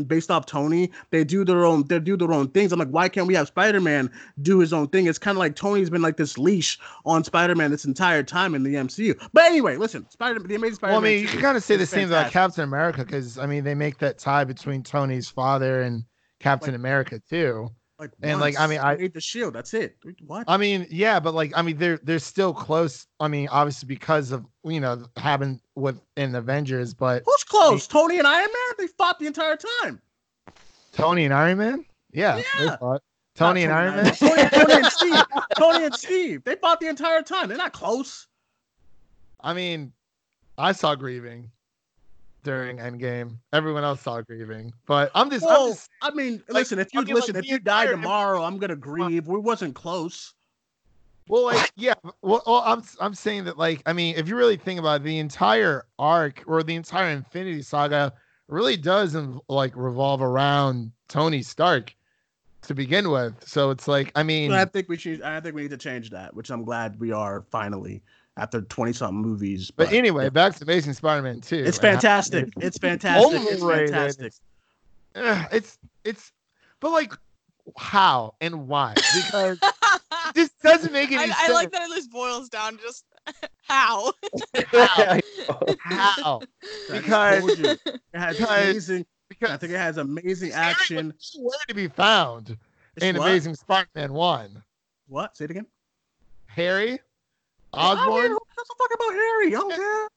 based 0.07 0.31
off 0.31 0.47
Tony. 0.47 0.91
They 1.11 1.23
do 1.23 1.45
their 1.45 1.65
own 1.65 1.85
they 1.87 1.99
do 2.01 2.17
their 2.17 2.33
own 2.33 2.49
things. 2.49 2.73
I'm 2.73 2.79
like, 2.79 2.89
why 2.89 3.09
can't 3.09 3.27
we 3.27 3.35
have 3.35 3.49
Spider-Man 3.49 4.11
do 4.43 4.59
his 4.59 4.73
own 4.73 4.89
thing? 4.89 5.07
It's 5.07 5.19
kind 5.19 5.37
of 5.37 5.41
like 5.41 5.55
Tony's 5.55 5.91
been 5.91 6.03
like 6.03 6.17
this 6.17 6.39
leash 6.39 6.79
on 7.05 7.23
Spider-Man 7.23 7.71
this 7.71 7.85
entire 7.85 8.23
time 8.23 8.55
in 8.55 8.63
the 8.63 8.75
MCU. 8.75 9.21
But 9.33 9.45
anyway, 9.45 9.77
listen, 9.77 10.09
Spider 10.11 10.41
the 10.41 10.55
Amazing 10.55 10.77
Spider-Man. 10.77 11.03
Well, 11.03 11.11
I 11.11 11.15
mean, 11.15 11.23
you 11.23 11.29
can 11.29 11.41
kind 11.41 11.57
of 11.57 11.63
say 11.63 11.77
the 11.77 11.87
same 11.87 12.09
about. 12.09 12.31
Captain 12.33 12.65
America 12.65 13.05
because 13.05 13.39
I 13.39 13.47
mean 13.47 13.65
they 13.65 13.75
make 13.75 13.99
that 13.99 14.19
tie 14.19 14.45
between 14.45 14.83
Tony's 14.83 15.29
father 15.29 15.83
and 15.83 16.05
Captain 16.39 16.71
Like- 16.73 16.79
America 16.79 17.21
too. 17.29 17.69
Like, 18.01 18.13
and, 18.23 18.41
like, 18.41 18.59
I 18.59 18.67
mean, 18.67 18.79
I- 18.81 18.97
made 18.97 19.13
the 19.13 19.21
shield. 19.21 19.53
That's 19.55 19.75
it. 19.75 19.95
What? 20.27 20.45
I 20.49 20.57
mean, 20.57 20.87
yeah, 20.91 21.21
but 21.21 21.35
like 21.35 21.53
I 21.55 21.61
mean 21.61 21.77
they're 21.77 21.99
they're 22.03 22.19
still 22.19 22.55
close. 22.55 23.07
I 23.21 23.29
mean, 23.29 23.47
obviously 23.49 23.87
because 23.89 24.33
of 24.33 24.47
you 24.65 24.81
know 24.81 25.05
having 25.19 25.61
with 25.75 26.01
in 26.17 26.35
Avengers, 26.35 26.95
but 26.95 27.23
Who's 27.27 27.45
close? 27.45 27.87
Tony 27.87 28.19
and 28.19 28.27
Iron 28.27 28.49
Man? 28.49 28.77
They 28.79 28.87
fought 28.87 29.19
the 29.19 29.27
entire 29.27 29.59
time. 29.83 30.01
Tony 30.93 31.27
and 31.27 31.35
Iron 31.35 31.59
Man, 31.59 31.85
yeah, 32.13 32.43
Yeah. 32.59 32.77
fought. 32.79 33.03
Tony 33.35 33.65
and 33.65 33.73
Iron 33.73 33.97
Man. 33.97 34.15
Tony, 34.15 34.49
Tony 34.49 34.73
and 34.75 34.87
Steve. 34.93 35.23
Tony 35.59 35.85
and 35.85 35.95
Steve. 35.95 36.45
They 36.45 36.57
fought 36.57 36.81
the 36.81 36.89
entire 36.89 37.23
time. 37.23 37.49
They're 37.49 37.59
not 37.59 37.73
close. 37.75 38.27
I 39.43 39.53
mean, 39.53 39.93
I 40.59 40.73
saw 40.73 40.95
grieving 40.95 41.51
during 42.43 42.79
Endgame. 42.79 43.37
Everyone 43.53 43.85
else 43.85 44.01
saw 44.01 44.21
grieving, 44.21 44.73
but 44.87 45.11
I'm 45.15 45.31
just, 45.31 45.47
I'm 45.47 45.71
just 45.71 45.91
I 46.03 46.11
mean, 46.11 46.43
like, 46.49 46.63
listen. 46.63 46.79
If 46.79 46.93
you 46.93 47.01
mean, 47.01 47.15
like, 47.15 47.15
listen, 47.17 47.37
if 47.37 47.47
you 47.47 47.59
die 47.59 47.87
tomorrow, 47.87 48.43
I'm 48.43 48.59
gonna 48.59 48.77
grieve. 48.77 49.27
We 49.27 49.39
wasn't 49.39 49.75
close. 49.75 50.35
Well, 51.29 51.45
like, 51.45 51.71
yeah. 51.77 51.95
Well, 52.23 52.43
well, 52.47 52.63
I'm 52.65 52.83
I'm 53.01 53.15
saying 53.15 53.45
that, 53.45 53.57
like, 53.57 53.83
I 53.87 53.93
mean, 53.93 54.17
if 54.17 54.29
you 54.29 54.37
really 54.37 54.57
think 54.57 54.81
about 54.81 55.01
it, 55.01 55.05
the 55.05 55.19
entire 55.19 55.87
arc 55.99 56.43
or 56.47 56.63
the 56.63 56.75
entire 56.75 57.11
Infinity 57.11 57.63
Saga 57.63 58.13
really 58.49 58.77
does 58.77 59.17
like 59.49 59.73
revolve 59.77 60.23
around 60.23 60.91
Tony 61.09 61.43
Stark 61.43 61.95
to 62.63 62.75
begin 62.75 63.11
with. 63.11 63.35
So 63.47 63.71
it's 63.71 63.87
like, 63.87 64.13
I 64.17 64.23
mean, 64.23 64.53
I 64.53 64.65
think 64.65 64.89
we 64.89 64.97
should. 64.97 65.23
I 65.23 65.41
think 65.41 65.55
we 65.55 65.63
need 65.63 65.71
to 65.71 65.77
change 65.77 66.11
that, 66.11 66.35
which 66.35 66.51
I'm 66.51 66.65
glad 66.65 66.99
we 66.99 67.13
are 67.13 67.45
finally 67.51 68.03
after 68.41 68.63
20 68.63 68.93
something 68.95 69.21
movies. 69.21 69.71
but 69.71 69.93
anyway, 69.93 70.29
back 70.31 70.55
to 70.57 70.65
Amazing 70.65 70.95
Spider-Man 70.95 71.41
2. 71.43 71.57
it's 71.57 71.77
and 71.79 71.87
how- 71.87 71.93
fantastic. 71.93 72.49
It's 72.61 72.79
fantastic. 72.79 73.41
It's 73.43 73.63
fantastic. 73.63 74.33
Ugh, 75.15 75.49
it's 75.53 75.79
it's, 76.05 76.33
but 76.81 76.91
like, 76.91 77.13
how 77.77 78.35
and 78.41 78.67
why? 78.67 78.95
Because 78.95 79.59
this 80.35 80.51
doesn't 80.63 80.93
make 80.93 81.13
any 81.13 81.23
I, 81.25 81.27
sense. 81.27 81.39
I 81.39 81.53
like 81.53 81.71
that 81.73 81.83
it 81.83 81.95
just 81.95 82.11
boils 82.11 82.49
down 82.49 82.77
to 82.79 82.83
just 82.83 83.05
how. 83.69 84.13
How? 85.79 86.41
I 86.91 86.91
Because- 86.91 87.41
told 87.41 87.59
it 87.61 88.01
has 88.15 88.37
because- 88.39 88.49
amazing. 88.69 89.07
Because 89.29 89.51
I 89.51 89.57
think 89.59 89.73
it 89.73 89.77
has 89.79 89.97
amazing 89.99 90.51
Scary 90.51 90.65
action. 90.65 91.15
Where 91.37 91.45
nowhere 91.45 91.59
to 91.69 91.75
be 91.75 91.87
found 91.89 92.57
It's 92.97 93.05
in 93.07 93.17
what? 93.17 93.29
Amazing 93.29 93.55
Spider-Man 93.55 94.13
One. 94.13 94.63
What? 95.07 95.37
Say 95.37 95.45
it 95.45 95.53
again. 95.53 95.67
Harry 96.47 96.99
I 97.73 97.95
mean, 97.95 97.99
Osborn. 98.03 98.31
who 98.31 98.39
gives 98.57 98.71
a 98.71 98.75
fuck 98.79 98.91
about 98.95 99.13
Harry? 99.13 99.47
I 99.47 99.51
don't 99.51 99.75
care. 99.75 100.09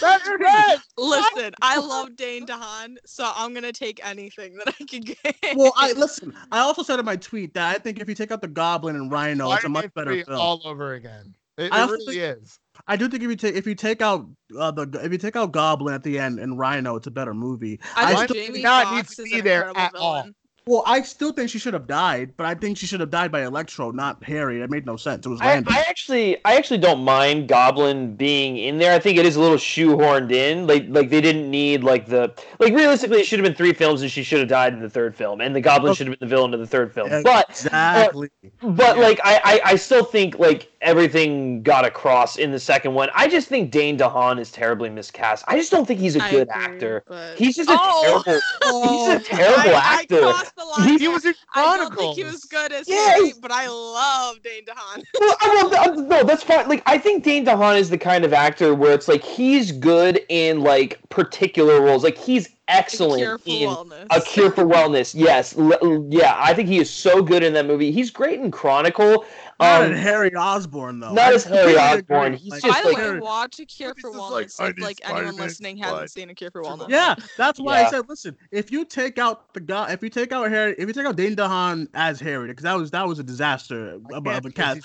That's 0.00 0.28
red. 0.28 0.78
Listen, 0.96 1.54
I 1.62 1.78
love 1.78 2.16
Dane 2.16 2.44
DeHaan, 2.46 2.96
so 3.06 3.30
I'm 3.36 3.54
gonna 3.54 3.72
take 3.72 4.04
anything 4.04 4.56
that 4.56 4.74
I 4.80 4.84
can 4.84 5.02
get. 5.02 5.56
Well, 5.56 5.72
I 5.76 5.92
listen. 5.96 6.34
I 6.50 6.58
also 6.60 6.82
said 6.82 6.98
in 6.98 7.04
my 7.04 7.16
tweet 7.16 7.54
that 7.54 7.76
I 7.76 7.78
think 7.78 8.00
if 8.00 8.08
you 8.08 8.14
take 8.14 8.32
out 8.32 8.40
the 8.40 8.48
Goblin 8.48 8.96
and 8.96 9.10
Rhino, 9.12 9.52
it's 9.52 9.64
a 9.64 9.68
much 9.68 9.86
Spider-Man 9.86 10.16
better 10.16 10.24
film. 10.24 10.40
all 10.40 10.62
over 10.64 10.94
again. 10.94 11.34
It, 11.56 11.64
it 11.66 11.72
also 11.72 11.92
really 11.94 12.16
think- 12.18 12.38
is. 12.42 12.58
I 12.86 12.96
do 12.96 13.08
think 13.08 13.22
if 13.24 13.28
you 13.30 13.36
take 13.36 13.54
if 13.56 13.66
you 13.66 13.74
take 13.74 14.00
out 14.02 14.26
uh, 14.58 14.70
the 14.70 15.00
if 15.02 15.10
you 15.12 15.18
take 15.18 15.34
out 15.36 15.52
Goblin 15.52 15.94
at 15.94 16.02
the 16.04 16.18
end 16.18 16.38
and 16.38 16.56
Rhino, 16.58 16.94
it's 16.96 17.08
a 17.08 17.10
better 17.10 17.34
movie. 17.34 17.80
I 17.96 18.14
I 18.14 18.24
still 18.24 18.36
Jamie 18.36 18.58
do 18.58 18.62
not 18.62 18.94
need 18.94 19.04
to 19.06 19.22
is 19.22 19.32
be 19.32 19.40
there 19.40 19.68
incredible 19.68 19.80
at 19.80 19.94
all. 19.96 20.28
Well, 20.68 20.82
I 20.86 21.00
still 21.00 21.32
think 21.32 21.48
she 21.48 21.58
should 21.58 21.72
have 21.72 21.86
died, 21.86 22.34
but 22.36 22.44
I 22.44 22.54
think 22.54 22.76
she 22.76 22.84
should 22.86 23.00
have 23.00 23.08
died 23.10 23.32
by 23.32 23.46
Electro, 23.46 23.90
not 23.90 24.22
Harry. 24.22 24.60
It 24.60 24.68
made 24.68 24.84
no 24.84 24.96
sense. 24.96 25.24
It 25.24 25.28
was 25.30 25.40
I, 25.40 25.54
random. 25.54 25.72
I 25.74 25.80
actually 25.88 26.36
I 26.44 26.56
actually 26.56 26.76
don't 26.76 27.02
mind 27.02 27.48
Goblin 27.48 28.14
being 28.16 28.58
in 28.58 28.76
there. 28.76 28.92
I 28.94 28.98
think 28.98 29.16
it 29.16 29.24
is 29.24 29.36
a 29.36 29.40
little 29.40 29.56
shoehorned 29.56 30.30
in. 30.30 30.66
Like 30.66 30.84
like 30.88 31.08
they 31.08 31.22
didn't 31.22 31.50
need 31.50 31.82
like 31.84 32.04
the 32.06 32.34
like 32.58 32.74
realistically 32.74 33.20
it 33.20 33.26
should 33.26 33.38
have 33.38 33.44
been 33.44 33.54
three 33.54 33.72
films 33.72 34.02
and 34.02 34.10
she 34.10 34.22
should 34.22 34.40
have 34.40 34.48
died 34.48 34.74
in 34.74 34.80
the 34.80 34.90
third 34.90 35.16
film 35.16 35.40
and 35.40 35.56
the 35.56 35.60
Goblin 35.62 35.92
Oh. 35.92 35.94
should 35.94 36.06
have 36.06 36.18
been 36.18 36.28
the 36.28 36.34
villain 36.36 36.52
of 36.52 36.60
the 36.60 36.66
third 36.66 36.92
film. 36.92 37.08
Yeah, 37.08 37.22
But 37.24 37.48
exactly. 37.48 38.28
but 38.60 38.96
Yeah. 38.98 39.02
like 39.02 39.20
I, 39.24 39.40
I 39.44 39.60
I 39.72 39.76
still 39.76 40.04
think 40.04 40.38
like 40.38 40.70
everything 40.80 41.62
got 41.62 41.84
across 41.84 42.36
in 42.36 42.52
the 42.52 42.58
second 42.60 42.94
one. 42.94 43.08
I 43.14 43.28
just 43.28 43.48
think 43.48 43.70
Dane 43.70 43.98
DeHaan 43.98 44.38
is 44.40 44.50
terribly 44.52 44.88
miscast. 44.90 45.44
I 45.48 45.56
just 45.56 45.70
don't 45.70 45.86
think 45.86 45.98
he's 46.00 46.16
a 46.16 46.22
I 46.22 46.30
good 46.30 46.48
agree, 46.50 46.62
actor. 46.64 47.04
but- 47.08 47.36
He's 47.36 47.56
just 47.56 47.68
a 47.68 47.76
Oh! 47.78 48.22
terrible 48.24 48.88
he's 48.88 49.08
a 49.08 49.20
terrible 49.24 49.70
I, 49.70 49.72
I 49.74 49.94
actor. 50.00 50.20
crossed 50.20 50.56
the 50.56 50.64
line. 50.64 50.98
He 50.98 51.08
was 51.08 51.24
in 51.24 51.34
Chronicles. 51.52 51.90
I 51.90 51.94
don't 51.94 51.96
think 51.96 52.16
he 52.16 52.24
was 52.24 52.44
good 52.44 52.72
as 52.72 52.88
Yes. 52.88 53.16
Harry, 53.18 53.32
but 53.40 53.50
I 53.50 53.66
love 53.68 54.42
Dane 54.42 54.64
DeHaan. 54.64 55.02
Well, 55.20 55.36
I 55.40 55.62
will, 55.62 55.74
uh, 55.74 56.02
no, 56.06 56.22
that's 56.24 56.42
fine. 56.44 56.68
Like, 56.68 56.82
I 56.86 56.96
think 56.98 57.24
Dane 57.24 57.44
DeHaan 57.44 57.78
is 57.78 57.90
the 57.90 57.98
kind 57.98 58.24
of 58.24 58.32
actor 58.32 58.74
where 58.74 58.92
it's 58.92 59.08
like 59.08 59.22
he's 59.24 59.72
good 59.72 60.20
in 60.28 60.60
like 60.62 60.98
particular 61.08 61.80
roles. 61.80 62.04
Like 62.04 62.16
he's 62.16 62.48
excellent 62.68 63.20
Cure 63.20 63.38
for 63.38 63.48
in 63.48 63.68
wellness. 63.68 64.06
A 64.10 64.20
Cure 64.20 64.50
for 64.52 64.64
Wellness. 64.64 65.14
Yes, 65.14 65.56
L- 65.58 66.06
yeah, 66.10 66.34
I 66.38 66.54
think 66.54 66.68
he 66.68 66.78
is 66.78 66.88
so 66.90 67.22
good 67.22 67.42
in 67.42 67.52
that 67.54 67.66
movie. 67.66 67.90
He's 67.90 68.10
great 68.10 68.38
in 68.40 68.50
Chronicle. 68.50 69.24
not 69.60 69.82
Um, 69.82 69.92
as 69.92 69.98
Harry 70.00 70.34
Osborn 70.34 71.00
though. 71.00 71.12
not 71.12 71.32
as 71.32 71.44
Harry 71.44 71.74
completely 71.74 71.98
Osborn. 71.98 72.32
He's 72.34 72.52
Like, 72.52 72.62
just 72.62 72.74
By 72.84 72.88
the 72.90 72.94
like- 72.96 73.12
way, 73.14 73.20
watch 73.20 73.58
A 73.58 73.66
Cure 73.66 73.94
for 74.00 74.12
just 74.12 74.30
like, 74.30 74.46
Wellness 74.48 74.70
if 74.70 74.78
like 74.84 74.98
anyone 75.04 75.36
listening 75.36 75.76
blood. 75.78 75.90
hasn't 75.92 76.10
seen 76.12 76.30
A 76.30 76.34
Cure 76.34 76.50
for 76.50 76.62
Wellness. 76.62 76.88
Yeah, 76.88 77.14
that's 77.36 77.58
why 77.58 77.80
Yeah. 77.80 77.86
I 77.86 77.90
said, 77.90 78.08
listen, 78.08 78.36
if 78.52 78.70
you 78.70 78.84
take 78.84 79.18
out 79.18 79.52
the 79.54 79.60
guy, 79.60 79.92
if 79.92 80.02
you 80.02 80.10
take 80.10 80.32
out 80.32 80.48
Harry, 80.50 80.74
if 80.78 80.86
you 80.86 80.92
take 80.94 81.06
out 81.06 81.16
Dane 81.16 81.34
DeHaan 81.34 81.88
as 81.94 82.20
Harry, 82.20 82.48
because 82.48 82.62
that 82.64 82.76
was 82.76 82.90
that 82.92 83.06
was 83.08 83.18
a 83.18 83.24
disaster 83.24 83.94
of, 84.12 84.26
of 84.26 84.46
a 84.46 84.50
cast. 84.50 84.82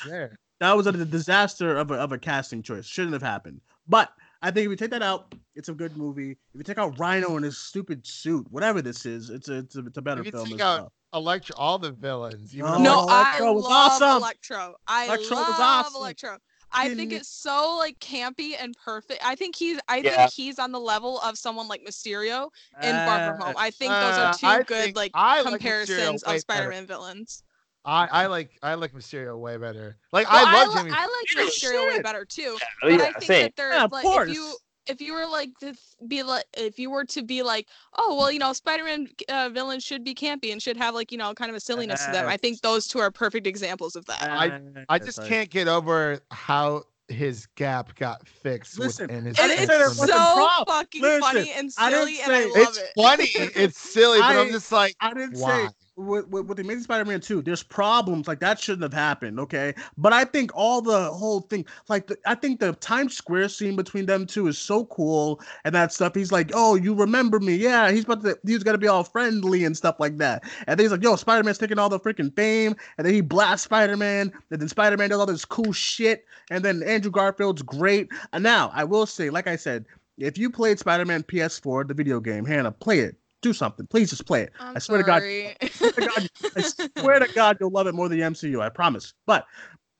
That 0.59 0.77
was 0.77 0.87
a 0.87 0.91
disaster 0.93 1.75
of 1.77 1.91
a, 1.91 1.95
of 1.95 2.11
a 2.13 2.17
casting 2.17 2.61
choice. 2.63 2.85
Shouldn't 2.85 3.11
have 3.13 3.21
happened. 3.21 3.59
But 3.87 4.13
I 4.43 4.51
think 4.51 4.65
if 4.65 4.71
you 4.71 4.75
take 4.75 4.91
that 4.91 5.01
out, 5.01 5.33
it's 5.55 5.69
a 5.69 5.73
good 5.73 5.95
movie. 5.97 6.31
If 6.31 6.37
you 6.55 6.63
take 6.63 6.77
out 6.77 6.99
Rhino 6.99 7.37
in 7.37 7.43
his 7.43 7.57
stupid 7.57 8.05
suit, 8.05 8.45
whatever 8.51 8.81
this 8.81 9.05
is, 9.05 9.29
it's 9.29 9.47
a 9.47 9.59
it's 9.59 9.75
a, 9.77 9.85
it's 9.85 9.97
a 9.97 10.01
better 10.01 10.19
If 10.21 10.25
you 10.27 10.31
film. 10.33 10.49
take 10.49 10.59
as 10.59 10.61
out 10.61 10.77
well. 10.79 10.91
Electro, 11.13 11.55
all 11.57 11.79
the 11.79 11.91
villains. 11.91 12.53
even 12.53 12.71
No, 12.71 12.77
No, 12.79 12.99
Oh, 12.99 13.07
I 13.07 13.39
Electro 13.39 13.53
was 13.53 13.63
love 13.65 14.01
awesome. 14.01 14.21
Electro. 14.21 14.75
I 14.87 15.05
Electro 15.05 15.37
was 15.37 15.47
love 15.47 15.59
awesome. 15.59 16.01
Electro. 16.01 16.37
I 16.75 16.89
think 16.89 17.13
it's 17.13 17.29
so 17.29 17.77
like 17.77 17.99
campy 17.99 18.53
and 18.59 18.75
perfect. 18.83 19.21
I 19.25 19.35
think 19.35 19.55
he's 19.55 19.79
I 19.87 20.01
Yeah. 20.01 20.09
think 20.17 20.31
he's 20.31 20.59
on 20.59 20.71
the 20.71 20.79
level 20.79 21.19
of 21.21 21.37
someone 21.37 21.67
like 21.67 21.85
Mysterio 21.87 22.49
in 22.81 22.95
Far 23.05 23.19
From 23.19 23.39
Uh, 23.39 23.43
Home. 23.45 23.53
I 23.57 23.69
think 23.69 23.99
those 23.99 24.17
uh, 24.17 24.21
are 24.27 24.33
two 24.33 24.47
I 24.47 24.63
good 24.63 24.95
like 24.95 25.11
I 25.13 25.41
comparisons 25.43 26.25
way 26.25 26.35
of 26.35 26.41
Spider-Man 26.41 26.87
villains. 26.87 27.43
I, 27.85 28.07
I 28.11 28.25
like 28.27 28.51
I 28.63 28.75
like 28.75 28.93
Mysterio 28.93 29.37
way 29.37 29.57
better. 29.57 29.97
Like 30.11 30.31
Well, 30.31 30.45
I 30.47 30.63
love 30.65 30.73
li- 30.75 30.81
Jimmy. 30.81 30.91
I 30.95 31.01
like 31.37 31.47
Mysterio 31.47 31.87
way 31.87 32.01
better 32.01 32.25
too. 32.25 32.57
But 32.81 32.91
yeah, 32.91 32.97
I 32.97 32.99
think 33.13 33.23
same. 33.23 33.41
that 33.43 33.55
there's 33.57 33.75
Yeah, 33.75 33.87
like 33.91 34.03
course. 34.03 34.29
if 34.29 34.35
you 34.35 34.55
if 34.85 35.01
you 35.01 35.13
were 35.13 35.25
like 35.25 35.49
to 35.59 35.73
be 36.07 36.23
like 36.23 36.45
if 36.57 36.77
you 36.79 36.89
were 36.91 37.05
to 37.05 37.23
be 37.23 37.41
like 37.43 37.67
oh 37.97 38.15
well 38.17 38.31
you 38.31 38.39
know 38.39 38.53
Spider-Man 38.53 39.07
uh, 39.29 39.49
villains 39.53 39.83
should 39.83 40.03
be 40.03 40.13
campy 40.15 40.51
and 40.51 40.61
should 40.61 40.77
have 40.77 40.93
like 40.95 41.11
you 41.11 41.17
know 41.17 41.33
kind 41.33 41.49
of 41.49 41.55
a 41.55 41.59
silliness 41.59 42.05
to 42.05 42.11
them. 42.11 42.27
I 42.27 42.37
think 42.37 42.61
those 42.61 42.87
two 42.87 42.99
are 42.99 43.11
perfect 43.11 43.47
examples 43.47 43.95
of 43.97 44.05
that. 44.05 44.23
I- 44.23 44.61
I 44.89 44.99
just 44.99 45.21
can't 45.25 45.49
get 45.49 45.67
over 45.67 46.19
how 46.31 46.83
his 47.09 47.47
gap 47.55 47.95
got 47.95 48.25
fixed 48.27 48.79
Listen, 48.79 49.09
his 49.09 49.37
And 49.37 49.51
it's 49.51 49.59
say 49.59 49.65
there 49.65 49.89
film. 49.89 49.97
wasn't 49.97 50.09
so 50.11 50.35
prob- 50.35 50.67
fucking 50.67 51.01
Listen, 51.01 51.21
funny 51.21 51.51
and 51.51 51.69
I 51.77 51.89
didn't 51.89 52.07
silly, 52.07 52.21
and 52.21 52.31
I 52.31 52.41
say- 52.43 52.45
love 52.49 52.55
it's 52.69 52.77
it. 52.77 52.91
funny, 52.95 53.25
it's 53.61 53.77
silly, 53.77 54.19
but 54.19 54.25
I, 54.25 54.35
I- 54.37 54.45
am 54.45 54.51
just 54.51 54.71
like, 54.71 54.95
I 55.01 55.13
didn't 55.13 55.37
why? 55.37 55.67
say 55.67 55.73
with, 55.95 56.27
with, 56.27 56.45
with 56.47 56.57
the 56.57 56.63
Amazing 56.63 56.83
Spider-Man 56.83 57.21
2, 57.21 57.41
there's 57.41 57.61
problems 57.61 58.27
like 58.27 58.39
that 58.39 58.59
shouldn't 58.59 58.83
have 58.83 58.93
happened, 58.93 59.39
okay? 59.39 59.73
But 59.97 60.11
I 60.13 60.25
think 60.25 60.51
all 60.55 60.81
the 60.81 61.11
whole 61.11 61.41
thing, 61.41 61.65
like 61.87 62.07
the, 62.07 62.17
I 62.25 62.35
think 62.35 62.59
the 62.59 62.73
Times 62.73 63.15
Square 63.15 63.49
scene 63.49 63.75
between 63.75 64.05
them 64.05 64.25
two 64.25 64.47
is 64.47 64.57
so 64.57 64.85
cool 64.85 65.39
and 65.65 65.73
that 65.75 65.93
stuff. 65.93 66.15
He's 66.15 66.31
like, 66.31 66.51
"Oh, 66.53 66.75
you 66.75 66.93
remember 66.93 67.39
me? 67.39 67.55
Yeah." 67.55 67.91
He's 67.91 68.05
about 68.05 68.23
to, 68.23 68.37
he's 68.45 68.63
gonna 68.63 68.77
be 68.77 68.87
all 68.87 69.03
friendly 69.03 69.65
and 69.65 69.77
stuff 69.77 69.99
like 69.99 70.17
that. 70.17 70.43
And 70.67 70.79
then 70.79 70.85
he's 70.85 70.91
like, 70.91 71.03
"Yo, 71.03 71.15
Spider-Man's 71.15 71.57
taking 71.57 71.79
all 71.79 71.89
the 71.89 71.99
freaking 71.99 72.35
fame," 72.35 72.75
and 72.97 73.05
then 73.05 73.13
he 73.13 73.21
blasts 73.21 73.65
Spider-Man, 73.65 74.31
and 74.51 74.61
then 74.61 74.67
Spider-Man 74.67 75.09
does 75.09 75.19
all 75.19 75.25
this 75.25 75.45
cool 75.45 75.73
shit, 75.73 76.25
and 76.49 76.65
then 76.65 76.81
Andrew 76.83 77.11
Garfield's 77.11 77.61
great. 77.61 78.09
And 78.33 78.43
now 78.43 78.71
I 78.73 78.83
will 78.83 79.05
say, 79.05 79.29
like 79.29 79.47
I 79.47 79.55
said, 79.55 79.85
if 80.17 80.37
you 80.37 80.49
played 80.49 80.79
Spider-Man 80.79 81.23
PS4, 81.23 81.87
the 81.87 81.93
video 81.93 82.19
game, 82.19 82.45
Hannah, 82.45 82.71
play 82.71 82.99
it. 82.99 83.15
Do 83.43 83.53
something. 83.53 83.85
Please 83.87 84.09
just 84.09 84.25
play 84.25 84.41
it. 84.43 84.53
I'm 84.59 84.77
I 84.77 84.79
swear 84.79 84.97
to 84.99 85.03
God, 85.03 85.21
sorry. 85.21 85.55
swear 85.71 85.91
to 85.91 86.01
God, 86.01 86.29
I 86.55 86.61
swear 86.61 87.19
to 87.19 87.33
God, 87.33 87.57
you'll 87.59 87.71
love 87.71 87.87
it 87.87 87.93
more 87.93 88.09
than 88.09 88.17
the 88.17 88.23
MCU. 88.23 88.61
I 88.61 88.69
promise. 88.69 89.13
But 89.27 89.45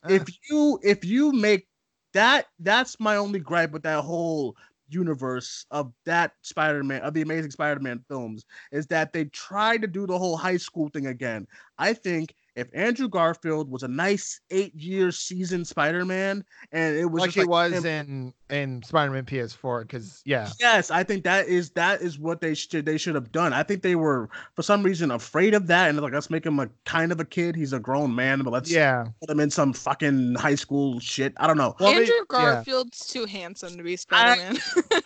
Uh, 0.03 0.13
if 0.13 0.27
you 0.49 0.79
if 0.83 1.05
you 1.05 1.31
make 1.31 1.67
that, 2.13 2.47
that's 2.59 2.99
my 2.99 3.15
only 3.17 3.39
gripe 3.39 3.71
with 3.71 3.83
that 3.83 4.03
whole 4.03 4.55
universe 4.89 5.65
of 5.71 5.91
that 6.05 6.33
Spider-Man 6.41 7.01
of 7.01 7.13
the 7.13 7.21
Amazing 7.21 7.51
Spider-Man 7.51 8.03
films 8.07 8.45
is 8.71 8.87
that 8.87 9.13
they 9.13 9.25
tried 9.25 9.81
to 9.81 9.87
do 9.87 10.05
the 10.05 10.17
whole 10.17 10.37
high 10.37 10.57
school 10.57 10.89
thing 10.89 11.07
again. 11.07 11.47
I 11.77 11.93
think 11.93 12.35
if 12.55 12.67
Andrew 12.73 13.09
Garfield 13.09 13.69
was 13.69 13.83
a 13.83 13.87
nice 13.87 14.39
eight 14.51 14.75
year 14.75 15.11
seasoned 15.11 15.67
Spider 15.67 16.05
Man, 16.05 16.43
and 16.71 16.95
it 16.95 17.05
was 17.05 17.21
like 17.21 17.27
just 17.29 17.35
he 17.35 17.41
like 17.41 17.71
was 17.71 17.83
him- 17.83 17.85
in 17.85 18.33
in 18.53 18.83
Spider-Man 18.83 19.25
PS4. 19.25 19.81
Because 19.81 20.21
yeah, 20.25 20.49
Yes, 20.59 20.91
I 20.91 21.03
think 21.03 21.23
that 21.23 21.47
is 21.47 21.71
that 21.71 22.01
is 22.01 22.19
what 22.19 22.39
they 22.39 22.53
should 22.53 22.85
they 22.85 22.97
should 22.97 23.15
have 23.15 23.31
done. 23.31 23.51
I 23.51 23.63
think 23.63 23.81
they 23.81 23.95
were 23.95 24.29
for 24.55 24.61
some 24.61 24.83
reason 24.83 25.11
afraid 25.11 25.53
of 25.53 25.67
that, 25.67 25.89
and 25.89 25.99
like 25.99 26.13
let's 26.13 26.29
make 26.29 26.45
him 26.45 26.59
a 26.59 26.69
kind 26.85 27.11
of 27.11 27.19
a 27.19 27.25
kid. 27.25 27.55
He's 27.55 27.73
a 27.73 27.79
grown 27.79 28.13
man, 28.13 28.41
but 28.43 28.53
let's 28.53 28.71
yeah. 28.71 29.05
put 29.19 29.29
him 29.29 29.39
in 29.39 29.49
some 29.49 29.73
fucking 29.73 30.35
high 30.35 30.55
school 30.55 30.99
shit. 30.99 31.33
I 31.37 31.47
don't 31.47 31.57
know. 31.57 31.75
Well, 31.79 31.91
they- 31.91 32.01
Andrew 32.01 32.13
yeah. 32.15 32.25
Garfield's 32.27 33.07
too 33.07 33.25
handsome 33.25 33.75
to 33.77 33.83
be 33.83 33.97
Spider-Man. 33.97 34.57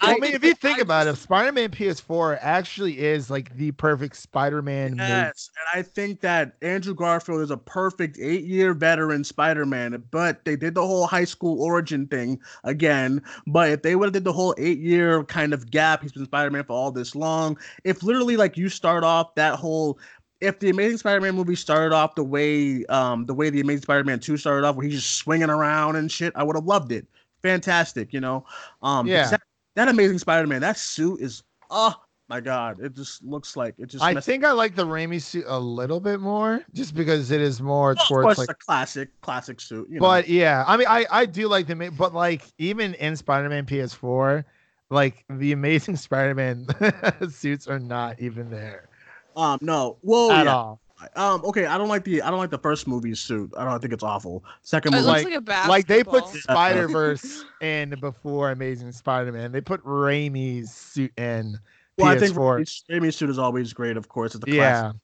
I 0.01 0.19
mean, 0.19 0.33
if 0.33 0.43
you 0.43 0.53
think 0.53 0.79
about 0.79 1.07
it, 1.07 1.15
Spider-Man 1.15 1.69
PS4 1.69 2.37
actually 2.41 2.99
is 2.99 3.29
like 3.29 3.55
the 3.55 3.71
perfect 3.71 4.17
Spider-Man 4.17 4.91
movie. 4.91 5.03
Yes, 5.03 5.49
and 5.57 5.79
I 5.79 5.83
think 5.83 6.21
that 6.21 6.53
Andrew 6.61 6.93
Garfield 6.93 7.36
is 7.41 7.51
a 7.51 7.57
perfect 7.57 8.17
eight-year 8.19 8.73
veteran 8.73 9.23
Spider-Man, 9.23 10.03
but 10.11 10.43
they 10.45 10.55
did 10.55 10.75
the 10.75 10.85
whole 10.85 11.07
high 11.07 11.23
school 11.23 11.61
origin 11.61 12.07
thing 12.07 12.39
again. 12.63 13.21
But 13.47 13.69
if 13.69 13.81
they 13.81 13.95
would 13.95 14.07
have 14.07 14.13
did 14.13 14.23
the 14.23 14.33
whole 14.33 14.55
eight-year 14.57 15.23
kind 15.25 15.53
of 15.53 15.69
gap, 15.71 16.01
he's 16.01 16.11
been 16.11 16.25
Spider-Man 16.25 16.63
for 16.63 16.73
all 16.73 16.91
this 16.91 17.15
long. 17.15 17.57
If 17.83 18.03
literally 18.03 18.37
like 18.37 18.57
you 18.57 18.69
start 18.69 19.03
off 19.03 19.35
that 19.35 19.55
whole 19.55 19.99
if 20.39 20.59
the 20.59 20.69
Amazing 20.69 20.97
Spider-Man 20.97 21.35
movie 21.35 21.55
started 21.55 21.95
off 21.95 22.15
the 22.15 22.23
way 22.23 22.85
um 22.85 23.25
the 23.25 23.33
way 23.33 23.49
the 23.49 23.61
Amazing 23.61 23.83
Spider-Man 23.83 24.19
2 24.19 24.37
started 24.37 24.65
off, 24.67 24.75
where 24.75 24.85
he's 24.85 25.01
just 25.01 25.15
swinging 25.15 25.49
around 25.49 25.95
and 25.95 26.11
shit, 26.11 26.33
I 26.35 26.43
would 26.43 26.55
have 26.55 26.65
loved 26.65 26.91
it. 26.91 27.07
Fantastic, 27.41 28.13
you 28.13 28.19
know. 28.19 28.45
Um 28.81 29.07
Yeah. 29.07 29.29
that, 29.29 29.41
that 29.75 29.87
Amazing 29.87 30.19
Spider-Man, 30.19 30.61
that 30.61 30.77
suit 30.77 31.21
is 31.21 31.43
oh 31.69 31.95
my 32.29 32.41
god, 32.41 32.79
it 32.81 32.93
just 32.95 33.23
looks 33.23 33.55
like 33.55 33.75
it 33.77 33.87
just 33.87 34.03
I 34.03 34.13
messed- 34.13 34.25
think 34.25 34.43
I 34.43 34.51
like 34.51 34.75
the 34.75 34.85
Raimi 34.85 35.21
suit 35.21 35.45
a 35.47 35.59
little 35.59 35.99
bit 35.99 36.19
more, 36.19 36.61
just 36.73 36.93
because 36.95 37.31
it 37.31 37.39
is 37.41 37.61
more 37.61 37.89
Well, 37.89 38.01
of 38.01 38.07
towards 38.07 38.25
course, 38.25 38.37
like. 38.39 38.49
a 38.49 38.53
classic, 38.55 39.09
classic 39.21 39.61
suit. 39.61 39.87
You 39.89 39.95
know. 39.95 40.01
But 40.01 40.27
yeah, 40.27 40.63
I 40.67 40.75
mean, 40.77 40.87
I 40.89 41.05
I 41.09 41.25
do 41.25 41.47
like 41.47 41.67
the 41.67 41.75
but 41.97 42.13
like 42.13 42.43
even 42.57 42.93
in 42.95 43.15
Spider-Man 43.15 43.65
PS4, 43.65 44.43
like 44.89 45.23
the 45.29 45.51
Amazing 45.53 45.95
Spider-Man 46.07 46.67
suits 47.29 47.67
are 47.67 47.79
not 47.79 48.19
even 48.19 48.49
there 48.49 48.89
um, 49.35 49.59
no, 49.61 49.97
well, 50.01 50.31
at 50.31 50.45
yeah. 50.47 50.55
all. 50.55 50.79
Um, 51.15 51.45
okay, 51.45 51.67
I 51.67 51.77
don't 51.77 51.89
like 51.89 52.03
the 52.03 52.23
I 52.23 52.31
don't 52.31 52.39
like 52.39 52.49
the 52.49 52.57
first 52.57 52.87
movie 52.87 53.13
suit. 53.13 53.51
I 53.55 53.63
don't 53.63 53.79
think 53.79 53.93
it's 53.93 54.01
awful. 54.03 54.43
Second 54.63 54.95
it 54.95 54.97
movie, 54.97 55.05
looks 55.07 55.17
like- 55.23 55.25
like 55.25 55.33
a 55.35 55.41
basketball. 55.41 55.69
Like 55.69 55.85
they 55.87 56.03
put 56.03 56.25
Spider 56.27 56.87
Verse 56.87 57.45
in 57.61 57.91
before 58.01 58.49
Amazing 58.49 58.91
Spider-Man. 58.91 59.51
They 59.51 59.61
put 59.61 59.83
Raimi's 59.85 60.73
suit 60.73 61.11
in 61.19 61.59
well, 61.97 62.07
I 62.07 62.17
think 62.17 62.35
PS4. 62.35 62.83
Raimi's 62.91 63.15
suit 63.15 63.29
is 63.29 63.39
always 63.39 63.73
great. 63.73 63.97
Of 63.97 64.07
course, 64.07 64.35
it's 64.35 64.45
a 64.47 64.51
yeah, 64.51 64.79
classic. 64.79 64.97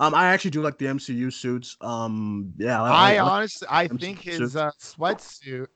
Um, 0.00 0.14
I 0.14 0.26
actually 0.26 0.50
do 0.50 0.62
like 0.62 0.78
the 0.78 0.86
MCU 0.86 1.32
suits. 1.32 1.76
Um, 1.80 2.52
yeah, 2.56 2.82
I, 2.82 2.90
I 2.90 3.14
I- 3.14 3.18
honestly 3.20 3.68
I 3.70 3.88
I'm 3.90 3.98
think 3.98 4.20
his 4.22 4.56
uh, 4.56 4.70
sweatsuit. 4.80 5.66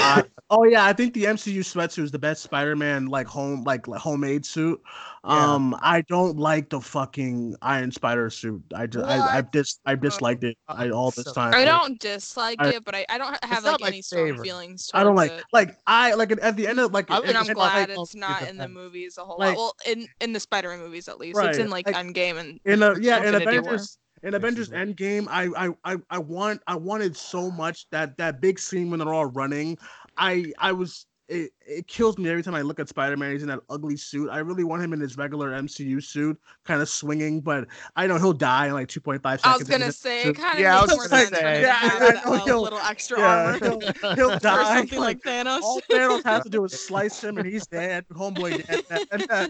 I- 0.00 0.24
oh 0.50 0.64
yeah, 0.64 0.84
I 0.84 0.92
think 0.92 1.14
the 1.14 1.24
MCU 1.24 1.60
sweatsuit 1.60 2.02
is 2.04 2.10
the 2.10 2.18
best 2.18 2.42
Spider-Man 2.42 3.06
like 3.06 3.26
home 3.26 3.64
like, 3.64 3.88
like 3.88 4.00
homemade 4.00 4.44
suit. 4.46 4.80
Yeah. 5.26 5.54
Um, 5.54 5.74
I 5.80 6.02
don't 6.02 6.36
like 6.38 6.68
the 6.68 6.80
fucking 6.80 7.56
Iron 7.62 7.90
Spider 7.90 8.28
suit. 8.30 8.62
I 8.74 8.86
just 8.86 9.06
I 9.06 9.14
I 9.16 9.36
What? 9.36 9.52
dis 9.52 9.80
I 9.86 9.94
disliked 9.94 10.44
it 10.44 10.58
I, 10.68 10.90
all 10.90 11.10
this 11.12 11.32
time. 11.32 11.54
I 11.54 11.64
don't 11.64 11.98
dislike 11.98 12.56
I- 12.60 12.74
it, 12.74 12.84
but 12.84 12.94
I, 12.94 13.06
I 13.08 13.16
don't 13.18 13.36
have 13.44 13.64
not 13.64 13.72
like 13.72 13.80
my 13.80 13.88
any 13.88 14.02
strong 14.02 14.26
favorite. 14.28 14.44
feelings. 14.44 14.90
I 14.92 15.02
don't 15.02 15.16
like 15.16 15.32
it. 15.32 15.44
like 15.52 15.76
I 15.86 16.12
like 16.14 16.30
at 16.42 16.56
the 16.56 16.66
end 16.66 16.78
of 16.78 16.92
like 16.92 17.10
I 17.10 17.16
at 17.16 17.20
like 17.22 17.28
and 17.30 17.38
I'm 17.38 17.46
glad 17.54 17.88
like, 17.88 17.98
it's 17.98 18.14
oh, 18.14 18.18
not 18.18 18.42
in 18.48 18.58
the 18.58 18.68
movies 18.68 19.16
a 19.18 19.24
whole 19.24 19.38
Like- 19.38 19.56
lot. 19.56 19.74
Well, 19.86 19.92
in 19.96 20.06
in 20.20 20.32
the 20.34 20.40
Spider-Man 20.40 20.78
movies 20.80 21.08
at 21.08 21.18
least, 21.18 21.36
Right, 21.38 21.48
it's 21.50 21.58
in 21.58 21.70
like, 21.70 21.86
like- 21.86 21.96
Endgame 21.96 22.36
and 22.38 22.60
in 22.66 22.82
a 22.82 22.94
yeah 23.00 23.18
in 23.24 23.34
Infinity 23.34 23.60
War. 23.60 23.78
In 24.24 24.34
Avengers 24.34 24.70
Endgame, 24.70 25.28
I, 25.30 25.50
I 25.66 25.92
I 25.92 25.96
I 26.10 26.18
want 26.18 26.62
I 26.66 26.76
wanted 26.76 27.14
so 27.14 27.50
much 27.50 27.86
that 27.90 28.16
that 28.16 28.40
big 28.40 28.58
scene 28.58 28.90
when 28.90 28.98
they're 29.00 29.12
all 29.12 29.26
running. 29.26 29.78
I 30.16 30.52
I 30.58 30.72
was 30.72 31.06
it, 31.28 31.52
it 31.66 31.86
kills 31.86 32.18
me 32.18 32.28
every 32.28 32.42
time 32.42 32.54
I 32.54 32.60
look 32.62 32.78
at 32.78 32.88
Spider 32.88 33.16
Man. 33.16 33.32
He's 33.32 33.42
in 33.42 33.48
that 33.48 33.60
ugly 33.70 33.96
suit. 33.96 34.28
I 34.30 34.38
really 34.38 34.62
want 34.64 34.82
him 34.82 34.92
in 34.92 35.00
his 35.00 35.16
regular 35.16 35.50
MCU 35.52 36.02
suit, 36.02 36.38
kind 36.64 36.82
of 36.82 36.88
swinging, 36.88 37.40
but 37.40 37.66
I 37.96 38.06
know 38.06 38.18
he'll 38.18 38.32
die 38.34 38.66
in 38.66 38.74
like 38.74 38.88
two 38.88 39.00
point 39.00 39.22
five 39.22 39.40
I 39.44 39.52
seconds. 39.52 39.68
was 39.70 39.78
gonna 39.78 39.92
say 39.92 40.24
the 40.24 40.30
it 40.30 40.36
suit. 40.36 40.42
kind 40.42 40.54
of 40.58 40.60
Yeah, 40.62 40.78
I 40.78 40.82
was 40.82 40.90
more 40.90 41.08
gonna 41.08 41.26
say. 41.26 41.42
when 41.44 41.54
you 41.60 41.66
Yeah, 41.66 41.72
have 41.74 42.02
I 42.02 42.24
know 42.30 42.44
he'll- 42.44 42.62
little 42.62 42.78
extra 42.80 43.18
yeah, 43.18 43.44
armor 43.54 43.58
he'll, 43.58 44.14
he'll 44.16 44.30
or 44.32 44.38
die. 44.38 44.76
something 44.76 44.98
like 45.00 45.22
Thanos. 45.22 45.62
all 45.62 45.80
Thanos 45.90 46.22
has 46.24 46.42
to 46.44 46.50
do 46.50 46.64
is 46.64 46.78
slice 46.86 47.24
him, 47.24 47.38
and 47.38 47.46
he's 47.46 47.66
dead. 47.66 48.04
Homeboy 48.12 48.66
dead. 48.66 48.82
And, 49.10 49.26
uh, 49.30 49.48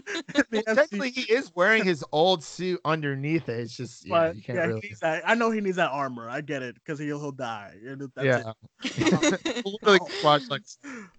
Well, 0.51 0.63
technically, 0.75 1.11
he 1.11 1.21
is 1.31 1.51
wearing 1.55 1.83
his 1.83 2.03
old 2.11 2.43
suit 2.43 2.79
underneath 2.85 3.49
it. 3.49 3.59
It's 3.59 3.75
just 3.75 4.05
yeah, 4.05 4.11
but 4.27 4.35
you 4.35 4.41
can't 4.41 4.57
yeah, 4.57 4.65
really. 4.65 4.81
he 4.87 4.95
that. 5.01 5.23
I 5.27 5.35
know 5.35 5.51
he 5.51 5.59
needs 5.61 5.75
that 5.77 5.91
armor. 5.91 6.29
I 6.29 6.41
get 6.41 6.61
it 6.63 6.75
because 6.75 6.99
he'll 6.99 7.19
he'll 7.19 7.31
die. 7.31 7.73
And 7.85 8.09
that's 8.15 8.45
it. 8.85 8.97
yeah, 8.97 9.61
literally 9.65 9.99
watch 10.23 10.43
like 10.49 10.61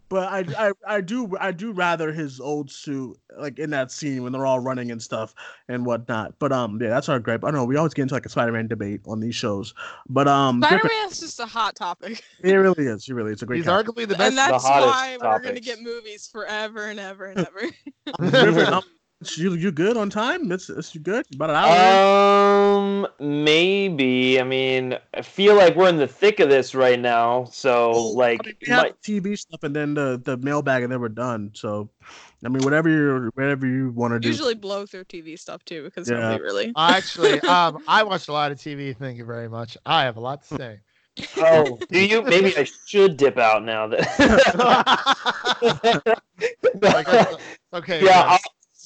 But 0.08 0.32
I, 0.32 0.68
I 0.68 0.72
I 0.86 1.00
do 1.00 1.36
I 1.40 1.50
do 1.50 1.72
rather 1.72 2.12
his 2.12 2.38
old 2.40 2.70
suit 2.70 3.18
like 3.36 3.58
in 3.58 3.70
that 3.70 3.90
scene 3.90 4.22
when 4.22 4.32
they're 4.32 4.46
all 4.46 4.60
running 4.60 4.90
and 4.92 5.02
stuff 5.02 5.34
and 5.68 5.84
whatnot. 5.84 6.38
But 6.38 6.52
um 6.52 6.80
yeah, 6.80 6.90
that's 6.90 7.08
our 7.08 7.18
gripe. 7.18 7.42
I 7.44 7.48
don't 7.48 7.56
know. 7.56 7.64
We 7.64 7.76
always 7.76 7.92
get 7.92 8.02
into 8.02 8.14
like 8.14 8.24
a 8.26 8.28
Spider-Man 8.28 8.68
debate 8.68 9.00
on 9.06 9.18
these 9.18 9.34
shows. 9.34 9.74
But 10.08 10.28
um 10.28 10.60
Griffin, 10.60 10.78
Spider-Man's 10.78 11.20
just 11.20 11.40
a 11.40 11.46
hot 11.46 11.74
topic, 11.74 12.22
it 12.40 12.52
really 12.54 12.86
is. 12.86 13.08
It 13.08 13.14
really 13.14 13.32
is 13.32 13.42
a 13.42 13.46
great 13.46 13.56
he's 13.56 13.66
character. 13.66 13.92
arguably 13.92 14.06
the 14.06 14.14
best. 14.14 14.28
and 14.28 14.38
that's 14.38 14.64
hottest 14.64 14.92
why 14.94 15.18
we're 15.20 15.40
gonna 15.40 15.60
get 15.60 15.80
movies 15.80 16.28
forever 16.30 16.84
and 16.86 17.00
ever 17.00 17.26
and 17.26 17.40
ever. 17.46 17.70
Griffin, 18.30 18.72
um, 18.72 18.82
you 19.36 19.54
you 19.54 19.72
good 19.72 19.96
on 19.96 20.10
time? 20.10 20.52
It's, 20.52 20.68
it's 20.68 20.94
you 20.94 21.00
good? 21.00 21.24
About 21.34 21.50
an 21.50 21.56
hour? 21.56 22.78
Um, 22.78 23.06
maybe. 23.18 24.38
I 24.40 24.44
mean, 24.44 24.96
I 25.14 25.22
feel 25.22 25.54
like 25.56 25.74
we're 25.74 25.88
in 25.88 25.96
the 25.96 26.06
thick 26.06 26.38
of 26.40 26.50
this 26.50 26.74
right 26.74 27.00
now. 27.00 27.44
So, 27.44 27.92
like, 27.92 28.40
I 28.44 28.48
mean, 28.48 28.56
we 28.60 28.68
have 28.68 28.82
my- 28.84 28.92
TV 29.02 29.38
stuff 29.38 29.62
and 29.62 29.74
then 29.74 29.94
the 29.94 30.20
the 30.22 30.36
mailbag 30.36 30.82
and 30.82 30.92
then 30.92 31.00
we're 31.00 31.08
done. 31.08 31.50
So 31.54 31.88
I 32.44 32.48
mean 32.48 32.62
whatever 32.62 32.88
you 32.90 33.30
whatever 33.34 33.66
you 33.66 33.90
want 33.90 34.12
to 34.12 34.20
do. 34.20 34.28
Usually 34.28 34.54
blow 34.54 34.84
through 34.86 35.04
TV 35.04 35.38
stuff 35.38 35.64
too 35.64 35.84
because 35.84 36.08
Yeah. 36.10 36.18
nobody 36.20 36.42
really. 36.42 36.72
Actually, 36.76 37.40
um, 37.42 37.78
I 37.88 38.02
watched 38.02 38.28
a 38.28 38.32
lot 38.32 38.52
of 38.52 38.58
TV. 38.58 38.94
Thank 38.96 39.16
you 39.18 39.24
very 39.24 39.48
much. 39.48 39.76
I 39.86 40.04
have 40.04 40.16
a 40.16 40.20
lot 40.20 40.42
to 40.48 40.56
say. 40.56 40.80
oh, 41.38 41.78
do 41.90 42.04
you? 42.06 42.20
Maybe 42.22 42.54
I 42.58 42.64
should 42.64 43.16
dip 43.16 43.38
out 43.38 43.64
now. 43.64 43.88
Like, 46.82 47.06
That. 47.06 47.38
okay. 47.72 48.04
yeah, 48.04 48.32
yeah. 48.32 48.36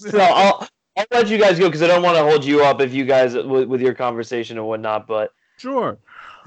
So 0.00 0.18
I'll 0.20 0.68
I'll 0.96 1.06
let 1.10 1.28
you 1.28 1.38
guys 1.38 1.58
go 1.58 1.66
because 1.68 1.82
I 1.82 1.86
don't 1.86 2.02
want 2.02 2.16
to 2.16 2.24
hold 2.24 2.44
you 2.44 2.64
up 2.64 2.80
if 2.80 2.92
you 2.92 3.04
guys 3.04 3.34
with, 3.34 3.68
with 3.68 3.80
your 3.80 3.94
conversation 3.94 4.58
and 4.58 4.66
whatnot. 4.66 5.06
But 5.06 5.32
Sure. 5.58 5.98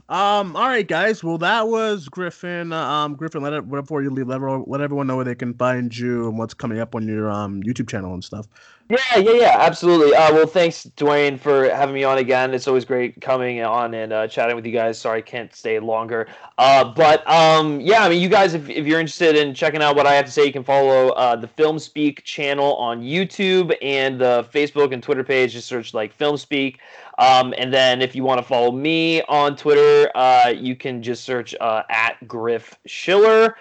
Um. 0.10 0.56
All 0.56 0.68
right, 0.68 0.88
guys. 0.88 1.24
Well, 1.24 1.38
that 1.38 1.68
was 1.68 2.10
Griffin. 2.10 2.74
Um. 2.74 3.16
Griffin, 3.16 3.42
let 3.42 3.54
it 3.54 3.70
before 3.70 4.02
you 4.02 4.10
leave. 4.10 4.28
Let 4.28 4.36
everyone, 4.36 4.66
let 4.68 4.82
everyone 4.82 5.08
know 5.08 5.16
where 5.16 5.26
they 5.26 5.36
can 5.36 5.54
find 5.54 5.96
you 5.96 6.28
and 6.28 6.38
what's 6.38 6.54
coming 6.54 6.80
up 6.80 6.94
on 6.96 7.08
your 7.08 7.30
um 7.30 7.64
YouTube 7.64 7.88
channel 7.88 8.14
and 8.14 8.24
stuff. 8.24 8.48
Yeah, 8.94 9.18
yeah, 9.18 9.32
yeah, 9.32 9.58
absolutely. 9.60 10.14
Uh, 10.14 10.32
well, 10.34 10.46
thanks, 10.46 10.84
Duane, 10.84 11.36
for 11.40 11.68
having 11.68 11.96
me 11.96 12.04
on 12.04 12.20
again. 12.20 12.54
It's 12.54 12.68
always 12.68 12.86
great 12.86 13.20
coming 13.22 13.60
on 13.64 13.96
and 13.96 14.14
uh, 14.14 14.28
chatting 14.28 14.56
with 14.56 14.68
you 14.68 14.72
guys. 14.72 15.00
Sorry, 15.00 15.18
I 15.18 15.22
can't 15.22 15.52
stay 15.56 15.80
longer. 15.80 16.28
Uh, 16.60 16.84
but 16.94 17.28
um, 17.28 17.82
yeah, 17.82 18.04
I 18.04 18.10
mean, 18.10 18.22
you 18.22 18.30
guys, 18.30 18.54
if, 18.54 18.70
if 18.70 18.86
you're 18.86 19.00
interested 19.00 19.36
in 19.36 19.56
checking 19.56 19.82
out 19.82 19.96
what 19.96 20.06
I 20.06 20.14
have 20.14 20.26
to 20.26 20.32
say, 20.32 20.46
you 20.46 20.54
can 20.54 20.64
follow 20.64 21.10
uh, 21.10 21.36
the 21.36 21.48
Film 21.48 21.80
Speak 21.80 22.24
channel 22.24 22.76
on 22.76 23.02
YouTube 23.02 23.76
and 23.82 24.22
the 24.22 24.48
Facebook 24.54 24.94
and 24.94 25.02
Twitter 25.02 25.24
page. 25.24 25.54
Just 25.54 25.68
search 25.68 25.96
like 25.96 26.14
Film 26.14 26.38
Speak. 26.38 26.80
Um, 27.18 27.52
and 27.58 27.74
then 27.74 28.00
if 28.00 28.14
you 28.16 28.24
want 28.24 28.40
to 28.40 28.44
follow 28.44 28.72
me 28.72 29.24
on 29.24 29.56
Twitter, 29.56 30.12
uh, 30.16 30.50
you 30.50 30.76
can 30.76 31.02
just 31.02 31.24
search 31.24 31.56
uh, 31.60 31.82
at 31.90 32.28
Griff 32.28 32.78
Schiller. 32.86 33.56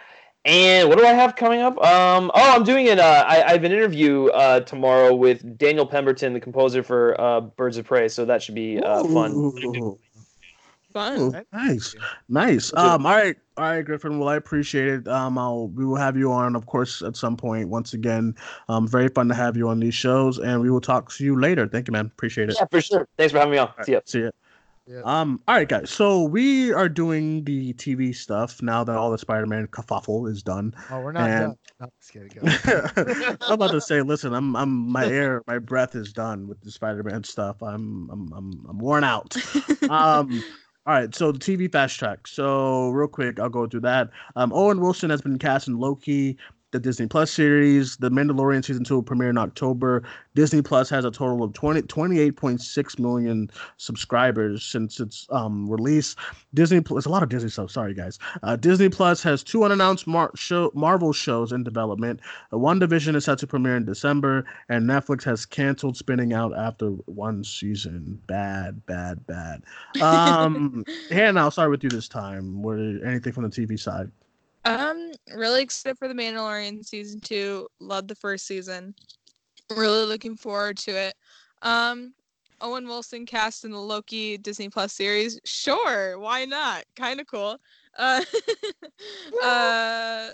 And 0.45 0.89
what 0.89 0.99
do 0.99 1.07
I 1.07 1.13
have 1.13 1.37
coming 1.37 1.61
up? 1.61 1.79
Um, 1.85 2.31
oh, 2.35 2.57
I'm 2.57 2.65
doing 2.65 2.89
an. 2.89 2.99
Uh, 2.99 3.25
I, 3.27 3.43
I 3.45 3.53
have 3.53 3.63
an 3.63 3.71
interview 3.71 4.27
uh, 4.27 4.61
tomorrow 4.61 5.15
with 5.15 5.57
Daniel 5.57 5.87
Pemberton, 5.87 6.33
the 6.33 6.41
composer 6.41 6.83
for 6.83 7.21
uh, 7.21 7.41
Birds 7.41 7.77
of 7.77 7.87
Prey. 7.87 8.09
So 8.09 8.25
that 8.25 8.43
should 8.43 8.57
be 8.57 8.81
uh, 8.81 9.05
fun. 9.05 9.55
Fun. 10.93 11.19
ooh, 11.21 11.41
nice, 11.53 11.95
nice. 12.29 12.73
Um. 12.75 13.07
All 13.07 13.13
right, 13.13 13.37
all 13.57 13.65
right, 13.65 13.85
Griffin. 13.85 14.19
Well, 14.19 14.29
I 14.29 14.35
appreciate 14.35 14.89
it. 14.89 15.09
Um. 15.09 15.39
I'll 15.39 15.69
we 15.69 15.85
will 15.85 15.97
have 15.97 16.17
you 16.17 16.33
on, 16.33 16.57
of 16.57 16.67
course, 16.67 17.03
at 17.03 17.15
some 17.15 17.37
point. 17.37 17.69
Once 17.69 17.95
again, 17.95 18.35
um, 18.69 18.89
very 18.89 19.09
fun 19.09 19.29
to 19.29 19.35
have 19.35 19.57
you 19.57 19.69
on 19.69 19.79
these 19.79 19.95
shows, 19.95 20.41
and 20.41 20.61
we 20.61 20.71
will 20.71 20.81
talk 20.81 21.13
to 21.13 21.25
you 21.25 21.41
later. 21.41 21.69
Thank 21.69 21.87
you, 21.87 21.93
man. 21.93 22.07
Appreciate 22.07 22.51
it. 22.51 22.57
Yeah, 22.59 22.67
for 22.69 22.81
sure. 22.81 23.09
Thanks 23.17 23.33
for 23.33 23.39
having 23.39 23.53
me 23.53 23.59
on. 23.59 23.71
See 23.85 23.93
ya. 23.93 24.01
See 24.05 24.23
ya. 24.23 24.31
Um. 25.05 25.41
All 25.47 25.55
right, 25.55 25.69
guys. 25.69 25.91
So 25.91 26.23
we 26.25 26.73
are 26.73 26.89
doing 26.89 27.45
the 27.45 27.73
TV 27.75 28.15
stuff 28.15 28.61
now 28.63 28.83
that 28.85 28.97
all 28.97 29.11
the 29.11 29.19
Spider-Man 29.19 29.69
kerfuffle 29.69 30.29
is 30.29 30.43
done. 30.43 30.75
Oh, 30.91 31.01
we're 31.01 31.13
not 31.13 31.31
And- 31.31 31.41
done. 31.41 31.57
No, 31.81 31.89
kidding. 32.11 33.37
I'm 33.47 33.53
about 33.53 33.71
to 33.71 33.81
say, 33.81 34.03
listen, 34.03 34.35
I'm, 34.35 34.55
I'm, 34.57 34.91
my 34.91 35.07
air, 35.07 35.43
my 35.47 35.59
breath 35.59 35.95
is 35.95 36.13
done 36.13 36.47
with 36.49 36.61
the 36.61 36.71
Spider-Man 36.71 37.25
stuff. 37.25 37.63
I'm, 37.63 38.09
I'm, 38.11 38.33
I'm, 38.33 38.67
I'm 38.69 38.79
worn 38.79 39.05
out. 39.05 39.37
Um. 39.91 40.43
All 40.85 40.95
right, 40.95 41.15
so 41.15 41.31
the 41.31 41.39
TV 41.39 41.71
fast 41.71 41.97
track. 41.97 42.27
So 42.27 42.89
real 42.91 43.07
quick, 43.07 43.39
I'll 43.39 43.49
go 43.49 43.69
through 43.69 43.83
that. 43.83 44.11
Um, 44.35 44.53
Owen 44.53 44.81
Wilson 44.81 45.11
has 45.11 45.21
been 45.23 45.39
cast 45.39 45.69
in 45.69 45.79
Loki. 45.79 46.37
The 46.73 46.81
Disney 46.81 47.07
Plus 47.07 47.31
series. 47.31 47.97
The 47.99 48.11
Mandalorian 48.11 48.65
season 48.65 48.83
two 48.83 48.97
will 48.97 49.03
premiere 49.03 49.31
in 49.31 49.39
October. 49.39 50.03
Disney 50.35 50.63
Plus 50.63 50.89
has 50.91 51.05
a 51.05 51.11
total 51.11 51.43
of 51.43 51.53
20, 51.53 51.83
28.6 51.83 52.99
million 52.99 53.51
subscribers 53.77 54.65
since 54.65 54.99
its 54.99 55.27
um, 55.31 55.69
release. 55.69 56.17
Disney 56.55 56.81
Plus, 56.81 57.05
a 57.05 57.11
lot 57.11 57.23
of 57.23 57.29
Disney 57.29 57.51
stuff. 57.51 57.71
Sorry, 57.71 57.95
guys. 57.95 58.19
Uh, 58.43 58.57
Disney 58.57 58.89
Plus 58.89 59.23
has 59.23 59.43
two 59.43 59.65
unannounced 59.65 60.07
Mar- 60.07 60.33
show, 60.35 60.73
Marvel 60.75 61.13
shows 61.13 61.53
in 61.53 61.63
development. 61.63 62.21
Uh, 62.53 62.73
Division 62.73 63.15
is 63.15 63.27
set 63.27 63.39
to 63.39 63.47
premiere 63.47 63.77
in 63.77 63.85
December, 63.85 64.47
and 64.71 64.89
Netflix 64.89 65.23
has 65.25 65.45
canceled 65.45 65.97
spinning 65.97 66.33
out 66.33 66.57
after 66.57 66.89
one 66.89 67.45
season. 67.45 68.19
Bad, 68.27 68.85
bad, 68.87 69.25
bad. 69.27 69.63
Um, 70.01 70.85
Hannah, 71.11 71.41
I'll 71.41 71.51
start 71.51 71.71
with 71.71 71.85
you 71.85 71.91
this 71.91 72.09
time. 72.09 72.63
What 72.63 72.79
anything 72.79 73.33
from 73.33 73.45
the 73.45 73.51
TV 73.51 73.79
side? 73.79 74.11
Um, 74.65 75.13
really 75.35 75.63
excited 75.63 75.99
for 75.99 76.09
the 76.09 76.15
Mandalorian 76.15 76.85
season 76.85 77.21
two. 77.21 77.69
Loved 77.81 78.09
the 78.09 78.15
first 78.15 78.47
season. 78.47 78.95
Really 79.71 80.07
looking 80.07 80.37
forward 80.37 80.77
to 80.79 80.91
it. 80.93 81.15
Um, 81.63 82.15
Owen 82.61 82.87
Wilson 82.87 83.27
cast 83.27 83.65
in 83.65 83.73
the 83.73 83.79
Loki 83.79 84.39
Disney 84.39 84.69
Plus 84.69 84.93
series. 84.93 85.41
Sure, 85.45 86.19
why 86.19 86.45
not? 86.45 86.85
Kind 86.95 87.21
of 87.21 87.27
cool. 87.27 87.59
Uh, 87.99 88.23
uh, 89.43 90.31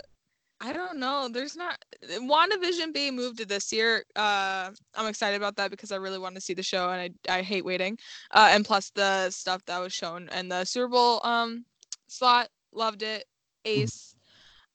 I 0.61 0.73
don't 0.73 0.99
know. 0.99 1.29
There's 1.31 1.55
not 1.55 1.83
WandaVision 2.03 2.93
being 2.93 3.15
moved 3.15 3.39
to 3.39 3.45
this 3.45 3.71
year. 3.71 4.03
Uh, 4.15 4.71
I'm 4.93 5.07
excited 5.07 5.37
about 5.37 5.55
that 5.55 5.71
because 5.71 5.91
I 5.91 5.95
really 5.95 6.19
want 6.19 6.35
to 6.35 6.41
see 6.41 6.53
the 6.53 6.63
show 6.63 6.89
and 6.89 7.13
I, 7.29 7.37
I 7.37 7.41
hate 7.41 7.65
waiting. 7.65 7.97
Uh, 8.31 8.49
and 8.51 8.65
plus 8.65 8.91
the 8.91 9.29
stuff 9.31 9.63
that 9.65 9.79
was 9.79 9.93
shown 9.93 10.29
and 10.31 10.51
the 10.51 10.65
Super 10.65 10.89
Bowl 10.89 11.21
um 11.25 11.65
slot, 12.07 12.49
loved 12.73 13.03
it. 13.03 13.25
Ace. 13.65 14.15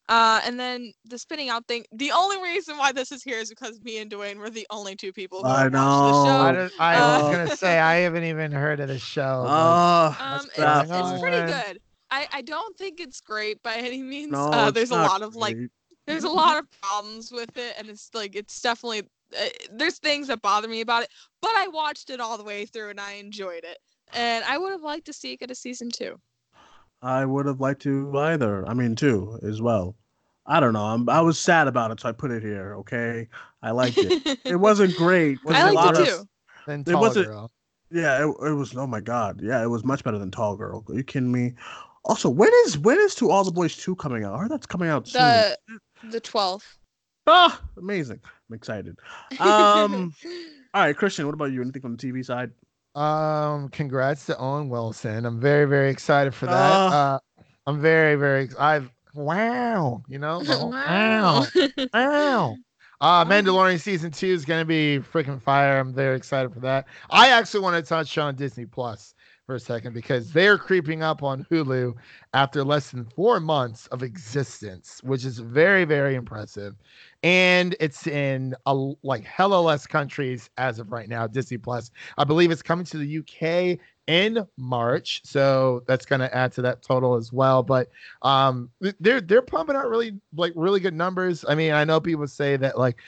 Uh, 0.09 0.40
and 0.44 0.60
then 0.60 0.93
the 1.06 1.18
spinning 1.18 1.48
out 1.48 1.66
thing. 1.66 1.85
The 1.93 2.12
only 2.12 2.43
reason 2.43 2.76
why 2.76 2.93
this 2.93 3.10
is 3.10 3.22
here 3.22 3.39
is 3.39 3.48
because 3.48 3.81
me 3.82 3.98
and 3.98 4.10
Duane 4.10 4.39
were 4.39 4.51
the 4.51 4.66
only 4.70 4.97
two 4.97 5.12
people 5.12 5.43
who 5.43 5.48
I 5.48 5.62
have 5.62 5.72
watched 5.72 5.72
know. 5.72 6.24
the 6.24 6.31
show. 6.31 6.52
don't, 6.52 6.81
I 6.81 6.97
Uh, 6.97 7.22
was 7.22 7.36
gonna 7.36 7.56
say 7.56 7.78
I 7.78 7.97
haven't 7.97 8.24
even 8.24 8.52
heard 8.52 8.81
of 8.81 8.89
the 8.89 8.98
show. 8.98 9.47
Oh, 9.48 10.16
Um, 10.20 10.47
it's, 10.56 10.90
it's 10.90 11.20
pretty 11.20 11.52
good. 11.52 11.81
I, 12.10 12.28
I 12.32 12.43
don't 12.43 12.76
think 12.76 13.01
it's 13.01 13.20
great 13.20 13.62
by 13.62 13.76
any 13.76 14.02
means. 14.02 14.32
No, 14.32 14.51
uh, 14.51 14.70
there's 14.70 14.90
a 14.90 14.97
not 14.97 15.10
lot 15.10 15.22
of 15.22 15.36
like 15.36 15.56
there's 16.06 16.24
a 16.24 16.31
lot 16.31 16.59
of 16.59 16.66
problems 16.82 17.32
with 17.32 17.56
it, 17.56 17.74
and 17.78 17.89
it's 17.89 18.10
like 18.14 18.36
it's 18.36 18.60
definitely 18.60 19.09
uh, 19.36 19.47
there's 19.72 19.98
things 19.98 20.28
that 20.28 20.43
bother 20.43 20.68
me 20.68 20.81
about 20.82 21.02
it. 21.02 21.09
But 21.40 21.52
I 21.56 21.66
watched 21.68 22.10
it 22.10 22.20
all 22.20 22.36
the 22.36 22.44
way 22.44 22.66
through, 22.66 22.90
and 22.90 23.01
I 23.01 23.12
enjoyed 23.12 23.64
it. 23.64 23.78
And 24.12 24.44
I 24.44 24.59
would 24.59 24.70
have 24.70 24.82
liked 24.82 25.06
to 25.06 25.12
see 25.12 25.32
it 25.32 25.40
get 25.40 25.51
a 25.51 25.55
season 25.55 25.90
two. 25.90 26.20
I 27.05 27.24
would 27.24 27.47
have 27.47 27.60
liked 27.60 27.82
to 27.82 28.16
either. 28.18 28.66
I 28.68 28.74
mean, 28.74 28.97
two 28.97 29.39
as 29.43 29.60
well. 29.60 29.94
I 30.47 30.59
don't 30.60 30.72
know. 30.72 30.85
I'm, 30.85 31.09
I 31.09 31.20
was 31.20 31.39
sad 31.39 31.68
about 31.68 31.90
it, 31.90 32.01
so 32.01 32.09
I 32.09 32.12
put 32.12 32.31
it 32.31 32.43
here. 32.43 32.74
Okay, 32.81 33.28
I 33.62 33.70
liked 33.70 33.98
it. 33.98 34.40
it 34.44 34.56
wasn't 34.56 34.97
great. 34.97 35.39
Was 35.44 35.55
I 35.56 35.60
a 35.68 35.72
liked 35.72 35.74
lot 35.76 35.94
it 35.97 36.01
of- 36.01 36.06
too. 36.09 36.28
Then 36.66 36.81
It 36.81 36.86
Tall 36.93 37.01
wasn't- 37.01 37.26
Girl. 37.26 37.51
Yeah, 37.90 38.24
it, 38.26 38.35
it 38.48 38.52
was. 38.52 38.74
Oh 38.76 38.86
my 38.86 39.01
god. 39.01 39.40
Yeah, 39.43 39.62
it 39.62 39.68
was 39.68 39.85
much 39.85 40.02
better 40.02 40.18
than 40.18 40.31
Tall 40.31 40.56
Girl. 40.56 40.82
Are 40.89 40.94
you 40.94 41.05
kidding 41.05 41.31
me? 41.31 41.52
Also, 42.05 42.28
when 42.28 42.51
is 42.64 42.76
when 42.78 42.98
is 42.98 43.14
To 43.16 43.31
All 43.31 43.44
the 43.44 43.52
Boys 43.52 43.76
two 43.76 43.94
coming 43.97 44.24
out? 44.24 44.35
I 44.35 44.39
heard 44.39 44.51
that's 44.51 44.66
coming 44.66 44.89
out 44.89 45.06
soon. 45.06 45.20
The 45.22 45.56
the 46.10 46.20
twelfth. 46.20 46.78
Ah, 47.26 47.60
amazing. 47.78 48.20
I'm 48.51 48.55
excited. 48.56 48.98
Um, 49.39 50.12
all 50.74 50.82
right, 50.82 50.97
Christian. 50.97 51.24
What 51.26 51.35
about 51.35 51.52
you? 51.52 51.62
Anything 51.62 51.82
from 51.82 51.97
the 51.97 52.12
TV 52.12 52.24
side? 52.24 52.51
Um, 52.94 53.68
congrats 53.70 54.26
to 54.26 54.38
Owen 54.38 54.68
Wilson. 54.68 55.26
I'm 55.26 55.40
very, 55.40 55.64
very 55.66 55.90
excited 55.90 56.34
for 56.34 56.46
that. 56.46 56.52
Ah. 56.72 57.14
Uh, 57.14 57.18
I'm 57.66 57.80
very, 57.80 58.14
very. 58.16 58.48
I've 58.58 58.90
wow. 59.14 60.02
You 60.08 60.18
know, 60.18 60.42
the 60.42 60.54
whole- 60.56 60.70
wow, 60.70 61.44
wow. 61.92 62.56
Uh, 63.00 63.24
Mandalorian 63.26 63.80
season 63.80 64.10
two 64.12 64.28
is 64.28 64.44
gonna 64.44 64.64
be 64.64 65.00
freaking 65.12 65.40
fire. 65.42 65.78
I'm 65.78 65.92
very 65.92 66.16
excited 66.16 66.52
for 66.52 66.60
that. 66.60 66.86
I 67.10 67.30
actually 67.30 67.60
want 67.60 67.82
to 67.84 67.88
touch 67.88 68.16
on 68.18 68.36
Disney 68.36 68.66
Plus 68.66 69.14
for 69.46 69.54
a 69.54 69.60
second 69.60 69.92
because 69.92 70.32
they're 70.32 70.56
creeping 70.56 71.02
up 71.02 71.22
on 71.22 71.46
Hulu 71.50 71.94
after 72.32 72.64
less 72.64 72.90
than 72.90 73.04
four 73.04 73.40
months 73.40 73.86
of 73.88 74.02
existence, 74.02 75.00
which 75.04 75.24
is 75.24 75.38
very, 75.38 75.84
very 75.84 76.14
impressive. 76.14 76.74
And 77.22 77.76
it's 77.78 78.06
in 78.06 78.54
a, 78.66 78.74
like 79.02 79.24
hella 79.24 79.60
less 79.60 79.86
countries 79.86 80.48
as 80.56 80.78
of 80.78 80.92
right 80.92 81.08
now. 81.08 81.26
Disney 81.26 81.58
Plus, 81.58 81.90
I 82.16 82.24
believe 82.24 82.50
it's 82.50 82.62
coming 82.62 82.86
to 82.86 82.98
the 82.98 83.18
UK 83.18 83.78
in 84.06 84.46
March, 84.58 85.22
so 85.24 85.82
that's 85.86 86.04
going 86.04 86.20
to 86.20 86.34
add 86.34 86.52
to 86.52 86.62
that 86.62 86.82
total 86.82 87.14
as 87.14 87.32
well. 87.32 87.62
But 87.62 87.88
um, 88.22 88.70
they're 89.00 89.20
they're 89.22 89.42
pumping 89.42 89.76
out 89.76 89.88
really 89.88 90.18
like 90.36 90.52
really 90.54 90.80
good 90.80 90.94
numbers. 90.94 91.44
I 91.48 91.54
mean, 91.54 91.72
I 91.72 91.84
know 91.84 92.00
people 92.00 92.26
say 92.26 92.56
that 92.58 92.78
like 92.78 92.98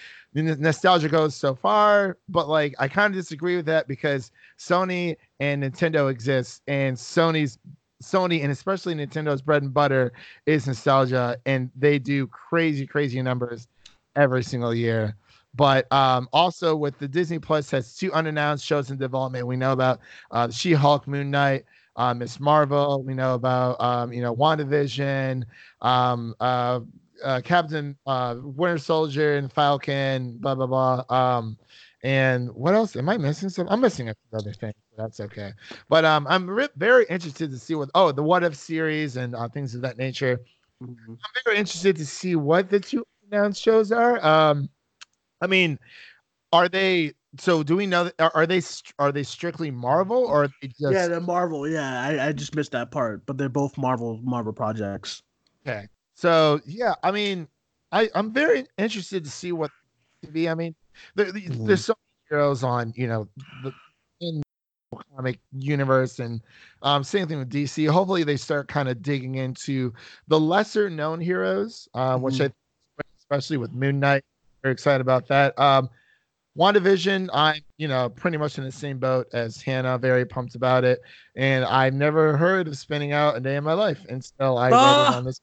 nostalgia 0.43 1.09
goes 1.09 1.35
so 1.35 1.55
far, 1.55 2.19
but 2.29 2.49
like 2.49 2.75
I 2.79 2.89
kind 2.89 3.15
of 3.15 3.19
disagree 3.19 3.57
with 3.57 3.67
that 3.67 3.89
because 3.89 4.31
Sony 4.59 5.17
and 5.41 5.63
Nintendo 5.63 6.11
exist, 6.11 6.63
and 6.67 6.97
Sony's 6.97 7.59
Sony 8.03 8.43
and 8.43 8.53
especially 8.53 8.95
Nintendo's 8.95 9.43
bread 9.43 9.63
and 9.63 9.73
butter 9.73 10.13
is 10.45 10.67
nostalgia, 10.67 11.39
and 11.47 11.71
they 11.75 11.99
do 11.99 12.27
crazy, 12.27 12.87
crazy 12.87 13.23
numbers 13.23 13.69
every 14.15 14.43
single 14.43 14.75
year. 14.75 15.17
But 15.55 15.91
um, 15.91 16.29
also 16.33 16.77
with 16.77 16.99
the 16.99 17.09
Disney 17.09 17.39
Plus 17.39 17.71
has 17.71 17.97
two 17.97 18.13
unannounced 18.13 18.65
shows 18.65 18.91
in 18.91 18.99
development. 18.99 19.47
We 19.47 19.57
know 19.57 19.73
about 19.73 20.01
uh, 20.31 20.51
She-Hulk, 20.51 21.09
Moon 21.09 21.31
Knight, 21.31 21.65
uh, 21.97 22.13
Miss 22.13 22.39
Marvel. 22.39 23.03
We 23.03 23.15
know 23.15 23.35
about 23.35 23.81
um, 23.81 24.13
you 24.13 24.21
know 24.21 24.35
WandaVision, 24.35 25.45
um, 25.81 26.35
uh, 26.41 26.81
uh, 27.25 27.41
Captain 27.45 27.97
uh, 28.07 28.37
Winter 28.43 28.79
Soldier 28.79 29.37
and 29.37 29.53
Falcon. 29.53 30.39
Blah 30.39 30.55
blah 30.55 30.67
blah. 30.67 31.05
Um, 31.09 31.59
and 32.03 32.51
what 32.55 32.75
else? 32.75 32.95
Am 32.97 33.09
I 33.09 33.17
missing 33.17 33.49
some? 33.49 33.67
I'm 33.69 33.81
missing 33.81 34.09
a 34.09 34.15
few 34.15 34.39
other 34.39 34.53
things. 34.53 34.75
But 34.95 35.03
that's 35.03 35.21
okay. 35.21 35.53
But 35.89 36.05
um, 36.05 36.27
I'm 36.29 36.49
re- 36.49 36.69
very 36.77 37.07
interested 37.09 37.51
to 37.51 37.59
see 37.59 37.75
what 37.75 37.91
oh 37.95 38.13
the 38.13 38.23
What 38.23 38.45
If 38.45 38.55
series 38.55 39.17
and 39.17 39.35
uh, 39.35 39.49
things 39.49 39.75
of 39.75 39.81
that 39.83 39.99
nature. 39.99 40.39
I'm 40.83 41.19
very 41.45 41.59
interested 41.59 41.97
to 41.97 42.07
see 42.07 42.37
what 42.37 42.69
the 42.69 42.81
two 42.81 43.05
announced 43.31 43.63
shows 43.63 43.93
are. 43.93 44.25
Um, 44.25 44.69
I 45.41 45.47
mean, 45.47 45.79
are 46.53 46.69
they? 46.69 47.13
So 47.39 47.63
do 47.63 47.77
we 47.77 47.87
know? 47.87 48.11
Are, 48.19 48.31
are 48.35 48.47
they? 48.47 48.63
Are 48.99 49.11
they 49.11 49.23
strictly 49.23 49.71
Marvel 49.71 50.25
or 50.25 50.45
are 50.45 50.49
they 50.61 50.69
just? 50.69 50.93
yeah, 50.93 51.09
they're 51.09 51.21
Marvel. 51.21 51.69
Yeah, 51.69 52.03
I, 52.03 52.29
I 52.29 52.33
just 52.33 52.55
missed 52.55 52.73
that 52.73 52.91
part, 52.91 53.25
but 53.27 53.39
they're 53.39 53.49
both 53.49 53.77
Marvel 53.77 54.21
Marvel 54.23 54.53
projects. 54.53 55.23
Okay. 55.67 55.89
So 56.17 56.61
yeah, 56.67 56.95
I 57.03 57.11
mean, 57.13 57.49
I 57.93 58.11
I'm 58.15 58.33
very 58.33 58.67
interested 58.79 59.25
to 59.25 59.31
see 59.31 59.53
what 59.53 59.71
TV. 60.25 60.49
I 60.49 60.55
mean, 60.55 60.75
there, 61.15 61.27
Mhm. 61.33 61.67
there's 61.67 61.85
so 61.85 61.95
many 61.95 62.39
heroes 62.41 62.65
on 62.65 62.93
you 62.97 63.07
know 63.07 63.29
the 63.61 63.73
in 64.21 64.43
the 64.93 64.99
comic 65.15 65.41
universe, 65.53 66.19
and 66.21 66.43
um, 66.83 67.05
same 67.05 67.29
thing 67.29 67.39
with 67.39 67.51
DC. 67.51 67.87
Hopefully, 67.87 68.25
they 68.25 68.37
start 68.37 68.69
kind 68.69 68.89
of 68.89 69.03
digging 69.03 69.37
into 69.37 69.93
the 70.29 70.41
lesser 70.41 70.91
known 70.91 71.21
heroes, 71.21 71.89
uh, 71.95 72.19
which 72.19 72.41
I 72.41 72.51
especially 73.21 73.59
with 73.59 73.73
Moon 73.73 74.01
Knight. 74.01 74.25
Very 74.63 74.73
excited 74.73 75.01
about 75.03 75.29
that. 75.29 75.59
Um, 75.59 75.91
WandaVision, 76.59 77.29
I'm, 77.35 77.63
you 77.79 77.89
know, 77.89 78.09
pretty 78.11 78.39
much 78.39 78.59
in 78.59 78.65
the 78.65 78.73
same 78.73 78.99
boat 78.99 79.27
as 79.35 79.61
Hannah, 79.63 79.99
very 79.99 80.25
pumped 80.27 80.55
about 80.55 80.85
it. 80.85 81.01
And 81.37 81.65
I've 81.67 81.95
never 81.95 82.37
heard 82.37 82.69
of 82.69 82.79
spinning 82.79 83.13
out 83.13 83.37
a 83.37 83.41
day 83.41 83.57
in 83.57 83.65
my 83.65 83.75
life 83.75 84.05
until 84.09 84.59
I 84.59 84.71
read 84.71 84.99
Ah! 84.99 85.05
it 85.11 85.11
on 85.11 85.25
this. 85.25 85.41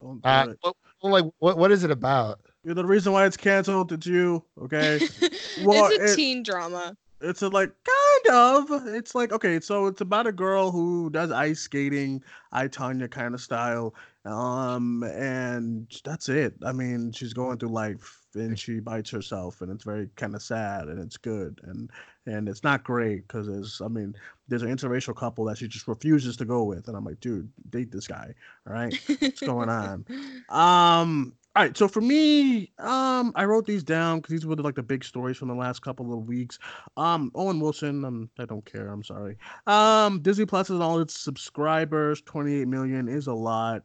Don't 0.00 0.22
do 0.22 0.28
Uh, 0.28 0.46
it. 0.50 0.58
what, 0.62 1.10
like, 1.10 1.24
what, 1.38 1.58
what 1.58 1.72
is 1.72 1.84
it 1.84 1.90
about? 1.90 2.40
You're 2.64 2.74
the 2.74 2.84
reason 2.84 3.12
why 3.12 3.26
it's 3.26 3.36
canceled. 3.36 3.92
It's 3.92 4.06
you. 4.06 4.42
Okay. 4.62 5.00
Well, 5.62 5.86
it's 5.90 5.98
a 5.98 6.12
it- 6.12 6.16
teen 6.16 6.42
drama. 6.42 6.94
it's 7.22 7.40
a, 7.40 7.48
like 7.48 7.70
kind 7.84 8.36
of. 8.70 8.86
It's 8.88 9.14
like 9.14 9.32
okay, 9.32 9.58
so 9.60 9.86
it's 9.86 10.02
about 10.02 10.26
a 10.26 10.32
girl 10.32 10.70
who 10.70 11.08
does 11.08 11.30
ice 11.30 11.60
skating, 11.60 12.22
I 12.52 12.68
Tonya 12.68 13.10
kind 13.10 13.34
of 13.34 13.40
style. 13.40 13.94
Um, 14.26 15.02
and 15.04 15.86
that's 16.04 16.28
it. 16.28 16.54
I 16.64 16.72
mean, 16.72 17.12
she's 17.12 17.32
going 17.32 17.56
through 17.58 17.70
life 17.70 18.20
and 18.34 18.58
she 18.58 18.80
bites 18.80 19.08
herself, 19.10 19.62
and 19.62 19.70
it's 19.72 19.84
very 19.84 20.10
kind 20.16 20.34
of 20.34 20.42
sad, 20.42 20.88
and 20.88 20.98
it's 20.98 21.16
good, 21.16 21.58
and 21.62 21.88
and 22.26 22.48
it's 22.48 22.62
not 22.64 22.84
great 22.84 23.26
because 23.26 23.46
there's, 23.46 23.80
I 23.80 23.88
mean, 23.88 24.14
there's 24.48 24.62
an 24.62 24.74
interracial 24.74 25.14
couple 25.14 25.44
that 25.46 25.58
she 25.58 25.68
just 25.68 25.88
refuses 25.88 26.36
to 26.38 26.44
go 26.44 26.64
with, 26.64 26.88
and 26.88 26.96
I'm 26.96 27.04
like, 27.04 27.20
dude, 27.20 27.48
date 27.70 27.90
this 27.90 28.06
guy, 28.06 28.34
all 28.66 28.72
right? 28.72 28.98
What's 29.20 29.40
going 29.40 29.68
on? 29.68 30.04
Um. 30.48 31.32
All 31.56 31.62
right. 31.62 31.74
So 31.74 31.88
for 31.88 32.02
me, 32.02 32.70
um, 32.78 33.32
I 33.34 33.46
wrote 33.46 33.64
these 33.64 33.82
down 33.82 34.18
because 34.18 34.30
these 34.32 34.44
were 34.44 34.54
like 34.56 34.74
the 34.74 34.82
big 34.82 35.02
stories 35.02 35.38
from 35.38 35.48
the 35.48 35.54
last 35.54 35.80
couple 35.80 36.12
of 36.12 36.26
weeks. 36.28 36.58
Um, 36.98 37.32
Owen 37.34 37.60
Wilson. 37.60 38.04
Um, 38.04 38.28
I 38.38 38.44
don't 38.44 38.64
care. 38.70 38.88
I'm 38.88 39.02
sorry. 39.02 39.38
Um, 39.66 40.20
Disney 40.20 40.44
Plus 40.44 40.68
is 40.68 40.80
all 40.80 41.00
its 41.00 41.18
subscribers. 41.18 42.20
28 42.20 42.68
million 42.68 43.08
is 43.08 43.26
a 43.26 43.32
lot. 43.32 43.82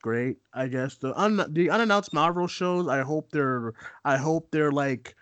Great, 0.00 0.38
I 0.54 0.66
guess. 0.68 0.96
The 0.96 1.12
un- 1.20 1.44
the 1.50 1.68
unannounced 1.68 2.14
Marvel 2.14 2.46
shows. 2.46 2.88
I 2.88 3.02
hope 3.02 3.30
they're. 3.32 3.74
I 4.06 4.16
hope 4.16 4.50
they're 4.50 4.72
like 4.72 5.14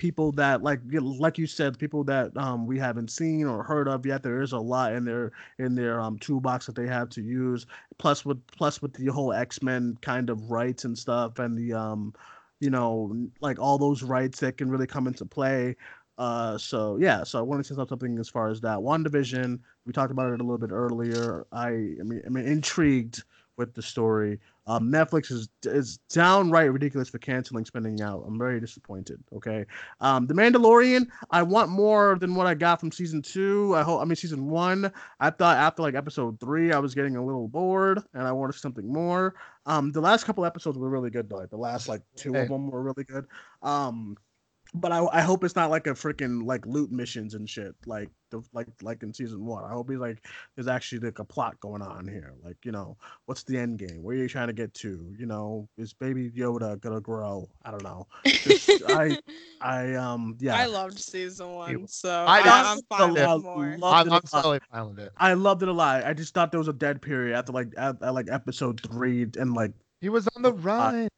people 0.00 0.32
that 0.32 0.62
like 0.62 0.80
like 0.90 1.36
you 1.36 1.46
said, 1.46 1.78
people 1.78 2.02
that 2.04 2.34
um 2.34 2.66
we 2.66 2.78
haven't 2.78 3.10
seen 3.10 3.44
or 3.44 3.62
heard 3.62 3.86
of 3.86 4.06
yet. 4.06 4.22
There 4.22 4.40
is 4.40 4.52
a 4.52 4.58
lot 4.58 4.94
in 4.94 5.04
their 5.04 5.30
in 5.58 5.74
their 5.74 6.00
um 6.00 6.18
toolbox 6.18 6.64
that 6.66 6.74
they 6.74 6.86
have 6.86 7.10
to 7.10 7.22
use. 7.22 7.66
Plus 7.98 8.24
with 8.24 8.44
plus 8.46 8.80
with 8.80 8.94
the 8.94 9.08
whole 9.08 9.34
X 9.34 9.62
Men 9.62 9.98
kind 10.00 10.30
of 10.30 10.50
rights 10.50 10.86
and 10.86 10.96
stuff, 10.98 11.38
and 11.38 11.56
the 11.56 11.74
um 11.74 12.14
you 12.60 12.70
know 12.70 13.14
like 13.42 13.58
all 13.58 13.76
those 13.76 14.02
rights 14.02 14.40
that 14.40 14.56
can 14.56 14.70
really 14.70 14.86
come 14.86 15.06
into 15.06 15.26
play. 15.26 15.76
Uh, 16.16 16.56
so 16.56 16.96
yeah, 16.98 17.22
so 17.22 17.38
I 17.38 17.42
wanted 17.42 17.66
to 17.66 17.74
say 17.74 17.84
something 17.86 18.18
as 18.18 18.28
far 18.30 18.48
as 18.50 18.60
that. 18.62 18.78
WandaVision, 18.78 19.58
we 19.86 19.92
talked 19.92 20.12
about 20.12 20.32
it 20.32 20.40
a 20.40 20.44
little 20.44 20.58
bit 20.58 20.70
earlier. 20.70 21.46
I, 21.52 21.68
I 21.68 22.02
mean, 22.04 22.22
I'm 22.26 22.36
intrigued 22.36 23.22
with 23.60 23.74
the 23.74 23.82
story. 23.82 24.40
Um, 24.66 24.90
Netflix 24.90 25.30
is 25.30 25.48
is 25.64 25.98
downright 26.08 26.72
ridiculous 26.72 27.08
for 27.08 27.18
canceling 27.18 27.64
Spinning 27.64 28.00
Out. 28.00 28.24
I'm 28.26 28.38
very 28.38 28.58
disappointed. 28.58 29.22
Okay, 29.34 29.66
um, 30.00 30.26
The 30.26 30.34
Mandalorian. 30.34 31.06
I 31.30 31.42
want 31.42 31.70
more 31.70 32.16
than 32.18 32.34
what 32.34 32.46
I 32.46 32.54
got 32.54 32.80
from 32.80 32.90
season 32.90 33.20
two. 33.20 33.74
I 33.76 33.82
hope. 33.82 34.00
I 34.00 34.04
mean, 34.04 34.16
season 34.16 34.48
one. 34.48 34.90
I 35.20 35.30
thought 35.30 35.58
after 35.58 35.82
like 35.82 35.94
episode 35.94 36.40
three, 36.40 36.72
I 36.72 36.78
was 36.78 36.94
getting 36.94 37.16
a 37.16 37.24
little 37.24 37.48
bored, 37.48 38.00
and 38.14 38.22
I 38.24 38.32
wanted 38.32 38.54
something 38.54 38.90
more. 38.90 39.34
Um, 39.66 39.92
the 39.92 40.00
last 40.00 40.24
couple 40.24 40.44
episodes 40.44 40.78
were 40.78 40.88
really 40.88 41.10
good 41.10 41.28
though. 41.28 41.36
Like 41.36 41.50
the 41.50 41.58
last 41.58 41.88
like 41.88 42.02
two 42.16 42.34
of 42.34 42.48
them 42.48 42.70
were 42.70 42.82
really 42.82 43.04
good. 43.04 43.26
Um, 43.62 44.16
but 44.74 44.92
I, 44.92 45.04
I 45.12 45.20
hope 45.22 45.44
it's 45.44 45.56
not 45.56 45.70
like 45.70 45.86
a 45.86 45.90
freaking 45.90 46.44
like 46.44 46.64
loot 46.66 46.90
missions 46.92 47.34
and 47.34 47.48
shit 47.48 47.74
like 47.86 48.10
the 48.30 48.42
like 48.52 48.68
like 48.82 49.02
in 49.02 49.12
season 49.12 49.44
one. 49.44 49.64
I 49.64 49.70
hope 49.70 49.90
he's 49.90 49.98
like 49.98 50.24
there's 50.54 50.68
actually 50.68 51.00
like 51.00 51.18
a 51.18 51.24
plot 51.24 51.58
going 51.60 51.82
on 51.82 52.06
here. 52.06 52.34
Like 52.42 52.56
you 52.64 52.72
know 52.72 52.96
what's 53.26 53.42
the 53.42 53.58
end 53.58 53.78
game? 53.78 54.02
Where 54.02 54.16
are 54.16 54.18
you 54.18 54.28
trying 54.28 54.46
to 54.46 54.52
get 54.52 54.72
to? 54.74 55.14
You 55.18 55.26
know 55.26 55.68
is 55.76 55.92
Baby 55.92 56.30
Yoda 56.30 56.80
gonna 56.80 57.00
grow? 57.00 57.48
I 57.64 57.70
don't 57.70 57.82
know. 57.82 58.06
Just, 58.24 58.70
I 58.88 59.18
I 59.60 59.94
um 59.94 60.36
yeah. 60.40 60.56
I 60.56 60.66
loved 60.66 60.98
season 60.98 61.52
one, 61.54 61.88
so 61.88 62.10
I 62.10 62.40
I, 62.40 62.44
loved 62.44 62.68
am 62.68 62.78
it 62.78 62.84
fine 62.88 63.12
with 63.12 63.22
lot. 63.22 63.42
more. 63.42 63.76
Loved 63.78 63.84
I'm, 63.84 64.06
it 64.06 64.12
I'm 64.12 64.22
a 64.24 64.28
totally 64.28 64.60
fine 64.72 64.88
with 64.90 64.98
it. 65.00 65.12
I 65.16 65.32
loved 65.32 65.62
it 65.62 65.68
a 65.68 65.72
lot. 65.72 66.04
I 66.04 66.12
just 66.12 66.32
thought 66.34 66.52
there 66.52 66.60
was 66.60 66.68
a 66.68 66.72
dead 66.72 67.02
period 67.02 67.36
after 67.36 67.52
like 67.52 67.72
at, 67.76 68.00
at 68.02 68.14
like 68.14 68.28
episode 68.30 68.80
three 68.80 69.26
and 69.36 69.54
like 69.54 69.72
He 70.00 70.08
was 70.08 70.28
on 70.36 70.42
the 70.42 70.52
run. 70.52 71.08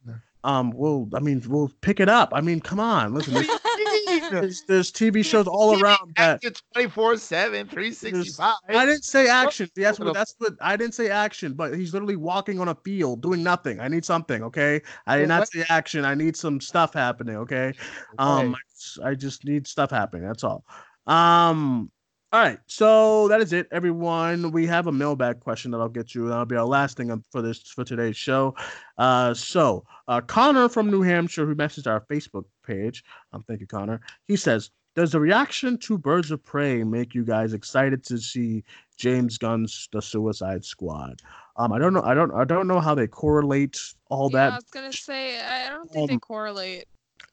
Um 0.43 0.71
well 0.71 1.07
I 1.15 1.19
mean 1.19 1.41
we'll 1.47 1.71
pick 1.81 1.99
it 1.99 2.09
up. 2.09 2.31
I 2.33 2.41
mean 2.41 2.59
come 2.59 2.79
on 2.79 3.13
listen 3.13 3.33
there's, 3.33 3.47
there's, 4.31 4.63
there's 4.67 4.91
TV 4.91 5.23
shows 5.23 5.47
all 5.47 5.81
around 5.81 6.13
that 6.17 6.41
24 6.73 7.17
7, 7.17 7.67
365. 7.67 8.55
I 8.69 8.85
didn't 8.85 9.03
say 9.03 9.29
action. 9.29 9.69
That's 9.75 9.99
what 9.99 10.13
that's 10.13 10.35
what 10.37 10.53
I 10.61 10.75
didn't 10.75 10.93
say 10.93 11.09
action, 11.09 11.53
but 11.53 11.75
he's 11.75 11.93
literally 11.93 12.15
walking 12.15 12.59
on 12.59 12.67
a 12.67 12.75
field 12.75 13.21
doing 13.21 13.43
nothing. 13.43 13.79
I 13.79 13.87
need 13.87 14.05
something, 14.05 14.43
okay? 14.43 14.81
I 15.07 15.17
did 15.17 15.27
not 15.29 15.47
say 15.47 15.65
action. 15.69 16.05
I 16.05 16.15
need 16.15 16.35
some 16.35 16.59
stuff 16.59 16.93
happening, 16.93 17.37
okay? 17.37 17.73
Um 18.17 18.55
I 19.03 19.15
just 19.15 19.45
need 19.45 19.67
stuff 19.67 19.91
happening. 19.91 20.27
That's 20.27 20.43
all. 20.43 20.65
Um 21.07 21.91
all 22.33 22.39
right, 22.39 22.57
so 22.65 23.27
that 23.27 23.41
is 23.41 23.53
it, 23.53 23.67
everyone. 23.71 24.51
We 24.51 24.65
have 24.65 24.87
a 24.87 24.91
mailbag 24.91 25.39
question 25.39 25.69
that 25.69 25.77
I'll 25.77 25.87
get 25.87 26.09
to. 26.09 26.27
That'll 26.27 26.45
be 26.45 26.55
our 26.55 26.65
last 26.65 26.97
thing 26.97 27.23
for 27.31 27.43
this 27.43 27.59
for 27.59 27.83
today's 27.83 28.17
show. 28.17 28.55
Uh, 28.97 29.35
so 29.35 29.85
uh, 30.07 30.19
Connor 30.19 30.67
from 30.67 30.89
New 30.89 31.03
Hampshire, 31.03 31.45
who 31.45 31.53
messaged 31.53 31.85
our 31.85 32.01
Facebook 32.01 32.45
page, 32.65 33.03
um, 33.33 33.43
thank 33.47 33.59
you, 33.59 33.67
Connor. 33.67 34.01
He 34.25 34.35
says, 34.35 34.71
"Does 34.95 35.11
the 35.11 35.19
reaction 35.19 35.77
to 35.77 35.95
Birds 35.95 36.31
of 36.31 36.43
Prey 36.43 36.83
make 36.83 37.13
you 37.13 37.23
guys 37.23 37.53
excited 37.53 38.03
to 38.05 38.17
see 38.17 38.63
James 38.97 39.37
Gunn's 39.37 39.87
The 39.91 40.01
Suicide 40.01 40.65
Squad?" 40.65 41.21
Um, 41.57 41.71
I 41.71 41.77
don't 41.77 41.93
know. 41.93 42.01
I 42.01 42.15
don't. 42.15 42.31
I 42.31 42.45
don't 42.45 42.67
know 42.67 42.79
how 42.79 42.95
they 42.95 43.05
correlate 43.05 43.79
all 44.09 44.31
yeah, 44.33 44.47
I 44.47 44.55
was 44.55 44.63
gonna 44.71 44.91
say 44.91 45.39
I 45.39 45.69
don't 45.69 45.91
think 45.91 46.09
they 46.09 46.15
Um, 46.15 46.19
correlate. 46.19 46.85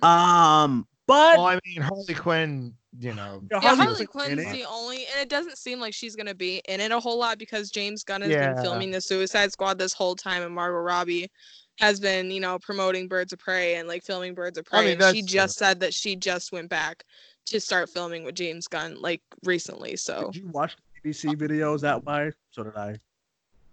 Um, 0.03 0.87
but 1.07 1.39
Well, 1.39 1.47
I 1.47 1.59
mean, 1.65 1.81
Harley 1.81 2.15
Quinn, 2.15 2.75
you 2.99 3.15
know, 3.15 3.43
Yeah, 3.51 3.61
Harley 3.61 3.85
Harley 3.85 4.07
Quinn's 4.07 4.51
the 4.51 4.65
only, 4.65 5.07
and 5.07 5.21
it 5.21 5.29
doesn't 5.29 5.59
seem 5.59 5.81
like 5.81 5.95
she's 5.95 6.17
gonna 6.17 6.35
be 6.35 6.61
in 6.69 6.81
it 6.81 6.93
a 6.93 7.01
whole 7.01 7.19
lot 7.19 7.39
because 7.39 7.71
James 7.71 8.05
Gunn 8.05 8.23
has 8.23 8.31
Yeah. 8.31 8.53
been 8.55 8.63
filming 8.63 8.91
the 8.91 9.01
Suicide 9.01 9.53
Squad 9.53 9.79
this 9.79 9.93
whole 9.93 10.17
time, 10.17 10.43
and 10.43 10.55
Margot 10.55 10.79
Robbie 10.79 11.31
has 11.79 11.99
been, 12.01 12.31
you 12.31 12.41
know, 12.41 12.59
promoting 12.59 13.09
Birds 13.09 13.33
of 13.33 13.39
Prey 13.39 13.77
and 13.77 13.89
like 13.89 14.03
filming 14.05 14.35
Birds 14.35 14.59
of 14.59 14.65
Prey. 14.67 14.79
I 14.79 14.83
mean, 14.83 14.93
and 15.01 15.17
she 15.17 15.23
that's 15.23 15.33
just 15.33 15.59
said 15.59 15.81
that 15.81 15.95
she 15.95 16.17
just 16.17 16.53
went 16.53 16.69
back 16.69 17.05
to 17.47 17.61
start 17.61 17.89
filming 17.89 18.25
with 18.25 18.35
James 18.35 18.67
Gunn 18.69 19.01
like 19.01 19.23
recently. 19.45 19.97
So 19.97 20.31
Did 20.33 20.43
you 20.43 20.49
watch 20.49 20.77
the 20.77 21.11
BBC 21.11 21.37
videos 21.37 21.81
that 21.81 22.05
way? 22.05 22.33
So 22.51 22.65
did 22.65 22.77
I. 22.77 22.97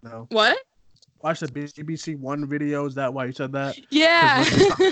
No. 0.02 0.26
what? 0.30 0.56
Watch 1.22 1.40
the 1.40 1.48
BBC 1.48 2.16
One 2.18 2.46
videos 2.46 2.94
that 2.94 3.12
why 3.12 3.24
You 3.26 3.32
said 3.32 3.52
that. 3.52 3.76
Yeah. 3.90 4.44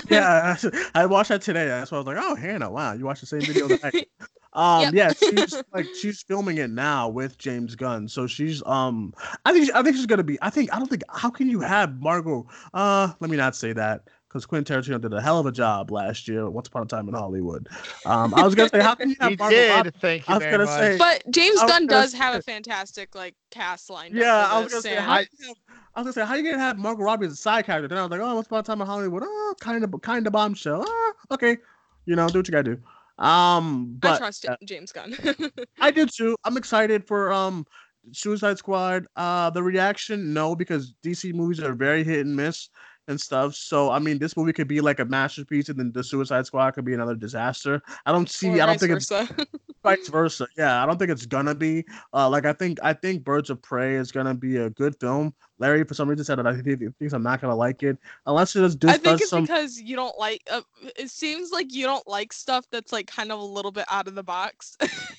yeah, 0.09 0.57
I 0.95 1.05
watched 1.05 1.29
that 1.29 1.41
today. 1.41 1.67
That's 1.67 1.91
why 1.91 1.97
I 1.97 2.01
was 2.01 2.07
like, 2.07 2.17
"Oh, 2.19 2.35
Hannah, 2.35 2.69
wow, 2.69 2.93
you 2.93 3.05
watched 3.05 3.21
the 3.21 3.27
same 3.27 3.41
video 3.41 3.67
that 3.69 3.79
I." 3.83 4.05
Um, 4.53 4.81
Yep. 4.81 4.93
yeah, 4.95 5.13
she's 5.13 5.63
like 5.71 5.85
she's 6.01 6.23
filming 6.23 6.57
it 6.57 6.71
now 6.71 7.09
with 7.09 7.37
James 7.37 7.75
Gunn, 7.75 8.07
so 8.07 8.25
she's 8.25 8.63
um, 8.65 9.13
I 9.45 9.53
think 9.53 9.69
I 9.75 9.83
think 9.83 9.97
she's 9.97 10.07
gonna 10.07 10.23
be. 10.23 10.39
I 10.41 10.49
think 10.49 10.73
I 10.73 10.79
don't 10.79 10.87
think 10.89 11.03
how 11.13 11.29
can 11.29 11.47
you 11.47 11.59
have 11.59 11.99
Margot? 12.01 12.47
Uh, 12.73 13.11
let 13.19 13.29
me 13.29 13.37
not 13.37 13.55
say 13.55 13.71
that 13.73 14.05
because 14.27 14.47
Quentin 14.47 14.75
Tarantino 14.81 14.99
did 14.99 15.13
a 15.13 15.21
hell 15.21 15.37
of 15.39 15.45
a 15.45 15.51
job 15.51 15.91
last 15.91 16.27
year. 16.27 16.49
Once 16.49 16.69
upon 16.69 16.83
a 16.83 16.85
time 16.87 17.07
in 17.07 17.13
Hollywood. 17.13 17.67
Um, 18.07 18.33
I 18.33 18.43
was 18.43 18.55
gonna 18.55 18.69
say 18.69 18.81
how 18.81 18.95
can 18.95 19.11
you 19.11 19.15
have 19.19 19.29
he 19.31 19.35
Margot? 19.35 19.55
did. 19.55 19.69
Robbie- 19.75 19.89
Thank 20.01 20.27
you 20.27 20.33
I 20.33 20.37
was 20.37 20.43
very 20.43 20.51
gonna 20.57 20.65
much. 20.65 20.79
say- 20.79 20.97
but 20.97 21.23
James 21.31 21.59
Gunn 21.59 21.67
gonna 21.67 21.87
does 21.87 22.13
have 22.13 22.33
a 22.33 22.41
fantastic 22.41 23.13
like 23.13 23.35
cast 23.51 23.91
lined 23.91 24.15
Yeah, 24.15 24.33
up. 24.37 24.49
for 24.49 24.55
I 24.55 24.59
was 24.61 24.71
gonna 24.71 24.81
this, 24.81 24.83
say 24.83 24.95
and- 24.97 25.05
how, 25.05 25.19
you 25.19 25.27
have- 25.45 25.57
I 25.97 26.01
was 26.01 26.13
gonna 26.13 26.13
say 26.13 26.27
how 26.27 26.35
are 26.35 26.37
you 26.37 26.43
gonna 26.43 26.63
have 26.63 26.77
Margot 26.77 27.01
Robbie 27.01 27.25
as 27.25 27.33
a 27.33 27.35
side 27.35 27.65
character? 27.65 27.87
Then 27.87 27.97
I 27.97 28.03
was 28.03 28.11
like, 28.11 28.21
oh, 28.21 28.35
once 28.35 28.45
about 28.45 28.65
time 28.65 28.81
in 28.81 28.87
Hollywood, 28.87 29.23
oh, 29.25 29.55
kind 29.59 29.83
of, 29.83 29.91
kind 30.03 30.27
of 30.27 30.31
bombshell. 30.31 30.85
Oh, 30.85 31.13
okay, 31.31 31.57
you 32.05 32.15
know, 32.15 32.27
do 32.29 32.37
what 32.37 32.47
you 32.47 32.51
gotta 32.51 32.75
do. 32.75 33.23
Um, 33.23 33.95
but 33.99 34.13
I 34.13 34.17
trust 34.19 34.45
uh, 34.45 34.55
James 34.63 34.91
Gunn. 34.91 35.17
I 35.81 35.89
did 35.89 36.11
too. 36.13 36.35
I'm 36.43 36.55
excited 36.55 37.03
for 37.07 37.33
um 37.33 37.65
Suicide 38.11 38.59
Squad. 38.59 39.07
Uh 39.15 39.49
the 39.49 39.63
reaction, 39.63 40.35
no, 40.35 40.55
because 40.55 40.93
DC 41.03 41.33
movies 41.33 41.61
are 41.61 41.73
very 41.73 42.03
hit 42.03 42.27
and 42.27 42.35
miss 42.35 42.69
and 43.07 43.19
stuff. 43.19 43.55
So 43.55 43.89
I 43.89 43.99
mean 43.99 44.19
this 44.19 44.35
movie 44.35 44.53
could 44.53 44.67
be 44.67 44.81
like 44.81 44.99
a 44.99 45.05
masterpiece 45.05 45.69
and 45.69 45.79
then 45.79 45.91
the 45.91 46.03
Suicide 46.03 46.45
Squad 46.45 46.71
could 46.71 46.85
be 46.85 46.93
another 46.93 47.15
disaster. 47.15 47.81
I 48.05 48.11
don't 48.11 48.29
see 48.29 48.49
Or 48.49 48.63
I 48.63 48.65
don't 48.65 48.79
vice 48.79 48.79
think 48.79 48.93
it's 48.93 49.47
vice 49.83 50.07
versa. 50.11 50.47
Yeah, 50.57 50.83
I 50.83 50.85
don't 50.85 50.97
think 50.97 51.11
it's 51.11 51.25
gonna 51.25 51.55
be. 51.55 51.85
Uh 52.13 52.29
like 52.29 52.45
I 52.45 52.53
think 52.53 52.79
I 52.83 52.93
think 52.93 53.23
Birds 53.23 53.49
of 53.49 53.61
Prey 53.61 53.95
is 53.95 54.11
gonna 54.11 54.35
be 54.35 54.57
a 54.57 54.69
good 54.71 54.99
film. 54.99 55.33
Larry 55.59 55.83
for 55.83 55.93
some 55.93 56.09
reason 56.09 56.25
said 56.25 56.37
that 56.37 56.47
I 56.47 56.53
think 56.53 56.81
he 56.81 56.87
thinks 56.99 57.13
I'm 57.13 57.23
not 57.23 57.41
gonna 57.41 57.55
like 57.55 57.83
it 57.83 57.97
unless 58.25 58.55
it 58.55 58.61
just 58.61 58.85
I 58.85 58.97
think 58.97 59.21
it's 59.21 59.29
some 59.29 59.43
because 59.43 59.79
you 59.79 59.95
don't 59.95 60.17
like. 60.17 60.41
Uh, 60.51 60.61
it 60.97 61.09
seems 61.09 61.51
like 61.51 61.73
you 61.73 61.85
don't 61.85 62.07
like 62.07 62.33
stuff 62.33 62.65
that's 62.71 62.91
like 62.91 63.07
kind 63.07 63.31
of 63.31 63.39
a 63.39 63.43
little 63.43 63.71
bit 63.71 63.85
out 63.89 64.07
of 64.07 64.15
the 64.15 64.23
box. 64.23 64.77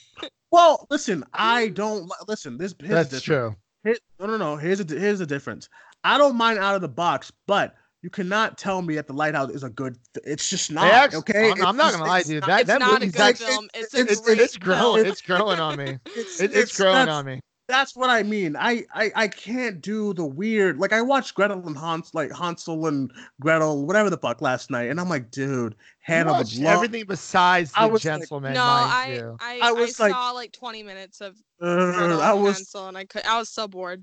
well 0.51 0.87
listen, 0.91 1.25
I 1.33 1.69
don't 1.69 2.11
listen, 2.29 2.57
this 2.57 2.75
here's 2.81 3.09
That's 3.09 3.23
true. 3.23 3.57
Here, 3.85 3.97
no, 4.19 4.27
no, 4.27 4.37
no. 4.37 4.57
Here's 4.57 4.85
the 4.85 4.99
here's 4.99 5.21
the 5.21 5.27
difference. 5.27 5.69
I 6.05 6.19
don't 6.19 6.37
mind 6.37 6.59
out 6.59 6.75
of 6.75 6.81
the 6.81 6.89
box, 6.89 7.33
but 7.47 7.75
you 8.03 8.11
cannot 8.11 8.57
tell 8.59 8.81
me 8.83 8.95
that 8.95 9.07
the 9.09 9.13
lighthouse 9.13 9.51
is 9.51 9.65
a 9.65 9.71
good. 9.71 9.97
f- 10.17 10.23
It's 10.25 10.49
just 10.49 10.71
not. 10.71 10.83
They 10.85 10.91
actually- 10.91 11.19
okay, 11.19 11.51
I'm, 11.51 11.67
I'm 11.67 11.77
not 11.77 11.93
gonna 11.93 12.05
lie, 12.05 12.23
dude. 12.23 12.45
That 12.45 12.61
it's 12.61 12.69
that 12.69 12.79
not 12.81 13.03
a 13.03 13.07
good 13.07 13.21
actually, 13.21 13.47
film. 13.47 13.69
It's 13.75 13.95
a 13.95 14.01
it's, 14.03 14.21
great 14.21 14.39
it's 14.39 14.57
growing. 14.57 15.03
film. 15.03 15.07
It's 15.07 15.21
growing 15.23 15.59
on 15.61 15.77
me. 15.77 15.99
It's, 16.07 16.41
It, 16.41 16.55
it's 16.55 16.77
growing 16.77 17.09
on 17.09 17.25
me. 17.27 17.41
That's 17.67 17.95
what 17.95 18.09
I 18.09 18.23
mean. 18.23 18.57
I, 18.57 18.85
I 18.95 19.11
I 19.15 19.29
can't 19.29 19.83
do 19.83 20.15
the 20.15 20.25
weird. 20.25 20.79
Like 20.79 20.95
I 20.95 21.03
watched 21.03 21.35
Gretel 21.35 21.67
and 21.67 21.77
Hans, 21.77 22.15
like 22.15 22.31
Hansel 22.33 22.87
and 22.87 23.11
Gretel, 23.41 23.85
whatever 23.85 24.09
the 24.09 24.17
fuck, 24.17 24.41
last 24.41 24.71
night, 24.71 24.89
and 24.89 24.99
I'm 24.99 25.11
like, 25.11 25.31
dude, 25.31 25.73
You 25.73 25.77
Hannah 26.01 26.33
would 26.33 26.57
love. 26.57 26.77
everything 26.77 27.05
besides 27.07 27.71
I 27.75 27.87
the 27.87 27.93
was 27.93 28.05
like- 28.07 28.21
gentlemen. 28.21 28.55
no, 28.55 28.65
mind 28.65 28.91
I, 28.93 29.13
you. 29.17 29.37
I 29.41 29.59
I 29.61 29.69
I 29.69 29.73
was 29.73 30.01
like- 30.01 30.13
saw 30.13 30.31
like 30.31 30.53
20 30.53 30.83
minutes 30.83 31.21
of 31.21 31.37
Uh, 31.61 31.93
Gretel 31.93 32.23
I 32.23 32.33
and 32.33 32.43
was 32.43 32.57
Hansel, 32.57 32.89
and 32.89 32.97
I 32.97 33.05
could. 33.05 33.27
I 33.27 33.39
was 33.39 33.51
so 33.51 33.69
bored. 33.69 34.03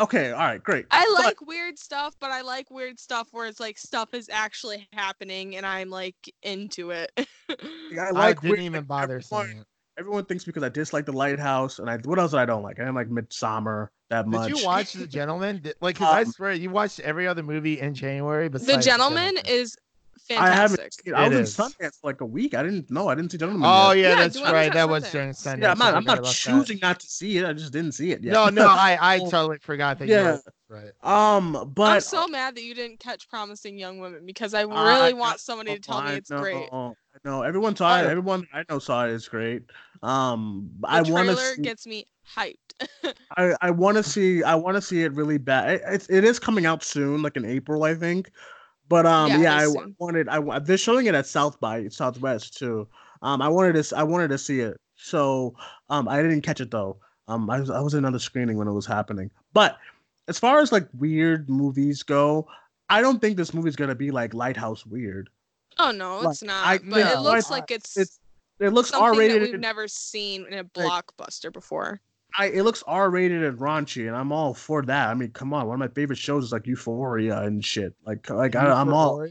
Okay. 0.00 0.30
All 0.32 0.38
right, 0.38 0.62
great. 0.62 0.86
I 0.90 1.04
But- 1.16 1.24
like 1.24 1.40
weird 1.46 1.78
stuff, 1.78 2.14
but 2.20 2.30
I 2.30 2.42
like 2.42 2.70
weird 2.70 2.98
stuff 3.00 3.28
where 3.32 3.46
it's 3.46 3.60
like 3.60 3.78
stuff 3.78 4.14
is 4.14 4.28
actually 4.30 4.86
happening, 4.92 5.56
and 5.56 5.64
I'm 5.66 5.90
like 5.90 6.16
into 6.42 6.90
it. 6.90 7.10
I 7.18 7.26
I 7.98 8.10
like 8.10 8.40
didn't 8.40 8.50
weird- 8.50 8.62
even 8.62 8.84
bother 8.84 9.16
everyone- 9.20 9.46
seeing 9.46 9.58
it. 9.60 9.66
Everyone 9.98 10.26
thinks 10.26 10.44
because 10.44 10.62
I 10.62 10.68
dislike 10.68 11.06
the 11.06 11.12
lighthouse, 11.12 11.78
and 11.78 11.88
I 11.88 11.96
what 12.04 12.18
else 12.18 12.34
I 12.34 12.44
don't 12.44 12.62
like? 12.62 12.78
I 12.78 12.82
didn't 12.82 12.96
like 12.96 13.08
Midsommar 13.08 13.88
that 14.10 14.26
much. 14.26 14.50
Did 14.50 14.58
you 14.60 14.66
watch 14.66 14.92
The 14.92 15.06
Gentlemen? 15.06 15.62
like 15.64 15.76
Like, 15.80 15.96
'cause 15.96 16.14
I 16.14 16.20
Um, 16.20 16.32
swear 16.32 16.52
you 16.52 16.68
watched 16.68 17.00
every 17.00 17.26
other 17.26 17.42
movie 17.42 17.80
in 17.80 17.94
January. 17.94 18.50
But 18.50 18.60
the 18.60 18.66
Besides 18.66 18.84
Gentleman 18.84 19.38
is 19.46 19.74
I 20.30 20.48
haven't. 20.50 20.80
fantastic. 20.80 20.92
Seen, 21.04 21.14
I 21.14 21.26
It 21.26 21.28
was 21.30 21.50
is. 21.50 21.58
in 21.58 21.64
Sundance 21.64 22.00
for 22.00 22.06
like 22.08 22.20
a 22.20 22.26
week. 22.26 22.54
I 22.54 22.62
didn't 22.62 22.90
know. 22.90 23.08
I 23.08 23.14
didn't 23.14 23.32
see 23.32 23.38
Gentlemen. 23.38 23.68
Oh 23.70 23.92
yet. 23.92 23.98
yeah, 23.98 24.08
Yeah, 24.10 24.14
that's 24.16 24.40
right. 24.42 24.68
on 24.68 24.72
That 24.74 24.88
was 24.88 25.04
Sundance. 25.04 25.12
during 25.12 25.32
Sunday. 25.32 25.66
yeah. 25.66 25.72
I'm 25.72 25.78
not. 25.78 25.94
I 25.94 25.96
I'm 25.98 26.04
not 26.04 26.18
about 26.18 26.24
that. 26.28 26.34
choosing 26.34 26.78
not 26.80 27.00
to 27.00 27.06
see 27.06 27.38
it. 27.38 27.44
I 27.44 27.52
just 27.52 27.72
didn't 27.72 27.92
see 27.92 28.12
it 28.12 28.22
yet. 28.24 28.32
No, 28.32 28.48
no, 28.48 28.66
I 28.68 28.98
I 29.00 29.18
Oh. 29.20 29.30
totally 29.30 29.58
forgot 29.58 29.98
that. 29.98 30.06
You 30.08 30.14
Yeah. 30.14 30.38
were, 30.70 30.92
right. 31.02 31.36
Um, 31.36 31.72
but 31.74 31.92
I'm 31.94 32.00
so 32.00 32.26
mad 32.26 32.56
that 32.56 32.62
you 32.62 32.74
didn't 32.74 32.98
catch 33.00 33.28
Promising 33.28 33.78
Young 33.78 33.98
Woman 33.98 34.26
because 34.26 34.54
I 34.54 34.60
I 34.60 34.62
really 34.62 35.12
know, 35.12 35.20
want 35.20 35.40
somebody 35.40 35.74
to 35.74 35.80
tell 35.80 36.02
me 36.02 36.10
I 36.10 36.14
it's 36.14 36.30
great. 36.30 36.72
know, 36.72 36.96
I 37.14 37.28
know. 37.28 37.42
Everyone 37.42 37.76
saw 37.76 37.98
it. 38.00 38.04
Oh. 38.06 38.08
Everyone 38.08 38.46
I 38.52 38.64
know 38.68 38.78
saw 38.78 39.06
it. 39.06 39.10
It's 39.12 39.28
great. 39.28 39.62
Um, 40.02 40.70
The 40.80 40.88
I 40.88 41.02
want 41.02 41.28
trailer 41.28 41.54
to. 41.54 41.60
gets 41.62 41.86
me 41.86 42.06
hyped. 42.36 42.56
I, 43.36 43.54
I 43.60 43.70
want 43.70 43.96
to 43.96 44.02
see 44.02 44.42
I 44.42 44.54
want 44.54 44.76
to 44.76 44.82
see 44.82 45.02
it 45.02 45.12
really 45.12 45.38
bad. 45.38 45.74
It, 45.74 45.82
it's 45.86 46.08
it 46.10 46.24
is 46.24 46.38
coming 46.38 46.66
out 46.66 46.82
soon, 46.82 47.22
like 47.22 47.36
in 47.36 47.44
April, 47.44 47.84
I 47.84 47.94
think. 47.94 48.30
But 48.88 49.06
um, 49.06 49.30
Yeah, 49.30 49.40
yeah, 49.40 49.56
I 49.56 49.64
soon. 49.66 49.96
wanted. 49.98 50.28
I 50.28 50.58
they're 50.60 50.76
showing 50.78 51.06
it 51.06 51.14
at 51.14 51.26
South 51.26 51.58
by 51.60 51.88
Southwest 51.88 52.56
too. 52.56 52.86
Um, 53.22 53.42
I 53.42 53.48
wanted 53.48 53.82
to. 53.82 53.96
I 53.96 54.02
wanted 54.02 54.28
to 54.28 54.38
see 54.38 54.60
it. 54.60 54.80
So 54.96 55.54
um, 55.90 56.08
I 56.08 56.22
didn't 56.22 56.42
catch 56.42 56.60
it 56.60 56.70
though. 56.70 56.96
Um, 57.28 57.50
I 57.50 57.60
was 57.60 57.70
I 57.70 57.80
was 57.80 57.94
in 57.94 57.98
another 57.98 58.18
screening 58.18 58.56
when 58.56 58.68
it 58.68 58.72
was 58.72 58.86
happening. 58.86 59.30
But 59.52 59.78
as 60.28 60.38
far 60.38 60.60
as 60.60 60.72
like 60.72 60.88
weird 60.98 61.50
movies 61.50 62.02
go, 62.02 62.46
I 62.88 63.00
don't 63.00 63.20
think 63.20 63.36
this 63.36 63.52
movie's 63.52 63.76
gonna 63.76 63.94
be 63.94 64.10
like 64.10 64.34
Lighthouse 64.34 64.86
weird. 64.86 65.28
Oh 65.78 65.90
no, 65.90 66.20
Like, 66.20 66.32
it's 66.32 66.42
not. 66.42 66.66
I 66.66 66.78
but 66.78 67.00
it 67.00 67.20
looks 67.20 67.50
like 67.50 67.70
it's, 67.70 67.96
It's 67.96 68.20
it 68.60 68.72
looks 68.72 68.92
R 68.92 69.14
rated. 69.14 69.42
we've 69.42 69.60
never 69.60 69.88
seen 69.88 70.46
in 70.50 70.58
a 70.58 70.64
blockbuster 70.64 71.52
before. 71.52 72.00
I 72.38 72.46
it 72.46 72.62
looks 72.62 72.82
R 72.86 73.10
rated 73.10 73.42
and 73.42 73.58
raunchy, 73.58 74.06
and 74.06 74.16
I'm 74.16 74.32
all 74.32 74.54
for 74.54 74.82
that. 74.82 75.08
I 75.08 75.14
mean, 75.14 75.30
come 75.30 75.54
on, 75.54 75.66
one 75.66 75.74
of 75.74 75.80
my 75.80 75.94
favorite 75.94 76.18
shows 76.18 76.44
is 76.44 76.52
like 76.52 76.66
Euphoria 76.66 77.42
and 77.42 77.64
shit. 77.64 77.94
Like 78.04 78.28
like 78.30 78.54
I, 78.56 78.70
I'm 78.70 78.92
all? 78.92 79.26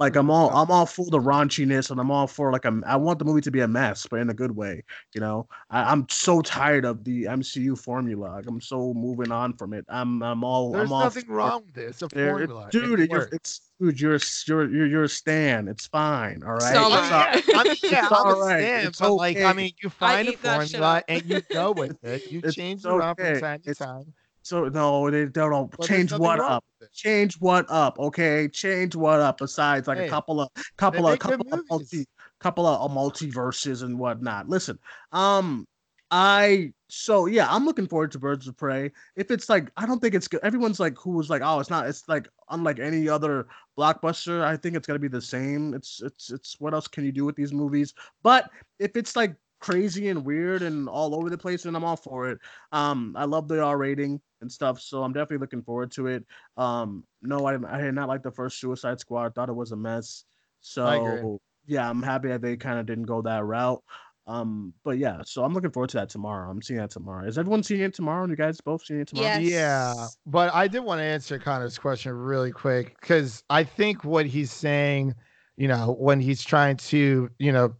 Like 0.00 0.16
I'm 0.16 0.30
all 0.30 0.48
I'm 0.56 0.70
all 0.70 0.86
for 0.86 1.04
the 1.10 1.18
raunchiness, 1.20 1.90
and 1.90 2.00
I'm 2.00 2.10
all 2.10 2.26
for 2.26 2.50
like 2.50 2.64
a, 2.64 2.80
I 2.86 2.96
want 2.96 3.18
the 3.18 3.24
movie 3.26 3.42
to 3.42 3.50
be 3.50 3.60
a 3.60 3.68
mess, 3.68 4.06
but 4.10 4.18
in 4.18 4.30
a 4.30 4.34
good 4.34 4.56
way. 4.56 4.82
You 5.14 5.20
know, 5.20 5.46
I, 5.70 5.82
I'm 5.92 6.06
so 6.08 6.40
tired 6.40 6.84
of 6.86 7.04
the 7.04 7.24
MCU 7.24 7.78
formula. 7.78 8.28
Like 8.36 8.46
I'm 8.48 8.60
so 8.60 8.94
moving 8.94 9.30
on 9.30 9.52
from 9.52 9.74
it. 9.74 9.84
I'm 9.88 10.22
I'm 10.22 10.42
all 10.42 10.72
There's 10.72 10.86
I'm 10.88 10.92
all 10.92 11.04
nothing 11.04 11.26
for- 11.26 11.34
wrong 11.34 11.62
with 11.66 11.76
it. 11.78 11.88
It's 11.90 12.02
a 12.02 12.06
it- 12.06 12.12
formula. 12.12 12.68
dude. 12.72 12.98
It 12.98 13.04
It, 13.04 13.10
you're, 13.10 13.28
it's 13.30 13.60
dude. 13.78 14.00
You're 14.00 14.18
you're 14.46 14.70
you're 14.74 14.86
you're 14.86 15.04
a 15.04 15.08
stan. 15.08 15.68
It's 15.68 15.86
fine. 15.86 16.42
All 16.44 16.52
right. 16.54 16.62
So 16.74 16.90
am 16.90 16.92
It's 16.92 17.12
I. 17.12 17.52
all- 17.54 17.60
I 17.60 17.64
mean, 17.64 17.76
yeah, 17.82 18.04
It's 18.06 18.12
I'm 18.12 18.26
a 18.26 18.30
alright. 18.30 18.64
stan, 18.64 18.86
It's 18.86 18.98
but 19.00 19.14
like, 19.14 19.36
I 19.40 19.52
mean, 19.52 19.72
you 19.82 19.90
find 19.90 20.28
a 20.28 20.32
eat 20.32 20.42
that 20.42 20.62
shit 20.62 20.70
formula 20.78 21.02
and 21.08 21.22
you 21.26 21.40
go 21.52 21.72
with 21.72 22.02
it. 22.04 22.30
You 22.32 22.40
It's 22.44 22.54
change 22.56 22.86
it 22.86 22.88
around 22.88 23.16
from 23.16 23.26
okay. 23.26 23.40
time 23.40 23.60
to 23.60 23.70
It's- 23.70 23.86
time. 23.86 24.14
So 24.42 24.68
no, 24.68 25.10
they 25.10 25.26
don't 25.26 25.70
but 25.70 25.86
change 25.86 26.12
what 26.12 26.40
up. 26.40 26.64
Change 26.92 27.34
what 27.40 27.66
up, 27.68 27.98
okay? 27.98 28.48
Change 28.48 28.96
what 28.96 29.20
up. 29.20 29.38
Besides, 29.38 29.86
like 29.86 29.98
Hey, 29.98 30.06
a 30.06 30.10
couple 30.10 30.40
of 30.40 30.48
couple 30.76 31.06
of 31.06 31.18
couple 31.18 31.52
of 31.52 31.62
multi 31.68 32.06
couple 32.38 32.66
of 32.66 32.90
uh, 32.90 32.94
multiverses 32.94 33.82
and 33.82 33.98
whatnot. 33.98 34.48
Listen, 34.48 34.78
um, 35.12 35.66
I 36.10 36.72
so 36.88 37.26
yeah, 37.26 37.46
I'm 37.48 37.64
looking 37.64 37.86
forward 37.86 38.10
to 38.12 38.18
Birds 38.18 38.48
of 38.48 38.56
Prey. 38.56 38.90
If 39.14 39.30
it's 39.30 39.48
like, 39.48 39.70
I 39.76 39.86
don't 39.86 40.00
think 40.00 40.14
it's 40.14 40.26
good. 40.26 40.40
Everyone's 40.42 40.80
like, 40.80 40.96
who 40.98 41.10
was 41.10 41.30
like, 41.30 41.42
oh, 41.44 41.60
it's 41.60 41.70
not. 41.70 41.86
It's 41.86 42.08
like 42.08 42.28
unlike 42.48 42.80
any 42.80 43.08
other 43.08 43.46
blockbuster. 43.78 44.42
I 44.42 44.56
think 44.56 44.74
it's 44.74 44.86
gonna 44.86 44.98
be 44.98 45.08
the 45.08 45.20
same. 45.20 45.74
It's 45.74 46.02
it's 46.02 46.30
it's 46.30 46.56
what 46.58 46.74
else 46.74 46.88
can 46.88 47.04
you 47.04 47.12
do 47.12 47.24
with 47.24 47.36
these 47.36 47.52
movies? 47.52 47.94
But 48.22 48.50
if 48.78 48.96
it's 48.96 49.14
like 49.14 49.36
crazy 49.60 50.08
and 50.08 50.24
weird 50.24 50.62
and 50.62 50.88
all 50.88 51.14
over 51.14 51.30
the 51.30 51.38
place, 51.38 51.64
and 51.64 51.76
I'm 51.76 51.84
all 51.84 51.96
for 51.96 52.28
it. 52.30 52.38
Um, 52.72 53.14
I 53.16 53.24
love 53.24 53.46
the 53.48 53.62
R 53.62 53.78
rating 53.78 54.20
and 54.40 54.50
stuff, 54.50 54.80
so 54.80 55.02
I'm 55.02 55.12
definitely 55.12 55.38
looking 55.38 55.62
forward 55.62 55.90
to 55.92 56.08
it. 56.08 56.24
Um, 56.56 57.04
no, 57.22 57.46
I 57.46 57.54
I 57.72 57.80
did 57.80 57.94
not 57.94 58.08
like 58.08 58.22
the 58.22 58.30
first 58.30 58.58
Suicide 58.60 59.00
Squad. 59.00 59.26
I 59.26 59.30
thought 59.30 59.48
it 59.48 59.54
was 59.54 59.72
a 59.72 59.76
mess. 59.76 60.24
So 60.60 61.40
yeah, 61.66 61.88
I'm 61.88 62.02
happy 62.02 62.28
that 62.28 62.42
they 62.42 62.56
kind 62.56 62.78
of 62.78 62.86
didn't 62.86 63.04
go 63.04 63.22
that 63.22 63.44
route. 63.44 63.82
Um, 64.26 64.72
but 64.84 64.98
yeah, 64.98 65.22
so 65.24 65.42
I'm 65.42 65.52
looking 65.52 65.70
forward 65.72 65.90
to 65.90 65.96
that 65.96 66.08
tomorrow. 66.08 66.50
I'm 66.50 66.62
seeing 66.62 66.78
that 66.78 66.90
tomorrow. 66.90 67.26
Is 67.26 67.36
everyone 67.36 67.62
seeing 67.62 67.80
it 67.80 67.94
tomorrow? 67.94 68.26
You 68.28 68.36
guys 68.36 68.60
both 68.60 68.84
seeing 68.84 69.00
it 69.00 69.08
tomorrow? 69.08 69.38
Yes. 69.38 69.50
Yeah, 69.50 70.06
but 70.26 70.54
I 70.54 70.68
did 70.68 70.80
want 70.80 71.00
to 71.00 71.04
answer 71.04 71.38
Connor's 71.38 71.78
question 71.78 72.12
really 72.12 72.52
quick 72.52 72.96
because 73.00 73.42
I 73.50 73.64
think 73.64 74.04
what 74.04 74.26
he's 74.26 74.52
saying, 74.52 75.14
you 75.56 75.66
know, 75.66 75.96
when 75.98 76.20
he's 76.20 76.44
trying 76.44 76.76
to, 76.76 77.28
you 77.38 77.52
know, 77.52 77.74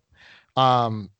um, 0.56 1.10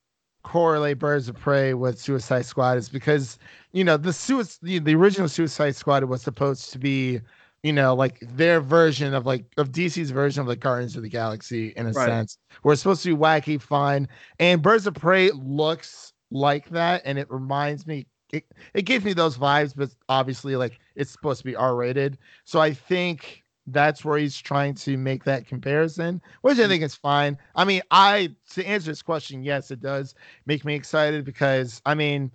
correlate 0.42 0.98
Birds 0.98 1.28
of 1.28 1.36
Prey 1.36 1.74
with 1.74 1.98
Suicide 2.00 2.46
Squad 2.46 2.78
is 2.78 2.88
because 2.88 3.38
you 3.72 3.84
know 3.84 3.96
the 3.96 4.12
suicide 4.12 4.58
the, 4.62 4.78
the 4.78 4.94
original 4.94 5.28
Suicide 5.28 5.76
Squad 5.76 6.04
was 6.04 6.22
supposed 6.22 6.72
to 6.72 6.78
be, 6.78 7.20
you 7.62 7.72
know, 7.72 7.94
like 7.94 8.18
their 8.20 8.60
version 8.60 9.14
of 9.14 9.26
like 9.26 9.44
of 9.56 9.70
DC's 9.72 10.10
version 10.10 10.42
of 10.42 10.48
like 10.48 10.60
Guardians 10.60 10.96
of 10.96 11.02
the 11.02 11.08
Galaxy 11.08 11.68
in 11.76 11.86
a 11.86 11.94
Right. 11.94 11.94
sense. 11.94 12.38
Where 12.62 12.72
it's 12.72 12.82
supposed 12.82 13.02
to 13.04 13.14
be 13.14 13.20
wacky, 13.20 13.60
fun, 13.60 14.08
and 14.38 14.62
Birds 14.62 14.86
of 14.86 14.94
Prey 14.94 15.30
looks 15.32 16.12
like 16.30 16.68
that, 16.70 17.02
and 17.04 17.18
it 17.18 17.30
reminds 17.30 17.86
me. 17.86 18.06
It, 18.32 18.44
it 18.74 18.82
gives 18.82 19.04
me 19.04 19.12
those 19.12 19.36
vibes, 19.36 19.74
but 19.76 19.90
obviously, 20.08 20.54
like 20.56 20.78
it's 20.94 21.10
supposed 21.10 21.38
to 21.40 21.44
be 21.44 21.56
R 21.56 21.74
rated. 21.74 22.16
So 22.44 22.60
I 22.60 22.72
think 22.72 23.42
that's 23.66 24.04
where 24.04 24.18
he's 24.18 24.36
trying 24.38 24.74
to 24.74 24.96
make 24.96 25.24
that 25.24 25.46
comparison, 25.46 26.20
which 26.42 26.58
I 26.58 26.66
think 26.68 26.82
is 26.82 26.94
fine. 26.94 27.38
I 27.54 27.64
mean, 27.64 27.82
I 27.90 28.34
to 28.50 28.64
answer 28.66 28.90
this 28.90 29.02
question, 29.02 29.42
yes, 29.42 29.70
it 29.70 29.80
does 29.80 30.14
make 30.46 30.64
me 30.64 30.74
excited 30.74 31.24
because 31.24 31.80
I 31.86 31.94
mean, 31.94 32.30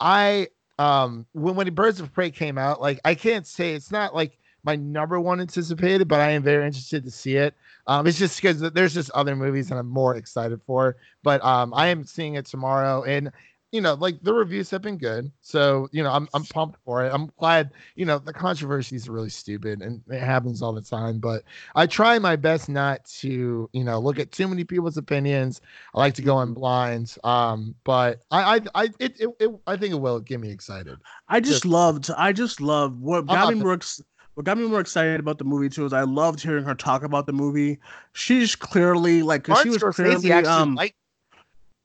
I 0.00 0.48
um 0.78 1.26
when 1.32 1.56
when 1.56 1.72
Birds 1.74 2.00
of 2.00 2.12
Prey 2.12 2.30
came 2.30 2.58
out, 2.58 2.80
like 2.80 3.00
I 3.04 3.14
can't 3.14 3.46
say 3.46 3.74
it's 3.74 3.90
not 3.90 4.14
like 4.14 4.38
my 4.62 4.76
number 4.76 5.18
one 5.18 5.40
anticipated, 5.40 6.06
but 6.08 6.20
I 6.20 6.30
am 6.30 6.42
very 6.42 6.66
interested 6.66 7.04
to 7.04 7.10
see 7.10 7.36
it. 7.36 7.54
Um, 7.86 8.06
it's 8.06 8.18
just 8.18 8.40
because 8.40 8.60
there's 8.60 8.94
just 8.94 9.10
other 9.12 9.34
movies 9.34 9.68
that 9.68 9.78
I'm 9.78 9.88
more 9.88 10.16
excited 10.16 10.60
for. 10.66 10.96
But 11.22 11.42
um, 11.44 11.72
I 11.74 11.88
am 11.88 12.04
seeing 12.04 12.34
it 12.34 12.46
tomorrow, 12.46 13.02
and 13.04 13.32
you 13.72 13.80
know, 13.80 13.94
like 13.94 14.22
the 14.22 14.32
reviews 14.34 14.68
have 14.70 14.82
been 14.82 14.98
good, 14.98 15.30
so 15.40 15.88
you 15.92 16.02
know, 16.02 16.10
I'm 16.10 16.28
I'm 16.34 16.44
pumped 16.44 16.78
for 16.84 17.04
it. 17.04 17.12
I'm 17.14 17.30
glad. 17.38 17.70
You 17.94 18.04
know, 18.04 18.18
the 18.18 18.32
controversies 18.32 19.08
are 19.08 19.12
really 19.12 19.30
stupid, 19.30 19.80
and 19.80 20.02
it 20.08 20.20
happens 20.20 20.60
all 20.60 20.72
the 20.72 20.82
time. 20.82 21.18
But 21.20 21.44
I 21.76 21.86
try 21.86 22.18
my 22.18 22.34
best 22.36 22.68
not 22.68 23.04
to, 23.20 23.70
you 23.72 23.84
know, 23.84 23.98
look 24.00 24.18
at 24.18 24.32
too 24.32 24.48
many 24.48 24.64
people's 24.64 24.96
opinions. 24.96 25.60
I 25.94 25.98
like 25.98 26.14
to 26.14 26.22
go 26.22 26.40
in 26.40 26.52
blind. 26.52 27.14
Um, 27.22 27.74
but 27.84 28.22
I, 28.30 28.56
I, 28.56 28.60
I, 28.74 28.84
it, 28.98 29.20
it, 29.20 29.28
it 29.38 29.50
I 29.66 29.76
think 29.76 29.92
it 29.94 30.00
will 30.00 30.20
get 30.20 30.40
me 30.40 30.50
excited. 30.50 30.98
I 31.28 31.40
just 31.40 31.52
Just- 31.62 31.64
loved. 31.66 32.10
I 32.16 32.32
just 32.32 32.60
loved 32.60 33.00
what 33.00 33.26
got 33.26 33.54
me 33.54 33.62
what 34.34 34.44
got 34.44 34.58
me 34.58 34.66
more 34.66 34.80
excited 34.80 35.20
about 35.20 35.38
the 35.38 35.44
movie 35.44 35.68
too 35.68 35.84
is 35.84 35.92
I 35.92 36.02
loved 36.02 36.40
hearing 36.40 36.64
her 36.64 36.74
talk 36.74 37.02
about 37.02 37.26
the 37.26 37.32
movie. 37.32 37.78
She's 38.14 38.54
clearly 38.56 39.22
like, 39.22 39.46
she 39.46 39.68
was 39.68 39.78
Scorsese 39.78 40.20
clearly 40.20 40.32
um 40.32 40.74
liked- 40.76 40.96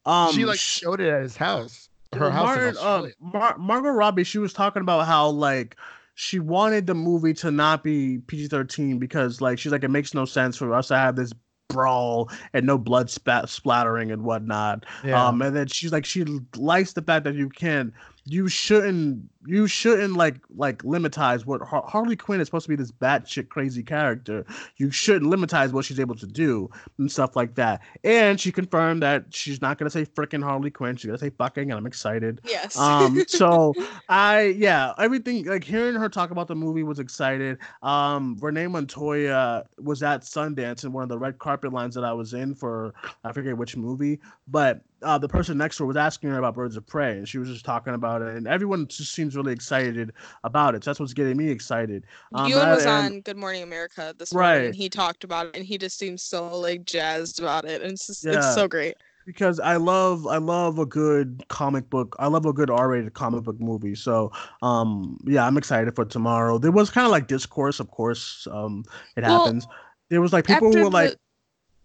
um 0.06 0.32
she 0.34 0.46
like 0.46 0.60
showed 0.60 1.02
it 1.02 1.10
at 1.10 1.22
his 1.22 1.38
house. 1.38 1.90
Her 2.14 2.32
house 2.32 2.46
Martin, 2.46 2.76
uh, 2.80 3.08
Mar- 3.20 3.58
Margot 3.58 3.90
Robbie, 3.90 4.24
she 4.24 4.38
was 4.38 4.54
talking 4.54 4.82
about 4.82 5.06
how 5.06 5.30
like 5.30 5.76
she 6.14 6.40
wanted 6.40 6.88
the 6.88 6.96
movie 6.96 7.34
to 7.36 7.52
not 7.52 7.84
be 7.84 8.20
PG 8.20 8.48
thirteen 8.48 9.00
because 9.00 9.42
like 9.42 9.60
she's 9.60 9.72
like 9.72 9.84
it 9.84 9.90
makes 9.90 10.14
no 10.14 10.24
sense 10.26 10.56
for 10.56 10.74
us 10.74 10.88
to 10.88 10.96
have 10.98 11.16
this 11.16 11.32
brawl 11.68 12.30
and 12.54 12.66
no 12.66 12.78
blood 12.78 13.10
spat- 13.10 13.50
splattering 13.50 14.12
and 14.12 14.24
whatnot. 14.24 14.86
yeah. 15.04 15.28
Um, 15.28 15.42
and 15.42 15.56
then 15.56 15.68
she's 15.68 15.92
like 15.92 16.06
she 16.06 16.26
likes 16.56 16.94
the 16.94 17.02
fact 17.02 17.26
that 17.26 17.36
you 17.36 17.50
can 17.50 17.92
you 18.26 18.48
shouldn't 18.48 19.30
you 19.48 19.68
shouldn't 19.68 20.16
like 20.16 20.38
like 20.56 20.84
limitize 20.84 21.46
what 21.46 21.62
Har- 21.62 21.86
Harley 21.88 22.16
Quinn 22.16 22.40
is 22.40 22.48
supposed 22.48 22.66
to 22.66 22.70
be 22.70 22.76
this 22.76 22.92
batshit 22.92 23.50
crazy 23.50 23.84
character. 23.84 24.46
You 24.78 24.92
shouldn't 24.92 25.32
limitize 25.32 25.72
what 25.72 25.86
she's 25.86 26.00
able 26.00 26.16
to 26.16 26.28
do 26.28 26.70
and 26.98 27.12
stuff 27.12 27.36
like 27.36 27.56
that. 27.56 27.82
And 28.04 28.40
she 28.40 28.52
confirmed 28.52 29.04
that 29.04 29.26
she's 29.30 29.62
not 29.62 29.78
gonna 29.78 29.90
say 29.90 30.06
freaking 30.06 30.44
Harley 30.44 30.72
Quinn. 30.72 30.96
She's 30.96 31.08
gonna 31.08 31.18
say 31.18 31.30
fucking, 31.30 31.72
and 31.72 31.78
I'm 31.78 31.86
excited. 31.86 32.42
Yes. 32.46 32.78
Um, 32.78 33.24
so 33.28 33.74
I 34.10 34.56
yeah, 34.58 34.94
everything 34.98 35.46
like 35.46 35.64
hearing 35.64 35.96
her 35.96 36.10
talk 36.10 36.32
about 36.32 36.48
the 36.48 36.56
movie 36.56 36.84
was 36.84 37.00
excited. 37.00 37.58
Um, 37.84 38.38
Renee 38.42 38.68
Montoya 38.68 39.66
was 39.80 40.04
at 40.04 40.22
Sundance 40.22 40.84
in 40.84 40.92
one 40.92 41.04
of 41.04 41.10
the 41.10 41.18
red 41.18 41.40
carpet 41.40 41.74
lines 41.74 41.96
that 41.96 42.04
I 42.04 42.14
was 42.14 42.34
in 42.34 42.56
for 42.56 42.94
I 43.24 43.32
forget 43.32 43.58
which 43.58 43.78
movie, 43.78 44.20
but 44.48 44.82
uh, 45.06 45.18
the 45.18 45.28
person 45.28 45.58
next 45.58 45.78
to 45.78 45.84
her 45.84 45.88
was 45.88 45.98
asking 45.98 46.30
her 46.32 46.40
about 46.40 46.56
Birds 46.56 46.76
of 46.76 46.86
Prey, 46.86 47.18
and 47.18 47.28
she 47.28 47.38
was 47.38 47.48
just 47.48 47.64
talking 47.64 47.94
about 47.94 48.22
it, 48.22 48.36
and 48.36 48.48
everyone 48.48 48.88
just 48.88 49.14
seems 49.14 49.35
really 49.36 49.54
excited 49.54 50.12
about 50.44 50.76
it. 50.76 50.84
So 50.84 50.90
that's 50.92 51.00
what's 51.00 51.14
getting 51.14 51.38
me 51.38 51.50
excited. 51.50 52.06
Um, 52.34 52.50
Ewan 52.50 52.68
I- 52.68 52.76
was 52.76 52.86
and- 52.86 53.16
on 53.16 53.22
Good 53.22 53.38
Morning 53.38 53.64
America 53.64 54.14
this 54.18 54.34
morning, 54.34 54.50
Right. 54.50 54.66
and 54.68 54.76
he 54.76 54.90
talked 54.90 55.24
about 55.24 55.48
it, 55.48 55.56
and 55.56 55.66
he 55.66 55.78
just 55.78 55.98
seems 55.98 56.24
so 56.24 56.58
like 56.60 56.86
jazzed 56.86 57.40
about 57.40 57.66
it, 57.66 57.82
and 57.82 57.92
it's 57.94 58.08
just, 58.08 58.24
Yeah. 58.26 58.38
it's 58.38 58.54
so 58.56 58.68
great. 58.68 58.96
because 59.28 59.60
I 59.60 59.78
love 59.78 60.28
I 60.28 60.38
love 60.38 60.78
a 60.78 60.86
good 60.86 61.44
comic 61.48 61.90
book. 61.90 62.16
I 62.20 62.28
love 62.28 62.46
a 62.46 62.54
good 62.54 62.70
R-rated 62.70 63.16
comic 63.16 63.44
book 63.44 63.60
movie. 63.60 63.96
So 63.96 64.32
um 64.62 65.18
yeah, 65.26 65.48
I'm 65.48 65.58
excited 65.58 65.96
for 65.96 66.06
tomorrow. 66.06 66.60
There 66.60 66.72
was 66.72 66.92
kind 66.92 67.06
of 67.06 67.12
like 67.12 67.26
discourse, 67.26 67.80
of 67.80 67.90
course. 67.90 68.48
Um 68.52 68.84
it 69.18 69.24
Well, 69.24 69.40
happens. 69.46 69.66
There 70.12 70.22
was 70.22 70.32
like 70.32 70.46
people 70.46 70.72
who 70.72 70.84
were 70.84 70.92
like 70.92 71.10
the- 71.10 71.18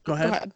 go 0.04 0.12
Go 0.12 0.12
ahead. 0.12 0.28
ahead. 0.28 0.52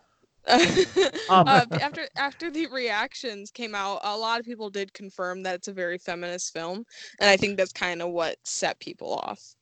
Um, 1.28 1.44
uh, 1.48 1.64
after 1.80 2.06
after 2.16 2.50
the 2.50 2.66
reactions 2.66 3.50
came 3.50 3.74
out, 3.74 4.00
a 4.04 4.16
lot 4.16 4.40
of 4.40 4.44
people 4.44 4.68
did 4.68 4.92
confirm 4.92 5.42
that 5.44 5.54
it's 5.54 5.68
a 5.68 5.72
very 5.72 5.96
feminist 5.96 6.52
film, 6.52 6.84
and 7.18 7.30
I 7.30 7.36
think 7.36 7.56
that's 7.56 7.72
kind 7.72 8.02
of 8.02 8.10
what 8.10 8.36
set 8.44 8.78
people 8.78 9.14
off. 9.14 9.54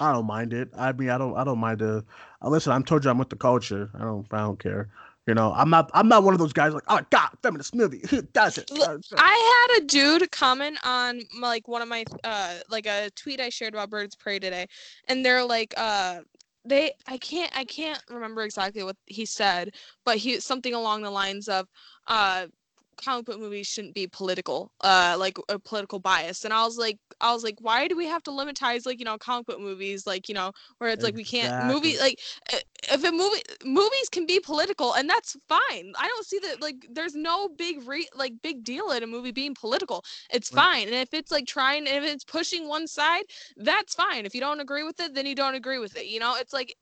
I 0.00 0.12
don't 0.12 0.26
mind 0.26 0.52
it. 0.54 0.68
I 0.76 0.92
mean, 0.92 1.10
I 1.10 1.18
don't 1.18 1.36
I 1.36 1.44
don't 1.44 1.58
mind 1.58 1.80
the 1.80 2.04
uh, 2.42 2.48
listen, 2.48 2.72
I'm 2.72 2.82
told 2.84 3.04
you 3.04 3.10
I'm 3.10 3.18
with 3.18 3.28
the 3.28 3.36
culture. 3.36 3.90
I 3.94 4.00
don't 4.00 4.26
I 4.32 4.38
don't 4.38 4.58
care. 4.58 4.88
You 5.26 5.34
know, 5.34 5.52
I'm 5.54 5.70
not 5.70 5.90
I'm 5.94 6.08
not 6.08 6.24
one 6.24 6.34
of 6.34 6.40
those 6.40 6.52
guys 6.52 6.74
like, 6.74 6.82
oh 6.88 7.00
god, 7.10 7.28
feminist 7.42 7.74
movie. 7.74 8.00
Who 8.10 8.22
does 8.22 8.58
it? 8.58 8.70
Uh, 8.72 8.98
I 9.16 9.68
had 9.70 9.82
a 9.82 9.86
dude 9.86 10.28
comment 10.32 10.78
on 10.84 11.20
my, 11.38 11.46
like 11.46 11.68
one 11.68 11.80
of 11.80 11.88
my 11.88 12.04
uh 12.24 12.58
like 12.70 12.86
a 12.86 13.10
tweet 13.14 13.40
I 13.40 13.48
shared 13.48 13.74
about 13.74 13.90
Birds 13.90 14.16
of 14.16 14.20
Prey 14.20 14.40
today, 14.40 14.66
and 15.06 15.24
they're 15.24 15.44
like 15.44 15.74
uh 15.76 16.20
they 16.64 16.92
I 17.06 17.18
can't 17.18 17.50
I 17.56 17.64
can't 17.64 18.02
remember 18.08 18.42
exactly 18.42 18.82
what 18.82 18.96
he 19.06 19.26
said, 19.26 19.74
but 20.04 20.18
he 20.18 20.40
something 20.40 20.74
along 20.74 21.02
the 21.02 21.10
lines 21.10 21.48
of 21.48 21.66
uh 22.06 22.46
comic 23.02 23.26
book 23.26 23.38
movies 23.40 23.66
shouldn't 23.66 23.94
be 23.94 24.06
political, 24.06 24.72
uh, 24.82 25.16
like 25.18 25.38
a 25.48 25.58
political 25.58 25.98
bias. 25.98 26.44
And 26.44 26.52
I 26.54 26.64
was 26.64 26.76
like, 26.78 26.98
I 27.20 27.32
was 27.32 27.42
like, 27.44 27.56
why 27.60 27.88
do 27.88 27.96
we 27.96 28.06
have 28.06 28.22
to 28.24 28.30
limitize 28.30 28.86
like 28.86 28.98
you 28.98 29.04
know 29.04 29.18
comic 29.18 29.46
book 29.46 29.60
movies, 29.60 30.06
like 30.06 30.28
you 30.28 30.34
know 30.34 30.52
where 30.78 30.90
it's 30.90 31.02
like 31.02 31.14
we 31.14 31.24
can't 31.24 31.54
movie 31.58 31.98
like 31.98 32.18
if 32.92 33.04
a 33.04 33.12
movie 33.12 33.42
movies 33.64 34.08
can 34.10 34.26
be 34.26 34.40
political 34.40 34.94
and 34.94 35.08
that's 35.08 35.36
fine. 35.48 35.92
I 35.98 36.08
don't 36.08 36.26
see 36.26 36.38
that 36.40 36.60
like 36.60 36.86
there's 36.90 37.14
no 37.14 37.48
big 37.48 37.86
re 37.86 38.06
like 38.14 38.34
big 38.42 38.64
deal 38.64 38.90
in 38.90 39.02
a 39.02 39.06
movie 39.06 39.32
being 39.32 39.54
political. 39.54 40.04
It's 40.30 40.50
Right. 40.50 40.68
fine. 40.72 40.86
And 40.86 40.94
if 40.96 41.12
it's 41.14 41.30
like 41.30 41.46
trying, 41.46 41.86
if 41.86 42.02
it's 42.04 42.24
pushing 42.24 42.68
one 42.68 42.86
side, 42.86 43.24
that's 43.56 43.94
fine. 43.94 44.26
If 44.26 44.34
you 44.34 44.40
don't 44.40 44.60
agree 44.60 44.84
with 44.84 45.00
it, 45.00 45.14
then 45.14 45.26
you 45.26 45.34
don't 45.34 45.54
agree 45.54 45.78
with 45.78 45.96
it. 45.96 46.06
You 46.06 46.20
know, 46.20 46.34
it's 46.38 46.52
like 46.52 46.74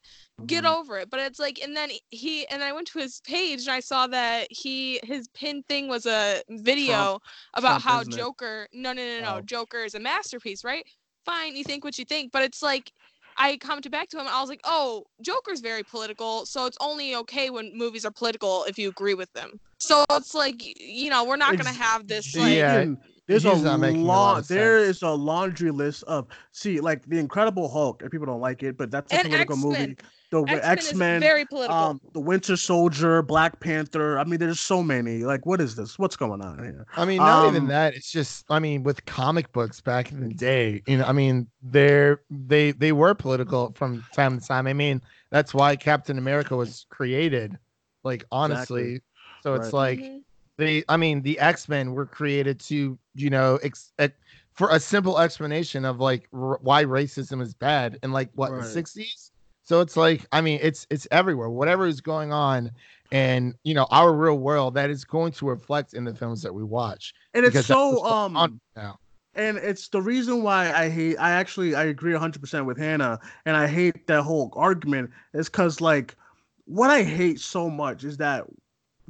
get 0.47 0.65
Mhm. 0.65 0.79
over 0.79 0.99
it 0.99 1.11
but 1.11 1.21
it's 1.21 1.39
like 1.39 1.61
and 1.62 1.77
then 1.77 1.91
he 2.11 2.47
and 2.49 2.62
i 2.62 2.73
went 2.73 2.87
to 2.89 2.99
his 2.99 3.21
page 3.21 3.61
and 3.61 3.71
i 3.71 3.81
saw 3.81 4.07
that 4.07 4.47
he 4.51 4.99
his 5.05 5.29
pin 5.29 5.62
thing 5.69 5.89
was 5.89 6.07
a 6.07 6.43
video 6.51 7.19
about 7.55 7.81
Trump, 7.81 7.85
how 7.85 8.01
isn't 8.01 8.12
it? 8.12 8.17
joker 8.17 8.69
no 8.73 8.93
no 8.93 9.03
no 9.05 9.21
no 9.21 9.39
Oh. 9.39 9.43
joker 9.43 9.79
is 9.85 9.95
a 9.95 10.01
masterpiece 10.01 10.65
right 10.65 10.85
fine 11.25 11.55
you 11.57 11.65
think 11.65 11.85
what 11.85 11.99
you 11.99 12.05
think 12.05 12.33
but 12.33 12.43
it's 12.43 12.62
like 12.62 12.91
i 13.37 13.57
commented 13.59 13.93
back 13.93 14.09
to 14.09 14.19
him 14.19 14.27
i 14.29 14.41
was 14.41 14.49
like 14.49 14.61
oh 14.65 15.05
joker's 15.23 15.61
very 15.61 15.83
political 15.83 16.47
so 16.47 16.67
it's 16.67 16.79
only 16.81 17.15
okay 17.15 17.51
when 17.51 17.71
movies 17.77 18.05
are 18.05 18.11
political 18.11 18.65
if 18.65 18.79
you 18.79 18.89
agree 18.89 19.15
with 19.15 19.33
them 19.35 19.59
so 19.79 20.05
it's 20.12 20.35
like 20.35 20.62
you 20.81 21.11
know 21.11 21.25
we're 21.25 21.37
not 21.37 21.57
gonna 21.57 21.73
have 21.73 22.07
this 22.09 22.35
like 22.37 22.49
Yeah, 22.57 22.87
there's 23.31 23.44
a 23.44 23.55
he's 23.55 23.62
not 23.62 23.81
making 23.81 24.02
a 24.02 24.05
lot 24.05 24.32
lot. 24.35 24.39
of 24.43 24.48
There 24.48 24.85
sense. 24.85 24.97
is 24.98 25.02
a 25.02 25.11
laundry 25.11 25.70
list 25.70 26.02
of 26.05 26.27
see, 26.52 26.81
like 26.81 27.05
the 27.07 27.19
Incredible 27.19 27.69
Hulk. 27.69 28.02
And 28.02 28.11
people 28.11 28.27
don't 28.27 28.40
like 28.40 28.62
it, 28.62 28.77
but 28.77 28.90
that's 28.90 29.12
a 29.12 29.16
And 29.16 29.28
political 29.28 29.57
movie. 29.57 29.82
X-Men. 29.93 29.97
The 30.32 30.43
x-men, 30.43 30.61
X 30.62 30.93
is 30.93 30.94
Men, 30.94 31.20
very 31.20 31.44
political 31.44 31.77
um, 31.77 32.01
the 32.12 32.20
Winter 32.20 32.57
Soldier, 32.57 33.20
Black 33.20 33.59
Panther. 33.59 34.16
I 34.19 34.23
mean, 34.24 34.39
there's 34.39 34.61
so 34.61 34.81
many. 34.81 35.24
Like, 35.24 35.44
what 35.44 35.61
is 35.61 35.74
this? 35.74 35.98
What's 35.98 36.15
going 36.15 36.40
on 36.40 36.62
here? 36.62 36.86
I 36.97 37.05
mean, 37.05 37.19
not 37.19 37.47
even 37.48 37.62
Um, 37.62 37.69
that. 37.69 37.94
It's 37.94 38.12
just, 38.12 38.44
I 38.48 38.61
mean, 38.61 38.85
with 38.85 39.05
comic 39.07 39.51
books 39.52 39.81
back 39.81 40.12
in 40.12 40.20
the 40.20 40.32
day, 40.32 40.82
you 40.86 40.98
know, 40.98 41.05
I 41.05 41.11
mean, 41.12 41.48
they're 41.62 42.20
they 42.31 42.70
they 42.70 42.93
were 42.93 43.12
political 43.15 43.73
from 43.74 44.05
time 44.12 44.39
to 44.39 44.47
time. 44.47 44.69
I 44.69 44.73
mean, 44.73 45.02
that's 45.31 45.52
why 45.52 45.74
Captain 45.74 46.16
America 46.16 46.55
was 46.57 46.86
created. 46.90 47.59
Like 48.05 48.24
honestly, 48.31 49.01
so 49.43 49.55
it's 49.55 49.73
Right. 49.73 49.73
like 49.73 49.98
Mhm. 49.98 50.23
they. 50.59 50.85
I 50.89 50.97
mean, 50.97 51.23
the 51.23 51.40
X 51.40 51.69
Men 51.69 51.93
were 51.93 52.07
created 52.07 52.61
to, 52.69 52.97
you 53.21 53.31
know, 53.31 53.59
ex- 53.63 53.93
ex- 53.99 54.15
for 54.53 54.71
a 54.71 54.81
simple 54.81 55.19
explanation 55.19 55.85
of 55.85 56.01
like 56.01 56.29
r- 56.33 56.59
why 56.63 56.85
racism 56.85 57.43
is 57.43 57.55
bad 57.55 57.99
in 58.03 58.13
like 58.13 58.31
what 58.35 58.57
the 58.57 58.63
sixties. 58.63 59.33
So 59.63 59.81
it's 59.81 59.97
like, 59.97 60.27
I 60.33 60.41
mean, 60.41 60.59
it's 60.63 60.87
it's 60.91 61.07
everywhere. 61.11 61.51
Whatever 61.51 61.87
is 61.87 62.01
going 62.01 62.33
on, 62.33 62.71
and 63.13 63.55
you 63.65 63.75
know, 63.75 63.87
our 63.91 64.13
real 64.13 64.39
world 64.39 64.75
that 64.75 64.91
is 64.91 65.05
going 65.05 65.33
to 65.33 65.47
reflect 65.49 65.95
in 65.95 66.05
the 66.05 66.15
films 66.15 66.43
that 66.43 66.55
we 66.55 66.65
watch 66.65 67.15
And 67.35 67.45
it's 67.45 67.59
because 67.59 67.67
so 67.67 68.05
um 68.05 68.61
now. 68.77 68.99
and 69.35 69.59
it's 69.59 69.89
the 69.89 70.03
reason 70.03 70.43
why 70.43 70.73
I 70.73 70.89
hate 70.89 71.17
I 71.19 71.31
actually 71.33 71.75
I 71.75 71.85
agree 71.85 72.13
100% 72.13 72.67
with 72.67 72.79
Hannah 72.79 73.19
and 73.47 73.57
I 73.57 73.67
hate 73.67 74.07
that 74.09 74.23
whole 74.23 74.53
argument 74.57 75.11
is 75.35 75.49
cuz 75.49 75.81
like 75.81 76.17
what 76.65 76.91
I 76.91 77.03
hate 77.03 77.41
so 77.41 77.71
much 77.71 78.05
is 78.05 78.17
that 78.19 78.47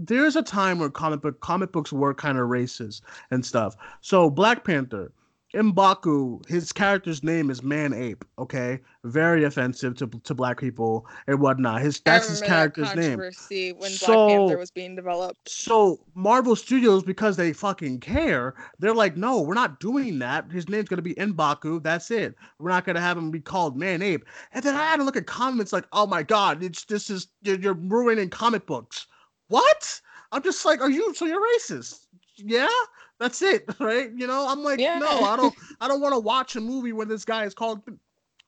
there's 0.07 0.37
a 0.37 0.43
time 0.43 0.79
where 0.79 0.91
comic 0.91 1.21
book 1.21 1.41
comic 1.41 1.73
books 1.73 1.93
were 1.93 2.15
kind 2.15 2.39
of 2.39 2.49
racist 2.49 3.03
and 3.31 3.45
stuff. 3.45 3.77
So 4.01 4.31
Black 4.31 4.65
Panther 4.65 5.13
Mbaku, 5.55 6.47
his 6.49 6.73
character's 6.73 7.25
name 7.25 7.51
is 7.51 7.63
Man 7.63 7.93
Ape, 7.93 8.25
okay? 8.39 8.79
Very 9.03 9.43
offensive 9.45 9.97
to, 9.97 10.07
to 10.07 10.35
black 10.35 10.61
people 10.61 11.07
and 11.27 11.41
whatnot. 11.41 11.81
His 11.81 12.01
that's 12.01 12.29
his 12.29 12.41
remember 12.41 12.47
that 12.47 12.75
character's 12.75 12.95
name. 12.95 13.19
controversy 13.19 13.73
when 13.73 13.91
Black 13.99 14.29
Panther 14.29 14.59
was 14.59 14.71
being 14.71 14.95
developed. 14.95 15.49
So 15.49 15.99
Marvel 16.15 16.55
Studios, 16.55 17.03
because 17.03 17.37
they 17.37 17.53
fucking 17.53 17.99
care, 17.99 18.55
they're 18.79 18.95
like, 18.95 19.17
no, 19.17 19.41
we're 19.41 19.55
not 19.55 19.81
doing 19.81 20.21
that. 20.21 20.51
His 20.53 20.69
name's 20.69 20.89
gonna 20.89 21.03
be 21.03 21.15
M'Baku. 21.15 21.83
That's 21.83 22.11
it. 22.13 22.37
We're 22.61 22.71
not 22.71 22.85
gonna 22.85 23.01
have 23.01 23.19
him 23.19 23.33
be 23.33 23.41
called 23.41 23.77
Man 23.77 24.03
Ape. 24.03 24.25
And 24.53 24.63
then 24.63 24.77
I 24.77 24.85
had 24.85 24.99
to 24.99 25.05
look 25.05 25.17
at 25.17 25.27
comments 25.27 25.73
like, 25.73 25.87
oh 25.93 26.07
my 26.07 26.23
god, 26.23 26.63
it's 26.63 26.85
this 26.85 27.11
is 27.11 27.27
you're, 27.43 27.59
you're 27.59 27.75
ruining 27.75 28.31
comic 28.31 28.67
books. 28.67 29.07
What? 29.51 30.01
I'm 30.33 30.43
just 30.43 30.65
like, 30.65 30.81
are 30.81 30.91
you 30.91 31.13
so 31.15 31.27
you're 31.27 31.45
racist? 31.59 32.07
Yeah, 32.39 32.69
that's 33.19 33.43
it, 33.43 33.65
right? 33.81 34.11
You 34.15 34.27
know, 34.27 34.49
I'm 34.49 34.63
like, 34.63 34.79
Yeah. 34.79 34.99
no, 34.99 35.25
I 35.25 35.37
don't, 35.37 35.55
I 35.81 35.89
don't 35.89 36.01
want 36.01 36.15
to 36.15 36.21
watch 36.21 36.57
a 36.57 36.61
movie 36.61 36.93
where 36.93 37.07
this 37.07 37.25
guy 37.25 37.45
is 37.45 37.53
called 37.53 37.83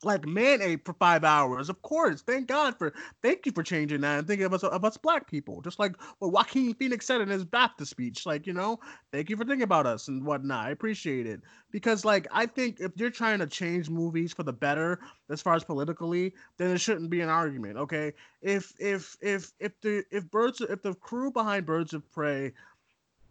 like 0.04 0.26
man 0.26 0.62
ape 0.62 0.84
for 0.84 0.94
five 0.94 1.24
hours. 1.24 1.68
Of 1.68 1.82
course, 1.82 2.22
thank 2.22 2.48
God 2.48 2.76
for 2.78 2.92
thank 3.22 3.46
you 3.46 3.52
for 3.52 3.62
changing 3.62 4.00
that 4.02 4.18
and 4.18 4.26
thinking 4.26 4.46
of 4.46 4.54
us 4.54 4.64
of 4.64 4.84
us 4.84 4.96
black 4.96 5.30
people. 5.30 5.60
Just 5.62 5.78
like 5.78 5.96
what 6.18 6.32
Joaquin 6.32 6.74
Phoenix 6.74 7.06
said 7.06 7.20
in 7.20 7.28
his 7.28 7.44
BAFTA 7.44 7.86
speech, 7.86 8.26
like 8.26 8.46
you 8.46 8.52
know, 8.52 8.78
thank 9.12 9.30
you 9.30 9.36
for 9.36 9.44
thinking 9.44 9.62
about 9.62 9.86
us 9.86 10.08
and 10.08 10.24
whatnot. 10.24 10.66
I 10.66 10.70
appreciate 10.70 11.26
it 11.26 11.40
because 11.70 12.04
like 12.04 12.26
I 12.32 12.46
think 12.46 12.80
if 12.80 12.92
you're 12.96 13.10
trying 13.10 13.38
to 13.40 13.46
change 13.46 13.90
movies 13.90 14.32
for 14.32 14.42
the 14.42 14.52
better 14.52 15.00
as 15.30 15.42
far 15.42 15.54
as 15.54 15.64
politically, 15.64 16.34
then 16.58 16.70
it 16.70 16.78
shouldn't 16.80 17.10
be 17.10 17.20
an 17.20 17.28
argument. 17.28 17.76
Okay, 17.78 18.12
if 18.42 18.74
if 18.78 19.16
if 19.20 19.52
if 19.60 19.80
the 19.80 20.04
if 20.10 20.30
birds 20.30 20.60
if 20.60 20.82
the 20.82 20.94
crew 20.94 21.30
behind 21.30 21.66
Birds 21.66 21.94
of 21.94 22.08
Prey 22.10 22.52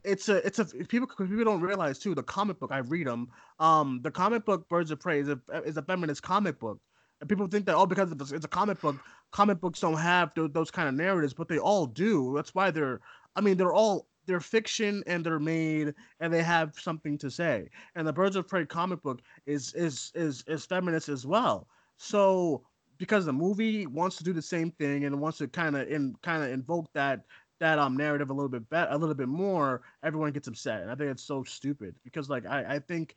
it's 0.03 0.29
a 0.29 0.45
it's 0.45 0.59
a 0.59 0.65
people 0.65 1.07
people 1.07 1.43
don't 1.43 1.61
realize 1.61 1.99
too 1.99 2.15
the 2.15 2.23
comic 2.23 2.59
book 2.59 2.71
I 2.71 2.79
read 2.79 3.07
them 3.07 3.29
um 3.59 4.01
the 4.01 4.11
comic 4.11 4.45
book 4.45 4.67
Birds 4.69 4.91
of 4.91 4.99
Prey 4.99 5.19
is 5.19 5.29
a 5.29 5.39
is 5.65 5.77
a 5.77 5.81
feminist 5.81 6.23
comic 6.23 6.59
book. 6.59 6.79
And 7.19 7.29
people 7.29 7.47
think 7.47 7.65
that 7.67 7.75
oh 7.75 7.85
because 7.85 8.11
it's 8.31 8.45
a 8.45 8.49
comic 8.49 8.81
book 8.81 8.97
comic 9.31 9.59
books 9.59 9.79
don't 9.79 9.97
have 9.97 10.33
those, 10.35 10.51
those 10.51 10.71
kind 10.71 10.89
of 10.89 10.95
narratives 10.95 11.33
but 11.33 11.47
they 11.47 11.59
all 11.59 11.85
do. 11.85 12.33
That's 12.35 12.55
why 12.55 12.71
they're 12.71 13.01
I 13.35 13.41
mean 13.41 13.57
they're 13.57 13.73
all 13.73 14.07
they're 14.25 14.39
fiction 14.39 15.03
and 15.07 15.25
they're 15.25 15.39
made 15.39 15.93
and 16.19 16.33
they 16.33 16.43
have 16.43 16.79
something 16.79 17.17
to 17.19 17.29
say. 17.29 17.69
And 17.95 18.07
the 18.07 18.13
Birds 18.13 18.35
of 18.35 18.47
Prey 18.47 18.65
comic 18.65 19.01
book 19.01 19.21
is 19.45 19.73
is 19.73 20.11
is 20.15 20.43
is 20.47 20.65
feminist 20.65 21.09
as 21.09 21.25
well. 21.25 21.67
So 21.97 22.63
because 23.01 23.25
the 23.25 23.33
movie 23.33 23.87
wants 23.87 24.15
to 24.17 24.23
do 24.23 24.31
the 24.31 24.41
same 24.43 24.69
thing 24.69 25.05
and 25.05 25.19
wants 25.19 25.39
to 25.39 25.47
kind 25.47 25.75
of 25.75 25.87
in 25.89 26.15
kind 26.21 26.43
of 26.43 26.51
invoke 26.51 26.87
that 26.93 27.21
that 27.61 27.79
um 27.79 27.95
narrative 27.95 28.29
a 28.29 28.33
little 28.33 28.49
bit 28.49 28.69
better, 28.69 28.91
a 28.91 28.97
little 28.97 29.15
bit 29.15 29.29
more, 29.29 29.83
everyone 30.03 30.31
gets 30.33 30.47
upset. 30.49 30.81
And 30.81 30.91
I 30.91 30.95
think 30.95 31.11
it's 31.11 31.23
so 31.23 31.43
stupid 31.43 31.95
because 32.03 32.29
like 32.29 32.45
I 32.45 32.75
I 32.75 32.79
think 32.79 33.15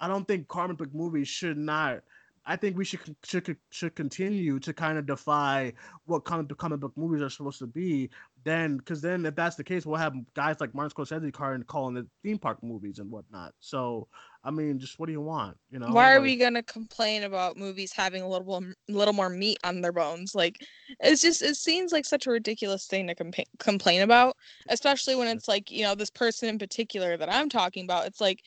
I 0.00 0.08
don't 0.08 0.26
think 0.26 0.48
comic 0.48 0.78
book 0.78 0.94
movies 0.94 1.28
should 1.28 1.58
not. 1.58 2.02
I 2.46 2.56
think 2.56 2.76
we 2.76 2.84
should 2.84 3.00
should 3.24 3.56
should 3.70 3.94
continue 3.94 4.58
to 4.60 4.72
kind 4.72 4.98
of 4.98 5.06
defy 5.06 5.72
what 6.06 6.24
comic 6.24 6.56
comic 6.56 6.80
book 6.80 6.92
movies 6.96 7.22
are 7.22 7.30
supposed 7.30 7.58
to 7.58 7.66
be. 7.66 8.10
Then, 8.44 8.78
because 8.78 9.00
then 9.00 9.26
if 9.26 9.34
that's 9.36 9.56
the 9.56 9.64
case, 9.64 9.86
we'll 9.86 9.96
have 9.96 10.14
guys 10.34 10.60
like 10.60 10.74
Martin 10.74 10.96
Scorsese 10.96 11.32
calling 11.32 11.62
calling 11.64 11.96
it 11.96 12.06
theme 12.22 12.38
park 12.38 12.62
movies 12.62 12.98
and 12.98 13.10
whatnot. 13.10 13.54
So 13.60 14.08
I 14.44 14.50
mean, 14.50 14.78
just 14.78 14.98
what 14.98 15.06
do 15.06 15.12
you 15.12 15.20
want? 15.20 15.56
You 15.70 15.78
know? 15.78 15.92
Why 15.92 16.12
are 16.12 16.16
Like- 16.18 16.24
we 16.24 16.36
gonna 16.36 16.62
complain 16.64 17.22
about 17.22 17.56
movies 17.56 17.92
having 17.92 18.22
a 18.22 18.28
little 18.28 18.46
more- 18.60 18.74
little 18.88 19.14
more 19.14 19.28
meat 19.28 19.58
on 19.62 19.80
their 19.80 19.92
bones? 19.92 20.34
Like, 20.34 20.66
it's 21.00 21.22
just 21.22 21.42
it 21.42 21.56
seems 21.56 21.92
like 21.92 22.04
such 22.04 22.26
a 22.26 22.30
ridiculous 22.30 22.86
thing 22.86 23.06
to 23.06 23.14
compa- 23.14 23.44
complain 23.58 24.02
about, 24.02 24.36
especially 24.68 25.14
when 25.14 25.28
it's 25.28 25.46
like 25.46 25.70
you 25.70 25.82
know 25.82 25.94
this 25.94 26.10
person 26.10 26.48
in 26.48 26.58
particular 26.58 27.16
that 27.16 27.32
I'm 27.32 27.48
talking 27.48 27.84
about. 27.84 28.06
It's 28.06 28.20
like 28.20 28.42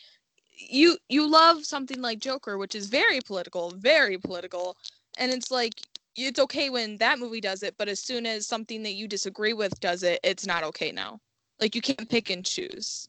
you 0.57 0.97
you 1.09 1.27
love 1.29 1.65
something 1.65 2.01
like 2.01 2.19
Joker, 2.19 2.57
which 2.57 2.75
is 2.75 2.87
very 2.87 3.21
political, 3.21 3.71
very 3.71 4.17
political, 4.17 4.77
and 5.17 5.31
it's 5.31 5.49
like 5.51 5.73
it's 6.17 6.39
okay 6.39 6.69
when 6.69 6.97
that 6.97 7.19
movie 7.19 7.41
does 7.41 7.61
it, 7.63 7.75
but 7.77 7.89
as 7.89 7.99
soon 8.01 8.25
as 8.25 8.47
something 8.47 8.83
that 8.83 8.93
you 8.93 9.07
disagree 9.07 9.53
with 9.53 9.77
does 9.81 10.01
it, 10.03 10.19
it's 10.23 10.45
not 10.45 10.63
okay 10.63 10.91
now. 10.91 11.19
Like 11.59 11.73
you 11.75 11.81
can't 11.81 12.09
pick 12.09 12.29
and 12.29 12.45
choose. 12.45 13.07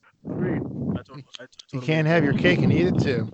Agreed. 1.09 1.25
I 1.41 1.47
You 1.73 1.81
can't 1.81 2.07
have 2.07 2.25
your 2.25 2.35
cake 2.35 2.63
and 2.63 2.73
eat 2.73 2.87
it 2.87 2.99
too. 2.99 3.31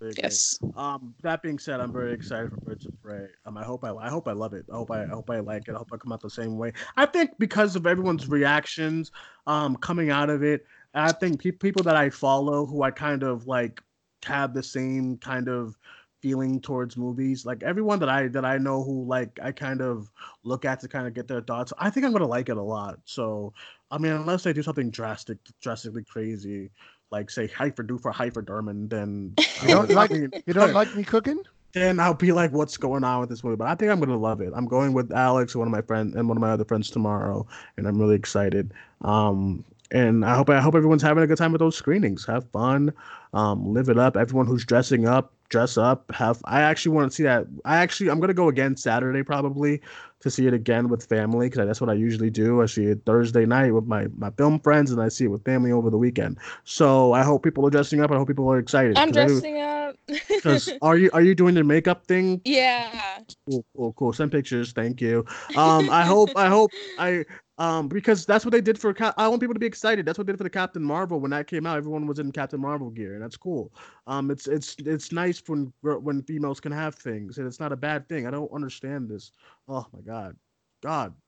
Yes. 0.00 0.60
Um, 0.76 1.14
that 1.22 1.42
being 1.42 1.58
said, 1.58 1.80
I'm 1.80 1.92
very 1.92 2.12
excited 2.12 2.50
for 2.50 2.56
Birds 2.58 2.86
of 2.86 3.00
Prey. 3.02 3.26
Um, 3.46 3.56
I 3.56 3.64
hope 3.64 3.84
I, 3.84 3.90
I 3.90 4.08
hope 4.08 4.28
I 4.28 4.32
love 4.32 4.54
it. 4.54 4.64
I 4.72 4.76
hope 4.76 4.90
I, 4.92 5.02
I 5.04 5.08
hope 5.08 5.28
I 5.28 5.40
like 5.40 5.66
it. 5.66 5.74
I 5.74 5.78
hope 5.78 5.88
I 5.92 5.96
come 5.96 6.12
out 6.12 6.20
the 6.20 6.30
same 6.30 6.56
way. 6.56 6.72
I 6.96 7.06
think 7.06 7.32
because 7.38 7.74
of 7.74 7.86
everyone's 7.86 8.28
reactions, 8.28 9.10
um, 9.46 9.76
coming 9.76 10.10
out 10.10 10.30
of 10.30 10.44
it, 10.44 10.66
I 10.94 11.12
think 11.12 11.42
pe- 11.42 11.50
people 11.50 11.82
that 11.82 11.96
I 11.96 12.10
follow 12.10 12.64
who 12.64 12.82
I 12.82 12.92
kind 12.92 13.24
of 13.24 13.46
like 13.46 13.82
have 14.24 14.54
the 14.54 14.62
same 14.62 15.16
kind 15.18 15.48
of 15.48 15.76
feeling 16.20 16.60
towards 16.60 16.96
movies. 16.96 17.44
Like 17.44 17.62
everyone 17.62 17.98
that 18.00 18.08
I 18.08 18.28
that 18.28 18.44
I 18.44 18.58
know 18.58 18.82
who 18.82 19.04
like 19.04 19.38
I 19.42 19.52
kind 19.52 19.80
of 19.80 20.10
look 20.44 20.64
at 20.64 20.80
to 20.80 20.88
kind 20.88 21.06
of 21.06 21.14
get 21.14 21.28
their 21.28 21.40
thoughts. 21.40 21.72
I 21.78 21.90
think 21.90 22.06
I'm 22.06 22.12
gonna 22.12 22.26
like 22.26 22.48
it 22.48 22.56
a 22.56 22.62
lot. 22.62 22.98
So, 23.04 23.52
I 23.90 23.98
mean, 23.98 24.12
unless 24.12 24.44
they 24.44 24.52
do 24.52 24.62
something 24.62 24.90
drastic, 24.90 25.38
drastically 25.60 26.04
crazy. 26.04 26.70
Like 27.10 27.30
say 27.30 27.46
hyper 27.46 27.86
for 27.98 28.12
hyperdermin, 28.12 28.90
then 28.90 29.34
You 29.62 29.68
don't 29.68 29.90
like 29.90 30.10
mean, 30.10 30.30
you 30.46 30.52
don't 30.52 30.72
like 30.80 30.94
me 30.94 31.04
cooking? 31.04 31.42
then 31.72 32.00
I'll 32.00 32.14
be 32.14 32.32
like, 32.32 32.52
what's 32.52 32.76
going 32.76 33.04
on 33.04 33.20
with 33.20 33.28
this 33.28 33.44
movie? 33.44 33.56
But 33.56 33.68
I 33.68 33.74
think 33.74 33.90
I'm 33.90 34.00
gonna 34.00 34.16
love 34.16 34.40
it. 34.40 34.52
I'm 34.54 34.66
going 34.66 34.92
with 34.92 35.12
Alex, 35.12 35.54
one 35.54 35.66
of 35.68 35.72
my 35.72 35.82
friends, 35.82 36.14
and 36.16 36.28
one 36.28 36.36
of 36.36 36.40
my 36.40 36.50
other 36.50 36.64
friends 36.64 36.90
tomorrow, 36.90 37.46
and 37.76 37.86
I'm 37.86 37.98
really 37.98 38.16
excited. 38.16 38.72
Um, 39.02 39.64
and 39.90 40.24
I 40.24 40.34
hope 40.34 40.50
I 40.50 40.60
hope 40.60 40.74
everyone's 40.74 41.02
having 41.02 41.22
a 41.22 41.26
good 41.26 41.38
time 41.38 41.52
with 41.52 41.60
those 41.60 41.76
screenings. 41.76 42.26
Have 42.26 42.48
fun, 42.50 42.92
um, 43.32 43.72
live 43.72 43.88
it 43.88 43.98
up. 43.98 44.16
Everyone 44.16 44.46
who's 44.46 44.64
dressing 44.64 45.06
up, 45.06 45.32
dress 45.48 45.76
up. 45.78 46.10
Have 46.12 46.40
I 46.44 46.62
actually 46.62 46.94
want 46.94 47.10
to 47.10 47.14
see 47.14 47.22
that? 47.24 47.46
I 47.64 47.78
actually 47.78 48.10
I'm 48.10 48.20
gonna 48.20 48.34
go 48.34 48.48
again 48.48 48.76
Saturday 48.76 49.22
probably 49.22 49.80
to 50.20 50.30
see 50.30 50.46
it 50.46 50.54
again 50.54 50.88
with 50.88 51.06
family 51.06 51.48
because 51.48 51.66
that's 51.66 51.80
what 51.80 51.90
I 51.90 51.94
usually 51.94 52.30
do. 52.30 52.60
I 52.62 52.66
see 52.66 52.84
it 52.86 53.00
Thursday 53.06 53.46
night 53.46 53.72
with 53.72 53.86
my 53.86 54.06
my 54.16 54.30
film 54.32 54.58
friends, 54.60 54.90
and 54.90 55.00
I 55.00 55.08
see 55.08 55.24
it 55.24 55.28
with 55.28 55.44
family 55.44 55.72
over 55.72 55.90
the 55.90 55.98
weekend. 55.98 56.38
So 56.64 57.12
I 57.12 57.22
hope 57.22 57.42
people 57.42 57.66
are 57.66 57.70
dressing 57.70 58.00
up. 58.00 58.10
I 58.10 58.16
hope 58.16 58.28
people 58.28 58.48
are 58.50 58.58
excited. 58.58 58.96
I'm 58.98 59.08
'cause 59.08 59.16
I 59.16 59.26
do- 59.26 59.32
dressing 59.40 59.60
up. 59.60 59.96
Because 60.28 60.72
are 60.82 60.96
you 60.96 61.10
are 61.12 61.22
you 61.22 61.34
doing 61.34 61.54
the 61.54 61.64
makeup 61.64 62.06
thing? 62.06 62.40
yeah. 62.44 63.18
Cool, 63.46 63.64
cool, 63.76 63.92
cool. 63.94 64.12
Send 64.12 64.30
pictures. 64.32 64.72
Thank 64.72 65.00
you. 65.00 65.24
Um, 65.56 65.90
I 65.90 66.04
hope 66.04 66.30
I 66.36 66.48
hope 66.48 66.70
I 66.96 67.24
um 67.58 67.88
because 67.88 68.24
that's 68.24 68.44
what 68.44 68.52
they 68.52 68.60
did 68.60 68.78
for. 68.78 68.94
I 69.16 69.28
want 69.28 69.40
people 69.40 69.54
to 69.54 69.60
be 69.60 69.66
excited. 69.66 70.06
That's 70.06 70.16
what 70.18 70.26
they 70.26 70.32
did 70.32 70.38
for 70.38 70.44
the 70.44 70.50
Captain 70.50 70.82
Marvel 70.82 71.20
when 71.20 71.30
that 71.32 71.46
came 71.46 71.66
out. 71.66 71.76
Everyone 71.76 72.06
was 72.06 72.18
in 72.18 72.32
Captain 72.32 72.60
Marvel 72.60 72.90
gear, 72.90 73.14
and 73.14 73.22
that's 73.22 73.36
cool. 73.36 73.72
Um, 74.06 74.30
it's 74.30 74.46
it's 74.46 74.76
it's 74.86 75.12
nice 75.12 75.42
when 75.46 75.72
when 75.82 76.22
females 76.22 76.60
can 76.60 76.72
have 76.72 76.94
things, 76.94 77.38
and 77.38 77.46
it's 77.46 77.60
not 77.60 77.72
a 77.72 77.76
bad 77.76 78.08
thing. 78.08 78.26
I 78.26 78.30
don't 78.30 78.52
understand 78.52 79.08
this. 79.08 79.32
Oh 79.68 79.86
my 79.92 80.00
god, 80.00 80.36
God. 80.82 81.14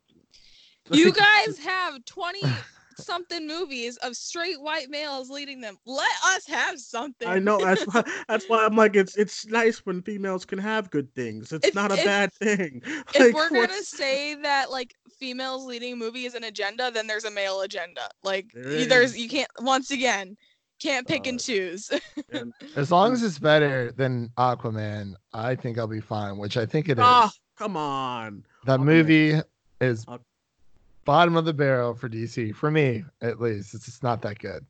You 0.93 1.13
guys 1.13 1.57
have 1.59 2.05
20 2.07 2.41
something 2.97 3.47
movies 3.47 3.97
of 3.99 4.17
straight 4.17 4.61
white 4.61 4.91
males 4.91 5.31
leading 5.31 5.61
them. 5.61 5.77
Let 5.87 6.11
us 6.27 6.47
have 6.47 6.79
something. 6.81 7.29
I 7.29 7.39
know 7.39 7.59
that's 7.65 7.85
why 7.85 8.03
that's 8.29 8.49
why 8.49 8.65
I'm 8.65 8.77
like 8.77 8.97
it's 8.97 9.17
it's 9.17 9.47
nice 9.47 9.85
when 9.87 10.03
females 10.03 10.45
can 10.45 10.59
have 10.59 10.91
good 10.91 11.13
things. 11.15 11.53
It's 11.53 11.69
If- 11.69 11.75
not 11.75 11.93
a 11.93 11.99
if- 11.99 12.05
bad 12.05 12.33
thing. 12.33 12.83
If 13.15 13.19
Like, 13.21 13.35
we're 13.35 13.51
gonna 13.51 13.83
say 13.83 14.35
that 14.37 14.71
like 14.71 14.95
females 15.21 15.67
leading 15.67 15.99
movies 15.99 16.33
movie 16.33 16.37
an 16.39 16.45
agenda, 16.45 16.91
then 16.91 17.07
there's 17.07 17.25
a 17.25 17.31
male 17.31 17.61
agenda. 17.61 18.09
Like 18.25 18.47
There 18.55 18.87
there's 18.87 19.17
you 19.17 19.29
can't 19.29 19.49
once 19.61 19.91
again 19.93 20.37
can't 20.81 21.07
pick 21.07 21.27
and 21.27 21.39
Uh, 21.39 21.43
choose. 21.43 21.91
As 22.77 22.91
long 22.91 23.13
as 23.13 23.23
it's 23.23 23.39
better 23.39 23.93
than 23.93 24.31
Aquaman, 24.39 25.15
I 25.35 25.55
think 25.55 25.79
I'll 25.79 25.87
be 25.87 26.01
fine. 26.01 26.39
Which 26.39 26.57
I 26.57 26.65
think 26.67 26.89
it 26.89 26.99
is. 26.99 27.05
Ah, 27.07 27.31
come 27.57 27.77
on. 27.77 28.45
that 28.65 28.81
Aquaman. 28.81 28.85
movie 28.85 29.41
is 29.83 30.07
Aqu- 30.07 30.21
bottom 31.05 31.37
of 31.37 31.45
the 31.45 31.53
barrel 31.53 31.95
for 31.95 32.09
DC 32.09 32.55
for 32.55 32.71
me, 32.71 33.05
at 33.21 33.41
least. 33.41 33.75
It's 33.75 33.85
just 33.85 34.03
not 34.03 34.23
that 34.23 34.39
good. 34.39 34.65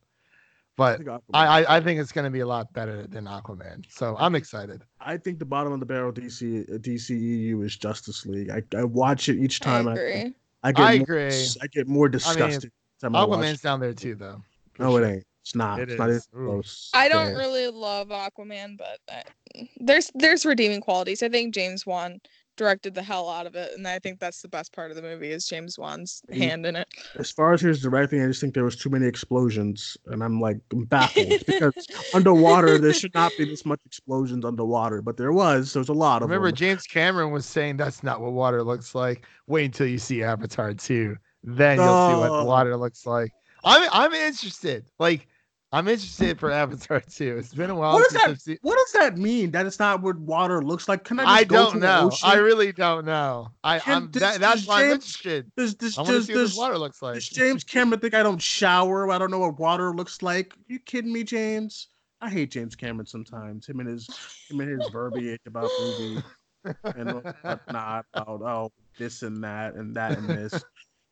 But 0.81 1.03
I, 1.35 1.61
I, 1.61 1.77
I 1.77 1.81
think 1.83 2.01
it's 2.01 2.11
going 2.11 2.25
to 2.25 2.31
be 2.31 2.41
a 2.41 2.47
lot 2.47 2.73
better 2.73 3.07
than 3.07 3.27
Aquaman. 3.27 3.85
So 3.91 4.17
I'm 4.19 4.35
excited. 4.35 4.83
I 4.99 5.19
think 5.19 5.39
the 5.39 5.45
bottom 5.45 5.75
of 5.75 5.81
the 5.81 5.85
barrel 5.85 6.11
DC 6.11 6.73
uh, 6.73 6.79
DCEU 6.79 7.63
is 7.63 7.77
Justice 7.77 8.25
League. 8.25 8.49
I, 8.49 8.63
I 8.75 8.85
watch 8.85 9.29
it 9.29 9.37
each 9.39 9.61
time. 9.61 9.89
I, 9.89 9.93
agree. 9.93 10.35
I 10.63 10.73
get 10.73 10.83
I 10.83 10.97
more, 10.97 11.03
agree. 11.03 11.47
I 11.61 11.67
get 11.67 11.87
more 11.87 12.09
disgusted. 12.09 12.73
I 13.03 13.09
watch 13.09 13.29
Aquaman's 13.29 13.61
down 13.61 13.81
there 13.81 13.93
too, 13.93 14.15
though. 14.15 14.41
for 14.73 14.85
No, 14.85 14.97
it 14.97 15.07
ain't. 15.07 15.25
It's 15.43 15.55
not. 15.55 15.81
It 15.81 15.91
it's 15.91 15.99
not 15.99 16.09
even 16.09 16.23
close. 16.33 16.91
I 16.95 17.11
don't 17.11 17.33
Yeah. 17.33 17.39
really 17.39 17.69
love 17.69 18.09
Aquaman, 18.09 18.79
but 18.79 19.01
I, 19.11 19.69
there's 19.81 20.11
there's 20.15 20.47
redeeming 20.47 20.81
qualities. 20.81 21.23
I 21.23 21.29
think 21.29 21.53
James 21.55 21.85
Wan 21.85 22.23
directed 22.57 22.95
the 22.95 23.03
hell 23.03 23.29
out 23.29 23.47
of 23.47 23.55
it, 23.55 23.73
and 23.77 23.87
I 23.87 23.99
think 23.99 24.21
that's 24.21 24.43
the 24.43 24.49
best 24.49 24.73
part 24.73 24.91
of 24.91 24.97
the 24.97 25.03
movie 25.03 25.31
is 25.31 25.47
James 25.47 25.79
Wan's 25.79 26.23
He- 26.31 26.41
hand 26.41 26.67
in 26.67 26.77
it. 26.77 26.89
As 27.17 27.31
far 27.31 27.53
as 27.53 27.61
his 27.61 27.81
directing, 27.81 28.23
I 28.23 28.27
just 28.27 28.41
think 28.41 28.55
there 28.55 28.65
was 28.65 28.77
too 28.77 28.91
many 28.91 29.07
explosions, 29.07 29.97
and 30.07 30.23
I'm 30.23 30.41
like 30.41 30.59
I'm 30.73 30.85
baffled 30.85 31.29
because 31.47 31.87
underwater 32.15 32.79
there 32.79 32.93
should 32.93 33.15
not 33.15 33.33
be 33.39 33.45
this 33.45 33.65
much 33.65 33.81
explosions 33.87 34.45
underwater, 34.45 35.03
but 35.03 35.17
there 35.17 35.33
was. 35.33 35.73
There's 35.73 35.89
a 35.89 35.95
lot 35.95 36.23
of 36.23 36.29
Remember, 36.29 36.49
them. 36.49 36.57
James 36.57 36.85
Cameron 36.85 37.31
was 37.31 37.47
saying 37.47 37.77
that's 37.77 38.03
not 38.03 38.21
what 38.21 38.33
water 38.33 38.63
looks 38.63 38.95
like. 38.95 39.27
Wait 39.47 39.65
until 39.65 39.87
you 39.87 39.99
see 39.99 40.23
Avatar 40.23 40.75
2. 40.75 41.17
Then 41.43 41.79
you'll 41.79 42.11
see 42.11 42.19
what 42.19 42.31
oh. 42.31 42.45
water 42.45 42.77
looks 42.77 43.07
like. 43.07 43.33
I'm 43.65 43.89
I'm 43.93 44.13
interested. 44.13 44.85
Like, 44.99 45.29
I'm 45.73 45.87
interested 45.87 46.41
for 46.41 46.51
Avatar 46.51 47.01
too. 47.01 47.37
It's 47.39 47.55
been 47.55 47.71
a 47.71 47.75
while 47.77 47.93
What 47.95 48.11
does 48.11 48.21
that- 48.25 48.41
seen 48.41 48.59
What 48.63 48.77
does 48.77 48.93
that 49.01 49.17
mean? 49.17 49.53
That 49.53 49.67
it's 49.67 49.79
not 49.79 50.03
what 50.03 50.19
water 50.19 50.63
looks 50.63 50.89
like? 50.89 51.05
Can 51.05 51.21
I? 51.21 51.23
Just 51.25 51.33
I 51.37 51.45
go 51.45 51.57
don't 51.57 51.73
to 51.75 51.79
the 51.79 51.87
know. 51.87 52.07
ocean? 52.09 52.29
I 52.29 52.35
really 52.37 52.73
don't 52.73 53.05
know. 53.07 53.53
I, 53.63 53.79
Can- 53.79 53.95
I'm 53.97 54.11
does- 54.11 54.21
that, 54.23 54.41
that's 54.41 54.61
does 54.63 54.67
why 54.67 54.85
I'm 54.87 54.91
interested. 54.93 55.51
Does 55.57 55.77
this 55.77 55.97
I 55.97 56.03
want 56.03 56.09
to 56.11 56.19
does 56.19 56.29
what 56.29 56.35
does, 56.35 56.57
water 56.57 56.79
looks 56.79 57.03
like. 57.03 57.15
does 57.15 57.29
James 57.29 57.63
Cameron 57.63 58.01
think 58.01 58.15
I 58.15 58.23
don't 58.25 58.43
shower? 58.43 59.11
I 59.13 59.19
don't 59.19 59.31
know 59.31 59.39
what 59.39 59.61
water 59.61 59.95
looks 59.95 60.23
like. 60.23 60.55
you 60.67 60.81
kidding 60.81 61.13
me, 61.13 61.23
James? 61.23 61.89
I 62.21 62.29
hate 62.29 62.51
James 62.51 62.75
Cameron 62.75 63.07
sometimes. 63.07 63.67
Him 63.69 63.79
and 63.81 63.89
his 63.89 64.09
him 64.49 64.61
and 64.61 64.69
his 64.81 64.91
verbiage 64.91 65.41
about 65.47 65.71
movies 65.81 66.23
and 66.85 67.13
whatnot 67.15 68.05
about 68.13 68.43
oh 68.43 68.73
this 68.99 69.23
and 69.23 69.43
that 69.45 69.75
and 69.77 69.95
that 69.97 70.19
and 70.19 70.29
this. 70.29 70.63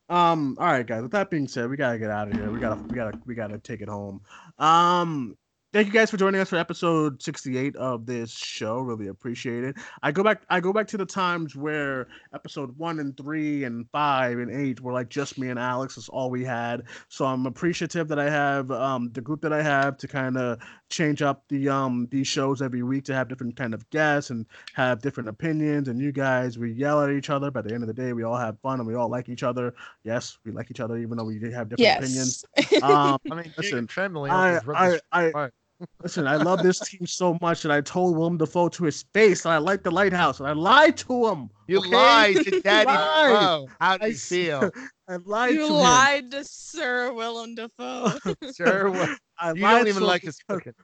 Um, 0.09 0.57
all 0.59 0.67
right, 0.67 0.87
guys. 0.87 1.03
With 1.03 1.13
that 1.13 1.31
being 1.31 1.49
said, 1.49 1.69
we 1.69 1.77
gotta 1.77 1.99
get 1.99 2.11
out 2.11 2.29
of 2.29 2.35
here. 2.35 2.51
We 2.51 2.61
gotta 2.61 2.81
we 2.83 2.95
gotta 2.95 3.19
we 3.27 3.35
gotta 3.35 3.59
take 3.59 3.81
it 3.83 3.89
home. 3.89 4.23
Um 4.59 5.37
Thank 5.79 5.87
you 5.87 5.95
guys 5.95 6.11
for 6.11 6.17
joining 6.17 6.41
us 6.41 6.49
for 6.49 6.57
episode 6.57 7.23
68 7.23 7.77
of 7.77 8.05
this 8.05 8.33
show. 8.33 8.81
Really 8.81 9.07
appreciate 9.07 9.63
it. 9.63 9.77
I 10.03 10.11
go 10.11 10.25
back 10.25 10.43
I 10.51 10.59
go 10.59 10.73
back 10.73 10.89
to 10.89 10.97
the 10.97 11.07
times 11.07 11.55
where 11.55 12.09
episode 12.35 12.77
1 12.77 12.99
and 12.99 13.17
3 13.17 13.63
and 13.63 13.89
5 13.93 14.39
and 14.41 14.51
8 14.51 14.81
were 14.81 14.93
like 14.93 15.09
just 15.09 15.39
me 15.39 15.51
and 15.51 15.59
Alex. 15.59 15.95
That's 15.95 16.09
all 16.09 16.31
we 16.31 16.43
had. 16.43 16.83
So 17.11 17.27
I'm 17.27 17.47
appreciative 17.47 18.09
that 18.09 18.19
I 18.19 18.29
have 18.29 18.73
um 18.73 19.13
the 19.13 19.21
group 19.21 19.41
that 19.43 19.53
I 19.53 19.63
have 19.63 19.97
to 19.99 20.09
kind 20.09 20.37
of 20.37 20.59
change 20.91 21.23
up 21.23 21.45
the 21.49 21.69
um 21.69 22.09
these 22.11 22.27
shows 22.27 22.61
every 22.61 22.83
week 22.83 23.05
to 23.05 23.15
have 23.15 23.29
different 23.29 23.55
kind 23.55 23.73
of 23.73 23.89
guests 23.91 24.31
and 24.31 24.47
have 24.75 25.01
different 25.01 25.29
opinions 25.29 25.87
and 25.87 26.01
you 26.01 26.11
guys 26.11 26.59
we 26.59 26.73
yell 26.73 27.05
at 27.05 27.11
each 27.11 27.31
other 27.31 27.53
but 27.53 27.61
at 27.61 27.69
the 27.69 27.75
end 27.75 27.85
of 27.85 27.87
the 27.87 27.95
day 27.95 28.13
we 28.13 28.25
all 28.25 28.37
have 28.37 28.59
fun 28.63 28.81
and 28.81 28.89
we 28.89 28.97
all 28.97 29.09
like 29.09 29.29
each 29.29 29.45
other 29.45 29.75
yes 30.03 30.39
we 30.45 30.51
like 30.51 30.73
each 30.73 30.81
other 30.81 30.97
even 30.97 31.17
though 31.17 31.25
we 31.25 31.35
have 31.53 31.69
different 31.69 31.99
opinions 31.99 32.45
um 32.83 33.19
I 33.31 33.35
mean, 33.35 33.53
Listen, 33.57 33.63
Jacob 33.63 33.89
Tremblay 33.91 34.31
I, 34.31 34.49
almost 34.49 34.67
ripped 34.67 34.81
I, 34.81 35.01
I, 35.13 35.23
apart. 35.25 35.55
Listen. 36.03 36.27
I 36.27 36.37
love 36.37 36.63
this 36.63 36.81
team 36.81 37.07
so 37.07 37.39
much 37.41 37.63
that 37.63 37.73
I 37.73 37.81
told 37.81 38.17
Willem 38.17 38.37
Dafoe 38.39 38.69
to 38.71 38.85
his 38.85 39.03
face 39.15 39.43
that 39.43 39.51
I 39.51 39.59
like 39.59 39.83
the 39.83 39.91
lighthouse, 39.91 40.41
and 40.41 40.49
I 40.49 40.53
lied 40.53 40.97
to 40.99 41.27
him. 41.29 41.51
You 41.67 41.79
okay? 41.79 41.91
lied 41.91 42.35
to 42.37 42.61
Daddy 42.65 42.87
Lied. 42.93 43.69
How 43.81 43.97
do 43.97 44.05
I 44.05 44.09
you 44.09 44.13
s- 44.15 44.29
feel? 44.29 44.71
I 45.09 45.17
lied 45.25 45.55
you 45.55 45.67
to 45.67 45.73
lied 45.73 46.31
to 46.33 46.45
Sir 46.45 47.13
Willem 47.13 47.55
Dafoe. 47.55 48.13
Sure. 48.57 48.91
What? 48.91 49.11
I 49.39 49.53
You 49.53 49.63
lied 49.63 49.79
don't 49.79 49.89
even 49.89 50.03
like 50.03 50.23
him 50.23 50.27
his 50.27 50.39
cooking. 50.49 50.75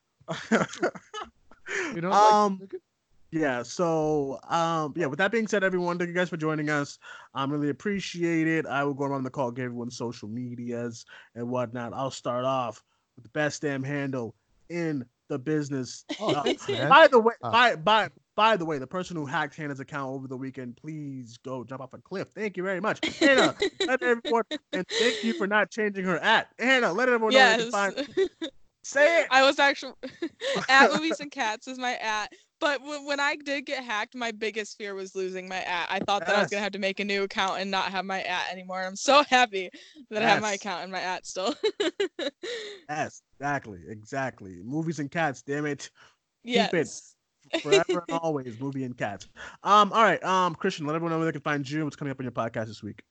You 1.95 2.01
don't 2.01 2.12
um, 2.12 2.53
his 2.53 2.61
cooking? 2.69 2.81
yeah. 3.33 3.62
So, 3.62 4.39
um, 4.49 4.93
yeah. 4.97 5.07
With 5.07 5.19
that 5.19 5.33
being 5.33 5.49
said, 5.49 5.65
everyone, 5.65 5.99
thank 5.99 6.09
you 6.09 6.15
guys 6.15 6.29
for 6.29 6.37
joining 6.37 6.71
us. 6.71 6.99
I'm 7.35 7.51
really 7.51 7.71
appreciate 7.71 8.47
it. 8.47 8.66
I 8.66 8.85
will 8.85 8.95
go 8.95 9.05
around 9.05 9.25
the 9.25 9.31
call, 9.31 9.51
give 9.51 9.65
everyone 9.66 9.91
social 9.91 10.29
medias 10.29 11.05
and 11.35 11.49
whatnot. 11.49 11.93
I'll 11.93 12.11
start 12.11 12.45
off 12.45 12.83
with 13.16 13.25
the 13.25 13.31
best 13.31 13.62
damn 13.62 13.83
handle 13.83 14.35
in 14.69 15.05
the 15.28 15.39
business. 15.39 16.05
Oh, 16.20 16.35
Uh, 16.35 16.43
thanks. 16.43 16.66
By 16.66 17.09
the 17.09 17.19
way, 17.19 17.35
Oh. 17.43 17.51
by 17.51 17.77
by 17.77 18.11
by 18.36 18.57
the 18.57 18.65
way, 18.65 18.78
the 18.78 18.86
person 18.86 19.16
who 19.16 19.27
hacked 19.27 19.55
Hannah's 19.55 19.78
account 19.81 20.11
over 20.11 20.27
the 20.27 20.36
weekend, 20.36 20.77
please 20.77 21.39
go 21.45 21.62
jump 21.62 21.81
off 21.81 21.93
a 21.95 21.99
cliff. 21.99 22.28
Thank 22.35 22.57
you 22.57 22.62
very 22.65 22.81
much, 22.81 22.99
Hannah. 23.19 23.55
let 23.86 24.03
everyone 24.03 24.43
and 24.73 24.86
thank 24.89 25.23
you 25.23 25.35
for 25.35 25.47
not 25.47 25.70
changing 25.70 26.05
her 26.05 26.19
at 26.19 26.49
Hannah. 26.59 26.93
Let 26.93 27.09
everyone 27.09 27.32
know 27.32 27.39
where 27.39 27.57
they 27.59 27.65
yes. 27.65 27.70
find. 27.70 28.09
Say 28.82 29.23
it. 29.23 29.28
I 29.31 29.43
was 29.43 29.59
actually 29.59 29.95
at 30.69 30.93
movies 30.93 31.20
and 31.20 31.31
cats 31.31 31.69
is 31.69 31.78
my 31.78 31.95
at. 31.97 32.32
But 32.61 32.81
w- 32.81 33.07
when 33.07 33.21
I 33.21 33.37
did 33.37 33.67
get 33.67 33.83
hacked, 33.83 34.15
my 34.15 34.31
biggest 34.31 34.79
fear 34.79 34.95
was 34.95 35.15
losing 35.15 35.49
my 35.49 35.63
at. 35.63 35.87
I 35.91 35.99
thought 36.01 36.27
that 36.27 36.37
I 36.37 36.41
was 36.41 36.51
gonna 36.51 36.63
have 36.63 36.73
to 36.73 36.79
make 36.79 37.01
a 37.01 37.05
new 37.05 37.25
account 37.25 37.61
and 37.61 37.71
not 37.71 37.91
have 37.91 38.05
my 38.05 38.23
at 38.23 38.51
anymore. 38.51 38.83
I'm 38.83 38.97
so 38.97 39.23
happy 39.25 39.71
that 40.11 40.23
I 40.23 40.29
have 40.29 40.43
my 40.43 40.53
account 40.53 40.83
and 40.83 40.93
my 40.93 41.01
at 41.01 41.27
still. 41.27 41.55
Yes, 42.89 43.23
exactly, 43.39 43.81
exactly. 43.89 44.61
Movies 44.63 44.99
and 44.99 45.11
cats. 45.11 45.43
Damn 45.43 45.67
it, 45.67 45.91
yes. 46.45 47.17
it. 47.53 47.61
forever 47.63 48.05
and 48.09 48.19
always. 48.19 48.59
Movie 48.61 48.85
and 48.85 48.97
cats. 48.97 49.29
Um. 49.63 49.93
All 49.93 50.03
right. 50.03 50.23
Um. 50.23 50.55
Christian, 50.55 50.87
let 50.87 50.95
everyone 50.95 51.13
know 51.13 51.19
where 51.19 51.27
they 51.27 51.33
can 51.33 51.41
find 51.41 51.69
you. 51.69 51.85
What's 51.85 51.97
coming 51.97 52.13
up 52.13 52.21
on 52.21 52.25
your 52.25 52.33
podcast 52.33 52.67
this 52.67 52.83
week? 52.83 53.03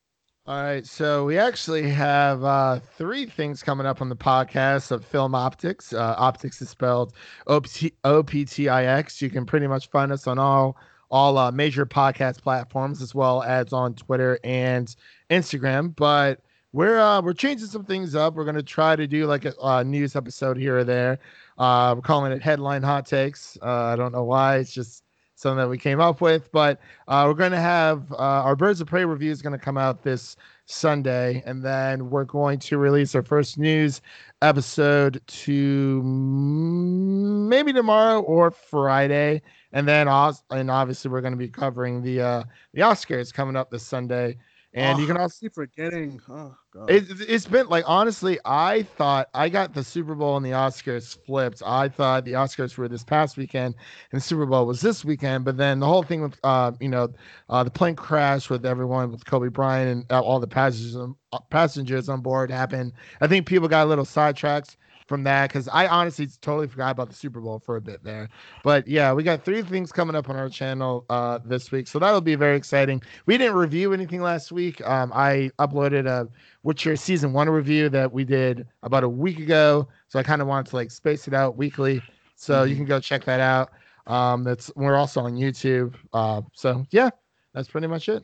All 0.46 0.62
right, 0.62 0.86
so 0.86 1.24
we 1.24 1.38
actually 1.38 1.90
have 1.90 2.44
uh, 2.44 2.80
three 2.98 3.26
things 3.26 3.64
coming 3.64 3.88
up 3.88 4.02
on 4.02 4.10
the 4.10 4.16
podcast 4.16 4.92
of 4.92 5.06
Film 5.06 5.32
Optix. 5.32 5.98
Uh, 5.98 6.18
Optix 6.18 6.62
is 6.62 6.70
spelled 6.70 7.14
O 7.48 7.62
P 7.62 8.44
T 8.44 8.68
I 8.68 8.84
X. 8.84 9.22
You 9.22 9.30
can 9.30 9.46
pretty 9.46 9.68
much 9.68 9.88
find 9.90 10.12
us 10.12 10.28
on 10.28 10.40
all 10.40 10.76
all 11.10 11.38
uh, 11.38 11.50
major 11.52 11.86
podcast 11.86 12.42
platforms 12.42 13.02
as 13.02 13.16
well 13.16 13.42
as 13.44 13.72
on 13.72 13.94
Twitter 13.94 14.38
and 14.44 14.94
Instagram. 15.30 15.96
But 15.96 16.42
we're 16.74 17.00
uh, 17.00 17.22
we're 17.22 17.34
changing 17.34 17.68
some 17.68 17.86
things 17.86 18.14
up. 18.14 18.34
We're 18.34 18.44
gonna 18.44 18.62
try 18.62 18.98
to 18.98 19.08
do 19.08 19.28
like 19.28 19.46
a, 19.46 19.58
uh 19.62 19.84
news 19.84 20.14
episode 20.18 20.58
here 20.58 20.80
or 20.80 20.84
there. 20.84 21.20
Uh, 21.58 21.94
we're 21.96 22.02
calling 22.02 22.34
it 22.34 22.42
Headline 22.42 22.84
Hot 22.84 23.06
Takes. 23.06 23.58
Uh, 23.62 23.86
I 23.86 23.96
don't 23.96 24.12
know 24.12 24.26
why. 24.26 24.58
It's 24.58 24.74
just 24.74 25.03
something 25.44 25.58
that 25.58 25.70
we 25.70 25.78
came 25.78 26.00
up 26.00 26.22
with, 26.22 26.52
but 26.52 26.80
uh, 27.08 27.26
we're 27.28 27.36
going 27.36 27.52
to 27.52 27.60
have 27.60 28.12
uh, 28.14 28.16
our 28.16 28.56
Birds 28.56 28.82
of 28.82 28.88
Prey 28.88 29.06
review 29.06 29.30
is 29.30 29.44
going 29.44 29.54
to 29.54 29.64
come 29.64 29.78
out 29.78 30.02
this 30.02 30.36
Sunday, 30.66 31.44
and 31.46 31.64
then 31.64 32.10
we're 32.10 32.24
going 32.24 32.58
to 32.58 32.78
release 32.80 33.14
our 33.14 33.22
first 33.22 33.60
news 33.60 34.02
episode 34.42 35.22
to 35.28 36.02
maybe 36.02 37.72
tomorrow 37.72 38.22
or 38.22 38.50
Friday, 38.50 39.42
and 39.74 39.88
then 39.88 40.08
and 40.08 40.72
obviously 40.72 41.12
we're 41.12 41.22
going 41.22 41.34
to 41.34 41.38
be 41.38 41.50
covering 41.50 42.02
the 42.02 42.22
uh, 42.22 42.44
the 42.74 42.82
Oscars 42.82 43.32
coming 43.32 43.56
up 43.56 43.70
this 43.70 43.86
Sunday 43.86 44.38
And 44.74 45.00
you 45.00 45.06
Oh, 45.06 45.08
can 45.08 45.18
also 45.18 45.38
keep 45.40 45.54
forgetting. 45.54 46.20
Oh 46.30 46.56
god. 46.74 47.00
it, 47.00 47.06
it's 47.30 47.46
been 47.46 47.68
like 47.70 47.86
honestly, 47.88 48.40
I 48.44 48.84
thought 48.84 49.30
I 49.34 49.48
got 49.50 49.74
the 49.74 49.84
Super 49.84 50.16
Bowl 50.16 50.36
and 50.36 50.46
the 50.46 50.52
Oscars 50.52 51.18
flipped. 51.26 51.62
I 51.66 51.88
thought 51.88 52.26
the 52.26 52.34
Oscars 52.34 52.78
were 52.78 52.90
this 52.90 53.04
past 53.06 53.38
weekend 53.38 53.76
and 54.12 54.20
the 54.20 54.24
Super 54.24 54.46
Bowl 54.46 54.66
was 54.66 54.82
this 54.82 55.06
weekend. 55.06 55.46
But 55.46 55.56
then 55.58 55.80
the 55.80 55.86
whole 55.88 56.04
thing 56.04 56.22
with 56.22 56.38
uh, 56.44 56.74
you 56.82 56.90
know, 56.90 57.10
uh, 57.50 57.64
the 57.64 57.72
plane 57.72 57.96
crash 57.96 58.50
with 58.50 58.66
everyone 58.66 59.12
with 59.12 59.26
Kobe 59.26 59.48
Bryant 59.48 59.90
and 59.92 60.12
uh, 60.12 60.20
all 60.22 60.40
the 60.42 60.48
passengers 60.48 60.96
on- 60.98 61.16
uh, 61.32 61.40
passengers 61.50 62.10
on 62.10 62.22
board 62.22 62.52
happened. 62.52 62.92
I 63.22 63.28
think 63.28 63.46
people 63.48 63.70
got 63.70 63.86
a 63.86 63.90
little 63.90 64.06
sidetracked 64.06 64.76
from 65.08 65.24
that 65.24 65.50
because 65.50 65.68
I 65.68 65.88
honestly 65.88 66.28
totally 66.42 66.68
forgot 66.68 66.92
about 66.92 67.10
the 67.10 67.16
Super 67.16 67.40
Bowl 67.42 67.60
for 67.60 67.76
a 67.76 67.82
bit 67.82 68.04
there. 68.04 68.30
But 68.64 68.88
yeah, 68.88 69.14
we 69.14 69.24
got 69.24 69.44
three 69.44 69.62
things 69.62 69.92
coming 69.92 70.16
up 70.16 70.30
on 70.30 70.36
our 70.36 70.50
channel 70.50 71.06
uh, 71.10 71.40
this 71.46 71.72
week, 71.72 71.88
so 71.88 72.00
that'll 72.00 72.22
be 72.22 72.36
very 72.36 72.56
exciting. 72.58 73.02
We 73.26 73.38
didn't 73.38 73.56
review 73.56 73.94
anything 73.94 74.22
last 74.22 74.52
week. 74.52 74.86
Um, 74.88 75.12
I 75.14 75.52
uploaded 75.60 76.06
a 76.08 76.28
Witcher 76.64 76.96
season 76.96 77.34
one 77.34 77.50
review 77.50 77.90
that 77.90 78.12
we 78.12 78.24
did 78.24 78.66
about 78.84 79.04
a 79.04 79.10
week 79.10 79.40
ago, 79.40 79.88
so 80.08 80.20
I 80.20 80.24
kind 80.24 80.42
of 80.42 80.48
wanted 80.48 80.70
to 80.72 80.76
like 80.78 80.92
space 80.92 81.28
it 81.28 81.34
out 81.34 81.58
weekly. 81.58 82.02
So 82.36 82.64
you 82.64 82.76
Mhm. 82.76 82.78
can 82.78 82.86
go 82.86 83.00
check 83.00 83.26
that 83.26 83.40
out. 83.40 83.72
Um, 84.08 84.44
that's 84.44 84.72
we're 84.76 84.96
also 84.96 85.22
on 85.22 85.36
YouTube. 85.36 85.96
Uh, 86.12 86.42
so 86.54 86.86
yeah, 86.92 87.10
that's 87.54 87.68
pretty 87.70 87.88
much 87.88 88.10
it. 88.10 88.24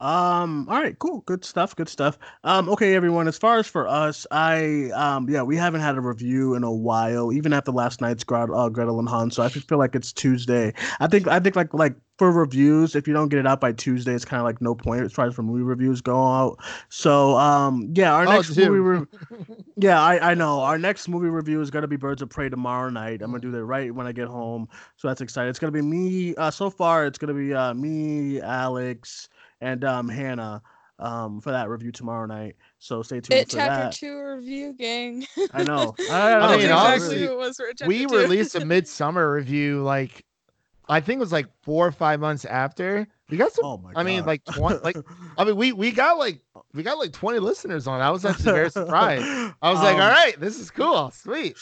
Um. 0.00 0.68
All 0.68 0.80
right. 0.80 0.96
Cool. 0.98 1.20
Good 1.26 1.44
stuff. 1.44 1.74
Good 1.74 1.88
stuff. 1.88 2.18
Um. 2.44 2.68
Okay, 2.68 2.94
everyone. 2.94 3.26
As 3.26 3.36
far 3.36 3.58
as 3.58 3.66
for 3.66 3.88
us, 3.88 4.26
I 4.30 4.90
um. 4.94 5.28
Yeah, 5.28 5.42
we 5.42 5.56
haven't 5.56 5.80
had 5.80 5.96
a 5.96 6.00
review 6.00 6.54
in 6.54 6.62
a 6.62 6.72
while. 6.72 7.32
Even 7.32 7.52
after 7.52 7.72
last 7.72 8.00
night's 8.00 8.22
Gret- 8.22 8.50
uh, 8.54 8.68
Gretel 8.68 9.00
and 9.00 9.08
Hans. 9.08 9.34
So 9.36 9.42
I 9.42 9.48
just 9.48 9.68
feel 9.68 9.78
like 9.78 9.94
it's 9.96 10.12
Tuesday. 10.12 10.72
I 11.00 11.08
think. 11.08 11.26
I 11.26 11.40
think 11.40 11.56
like 11.56 11.74
like 11.74 11.96
for 12.16 12.30
reviews, 12.32 12.94
if 12.96 13.06
you 13.08 13.14
don't 13.14 13.28
get 13.28 13.38
it 13.40 13.46
out 13.46 13.60
by 13.60 13.72
Tuesday, 13.72 14.12
it's 14.14 14.24
kind 14.24 14.40
of 14.40 14.44
like 14.44 14.60
no 14.60 14.74
point 14.74 15.02
as 15.04 15.12
far 15.12 15.26
as 15.26 15.34
for 15.34 15.42
movie 15.42 15.62
reviews 15.62 16.00
go 16.00 16.16
out. 16.32 16.58
So 16.90 17.36
um. 17.36 17.90
Yeah. 17.94 18.14
Our 18.14 18.26
Oh, 18.28 18.32
next 18.36 18.54
dude. 18.54 18.70
movie. 18.70 19.06
Re- 19.10 19.46
yeah. 19.76 20.00
I 20.00 20.30
I 20.30 20.34
know. 20.34 20.60
Our 20.60 20.78
next 20.78 21.08
movie 21.08 21.28
review 21.28 21.60
is 21.60 21.70
gonna 21.72 21.88
be 21.88 21.96
Birds 21.96 22.22
of 22.22 22.28
Prey 22.30 22.48
tomorrow 22.48 22.88
night. 22.90 23.20
I'm 23.20 23.30
gonna 23.32 23.40
do 23.40 23.50
that 23.50 23.64
right 23.64 23.92
when 23.92 24.06
I 24.06 24.12
get 24.12 24.28
home. 24.28 24.68
So 24.96 25.08
that's 25.08 25.20
exciting. 25.22 25.50
It's 25.50 25.58
gonna 25.58 25.72
be 25.72 25.82
me. 25.82 26.36
Uh. 26.36 26.52
So 26.52 26.70
far, 26.70 27.04
it's 27.06 27.18
gonna 27.18 27.34
be 27.34 27.52
uh 27.52 27.74
me, 27.74 28.40
Alex 28.40 29.28
and 29.60 29.84
um 29.84 30.08
Hannah 30.08 30.62
um 30.98 31.40
for 31.40 31.52
that 31.52 31.68
review 31.68 31.92
tomorrow 31.92 32.26
night. 32.26 32.56
So 32.78 33.02
stay 33.02 33.20
tuned 33.20 33.40
It 33.40 33.50
for 33.50 33.56
chapter 33.56 33.84
that. 33.84 33.92
two 33.92 34.20
review, 34.20 34.72
gang. 34.72 35.26
I 35.52 35.62
know. 35.62 35.94
I, 36.10 36.32
I 36.34 36.38
know. 36.40 36.56
mean, 36.56 36.60
it's 36.66 36.72
honestly, 36.72 37.14
exactly 37.16 37.24
it 37.24 37.36
was 37.38 37.56
for 37.56 37.66
chapter 37.68 37.86
we 37.86 38.06
two. 38.06 38.16
released 38.16 38.54
a 38.54 38.60
Midsommar 38.62 39.32
review 39.34 39.82
like 39.82 40.24
I 40.90 41.00
think 41.00 41.18
it 41.18 41.20
was 41.20 41.32
like 41.32 41.46
four 41.62 41.86
or 41.86 41.92
five 41.92 42.18
months 42.18 42.44
after. 42.46 43.06
We 43.28 43.36
got 43.36 43.52
some. 43.52 43.64
oh 43.66 43.76
my 43.76 43.92
I 43.94 44.02
mean, 44.04 44.24
like, 44.24 44.42
twen- 44.46 44.80
like- 44.82 44.96
I 45.36 45.44
mean, 45.44 45.54
we 45.56 45.72
we 45.72 45.90
got 45.92 46.16
like 46.16 46.40
we 46.72 46.82
got 46.82 46.96
like 46.98 47.12
twenty 47.12 47.40
listeners 47.40 47.86
on. 47.86 48.00
I 48.00 48.10
was 48.10 48.24
actually 48.24 48.44
very 48.52 48.70
surprised. 48.70 49.22
I 49.60 49.70
was 49.70 49.80
like, 49.82 49.96
Um, 49.96 50.00
all 50.00 50.08
right, 50.10 50.40
this 50.40 50.58
is 50.58 50.70
cool, 50.70 51.10
sweet. 51.10 51.56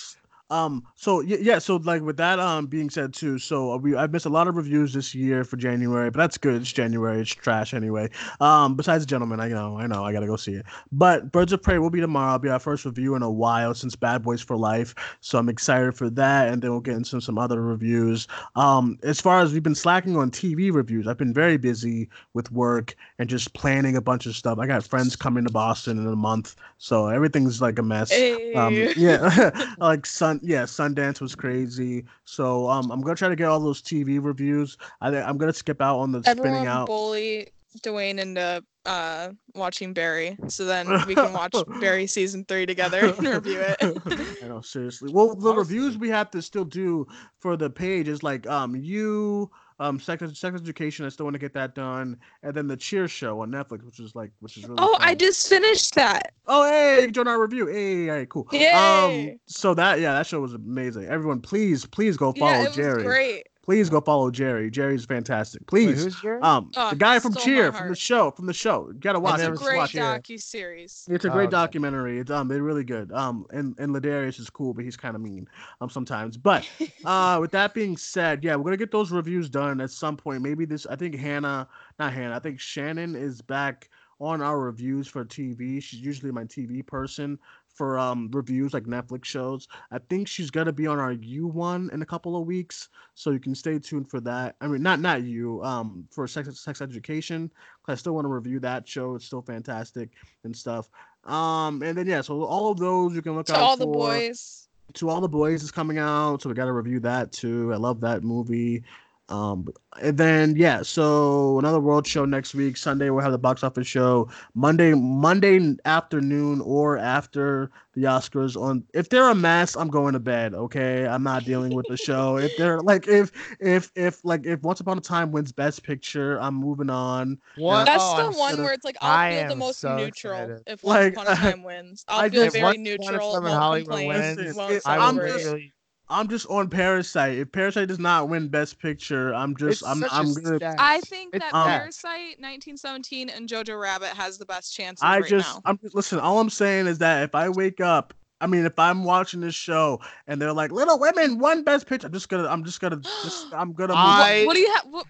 Um. 0.50 0.84
So 0.94 1.20
yeah. 1.20 1.58
So 1.58 1.76
like 1.76 2.02
with 2.02 2.16
that 2.18 2.38
um 2.38 2.66
being 2.66 2.88
said 2.88 3.12
too. 3.12 3.38
So 3.38 3.72
uh, 3.72 3.76
we 3.78 3.96
I've 3.96 4.12
missed 4.12 4.26
a 4.26 4.30
lot 4.30 4.46
of 4.46 4.56
reviews 4.56 4.92
this 4.92 5.14
year 5.14 5.42
for 5.44 5.56
January, 5.56 6.10
but 6.10 6.18
that's 6.18 6.38
good. 6.38 6.60
It's 6.62 6.72
January. 6.72 7.20
It's 7.20 7.34
trash 7.34 7.74
anyway. 7.74 8.10
Um. 8.40 8.76
Besides 8.76 9.06
Gentlemen, 9.06 9.40
I 9.40 9.48
know. 9.48 9.78
I 9.78 9.86
know. 9.86 10.04
I 10.04 10.12
gotta 10.12 10.26
go 10.26 10.36
see 10.36 10.54
it. 10.54 10.66
But 10.92 11.32
Birds 11.32 11.52
of 11.52 11.62
Prey 11.62 11.78
will 11.78 11.90
be 11.90 12.00
tomorrow. 12.00 12.34
It'll 12.34 12.42
be 12.42 12.48
our 12.48 12.60
first 12.60 12.84
review 12.84 13.14
in 13.16 13.22
a 13.22 13.30
while 13.30 13.74
since 13.74 13.96
Bad 13.96 14.22
Boys 14.22 14.40
for 14.40 14.56
Life. 14.56 14.94
So 15.20 15.38
I'm 15.38 15.48
excited 15.48 15.96
for 15.96 16.08
that, 16.10 16.48
and 16.48 16.62
then 16.62 16.70
we'll 16.70 16.80
get 16.80 16.96
into 16.96 17.20
some 17.20 17.38
other 17.38 17.60
reviews. 17.60 18.28
Um. 18.54 18.98
As 19.02 19.20
far 19.20 19.40
as 19.40 19.52
we've 19.52 19.62
been 19.62 19.74
slacking 19.74 20.16
on 20.16 20.30
TV 20.30 20.72
reviews, 20.72 21.06
I've 21.06 21.18
been 21.18 21.34
very 21.34 21.56
busy 21.56 22.08
with 22.34 22.52
work 22.52 22.94
and 23.18 23.28
just 23.28 23.52
planning 23.54 23.96
a 23.96 24.00
bunch 24.00 24.26
of 24.26 24.36
stuff. 24.36 24.58
I 24.58 24.66
got 24.66 24.84
friends 24.84 25.16
coming 25.16 25.44
to 25.44 25.52
Boston 25.52 25.98
in 25.98 26.06
a 26.06 26.16
month, 26.16 26.54
so 26.78 27.08
everything's 27.08 27.60
like 27.60 27.78
a 27.78 27.82
mess. 27.82 28.12
Um, 28.54 28.74
yeah, 28.96 29.50
like 29.78 30.06
Sun, 30.06 30.35
yeah, 30.42 30.62
Sundance 30.64 31.20
was 31.20 31.34
crazy. 31.34 32.04
So 32.24 32.68
um, 32.68 32.90
I'm 32.90 33.00
gonna 33.00 33.16
try 33.16 33.28
to 33.28 33.36
get 33.36 33.48
all 33.48 33.60
those 33.60 33.82
TV 33.82 34.22
reviews. 34.22 34.76
I 35.00 35.10
think 35.10 35.26
I'm 35.26 35.38
gonna 35.38 35.52
skip 35.52 35.80
out 35.80 35.98
on 35.98 36.12
the 36.12 36.22
spinning 36.22 36.38
Everyone 36.46 36.66
out. 36.66 36.86
bully 36.86 37.48
Duane 37.82 38.18
into 38.18 38.64
uh 38.86 39.30
watching 39.54 39.92
Barry, 39.92 40.36
so 40.48 40.64
then 40.64 40.86
we 41.06 41.14
can 41.14 41.32
watch 41.34 41.54
Barry 41.80 42.06
season 42.06 42.44
three 42.46 42.66
together 42.66 43.00
and 43.06 43.18
review 43.26 43.60
it. 43.60 43.76
I 44.42 44.46
know, 44.48 44.60
seriously. 44.60 45.10
Well, 45.12 45.34
the 45.34 45.52
Honestly. 45.52 45.76
reviews 45.78 45.98
we 45.98 46.08
have 46.10 46.30
to 46.30 46.42
still 46.42 46.64
do 46.64 47.06
for 47.38 47.56
the 47.56 47.68
page 47.70 48.08
is 48.08 48.22
like 48.22 48.46
um 48.46 48.76
you 48.76 49.50
um 49.78 50.00
sex, 50.00 50.22
sex 50.38 50.60
education. 50.60 51.04
I 51.04 51.08
still 51.08 51.26
want 51.26 51.34
to 51.34 51.38
get 51.38 51.52
that 51.54 51.74
done, 51.74 52.16
and 52.42 52.54
then 52.54 52.66
the 52.66 52.76
Cheer 52.76 53.08
Show 53.08 53.40
on 53.40 53.50
Netflix, 53.50 53.84
which 53.84 54.00
is 54.00 54.14
like 54.14 54.30
which 54.40 54.56
is 54.56 54.64
really. 54.64 54.76
oh, 54.78 54.96
I 55.00 55.14
just 55.14 55.48
finished 55.48 55.94
that. 55.94 56.32
Oh, 56.46 56.68
hey, 56.68 57.10
join 57.10 57.28
our 57.28 57.40
review. 57.40 57.66
Hey, 57.66 58.06
hey, 58.06 58.26
cool. 58.28 58.48
Um, 58.74 59.38
so 59.46 59.74
that 59.74 60.00
yeah, 60.00 60.12
that 60.12 60.26
show 60.26 60.40
was 60.40 60.54
amazing. 60.54 61.04
Everyone, 61.04 61.40
please, 61.40 61.84
please 61.84 62.16
go 62.16 62.32
follow 62.32 62.62
yeah, 62.62 62.68
it 62.68 62.72
Jerry. 62.72 62.96
was 62.96 63.04
great. 63.04 63.48
Please 63.66 63.90
go 63.90 64.00
follow 64.00 64.30
Jerry. 64.30 64.70
Jerry's 64.70 65.04
fantastic. 65.04 65.60
Wait, 65.72 65.86
Please. 65.86 66.04
who's 66.04 66.22
your? 66.22 66.42
Um, 66.44 66.70
Oh, 66.76 66.90
the 66.90 66.96
guy 66.96 67.18
from 67.18 67.34
Cheer, 67.34 67.72
from 67.72 67.88
the 67.88 67.96
show, 67.96 68.30
from 68.30 68.46
the 68.46 68.54
show. 68.54 68.86
You 68.92 69.00
gotta 69.00 69.18
watch 69.18 69.34
It's 69.34 69.42
a 69.42 69.42
it. 69.42 69.44
never 69.46 69.56
Just 69.56 69.92
great 69.92 70.02
docu 70.02 70.40
series. 70.40 71.04
It's 71.10 71.24
a 71.24 71.28
Oh, 71.28 71.32
great 71.32 71.46
okay. 71.46 71.50
documentary. 71.50 72.20
It's 72.20 72.30
um, 72.30 72.48
it's 72.52 72.60
really 72.60 72.84
good. 72.84 73.10
Um, 73.10 73.44
and 73.50 73.74
and 73.78 73.92
La'Darius 73.92 74.38
is 74.38 74.48
cool, 74.50 74.72
but 74.72 74.84
he's 74.84 74.96
kind 74.96 75.16
of 75.16 75.20
mean 75.20 75.48
um 75.80 75.90
sometimes. 75.90 76.36
But 76.36 76.68
uh, 77.04 77.38
with 77.40 77.50
that 77.50 77.74
being 77.74 77.96
said, 77.96 78.44
yeah, 78.44 78.54
we're 78.54 78.62
gonna 78.64 78.76
get 78.76 78.92
those 78.92 79.10
reviews 79.10 79.50
done 79.50 79.80
at 79.80 79.90
some 79.90 80.16
point. 80.16 80.42
Maybe 80.42 80.64
this. 80.64 80.86
I 80.86 80.94
think 80.94 81.16
Hannah, 81.16 81.66
not 81.98 82.12
Hannah. 82.12 82.36
I 82.36 82.38
think 82.38 82.60
Shannon 82.60 83.16
is 83.16 83.42
back 83.42 83.90
on 84.20 84.40
our 84.40 84.60
reviews 84.60 85.08
for 85.08 85.24
TV. 85.24 85.82
She's 85.82 86.00
usually 86.00 86.30
my 86.30 86.44
TV 86.44 86.86
person 86.86 87.36
for 87.76 87.98
um 87.98 88.28
reviews 88.32 88.72
like 88.74 88.84
Netflix 88.84 89.26
shows. 89.26 89.68
I 89.90 89.98
think 89.98 90.26
she's 90.26 90.50
gonna 90.50 90.72
be 90.72 90.86
on 90.86 90.98
our 90.98 91.12
U 91.12 91.46
one 91.46 91.90
in 91.92 92.02
a 92.02 92.06
couple 92.06 92.36
of 92.36 92.46
weeks, 92.46 92.88
so 93.14 93.30
you 93.30 93.38
can 93.38 93.54
stay 93.54 93.78
tuned 93.78 94.08
for 94.10 94.20
that. 94.22 94.56
I 94.60 94.66
mean, 94.66 94.82
not 94.82 95.00
not 95.00 95.22
you 95.22 95.62
um 95.62 96.08
for 96.10 96.26
sex 96.26 96.58
sex 96.58 96.80
education. 96.80 97.50
I 97.86 97.94
still 97.94 98.14
want 98.14 98.24
to 98.24 98.28
review 98.28 98.58
that 98.60 98.88
show. 98.88 99.14
It's 99.14 99.26
still 99.26 99.42
fantastic 99.42 100.10
and 100.44 100.56
stuff. 100.56 100.88
Um, 101.24 101.82
and 101.82 101.96
then 101.96 102.06
yeah, 102.06 102.20
so 102.22 102.42
all 102.42 102.70
of 102.70 102.78
those 102.78 103.14
you 103.14 103.22
can 103.22 103.34
look 103.34 103.46
To 103.46 103.54
out 103.54 103.60
all 103.60 103.76
for. 103.76 103.80
the 103.80 103.86
boys. 103.86 104.68
To 104.94 105.10
all 105.10 105.20
the 105.20 105.28
boys 105.28 105.62
is 105.62 105.70
coming 105.72 105.98
out, 105.98 106.42
so 106.42 106.48
we 106.48 106.54
got 106.54 106.66
to 106.66 106.72
review 106.72 107.00
that 107.00 107.32
too. 107.32 107.72
I 107.72 107.76
love 107.76 108.00
that 108.00 108.22
movie. 108.22 108.84
Um, 109.28 109.66
and 110.00 110.16
then 110.16 110.54
yeah, 110.56 110.82
so 110.82 111.58
another 111.58 111.80
world 111.80 112.06
show 112.06 112.24
next 112.24 112.54
week. 112.54 112.76
Sunday 112.76 113.10
we'll 113.10 113.22
have 113.24 113.32
the 113.32 113.38
box 113.38 113.64
office 113.64 113.86
show. 113.88 114.28
Monday, 114.54 114.94
Monday 114.94 115.74
afternoon 115.84 116.60
or 116.60 116.96
after 116.96 117.72
the 117.94 118.02
Oscars. 118.02 118.54
On 118.60 118.84
if 118.94 119.08
they're 119.08 119.28
a 119.28 119.34
mess, 119.34 119.74
I'm 119.76 119.88
going 119.88 120.12
to 120.12 120.20
bed. 120.20 120.54
Okay, 120.54 121.08
I'm 121.08 121.24
not 121.24 121.44
dealing 121.44 121.74
with 121.74 121.86
the 121.88 121.96
show. 121.96 122.36
If 122.36 122.56
they're 122.56 122.80
like 122.80 123.08
if 123.08 123.32
if 123.58 123.90
if 123.96 124.24
like 124.24 124.46
if 124.46 124.62
Once 124.62 124.78
Upon 124.78 124.96
a 124.98 125.00
Time 125.00 125.32
wins 125.32 125.50
Best 125.50 125.82
Picture, 125.82 126.38
I'm 126.40 126.54
moving 126.54 126.88
on. 126.90 127.38
What? 127.56 127.86
That's 127.86 128.04
Oh, 128.04 128.16
the 128.18 128.22
I'm 128.26 128.38
one 128.38 128.50
gonna- 128.52 128.62
where 128.62 128.74
it's 128.74 128.84
like 128.84 128.96
I 129.00 129.32
I'll 129.32 129.40
feel 129.40 129.48
the 129.48 129.56
most 129.56 129.80
so 129.80 129.96
neutral 129.96 130.34
excited. 130.34 130.62
if 130.68 130.84
Like, 130.84 131.16
Once 131.16 131.28
Upon 131.30 131.48
a 131.48 131.52
Time 131.52 131.62
wins. 131.64 132.04
I'll 132.06 132.20
I 132.20 132.28
feel 132.28 132.44
just- 132.44 132.52
very 132.54 132.62
Once 132.64 132.76
Upon 132.76 132.86
a 132.86 132.88
neutral. 133.12 133.32
Time 133.32 133.42
Hollywood 133.44 133.86
complain. 133.88 134.08
wins, 134.08 134.38
it- 134.56 134.82
I 134.86 134.98
I'm 134.98 135.16
just- 135.16 135.44
really. 135.46 135.72
I'm 136.08 136.28
just 136.28 136.46
on 136.48 136.68
Parasite. 136.68 137.38
If 137.38 137.50
Parasite 137.52 137.88
does 137.88 137.98
not 137.98 138.28
win 138.28 138.48
Best 138.48 138.78
Picture, 138.78 139.34
I'm 139.34 139.56
just 139.56 139.82
It's 139.82 139.90
I'm 139.90 139.98
such 140.00 140.12
a 140.12 140.14
I'm 140.14 140.34
gonna 140.34 140.56
stack. 140.56 140.76
I 140.78 141.00
think 141.00 141.34
It's 141.34 141.44
that 141.44 141.54
um, 141.54 141.68
Parasite, 141.68 142.38
1917, 142.38 143.28
and 143.28 143.48
Jojo 143.48 143.80
Rabbit 143.80 144.10
has 144.10 144.38
the 144.38 144.46
best 144.46 144.74
chance. 144.74 145.02
I 145.02 145.18
right 145.18 145.28
just 145.28 145.56
now. 145.56 145.62
I'm 145.64 145.78
just 145.78 145.94
listen. 145.94 146.20
All 146.20 146.38
I'm 146.38 146.50
saying 146.50 146.86
is 146.86 146.98
that 146.98 147.24
if 147.24 147.34
I 147.34 147.48
wake 147.48 147.80
up, 147.80 148.14
I 148.40 148.46
mean, 148.46 148.64
if 148.66 148.78
I'm 148.78 149.02
watching 149.02 149.40
this 149.40 149.54
show 149.54 150.00
and 150.28 150.40
they're 150.40 150.52
like 150.52 150.70
Little 150.70 150.98
Women 150.98 151.38
won 151.38 151.64
Best 151.64 151.86
Picture, 151.88 152.06
I'm 152.06 152.12
just 152.12 152.28
gonna 152.28 152.48
I'm 152.48 152.64
just 152.64 152.80
gonna 152.80 153.00
just 153.24 153.46
I'm 153.52 153.72
gonna 153.72 153.94
move 153.94 153.98
I- 153.98 154.38
what, 154.40 154.46
what 154.46 154.54
do 154.54 154.60
you 154.60 154.72
have? 154.74 154.84
What, 154.90 155.06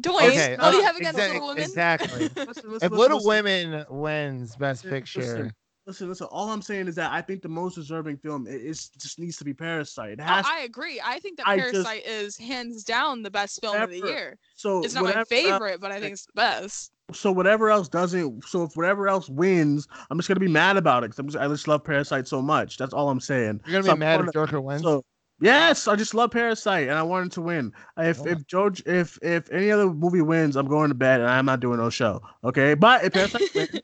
Duane, 0.00 0.30
Okay, 0.30 0.56
what 0.58 0.70
do 0.70 0.76
you 0.78 0.82
uh, 0.82 0.86
have 0.86 0.96
against 0.96 1.18
exa- 1.18 1.32
Little 1.32 1.48
Women? 1.48 1.62
Exactly. 1.64 2.08
Listen, 2.36 2.46
listen, 2.46 2.64
if 2.64 2.70
listen, 2.70 2.90
Little 2.96 3.18
listen. 3.18 3.28
Women 3.28 3.84
wins 3.90 4.56
Best 4.56 4.84
Listen, 4.84 4.90
Picture, 4.90 5.50
Listen, 5.86 6.08
listen. 6.08 6.26
All 6.30 6.50
I'm 6.50 6.62
saying 6.62 6.88
is 6.88 6.94
that 6.96 7.10
I 7.10 7.20
think 7.22 7.42
the 7.42 7.48
most 7.48 7.74
deserving 7.74 8.18
film 8.18 8.46
i- 8.46 8.50
is 8.52 8.88
just 8.90 9.18
needs 9.18 9.36
to 9.38 9.44
be 9.44 9.54
Parasite. 9.54 10.12
It 10.12 10.20
Oh, 10.20 10.24
has 10.24 10.46
I 10.46 10.60
agree. 10.60 11.00
I 11.02 11.18
think 11.20 11.38
that 11.38 11.48
I 11.48 11.58
just- 11.58 11.72
Parasite 11.72 12.06
is 12.06 12.36
hands 12.36 12.84
down 12.84 13.22
the 13.22 13.30
best 13.30 13.60
film 13.60 13.80
of 13.80 13.90
the 13.90 13.98
year. 13.98 14.38
so 14.54 14.84
It's 14.84 14.94
not 14.94 15.02
my 15.04 15.10
whatever- 15.10 15.24
favorite, 15.26 15.80
but 15.80 15.90
I 15.90 15.98
think 15.98 16.12
it's 16.12 16.26
the 16.26 16.32
best. 16.34 16.92
So 17.12 17.32
whatever 17.32 17.70
else 17.70 17.88
doesn't, 17.88 18.44
so 18.44 18.62
if 18.64 18.76
whatever 18.76 19.08
else 19.08 19.28
wins, 19.28 19.88
I'm 20.10 20.18
just 20.18 20.28
gonna 20.28 20.38
be 20.38 20.46
mad 20.48 20.76
about 20.76 21.02
it 21.02 21.08
because 21.08 21.18
I'm 21.18 21.26
just, 21.28 21.38
I 21.42 21.48
just 21.48 21.66
love 21.66 21.82
Parasite 21.82 22.28
so 22.28 22.40
much. 22.40 22.76
That's 22.76 22.92
all 22.94 23.08
I'm 23.10 23.18
saying. 23.20 23.60
you're 23.64 23.72
gonna 23.72 23.82
So 23.84 23.88
be 23.88 23.92
I'm 23.92 23.98
mad 23.98 24.16
gonna- 24.18 24.28
if 24.28 24.34
Joker 24.34 24.60
wins. 24.60 24.82
So 24.82 25.02
yes, 25.40 25.88
I 25.88 25.96
just 25.96 26.14
love 26.14 26.30
Parasite 26.30 26.88
and 26.88 26.96
I 26.96 27.02
wanted 27.02 27.32
to 27.32 27.40
win. 27.40 27.72
If 27.96 28.20
Oh. 28.20 28.26
if 28.26 28.46
George 28.46 28.82
if 28.86 29.18
if 29.22 29.50
any 29.50 29.72
other 29.72 29.90
movie 29.92 30.20
wins, 30.20 30.54
I'm 30.56 30.68
going 30.68 30.90
to 30.90 30.94
bed 30.94 31.20
and 31.20 31.28
I'm 31.28 31.46
not 31.46 31.58
doing 31.58 31.78
no 31.78 31.90
show. 31.90 32.20
Okay, 32.44 32.74
but 32.74 33.02
if 33.02 33.12
Parasite 33.14 33.42
wins, 33.56 33.80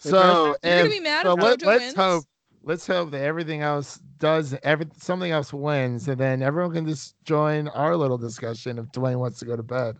So 0.00 0.56
You're 0.64 0.72
gonna 0.72 0.84
if- 0.84 0.90
be 0.90 1.00
mad 1.00 1.22
so 1.22 1.32
if 1.34 1.42
let, 1.42 1.62
let's 1.62 1.82
wins? 1.84 1.94
hope 1.94 2.24
let's 2.62 2.86
hope 2.86 3.10
that 3.12 3.22
everything 3.22 3.62
else 3.62 3.98
does 4.18 4.54
every 4.62 4.86
something 4.98 5.30
else 5.30 5.52
wins, 5.52 6.08
and 6.08 6.18
then 6.18 6.42
everyone 6.42 6.72
can 6.72 6.86
just 6.86 7.14
join 7.24 7.68
our 7.68 7.96
little 7.96 8.18
discussion 8.18 8.78
if 8.78 8.90
Duane 8.92 9.18
wants 9.18 9.38
to 9.40 9.44
go 9.44 9.56
to 9.56 9.62
bed. 9.62 9.96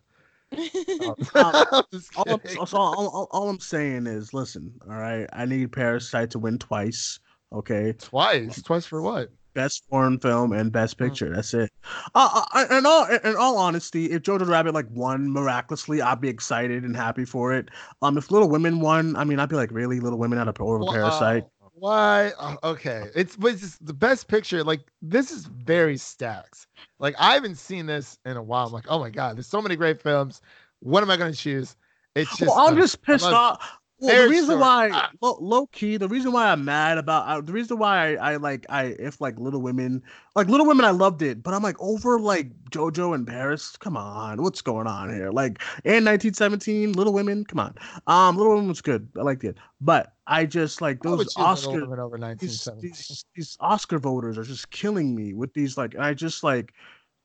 Um, 1.00 1.14
I'm 1.34 1.84
just 1.92 2.10
all, 2.16 2.24
I'm, 2.28 2.66
so 2.66 2.76
all, 2.76 3.08
all, 3.08 3.28
all 3.30 3.48
I'm 3.48 3.60
saying 3.60 4.06
is, 4.06 4.34
listen, 4.34 4.72
all 4.88 4.96
right, 4.96 5.26
I 5.32 5.44
need 5.46 5.70
Parasite 5.72 6.30
to 6.32 6.38
win 6.40 6.58
twice. 6.58 7.20
Okay, 7.52 7.92
Twice. 7.98 8.60
Twice 8.62 8.84
for 8.84 9.00
what? 9.00 9.30
Best 9.54 9.84
foreign 9.88 10.18
film 10.18 10.52
and 10.52 10.72
best 10.72 10.96
Mm. 10.96 11.06
picture. 11.06 11.34
That's 11.34 11.54
it. 11.54 11.70
Uh, 12.14 12.44
uh, 12.52 12.66
in 12.70 12.86
all 12.86 13.04
in 13.06 13.36
all 13.36 13.58
honesty, 13.58 14.10
if 14.10 14.22
Jojo 14.22 14.46
Rabbit 14.48 14.74
like 14.74 14.86
won 14.90 15.30
miraculously, 15.30 16.02
I'd 16.02 16.20
be 16.20 16.28
excited 16.28 16.84
and 16.84 16.96
happy 16.96 17.24
for 17.24 17.52
it. 17.52 17.68
Um, 18.02 18.18
if 18.18 18.30
Little 18.30 18.48
Women 18.48 18.80
won, 18.80 19.16
I 19.16 19.24
mean, 19.24 19.38
I'd 19.38 19.48
be 19.48 19.56
like, 19.56 19.70
really, 19.70 20.00
Little 20.00 20.18
Women 20.18 20.38
out 20.38 20.48
of 20.48 20.60
over 20.60 20.84
Parasite. 20.84 21.44
Why? 21.72 22.32
Uh, 22.38 22.56
okay, 22.62 23.04
it's 23.14 23.36
but 23.36 23.52
it's 23.54 23.78
the 23.78 23.94
best 23.94 24.28
picture. 24.28 24.62
Like 24.62 24.80
this 25.00 25.30
is 25.30 25.46
very 25.46 25.96
stacks. 25.96 26.66
Like 26.98 27.14
I 27.18 27.32
haven't 27.32 27.56
seen 27.56 27.86
this 27.86 28.18
in 28.26 28.36
a 28.36 28.42
while. 28.42 28.66
I'm 28.66 28.72
like, 28.72 28.86
oh 28.88 28.98
my 28.98 29.08
god, 29.08 29.36
there's 29.36 29.46
so 29.46 29.62
many 29.62 29.76
great 29.76 30.02
films. 30.02 30.42
What 30.80 31.02
am 31.02 31.10
I 31.10 31.16
gonna 31.16 31.32
choose? 31.32 31.76
It's 32.14 32.36
just. 32.36 32.50
well, 32.50 32.66
I'm 32.66 32.76
uh, 32.76 32.80
just 32.80 33.00
pissed 33.00 33.24
off. 33.24 33.79
Well, 34.00 34.22
the 34.24 34.30
reason 34.30 34.48
short. 34.50 34.60
why, 34.60 34.90
Ah. 34.92 35.10
low, 35.20 35.36
low 35.40 35.66
key, 35.66 35.96
the 35.96 36.08
reason 36.08 36.32
why 36.32 36.50
I'm 36.50 36.64
mad 36.64 36.98
about, 36.98 37.28
uh, 37.28 37.40
the 37.40 37.52
reason 37.52 37.78
why 37.78 38.14
I, 38.16 38.32
I 38.32 38.36
like, 38.36 38.64
I 38.68 38.84
if 38.98 39.20
like 39.20 39.38
Little 39.38 39.60
Women, 39.60 40.02
like 40.34 40.48
Little 40.48 40.66
Women, 40.66 40.84
I 40.84 40.90
loved 40.90 41.22
it, 41.22 41.42
but 41.42 41.52
I'm 41.52 41.62
like 41.62 41.76
over 41.80 42.18
like 42.18 42.50
JoJo 42.70 43.14
and 43.14 43.26
Paris. 43.26 43.76
Come 43.76 43.96
on, 43.96 44.42
what's 44.42 44.62
going 44.62 44.86
on 44.86 45.12
here? 45.12 45.30
Like, 45.30 45.60
and 45.84 46.06
1917, 46.06 46.92
Little 46.92 47.12
Women, 47.12 47.44
come 47.44 47.60
on. 47.60 47.74
Um, 48.06 48.36
Little 48.36 48.54
Women 48.54 48.68
was 48.68 48.80
good, 48.80 49.08
I 49.18 49.22
liked 49.22 49.44
it, 49.44 49.58
but 49.80 50.14
I 50.26 50.46
just 50.46 50.80
like 50.80 51.02
those 51.02 51.36
Oscar, 51.36 51.82
Women 51.82 51.98
over 51.98 52.16
these, 52.38 52.68
these 52.80 53.24
these 53.34 53.56
Oscar 53.60 53.98
voters 53.98 54.38
are 54.38 54.44
just 54.44 54.70
killing 54.70 55.14
me 55.14 55.34
with 55.34 55.52
these 55.54 55.76
like, 55.76 55.94
and 55.94 56.04
I 56.04 56.14
just 56.14 56.42
like, 56.42 56.72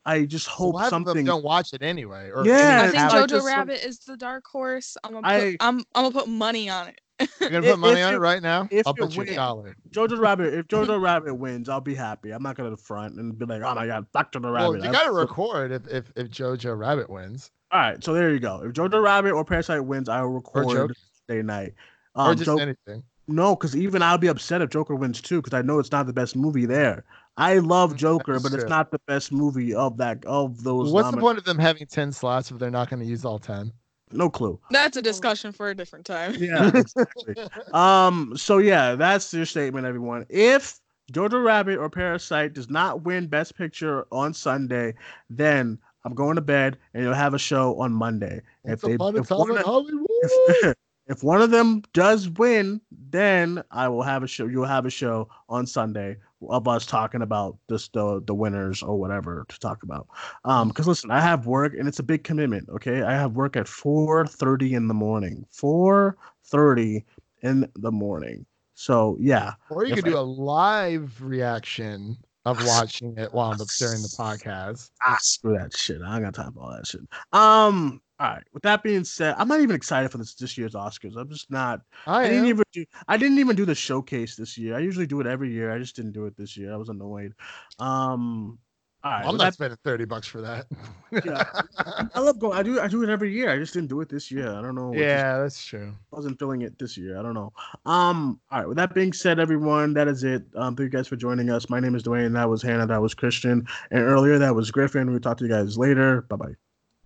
I 0.05 0.25
just 0.25 0.47
A 0.47 0.51
hope 0.51 0.75
lot 0.75 0.85
of 0.85 0.91
them 0.91 1.03
something. 1.05 1.25
don't 1.25 1.43
watch 1.43 1.73
it 1.73 1.81
anyway. 1.81 2.29
Or 2.33 2.45
Yeah, 2.45 2.83
I 2.83 2.87
think 2.91 3.11
like 3.11 3.23
Jojo 3.23 3.27
just, 3.29 3.45
Rabbit 3.47 3.83
is 3.85 3.99
the 3.99 4.15
dark 4.17 4.45
horse. 4.45 4.95
I'm 5.03 5.13
gonna 5.13 5.23
put, 5.23 5.31
I- 5.33 5.57
I'm 5.67 5.79
I'm 5.95 6.03
gonna 6.03 6.11
put 6.11 6.27
money 6.27 6.69
on 6.69 6.87
it. 6.89 7.01
You're 7.39 7.49
gonna 7.49 7.65
put 7.71 7.79
money 7.79 8.01
if 8.01 8.07
on 8.07 8.13
it- 8.13 8.17
it 8.17 8.19
right 8.19 8.43
now. 8.43 8.67
if 8.69 8.85
I'll 8.85 8.93
it 8.93 8.99
bet 8.99 9.15
you 9.15 9.23
a 9.23 9.35
dollar. 9.35 9.75
Jojo 9.91 10.19
Rabbit, 10.19 10.53
if 10.53 10.67
Jojo 10.67 11.01
Rabbit 11.01 11.33
wins, 11.35 11.69
I'll 11.69 11.81
be 11.81 11.95
happy. 11.95 12.31
I'm 12.31 12.43
not 12.43 12.55
gonna 12.55 12.77
front 12.77 13.15
and 13.15 13.37
be 13.37 13.45
like, 13.45 13.61
oh 13.63 13.73
my 13.73 13.87
god, 13.87 14.05
Doctor 14.13 14.39
the 14.39 14.51
Well, 14.51 14.71
Rabbit. 14.73 14.83
you 14.83 14.89
I- 14.89 14.93
gotta 14.93 15.11
record 15.11 15.71
if 15.71 15.87
if 15.87 16.11
if 16.15 16.29
Jojo 16.29 16.77
Rabbit 16.77 17.09
wins 17.09 17.49
All 17.71 17.79
right, 17.79 18.03
so 18.03 18.13
there 18.13 18.31
you 18.31 18.39
go. 18.39 18.61
If 18.63 18.73
Jojo 18.73 19.01
Rabbit 19.01 19.31
or 19.31 19.43
Parasite 19.43 19.83
wins, 19.85 20.07
I 20.09 20.21
will 20.21 20.29
record 20.33 20.69
Joker 20.69 20.93
day 21.27 21.41
night. 21.41 21.73
or 22.15 22.29
Um, 22.29 22.35
just 22.35 22.45
Jo- 22.45 22.57
anything. 22.57 23.01
no, 23.27 23.55
because 23.55 23.75
even 23.75 24.03
I'll 24.03 24.17
be 24.19 24.27
upset 24.27 24.61
if 24.61 24.69
Joker 24.69 24.93
wins 24.95 25.19
too, 25.19 25.41
because 25.41 25.57
I 25.57 25.63
know 25.63 25.79
it's 25.79 25.91
not 25.91 26.05
the 26.05 26.13
best 26.13 26.35
movie 26.35 26.65
there. 26.67 27.05
I 27.37 27.57
love 27.59 27.93
Mm, 27.93 27.97
Joker, 27.97 28.33
that's 28.33 28.43
but 28.49 28.59
it's 28.59 28.69
not 28.69 28.91
the 28.91 28.99
best 29.07 29.31
movie 29.31 29.73
of 29.73 29.97
that 29.97 30.23
of 30.25 30.63
those. 30.63 30.91
What's 30.91 31.11
the 31.11 31.17
point 31.17 31.37
of 31.37 31.43
them 31.43 31.59
having 31.59 31.85
ten 31.87 32.11
slots 32.11 32.51
if 32.51 32.59
they're 32.59 32.71
not 32.71 32.89
going 32.89 33.01
to 33.01 33.05
use 33.05 33.25
all 33.25 33.39
ten? 33.39 33.71
No 34.11 34.29
clue. 34.29 34.59
That's 34.71 34.95
a 34.97 35.01
discussion 35.01 35.51
for 35.51 35.69
a 35.69 35.75
different 35.75 36.05
time. 36.05 36.35
Yeah, 36.39 36.71
exactly. 36.73 37.35
um. 37.73 38.37
So 38.37 38.59
yeah, 38.59 38.95
that's 38.95 39.33
your 39.33 39.45
statement, 39.45 39.85
everyone. 39.85 40.25
If 40.29 40.79
Jojo 41.11 41.43
Rabbit 41.43 41.77
or 41.77 41.89
Parasite 41.89 42.53
does 42.53 42.69
not 42.69 43.03
win 43.03 43.27
Best 43.27 43.57
Picture 43.57 44.05
on 44.11 44.33
Sunday, 44.33 44.93
then 45.29 45.77
I'm 46.05 46.13
going 46.13 46.35
to 46.35 46.41
bed, 46.41 46.77
and 46.93 47.03
you'll 47.03 47.13
have 47.13 47.33
a 47.33 47.39
show 47.39 47.77
on 47.79 47.91
Monday. 47.91 48.41
Once 48.63 48.81
if 48.83 48.87
they, 48.87 48.93
upon 48.95 49.17
if 49.17 49.29
one 49.29 49.51
of- 49.57 49.65
Hollywood. 49.65 50.07
if, 50.09 50.75
if 51.07 51.23
one 51.23 51.41
of 51.41 51.51
them 51.51 51.83
does 51.93 52.29
win, 52.29 52.79
then 53.09 53.63
I 53.71 53.87
will 53.89 54.03
have 54.03 54.23
a 54.23 54.27
show. 54.27 54.45
You'll 54.45 54.65
have 54.65 54.85
a 54.85 54.89
show 54.91 55.27
on 55.49 55.65
Sunday 55.67 56.17
of 56.49 56.67
us 56.67 56.85
talking 56.85 57.21
about 57.21 57.57
this 57.69 57.87
the 57.89 58.21
the 58.25 58.33
winners 58.33 58.83
or 58.83 58.97
whatever 58.99 59.45
to 59.49 59.59
talk 59.59 59.83
about. 59.83 60.07
Um, 60.43 60.67
because 60.69 60.87
listen, 60.87 61.11
I 61.11 61.21
have 61.21 61.47
work 61.47 61.73
and 61.77 61.87
it's 61.87 61.99
a 61.99 62.03
big 62.03 62.23
commitment. 62.23 62.69
Okay, 62.69 63.01
I 63.01 63.13
have 63.13 63.33
work 63.33 63.55
at 63.55 63.67
four 63.67 64.25
thirty 64.27 64.73
in 64.73 64.87
the 64.87 64.93
morning. 64.93 65.45
Four 65.51 66.17
thirty 66.45 67.05
in 67.41 67.69
the 67.75 67.91
morning. 67.91 68.45
So 68.73 69.17
yeah, 69.19 69.53
Or 69.69 69.85
you 69.85 69.95
could 69.95 70.05
do 70.05 70.17
a 70.17 70.19
live 70.19 71.21
reaction 71.21 72.17
of 72.43 72.65
watching 72.67 73.17
it 73.17 73.33
while 73.33 73.55
the, 73.55 73.65
during 73.79 74.01
the 74.01 74.13
podcast. 74.19 74.91
ah, 75.03 75.17
screw 75.21 75.57
that 75.57 75.75
shit. 75.75 76.01
I 76.05 76.15
ain't 76.15 76.25
got 76.25 76.33
time 76.35 76.51
for 76.53 76.59
all 76.61 76.71
that 76.71 76.85
shit. 76.85 77.01
Um. 77.31 78.01
All 78.19 78.27
right. 78.27 78.43
With 78.53 78.63
that 78.63 78.81
being 78.81 79.03
said, 79.03 79.35
I'm 79.37 79.47
not 79.49 79.59
even 79.59 79.75
excited 79.75 80.09
for 80.09 80.17
this 80.17 80.35
this 80.35 80.57
year's 80.57 80.73
Oscars. 80.73 81.17
I'm 81.17 81.29
just 81.29 81.51
not. 81.51 81.81
I, 82.07 82.21
I 82.23 82.29
didn't 82.29 82.45
even 82.47 82.63
do. 82.71 82.85
I 83.09 83.17
didn't 83.17 83.39
even 83.39 83.55
do 83.57 83.65
the 83.65 83.75
showcase 83.75 84.35
this 84.37 84.57
year. 84.57 84.75
I 84.75 84.79
usually 84.79 85.05
do 85.07 85.19
it 85.19 85.27
every 85.27 85.51
year. 85.51 85.71
I 85.71 85.79
just 85.79 85.95
didn't 85.97 86.13
do 86.13 86.25
it 86.25 86.37
this 86.37 86.55
year. 86.55 86.73
I 86.73 86.77
was 86.77 86.87
annoyed. 86.87 87.33
Um, 87.77 88.57
all 89.03 89.11
right. 89.11 89.25
I'm 89.25 89.35
not 89.35 89.43
that- 89.43 89.53
spending 89.55 89.77
thirty 89.83 90.05
bucks 90.05 90.27
for 90.27 90.39
that. 90.41 90.65
Yeah. 91.11 91.43
I 92.15 92.19
love 92.21 92.39
going. 92.39 92.57
I 92.57 92.63
do. 92.63 92.79
I 92.79 92.87
do 92.87 93.03
it 93.03 93.09
every 93.09 93.33
year. 93.33 93.49
I 93.51 93.57
just 93.57 93.73
didn't 93.73 93.89
do 93.89 93.99
it 93.99 94.07
this 94.07 94.31
year. 94.31 94.47
I 94.49 94.61
don't 94.61 94.75
know. 94.75 94.91
it 94.93 94.95
just 94.95 95.01
yeah, 95.05 95.37
that's 95.39 95.65
true. 95.65 95.93
I 96.11 96.15
wasn't 96.15 96.39
feeling 96.39 96.61
it 96.61 96.79
this 96.79 96.97
year. 96.97 97.19
I 97.19 97.21
don't 97.21 97.33
know. 97.33 97.51
Um. 97.85 98.39
All 98.49 98.59
right. 98.59 98.67
With 98.67 98.77
that 98.77 98.93
being 98.95 99.11
said, 99.11 99.39
everyone, 99.39 99.93
that 99.93 100.07
is 100.07 100.23
it. 100.23 100.43
Um. 100.55 100.77
Thank 100.77 100.91
you 100.93 100.97
guys 100.97 101.09
for 101.09 101.17
joining 101.17 101.49
us. 101.49 101.69
My 101.69 101.81
name 101.81 101.95
is 101.95 102.03
Duane. 102.03 102.31
That 102.31 102.49
was 102.49 102.61
Hannah. 102.61 102.87
That 102.87 103.01
was 103.01 103.13
Christian. 103.13 103.67
And 103.91 104.01
earlier 104.01 104.39
that 104.39 104.55
was 104.55 104.71
Griffin. 104.71 105.11
We'll 105.11 105.19
talk 105.19 105.37
to 105.39 105.43
you 105.43 105.49
guys 105.51 105.77
later. 105.77 106.21
Bye 106.23 106.35
bye. 106.37 106.53